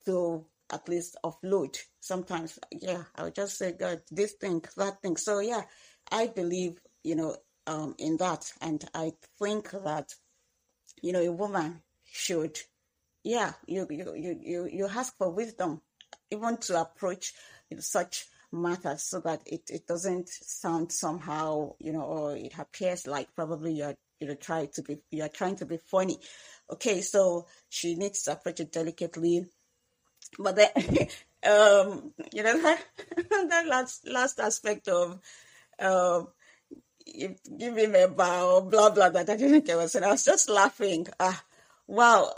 to 0.06 0.45
at 0.72 0.88
least 0.89 1.18
of 1.23 1.39
offload 1.41 1.77
sometimes, 1.99 2.60
yeah, 2.72 3.03
I 3.15 3.23
would 3.23 3.35
just 3.35 3.57
say, 3.57 3.73
God, 3.73 4.02
this 4.10 4.34
thing, 4.34 4.64
that 4.77 5.02
thing. 5.02 5.18
So, 5.18 5.39
yeah, 5.39 5.61
I 6.11 6.27
believe, 6.27 6.80
you 7.03 7.15
know, 7.15 7.35
um, 7.68 7.95
in 7.98 8.18
that. 8.18 8.52
And 8.61 8.84
I 8.93 9.14
think 9.39 9.72
that, 9.72 10.14
you 11.02 11.14
know, 11.14 11.22
a 11.22 11.31
woman 11.31 11.81
should, 12.06 12.57
yeah, 13.23 13.53
you, 13.68 13.88
you, 13.89 14.14
you, 14.15 14.39
you, 14.41 14.69
you 14.72 14.88
ask 14.88 15.15
for 15.18 15.30
wisdom, 15.30 15.81
even 16.31 16.57
to 16.57 16.81
approach 16.81 17.34
such 17.80 18.26
matters 18.52 19.03
so 19.03 19.22
that 19.22 19.41
it, 19.45 19.61
it 19.69 19.88
doesn't 19.88 20.30
sound 20.30 20.91
somehow, 20.91 21.73
you 21.80 21.93
know, 21.93 22.02
or 22.02 22.35
it 22.35 22.53
appears 22.57 23.07
like 23.07 23.34
probably 23.35 23.73
you're 23.73 23.95
you 24.19 24.27
know 24.27 24.35
try 24.35 24.68
to 24.68 24.84
be 24.84 24.98
you 25.10 25.23
are 25.23 25.30
trying 25.30 25.56
to 25.56 25.65
be 25.65 25.77
funny 25.77 26.18
okay 26.72 27.02
so 27.02 27.48
she 27.69 27.95
needs 27.95 28.22
to 28.22 28.31
approach 28.31 28.60
it 28.60 28.72
delicately 28.72 29.45
but 30.40 30.56
then 30.56 30.70
um 31.48 32.12
you 32.32 32.44
know 32.44 32.62
that, 32.62 32.80
that 33.49 33.68
last 33.68 34.08
last 34.08 34.40
aspect 34.40 34.88
of 34.88 35.20
um 35.80 36.28
give 37.58 37.78
him 37.78 37.95
a 37.95 38.08
bow 38.08 38.62
blah 38.62 38.90
blah 38.90 39.10
that 39.10 39.30
i 39.30 39.36
didn't 39.36 39.66
get 39.66 39.78
was 39.78 39.95
and 39.95 40.06
i 40.06 40.12
was 40.12 40.24
just 40.24 40.49
laughing. 40.49 41.08
Ah 41.20 41.44
wow. 41.88 42.34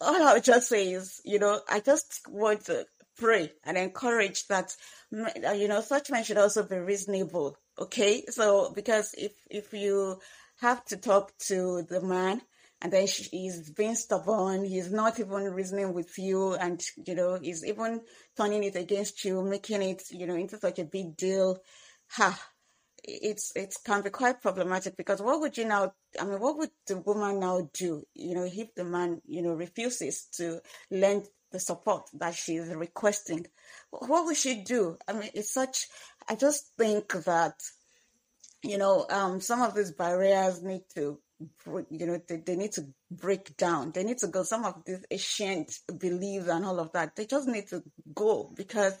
All 0.00 0.22
i 0.28 0.32
would 0.34 0.44
just 0.44 0.68
say 0.68 0.92
is 0.92 1.20
you 1.24 1.38
know 1.38 1.60
i 1.68 1.80
just 1.80 2.22
want 2.28 2.64
to 2.66 2.86
pray 3.18 3.52
and 3.64 3.76
encourage 3.78 4.46
that 4.48 4.74
you 5.10 5.68
know 5.68 5.80
such 5.80 6.10
men 6.10 6.24
should 6.24 6.38
also 6.38 6.62
be 6.62 6.76
reasonable 6.76 7.56
okay? 7.78 8.24
So 8.28 8.70
because 8.72 9.14
if 9.16 9.32
if 9.50 9.72
you 9.72 10.18
have 10.60 10.84
to 10.86 10.96
talk 10.96 11.36
to 11.38 11.82
the 11.82 12.00
man 12.00 12.42
and 12.82 12.92
then 12.92 13.06
he's 13.06 13.70
being 13.70 13.94
stubborn. 13.94 14.64
He's 14.64 14.92
not 14.92 15.18
even 15.18 15.44
reasoning 15.52 15.92
with 15.92 16.18
you. 16.18 16.54
And 16.54 16.82
you 17.06 17.14
know 17.14 17.38
he's 17.40 17.64
even 17.64 18.02
turning 18.36 18.64
it 18.64 18.76
against 18.76 19.24
you 19.24 19.42
making 19.42 19.82
it 19.82 20.02
you 20.10 20.26
know 20.26 20.36
into 20.36 20.58
such 20.58 20.78
a 20.78 20.84
big 20.84 21.16
deal. 21.16 21.58
Ha. 22.12 22.38
It's 23.08 23.52
it 23.54 23.74
can 23.84 24.02
be 24.02 24.10
quite 24.10 24.42
problematic 24.42 24.96
because 24.96 25.22
what 25.22 25.40
would 25.40 25.56
you 25.56 25.64
now 25.64 25.92
i 26.20 26.24
mean 26.24 26.40
what 26.40 26.58
would 26.58 26.70
the 26.88 26.96
woman 26.96 27.38
now 27.38 27.70
do 27.72 28.02
you 28.14 28.34
know 28.34 28.42
if 28.44 28.74
the 28.74 28.84
man 28.84 29.20
you 29.26 29.42
know 29.42 29.52
refuses 29.52 30.26
to 30.38 30.60
lend 30.90 31.28
the 31.52 31.60
support 31.60 32.08
that 32.14 32.34
she's 32.34 32.66
requesting? 32.74 33.46
What 33.90 34.24
would 34.24 34.36
she 34.36 34.64
do? 34.64 34.98
I 35.06 35.12
mean 35.12 35.30
it's 35.34 35.52
such 35.52 35.86
i 36.28 36.34
just 36.34 36.72
think 36.76 37.12
that 37.12 37.54
you 38.62 38.78
know, 38.78 39.06
um, 39.10 39.40
some 39.40 39.62
of 39.62 39.74
these 39.74 39.92
barriers 39.92 40.62
need 40.62 40.82
to 40.94 41.18
you 41.90 42.06
know, 42.06 42.20
they, 42.26 42.36
they 42.36 42.56
need 42.56 42.72
to 42.72 42.86
break 43.10 43.56
down. 43.56 43.92
They 43.92 44.04
need 44.04 44.18
to 44.18 44.28
go. 44.28 44.42
Some 44.42 44.64
of 44.64 44.82
these 44.84 45.04
ancient 45.10 45.78
beliefs 45.98 46.48
and 46.48 46.64
all 46.64 46.80
of 46.80 46.92
that, 46.92 47.16
they 47.16 47.26
just 47.26 47.48
need 47.48 47.68
to 47.68 47.82
go 48.14 48.50
because 48.54 48.94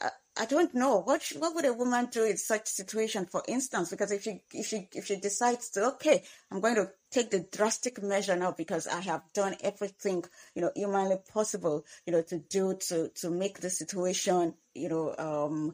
I, 0.00 0.10
I 0.40 0.46
don't 0.46 0.74
know 0.74 1.00
what 1.00 1.22
what 1.38 1.54
would 1.54 1.64
a 1.64 1.72
woman 1.72 2.08
do 2.10 2.24
in 2.24 2.36
such 2.36 2.62
a 2.68 2.72
situation. 2.72 3.26
For 3.26 3.42
instance, 3.46 3.90
because 3.90 4.12
if 4.12 4.22
she 4.22 4.42
if 4.52 4.66
she 4.66 4.88
if 4.94 5.06
she 5.06 5.16
decides 5.16 5.70
to 5.70 5.86
okay, 5.94 6.24
I'm 6.50 6.60
going 6.60 6.76
to 6.76 6.90
take 7.10 7.30
the 7.30 7.46
drastic 7.52 8.02
measure 8.02 8.36
now 8.36 8.52
because 8.52 8.86
I 8.86 9.00
have 9.00 9.22
done 9.34 9.56
everything 9.60 10.24
you 10.54 10.62
know 10.62 10.72
humanly 10.74 11.18
possible 11.32 11.84
you 12.06 12.12
know 12.12 12.22
to 12.22 12.38
do 12.38 12.76
to 12.88 13.10
to 13.16 13.30
make 13.30 13.60
the 13.60 13.70
situation 13.70 14.54
you 14.74 14.88
know 14.88 15.14
um 15.18 15.72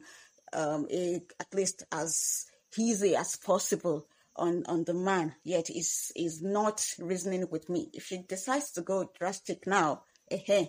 um 0.53 0.87
a, 0.91 1.21
at 1.39 1.53
least 1.53 1.83
as 1.91 2.45
easy 2.77 3.15
as 3.15 3.35
possible 3.37 4.07
on 4.37 4.63
on 4.67 4.83
the 4.83 4.93
man 4.93 5.35
yet 5.43 5.69
is 5.69 6.11
is 6.15 6.41
not 6.41 6.85
reasoning 6.99 7.47
with 7.49 7.69
me. 7.69 7.89
If 7.93 8.05
she 8.07 8.19
decides 8.19 8.71
to 8.71 8.81
go 8.81 9.09
drastic 9.17 9.67
now 9.67 10.03
eh, 10.31 10.65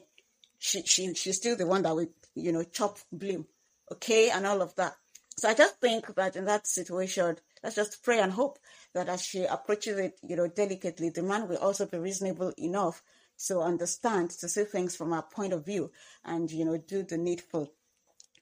she, 0.59 0.82
she 0.82 1.15
she's 1.15 1.36
still 1.36 1.57
the 1.57 1.66
one 1.66 1.82
that 1.82 1.95
will 1.95 2.09
you 2.35 2.53
know 2.53 2.65
chop 2.65 2.99
blame 3.12 3.47
okay 3.93 4.31
and 4.31 4.47
all 4.47 4.62
of 4.62 4.74
that. 4.77 4.95
So 5.36 5.49
i 5.49 5.55
just 5.55 5.81
think 5.81 6.15
that 6.16 6.35
in 6.35 6.47
that 6.47 6.66
situation 6.66 7.36
let's 7.62 7.77
just 7.77 8.03
pray 8.03 8.20
and 8.20 8.32
hope 8.32 8.59
that 8.95 9.09
as 9.09 9.23
she 9.23 9.45
approaches 9.45 9.99
it 9.99 10.19
you 10.23 10.36
know 10.36 10.49
delicately 10.49 11.11
the 11.11 11.23
man 11.23 11.49
will 11.49 11.59
also 11.59 11.86
be 11.86 11.99
reasonable 11.99 12.53
enough 12.59 13.03
to 13.47 13.61
understand 13.61 14.31
to 14.31 14.49
see 14.49 14.65
things 14.65 14.97
from 14.97 15.12
our 15.12 15.23
point 15.23 15.53
of 15.53 15.65
view 15.65 15.90
and 16.24 16.51
you 16.51 16.65
know 16.65 16.77
do 16.77 17.03
the 17.05 17.16
needful 17.16 17.73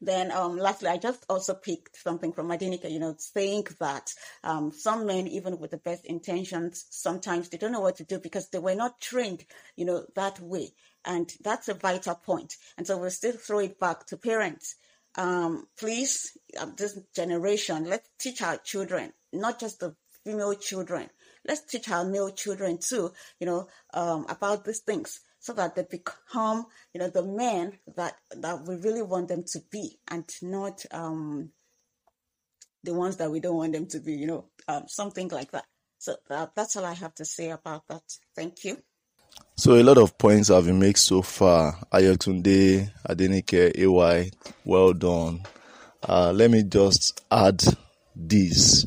then, 0.00 0.30
um, 0.30 0.56
lastly, 0.56 0.88
I 0.88 0.98
just 0.98 1.24
also 1.28 1.54
picked 1.54 1.96
something 1.96 2.32
from 2.32 2.48
Madinika, 2.48 2.90
you 2.90 2.98
know, 2.98 3.14
saying 3.18 3.66
that 3.80 4.12
um, 4.44 4.72
some 4.72 5.06
men, 5.06 5.26
even 5.26 5.58
with 5.58 5.70
the 5.70 5.78
best 5.78 6.04
intentions, 6.04 6.86
sometimes 6.90 7.48
they 7.48 7.58
don't 7.58 7.72
know 7.72 7.80
what 7.80 7.96
to 7.96 8.04
do 8.04 8.18
because 8.18 8.48
they 8.48 8.58
were 8.58 8.74
not 8.74 9.00
trained, 9.00 9.44
you 9.76 9.84
know, 9.84 10.04
that 10.14 10.40
way. 10.40 10.72
And 11.04 11.32
that's 11.42 11.68
a 11.68 11.74
vital 11.74 12.14
point. 12.14 12.56
And 12.76 12.86
so 12.86 12.98
we'll 12.98 13.10
still 13.10 13.32
throw 13.32 13.60
it 13.60 13.78
back 13.78 14.06
to 14.06 14.16
parents. 14.16 14.76
Um, 15.16 15.66
please, 15.78 16.36
um, 16.60 16.74
this 16.76 16.98
generation, 17.14 17.84
let's 17.84 18.08
teach 18.18 18.42
our 18.42 18.58
children, 18.58 19.12
not 19.32 19.58
just 19.58 19.80
the 19.80 19.94
female 20.24 20.54
children, 20.54 21.08
let's 21.46 21.62
teach 21.62 21.88
our 21.88 22.04
male 22.04 22.30
children 22.30 22.78
too, 22.78 23.12
you 23.40 23.46
know, 23.46 23.68
um, 23.94 24.26
about 24.28 24.64
these 24.64 24.80
things 24.80 25.20
so 25.46 25.52
that 25.52 25.76
they 25.76 25.84
become, 25.88 26.66
you 26.92 26.98
know, 26.98 27.08
the 27.08 27.22
men 27.22 27.78
that 27.94 28.16
that 28.32 28.66
we 28.66 28.74
really 28.74 29.02
want 29.02 29.28
them 29.28 29.44
to 29.44 29.60
be, 29.70 29.96
and 30.10 30.24
not 30.42 30.84
um, 30.90 31.50
the 32.82 32.92
ones 32.92 33.16
that 33.18 33.30
we 33.30 33.38
don't 33.38 33.54
want 33.54 33.72
them 33.72 33.86
to 33.86 34.00
be. 34.00 34.14
You 34.14 34.26
know, 34.26 34.44
um, 34.66 34.88
something 34.88 35.28
like 35.28 35.52
that. 35.52 35.64
So 35.98 36.16
that, 36.28 36.56
that's 36.56 36.74
all 36.74 36.84
I 36.84 36.94
have 36.94 37.14
to 37.14 37.24
say 37.24 37.50
about 37.50 37.86
that. 37.88 38.02
Thank 38.34 38.64
you. 38.64 38.78
So 39.56 39.74
a 39.74 39.84
lot 39.84 39.98
of 39.98 40.18
points 40.18 40.48
have 40.48 40.66
been 40.66 40.80
made 40.80 40.96
so 40.98 41.22
far. 41.22 41.78
Ayotunde, 41.92 42.90
Adenike, 43.08 43.78
AY, 43.78 44.30
well 44.64 44.92
done. 44.94 45.42
Uh, 46.02 46.32
let 46.32 46.50
me 46.50 46.64
just 46.64 47.24
add 47.30 47.62
this. 48.16 48.84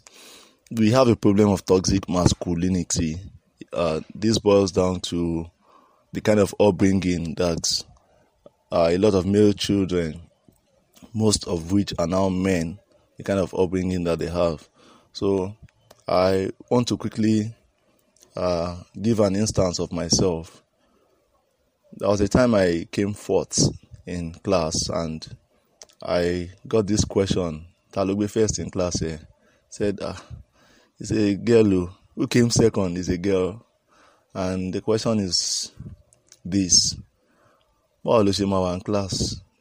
We 0.72 0.91
have 0.91 1.07
a 1.07 1.15
problem 1.15 1.52
of 1.52 1.65
toxic 1.65 2.10
masculinity. 2.10 3.15
Uh, 3.72 4.02
this 4.14 4.40
boils 4.40 4.73
down 4.73 4.99
to 5.02 5.49
the 6.11 6.22
kind 6.22 6.40
of 6.40 6.53
upbringing 6.60 7.36
that 7.36 7.84
uh, 8.72 8.90
a 8.91 8.98
lot 8.98 9.14
of 9.14 9.26
male 9.26 9.53
children, 9.53 10.22
most 11.14 11.48
of 11.48 11.72
which 11.72 11.94
are 11.99 12.07
now 12.07 12.30
men, 12.30 12.80
the 13.18 13.23
kind 13.23 13.40
of 13.40 13.53
upbringing 13.53 14.03
that 14.03 14.19
they 14.19 14.27
have. 14.27 14.68
So 15.11 15.56
I 16.07 16.52
want 16.69 16.88
to 16.88 16.98
quickly 16.98 17.53
uh, 18.36 18.81
give 18.99 19.19
an 19.19 19.36
instance 19.36 19.80
of 19.80 19.91
myself. 19.91 20.64
There 21.94 22.10
was 22.10 22.22
a 22.22 22.27
time 22.27 22.56
I 22.56 22.88
came 22.91 23.14
fourth 23.14 23.68
in 24.06 24.34
class 24.34 24.90
and 24.90 25.26
I 26.02 26.52
got 26.68 26.88
this 26.88 27.03
question. 27.03 27.65
Talugbe 27.91 28.30
first 28.30 28.60
in 28.60 28.69
class 28.69 28.99
here 28.99 29.19
said, 29.69 29.99
ah, 30.02 30.23
it's 30.99 31.11
a 31.11 31.36
girl 31.36 31.90
who 32.15 32.27
came 32.27 32.49
second 32.49 32.98
is 32.98 33.10
a 33.10 33.18
girl. 33.18 33.65
And 34.34 34.73
the 34.73 34.81
question 34.81 35.19
is, 35.19 35.72
this. 36.45 36.95
Báwo 38.03 38.24
ṣe 38.38 38.45
máa 38.52 38.61
wà 38.66 38.72
ní 38.78 38.84
class? 38.88 39.14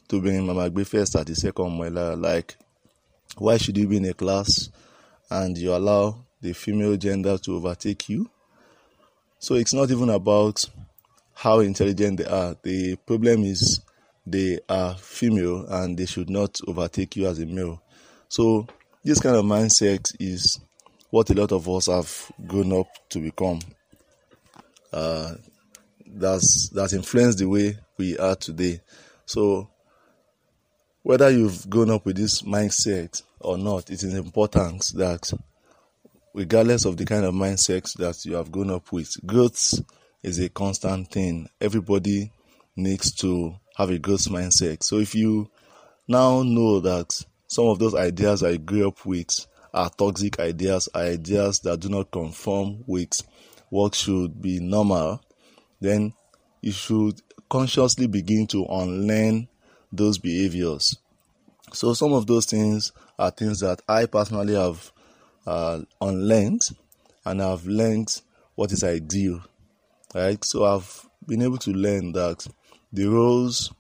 Tóbìnrin 0.09 0.47
máa 0.47 0.57
máa 0.59 0.71
gbé 0.73 0.83
first 0.91 1.15
àti 1.21 1.35
second 1.43 1.71
mọ́ 1.79 1.89
like 2.27 2.57
why 3.39 3.57
should 3.57 3.77
you 3.77 3.87
be 3.89 3.97
in 3.99 4.07
a 4.07 4.15
class 4.15 4.71
and 5.31 5.57
you 5.59 5.75
allow 5.75 6.25
the 6.41 6.53
female 6.53 6.97
gender 6.97 7.37
to 7.39 7.57
overtake 7.57 8.09
you? 8.09 8.29
So 9.39 9.55
it's 9.55 9.75
not 9.75 9.91
even 9.91 10.09
about 10.11 10.65
how 11.35 11.61
intelligent 11.61 12.19
they 12.19 12.25
are. 12.27 12.57
The 12.63 12.97
problem 13.07 13.45
is 13.45 13.81
they 14.27 14.59
are 14.69 14.95
female 14.97 15.67
and 15.69 15.97
they 15.97 16.07
should 16.07 16.29
not 16.31 16.59
overtake 16.67 17.17
you 17.17 17.27
as 17.29 17.39
a 17.39 17.47
male. 17.47 17.81
So 18.29 18.67
this 19.05 19.21
kind 19.21 19.37
of 19.37 19.45
mindset 19.45 20.05
is 20.19 20.59
what 21.11 21.31
a 21.31 21.35
lot 21.35 21.53
of 21.53 21.69
us 21.69 21.87
have 21.87 22.33
grown 22.47 22.73
up 22.73 22.89
to 23.11 23.21
become. 23.21 23.61
Uh, 24.93 25.35
that's 26.21 26.71
that 26.71 26.93
influenced 26.93 27.39
the 27.39 27.47
way 27.49 27.79
we 27.97 28.19
are 28.19 28.37
today. 28.37 28.81
So 29.27 29.71
whether 31.03 31.31
you've 31.31 31.69
grown 31.71 31.91
up 31.91 32.05
with 32.05 32.17
this 32.17 32.43
mindset 32.43 33.23
or 33.41 33.57
not, 33.57 33.91
it 33.91 34.03
is 34.03 34.15
important 34.15 34.85
that 34.97 35.33
regardless 36.35 36.85
of 36.85 36.97
the 36.97 37.05
kind 37.05 37.25
of 37.25 37.35
mindset 37.35 37.93
that 37.95 38.25
you 38.25 38.35
have 38.35 38.53
grown 38.53 38.71
up 38.71 38.93
with, 38.93 39.11
growth 39.27 39.75
is 40.23 40.39
a 40.39 40.49
constant 40.49 41.11
thing. 41.11 41.49
Everybody 41.61 42.33
needs 42.77 43.13
to 43.17 43.55
have 43.77 43.91
a 43.91 43.99
growth 43.99 44.29
mindset. 44.29 44.83
So 44.83 44.99
if 44.99 45.15
you 45.15 45.51
now 46.07 46.43
know 46.43 46.81
that 46.81 47.25
some 47.47 47.67
of 47.67 47.79
those 47.79 47.95
ideas 47.95 48.43
I 48.43 48.57
grew 48.57 48.89
up 48.89 49.05
with 49.07 49.47
are 49.73 49.91
toxic 49.91 50.39
ideas, 50.41 50.89
ideas 50.95 51.61
that 51.61 51.81
do 51.81 51.89
not 51.89 52.11
conform 52.11 52.85
with 52.87 53.13
what 53.71 53.95
should 53.95 54.41
be 54.41 54.61
normal, 54.61 55.21
then 55.81 56.13
you 56.61 56.73
should 56.73 57.21
consciously 57.49 58.07
begin 58.07 58.47
to 58.49 58.65
unlearn 58.67 59.49
those 59.93 60.19
behaviors. 60.19 60.97
So, 61.73 61.95
some 61.95 62.13
of 62.13 62.27
those 62.27 62.47
things 62.47 62.93
are 63.19 63.31
things 63.31 63.61
that 63.61 63.83
I 63.89 64.07
personally 64.07 64.55
have 64.55 64.93
uh, 65.47 65.81
unlearned 66.01 66.63
and 67.25 67.43
I've 67.43 67.67
learned 67.67 68.09
what 68.55 68.73
is 68.73 68.85
ideal. 68.85 69.43
Right? 70.15 70.43
So, 70.45 70.65
I've 70.65 71.07
been 71.27 71.43
able 71.43 71.59
to 71.59 71.71
learn 71.71 72.13
that 72.13 72.47
the 72.93 73.07
roles 73.07 73.73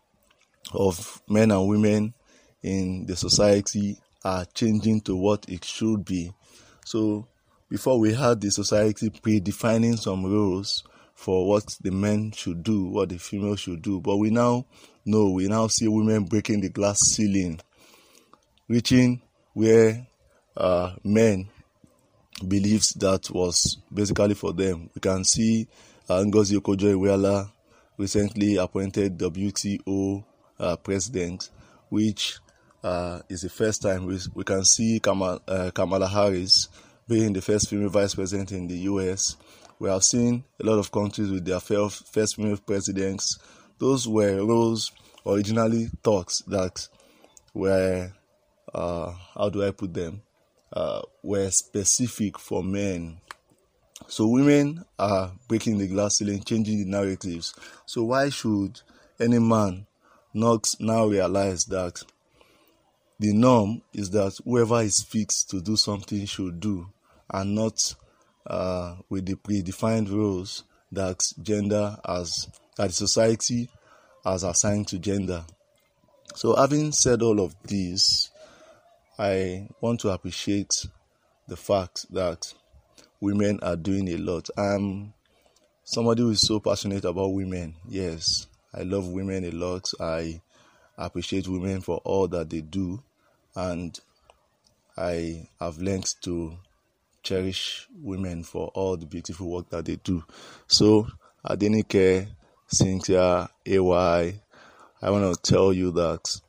of 0.72 1.22
men 1.28 1.50
and 1.50 1.66
women 1.68 2.14
in 2.62 3.06
the 3.06 3.16
society 3.16 3.98
are 4.24 4.44
changing 4.46 5.00
to 5.02 5.16
what 5.16 5.48
it 5.48 5.64
should 5.64 6.04
be. 6.04 6.32
So, 6.84 7.26
before 7.70 7.98
we 7.98 8.14
had 8.14 8.40
the 8.40 8.50
society 8.50 9.10
predefining 9.10 9.98
some 9.98 10.24
roles 10.24 10.84
for 11.18 11.48
what 11.48 11.64
the 11.80 11.90
men 11.90 12.30
should 12.30 12.62
do, 12.62 12.84
what 12.84 13.08
the 13.08 13.18
female 13.18 13.56
should 13.56 13.82
do. 13.82 14.00
But 14.00 14.18
we 14.18 14.30
now 14.30 14.64
know, 15.04 15.30
we 15.30 15.48
now 15.48 15.66
see 15.66 15.88
women 15.88 16.22
breaking 16.26 16.60
the 16.60 16.68
glass 16.68 16.96
ceiling, 17.10 17.58
reaching 18.68 19.20
where 19.52 20.06
uh, 20.56 20.92
men 21.02 21.48
believes 22.46 22.90
that 23.00 23.28
was 23.30 23.78
basically 23.92 24.34
for 24.34 24.52
them. 24.52 24.90
We 24.94 25.00
can 25.00 25.24
see 25.24 25.66
uh, 26.08 26.22
Ngozi 26.24 26.56
Okonjo-Iweala 26.60 27.50
recently 27.96 28.54
appointed 28.54 29.18
WTO 29.18 30.24
uh, 30.60 30.76
president, 30.76 31.50
which 31.88 32.38
uh, 32.84 33.22
is 33.28 33.40
the 33.40 33.48
first 33.50 33.82
time 33.82 34.06
we, 34.06 34.20
we 34.34 34.44
can 34.44 34.64
see 34.64 35.00
Kamala, 35.00 35.40
uh, 35.48 35.72
Kamala 35.74 36.06
Harris 36.06 36.68
being 37.08 37.32
the 37.32 37.42
first 37.42 37.68
female 37.70 37.88
vice 37.88 38.14
president 38.14 38.52
in 38.52 38.68
the 38.68 38.76
U.S. 38.80 39.34
We 39.80 39.88
have 39.88 40.02
seen 40.02 40.44
a 40.60 40.66
lot 40.66 40.78
of 40.78 40.90
countries 40.90 41.30
with 41.30 41.44
their 41.44 41.60
first 41.60 42.34
female 42.36 42.59
presidents. 42.59 43.38
Those 43.78 44.09
were 44.09 44.44
roles 44.44 44.90
originally 45.24 45.88
thought 46.02 46.32
that 46.48 46.88
were, 47.55 48.12
uh, 48.74 49.12
how 49.34 49.48
do 49.48 49.64
I 49.64 49.70
put 49.70 49.94
them, 49.94 50.22
uh, 50.72 51.02
were 51.22 51.50
specific 51.50 52.38
for 52.38 52.62
men. 52.64 53.20
So 54.09 54.26
women 54.26 54.84
are 54.98 55.32
breaking 55.48 55.78
the 55.78 55.86
glass 55.86 56.16
ceiling, 56.16 56.42
changing 56.42 56.78
the 56.78 56.90
narratives. 56.90 57.55
So 57.86 58.05
why 58.05 58.30
should 58.30 58.80
any 59.20 59.38
man 59.38 59.86
not 60.34 60.64
now 60.80 61.06
realize 61.06 61.64
that 61.66 62.02
the 63.20 63.32
norm 63.32 63.82
is 63.92 64.10
that 64.10 64.38
whoever 64.44 64.80
is 64.82 65.02
fixed 65.02 65.50
to 65.50 65.60
do 65.60 65.76
something 65.76 66.24
should 66.26 66.60
do 66.60 66.88
and 67.30 67.55
not 67.55 67.94
uh, 68.47 68.97
with 69.09 69.27
the 69.27 69.35
predefined 69.35 70.10
roles 70.10 70.65
that 70.93 71.20
gender 71.43 71.97
has 72.06 72.48
that 72.77 72.93
society 72.94 73.69
has 74.24 74.44
assigned 74.44 74.89
to 74.89 74.98
gender. 74.98 75.44
So, 76.35 76.55
having 76.55 76.93
said 76.93 77.23
all 77.23 77.40
of 77.40 77.55
this, 77.65 78.31
I 79.19 79.69
want 79.81 80.01
to 80.01 80.10
appreciate 80.10 80.73
the 81.48 81.56
fact 81.56 82.06
that 82.12 82.52
women 83.20 83.59
are 83.62 83.77
doing 83.77 84.09
a 84.09 84.16
lot. 84.16 84.48
I'm 84.56 85.15
somebody 85.85 86.23
who 86.23 86.31
is 86.31 86.47
so 86.47 86.60
passionate 86.60 87.05
about 87.05 87.32
women. 87.32 87.74
Yes, 87.89 88.47
I 88.73 88.82
love 88.82 89.09
women 89.09 89.44
a 89.44 89.51
lot. 89.51 89.90
I 90.01 90.40
appreciate 90.97 91.48
women 91.48 91.81
for 91.81 91.98
all 92.05 92.28
that 92.28 92.51
they 92.51 92.60
do, 92.60 93.02
and 93.56 93.98
I 94.97 95.48
have 95.60 95.78
learned 95.78 96.06
to 96.23 96.59
cherish 97.22 97.86
women 97.94 98.42
for 98.42 98.68
all 98.74 98.96
the 98.96 99.06
beautiful 99.06 99.50
work 99.50 99.68
that 99.70 99.84
they 99.84 99.96
do. 99.96 100.24
So, 100.66 101.06
Adenike, 101.44 102.28
Cynthia, 102.66 103.48
AY, 103.66 104.40
I 105.00 105.10
want 105.10 105.34
to 105.34 105.40
tell 105.42 105.72
you 105.72 105.90
that 105.92 106.40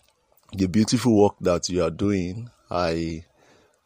the 0.53 0.67
beautiful 0.67 1.15
work 1.21 1.35
that 1.41 1.69
you 1.69 1.83
are 1.83 1.91
doing, 1.91 2.49
I 2.69 3.23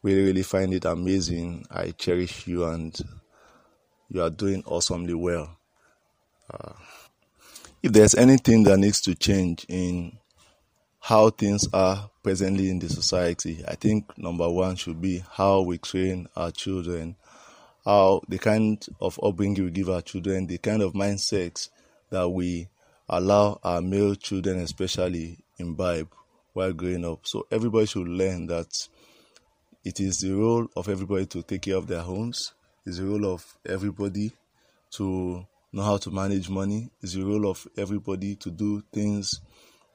really, 0.02 0.24
really 0.24 0.44
find 0.44 0.74
it 0.74 0.86
amazing. 0.86 1.66
I 1.70 1.92
cherish 1.92 2.48
you 2.48 2.66
and 2.66 2.98
you 4.10 4.22
are 4.22 4.30
doing 4.30 4.64
awesomely 4.66 5.14
well. 5.14 5.58
Uh, 6.50 6.74
if 7.82 7.92
there's 7.92 8.16
anything 8.16 8.64
that 8.64 8.78
needs 8.78 9.02
to 9.02 9.16
change 9.16 9.66
in 9.68 10.18
how 11.04 11.30
things 11.30 11.68
are 11.74 12.10
presently 12.24 12.70
in 12.70 12.80
the 12.80 12.88
society, 12.88 13.62
I 13.68 13.76
think 13.76 14.18
number 14.18 14.50
one 14.50 14.78
should 14.78 15.02
be 15.02 15.22
how 15.34 15.60
we 15.60 15.78
train 15.78 16.30
our 16.34 16.50
children, 16.50 17.18
how 17.84 18.22
the 18.30 18.38
kind 18.38 18.82
of 19.02 19.20
upbringing 19.22 19.66
we 19.66 19.72
give 19.72 19.90
our 19.90 20.02
children, 20.02 20.48
the 20.48 20.60
kind 20.60 20.82
of 20.82 20.94
mindset 20.94 21.68
that 22.10 22.30
we 22.30 22.70
allow 23.10 23.60
our 23.66 23.82
male 23.82 24.16
children, 24.16 24.60
especially, 24.60 25.40
imbibe 25.58 26.08
while 26.54 26.72
growing 26.72 27.04
up. 27.04 27.28
So 27.28 27.48
everybody 27.52 27.86
should 27.86 28.08
learn 28.08 28.48
that 28.48 28.88
it 29.84 30.00
is 30.00 30.20
the 30.20 30.32
role 30.32 30.68
of 30.78 30.88
everybody 30.88 31.26
to 31.26 31.44
take 31.44 31.64
care 31.64 31.76
of 31.76 31.88
their 31.88 32.00
homes. 32.00 32.54
It's 32.86 33.00
the 33.00 33.06
role 33.06 33.26
of 33.26 33.46
everybody 33.66 34.32
to 34.92 35.46
know 35.74 35.84
how 35.84 35.98
to 35.98 36.12
manage 36.12 36.50
money. 36.50 36.92
It's 37.02 37.16
the 37.16 37.26
role 37.26 37.50
of 37.50 37.68
everybody 37.76 38.38
to 38.38 38.50
do 38.50 38.82
things 38.94 39.42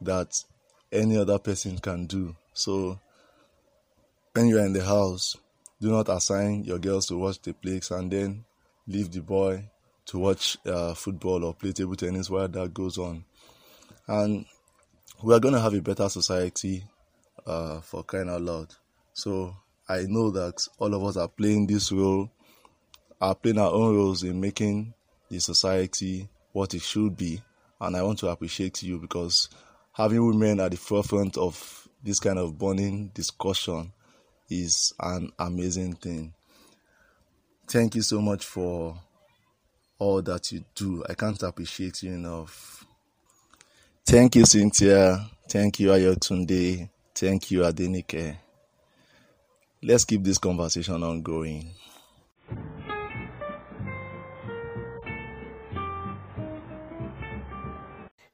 that 0.03 0.45
any 0.93 1.17
other 1.17 1.39
person 1.39 1.79
can 1.79 2.07
do. 2.07 2.35
So 2.53 2.99
when 4.33 4.47
you 4.47 4.59
are 4.59 4.67
in 4.67 4.73
the 4.73 4.85
house, 4.85 5.37
do 5.81 5.91
not 5.91 6.09
assign 6.09 6.65
your 6.65 6.79
girls 6.79 7.07
to 7.07 7.19
watch 7.19 7.41
the 7.43 7.53
plays 7.53 7.91
and 7.91 8.11
then 8.11 8.45
leave 8.87 9.11
the 9.11 9.21
boy 9.21 9.69
to 10.07 10.19
watch 10.19 10.57
uh, 10.67 10.95
football 10.95 11.45
or 11.45 11.55
play 11.55 11.73
table 11.73 11.95
tennis 11.95 12.31
while 12.31 12.49
that 12.49 12.73
goes 12.73 12.99
on. 12.99 13.25
And 14.07 14.47
we 15.23 15.35
are 15.35 15.41
going 15.41 15.55
to 15.55 15.61
have 15.61 15.75
a 15.75 15.83
better 15.83 16.09
society 16.09 16.85
uh, 17.47 17.81
for 17.81 18.03
crying 18.03 18.31
out 18.31 18.43
loud. 18.43 18.75
So 19.13 19.55
I 19.89 20.03
know 20.09 20.31
that 20.31 20.67
all 20.79 20.95
of 20.95 21.05
us 21.05 21.17
are 21.17 21.29
playing 21.29 21.67
this 21.67 21.93
role, 21.93 22.31
are 23.21 23.35
playing 23.35 23.59
our 23.59 23.71
own 23.71 23.97
roles 23.97 24.23
in 24.23 24.41
making 24.41 24.95
the 25.29 25.41
society 25.41 26.29
what 26.53 26.75
it 26.75 26.83
should 26.83 27.17
be. 27.17 27.43
And 27.81 27.97
I 27.97 28.03
want 28.03 28.19
to 28.21 28.29
appreciate 28.29 28.83
you 28.83 28.99
because 28.99 29.49
having 29.99 30.25
women 30.25 30.61
at 30.61 30.71
the 30.71 30.77
forefront 30.77 31.37
of 31.37 31.89
this 32.05 32.21
kind 32.21 32.39
of 32.39 32.57
bonding 32.57 33.09
discussion 33.09 33.93
is 34.49 34.95
an 35.01 35.31
amazing 35.41 35.95
thing. 35.95 36.33
Thank 37.69 37.97
you 37.97 38.03
so 38.03 38.21
much 38.21 38.47
for 38.47 38.97
all 39.99 40.23
that 40.23 40.53
you 40.53 40.65
do. 40.77 41.05
I 41.09 41.15
can't 41.15 41.43
appreciate 41.43 42.05
you 42.05 42.13
enough. 42.13 42.87
Thank 44.07 44.37
you, 44.37 44.47
Cynthia. 44.47 45.29
Thank 45.51 45.81
you, 45.81 45.89
Ayotunde. 45.89 46.89
Thank 47.13 47.51
you, 47.51 47.61
Adenike. 47.63 48.37
Let's 49.83 50.05
keep 50.05 50.23
this 50.23 50.39
conversation 50.39 51.03
ongoing. 51.03 51.73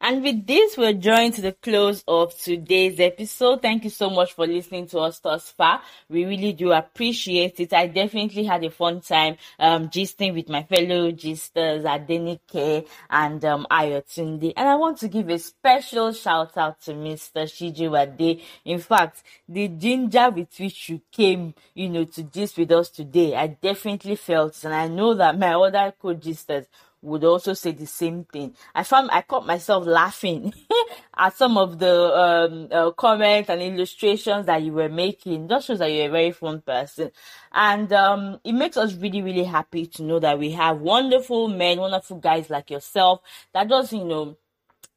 And 0.07 0.23
with 0.23 0.47
this, 0.47 0.77
we're 0.77 0.93
drawing 0.93 1.33
to 1.33 1.41
the 1.41 1.53
close 1.53 2.05
of 2.07 2.39
today's 2.39 3.01
episode. 3.01 3.63
Thank 3.63 3.85
you 3.85 3.91
so 3.91 4.11
much 4.11 4.35
for 4.35 4.47
listening 4.47 4.87
to 4.89 4.99
us 4.99 5.19
thus 5.19 5.51
far. 5.53 5.81
We 6.11 6.27
really 6.27 6.53
do 6.53 6.73
appreciate 6.73 7.59
it. 7.59 7.73
I 7.73 7.87
definitely 7.87 8.45
had 8.45 8.63
a 8.65 8.71
fun 8.71 9.01
time 9.01 9.39
um, 9.59 9.89
gisting 9.89 10.35
with 10.35 10.51
my 10.51 10.63
fellow 10.65 11.11
gisters, 11.11 11.85
Adenike 11.85 12.87
and 13.09 13.43
um, 13.47 13.67
Ayotunde. 13.71 14.53
And 14.55 14.69
I 14.69 14.75
want 14.75 14.99
to 14.99 15.09
give 15.09 15.31
a 15.31 15.39
special 15.39 16.13
shout 16.13 16.55
out 16.59 16.83
to 16.83 16.93
Mr. 16.93 17.45
Shijuade. 17.45 18.43
In 18.67 18.81
fact, 18.81 19.23
the 19.49 19.69
ginger 19.69 20.29
with 20.29 20.51
which 20.61 20.91
you 20.91 21.01
came, 21.11 21.55
you 21.73 21.89
know, 21.89 22.05
to 22.05 22.25
gist 22.25 22.59
with 22.59 22.73
us 22.73 22.91
today, 22.91 23.35
I 23.35 23.47
definitely 23.47 24.17
felt, 24.17 24.63
and 24.65 24.75
I 24.75 24.87
know 24.87 25.15
that 25.15 25.39
my 25.39 25.55
other 25.55 25.95
co-gisters 25.99 26.67
would 27.05 27.25
also 27.25 27.53
say 27.53 27.73
the 27.73 27.87
same 27.87 28.25
thing. 28.25 28.55
I 28.75 28.83
found 28.83 29.11
I 29.13 29.23
caught 29.23 29.47
myself 29.47 29.87
laughing 29.87 30.53
at 31.17 31.37
some 31.37 31.59
of 31.59 31.79
the 31.79 32.19
um, 32.19 32.69
uh, 32.73 32.91
comments 32.93 33.51
and 33.51 33.61
illustrations 33.61 34.47
that 34.47 34.63
you 34.63 34.73
were 34.73 34.89
making. 34.89 35.49
Just 35.49 35.67
shows 35.67 35.79
that 35.81 35.93
you're 35.93 36.09
a 36.09 36.11
very 36.11 36.33
fun 36.33 36.63
person, 36.63 37.11
and 37.53 37.93
um, 37.93 38.41
it 38.45 38.53
makes 38.53 38.77
us 38.77 38.95
really, 38.95 39.23
really 39.23 39.45
happy 39.45 39.87
to 39.87 40.03
know 40.03 40.19
that 40.19 40.39
we 40.39 40.51
have 40.53 40.79
wonderful 40.79 41.49
men, 41.49 41.79
wonderful 41.79 42.17
guys 42.19 42.51
like 42.51 42.71
yourself 42.71 43.21
that 43.53 43.69
just 43.69 43.93
you 43.93 44.05
know 44.05 44.37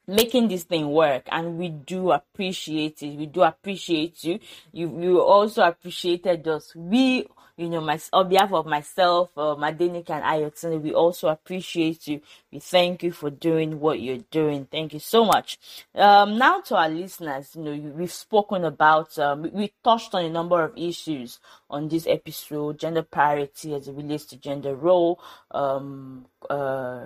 making 0.07 0.47
this 0.47 0.63
thing 0.63 0.89
work. 0.89 1.27
And 1.31 1.57
we 1.57 1.69
do 1.69 2.11
appreciate 2.11 3.03
it. 3.03 3.17
We 3.17 3.25
do 3.25 3.43
appreciate 3.43 4.23
you. 4.23 4.39
You 4.71 4.99
you 4.99 5.21
also 5.21 5.63
appreciated 5.63 6.47
us. 6.47 6.73
We 6.75 7.27
you 7.57 7.69
know, 7.69 7.81
my 7.81 7.99
on 8.13 8.29
behalf 8.29 8.53
of 8.53 8.65
myself, 8.67 9.31
uh, 9.37 9.55
and 9.55 10.23
Ayotunde, 10.23 10.81
we 10.81 10.93
also 10.93 11.27
appreciate 11.29 12.07
you. 12.07 12.21
We 12.51 12.59
thank 12.59 13.03
you 13.03 13.11
for 13.11 13.29
doing 13.31 13.79
what 13.79 13.99
you're 13.99 14.23
doing. 14.31 14.67
Thank 14.71 14.93
you 14.93 14.99
so 14.99 15.25
much. 15.25 15.59
Um, 15.95 16.37
now 16.37 16.61
to 16.61 16.77
our 16.77 16.89
listeners, 16.89 17.55
you 17.55 17.63
know, 17.63 17.73
we've 17.95 18.11
spoken 18.13 18.63
about, 18.65 19.17
um, 19.19 19.49
we 19.51 19.73
touched 19.83 20.13
on 20.15 20.25
a 20.25 20.29
number 20.29 20.63
of 20.63 20.77
issues 20.77 21.39
on 21.69 21.89
this 21.89 22.07
episode: 22.07 22.79
gender 22.79 23.03
parity 23.03 23.73
as 23.75 23.87
it 23.87 23.93
relates 23.95 24.25
to 24.25 24.37
gender 24.37 24.75
role, 24.75 25.19
um, 25.51 26.25
uh, 26.49 27.05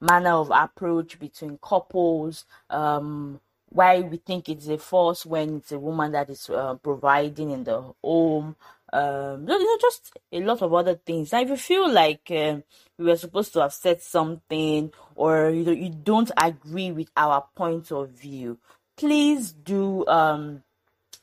manner 0.00 0.32
of 0.32 0.50
approach 0.54 1.18
between 1.18 1.58
couples, 1.62 2.44
um, 2.70 3.40
why 3.70 4.00
we 4.00 4.16
think 4.18 4.48
it's 4.48 4.68
a 4.68 4.78
force 4.78 5.26
when 5.26 5.56
it's 5.56 5.72
a 5.72 5.78
woman 5.78 6.12
that 6.12 6.30
is 6.30 6.48
uh, 6.50 6.74
providing 6.76 7.50
in 7.50 7.64
the 7.64 7.82
home, 8.02 8.56
um, 8.92 9.48
you 9.48 9.58
know, 9.58 9.78
just 9.80 10.16
a 10.32 10.40
lot 10.40 10.62
of 10.62 10.72
other 10.72 10.94
things. 10.94 11.32
Now, 11.32 11.40
if 11.40 11.48
you 11.48 11.56
feel 11.56 11.90
like 11.90 12.30
um, 12.30 12.62
we 12.98 13.06
were 13.06 13.16
supposed 13.16 13.52
to 13.54 13.60
have 13.60 13.72
said 13.72 14.02
something, 14.02 14.92
or 15.14 15.50
you 15.50 15.64
know, 15.64 15.72
you 15.72 15.90
don't 15.90 16.30
agree 16.36 16.92
with 16.92 17.10
our 17.16 17.44
point 17.54 17.90
of 17.92 18.10
view, 18.10 18.58
please 18.96 19.52
do 19.52 20.06
um 20.06 20.62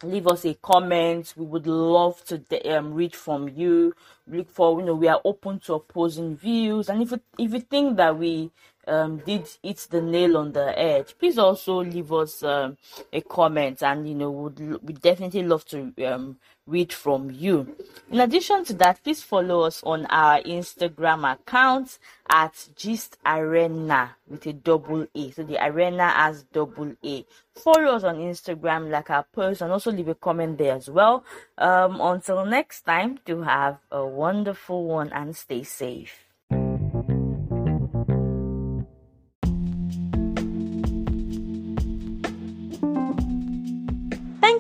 leave 0.04 0.28
us 0.28 0.46
a 0.46 0.54
comment. 0.56 1.34
We 1.38 1.46
would 1.46 1.68
love 1.68 2.24
to 2.26 2.78
um, 2.78 2.94
read 2.94 3.16
from 3.16 3.50
you. 3.50 3.94
Look 4.28 4.50
for 4.50 4.80
you 4.80 4.86
know 4.86 4.96
we 4.96 5.08
are 5.08 5.22
open 5.24 5.60
to 5.62 5.76
opposing 5.76 6.36
views, 6.38 6.90
and 6.90 7.02
if 7.02 7.12
you, 7.12 7.22
if 7.38 7.54
you 7.54 7.60
think 7.60 7.98
that 7.98 8.18
we 8.18 8.52
um, 8.88 9.18
did 9.18 9.48
hit 9.62 9.88
the 9.90 10.02
nail 10.02 10.38
on 10.38 10.52
the 10.52 10.72
head, 10.72 11.14
please 11.20 11.38
also 11.38 11.84
leave 11.84 12.12
us 12.14 12.44
um, 12.44 12.78
a 13.12 13.22
comment, 13.22 13.84
and 13.84 14.08
you 14.08 14.16
know 14.16 14.32
would 14.32 14.60
we 14.84 14.94
definitely 14.94 15.44
love 15.44 15.66
to 15.66 15.94
um, 16.06 16.38
read 16.66 16.94
from 16.94 17.30
you. 17.32 17.76
In 18.10 18.20
addition 18.20 18.64
to 18.66 18.74
that, 18.76 19.04
please 19.04 19.22
follow 19.22 19.62
us 19.62 19.84
on 19.84 20.06
our 20.08 20.42
Instagram 20.42 21.30
account 21.32 22.00
at 22.30 22.70
Gist 22.76 23.18
Arena 23.26 24.16
with 24.28 24.46
a 24.46 24.54
double 24.54 25.08
A. 25.14 25.32
So 25.32 25.44
the 25.44 25.64
arena 25.64 26.10
has 26.10 26.44
double 26.44 26.96
A. 27.04 27.26
Follow 27.54 27.96
us 27.96 28.04
on 28.04 28.18
Instagram, 28.18 28.90
like 28.90 29.10
our 29.10 29.26
post, 29.34 29.62
and 29.62 29.72
also 29.72 29.92
leave 29.92 30.08
a 30.08 30.16
comment 30.16 30.58
there 30.58 30.76
as 30.76 30.90
well. 30.90 31.24
Um, 31.58 32.00
until 32.00 32.46
next 32.46 32.82
time, 32.82 33.20
to 33.26 33.42
have 33.42 33.78
a 33.92 34.06
wonderful 34.06 34.86
one 34.86 35.12
and 35.12 35.36
stay 35.36 35.64
safe. 35.64 36.23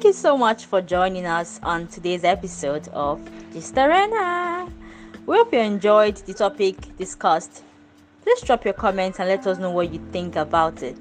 Thank 0.04 0.16
you 0.16 0.22
so 0.22 0.38
much 0.38 0.66
for 0.66 0.82
joining 0.82 1.26
us 1.26 1.62
on 1.64 1.88
today's 1.88 2.26
episode 2.26 2.90
of 2.90 3.22
Gist 3.54 3.78
Arena. 3.78 4.68
We 5.26 5.38
hope 5.38 5.54
you 5.54 5.60
enjoyed 5.60 6.18
the 6.18 6.34
topic 6.34 6.76
discussed. 6.98 7.64
Please 8.22 8.42
drop 8.42 8.66
your 8.66 8.74
comments 8.74 9.22
and 9.22 9.30
let 9.30 9.48
us 9.48 9.60
know 9.60 9.72
what 9.72 9.94
you 9.94 10.06
think 10.12 10.36
about 10.36 10.84
it. 10.84 11.00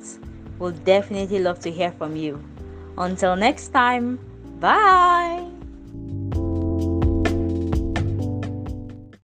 We'll 0.60 0.70
definitely 0.70 1.40
love 1.40 1.58
to 1.62 1.70
hear 1.72 1.90
from 1.90 2.14
you. 2.14 2.40
Until 2.96 3.34
next 3.34 3.70
time, 3.70 4.20
bye. 4.60 5.51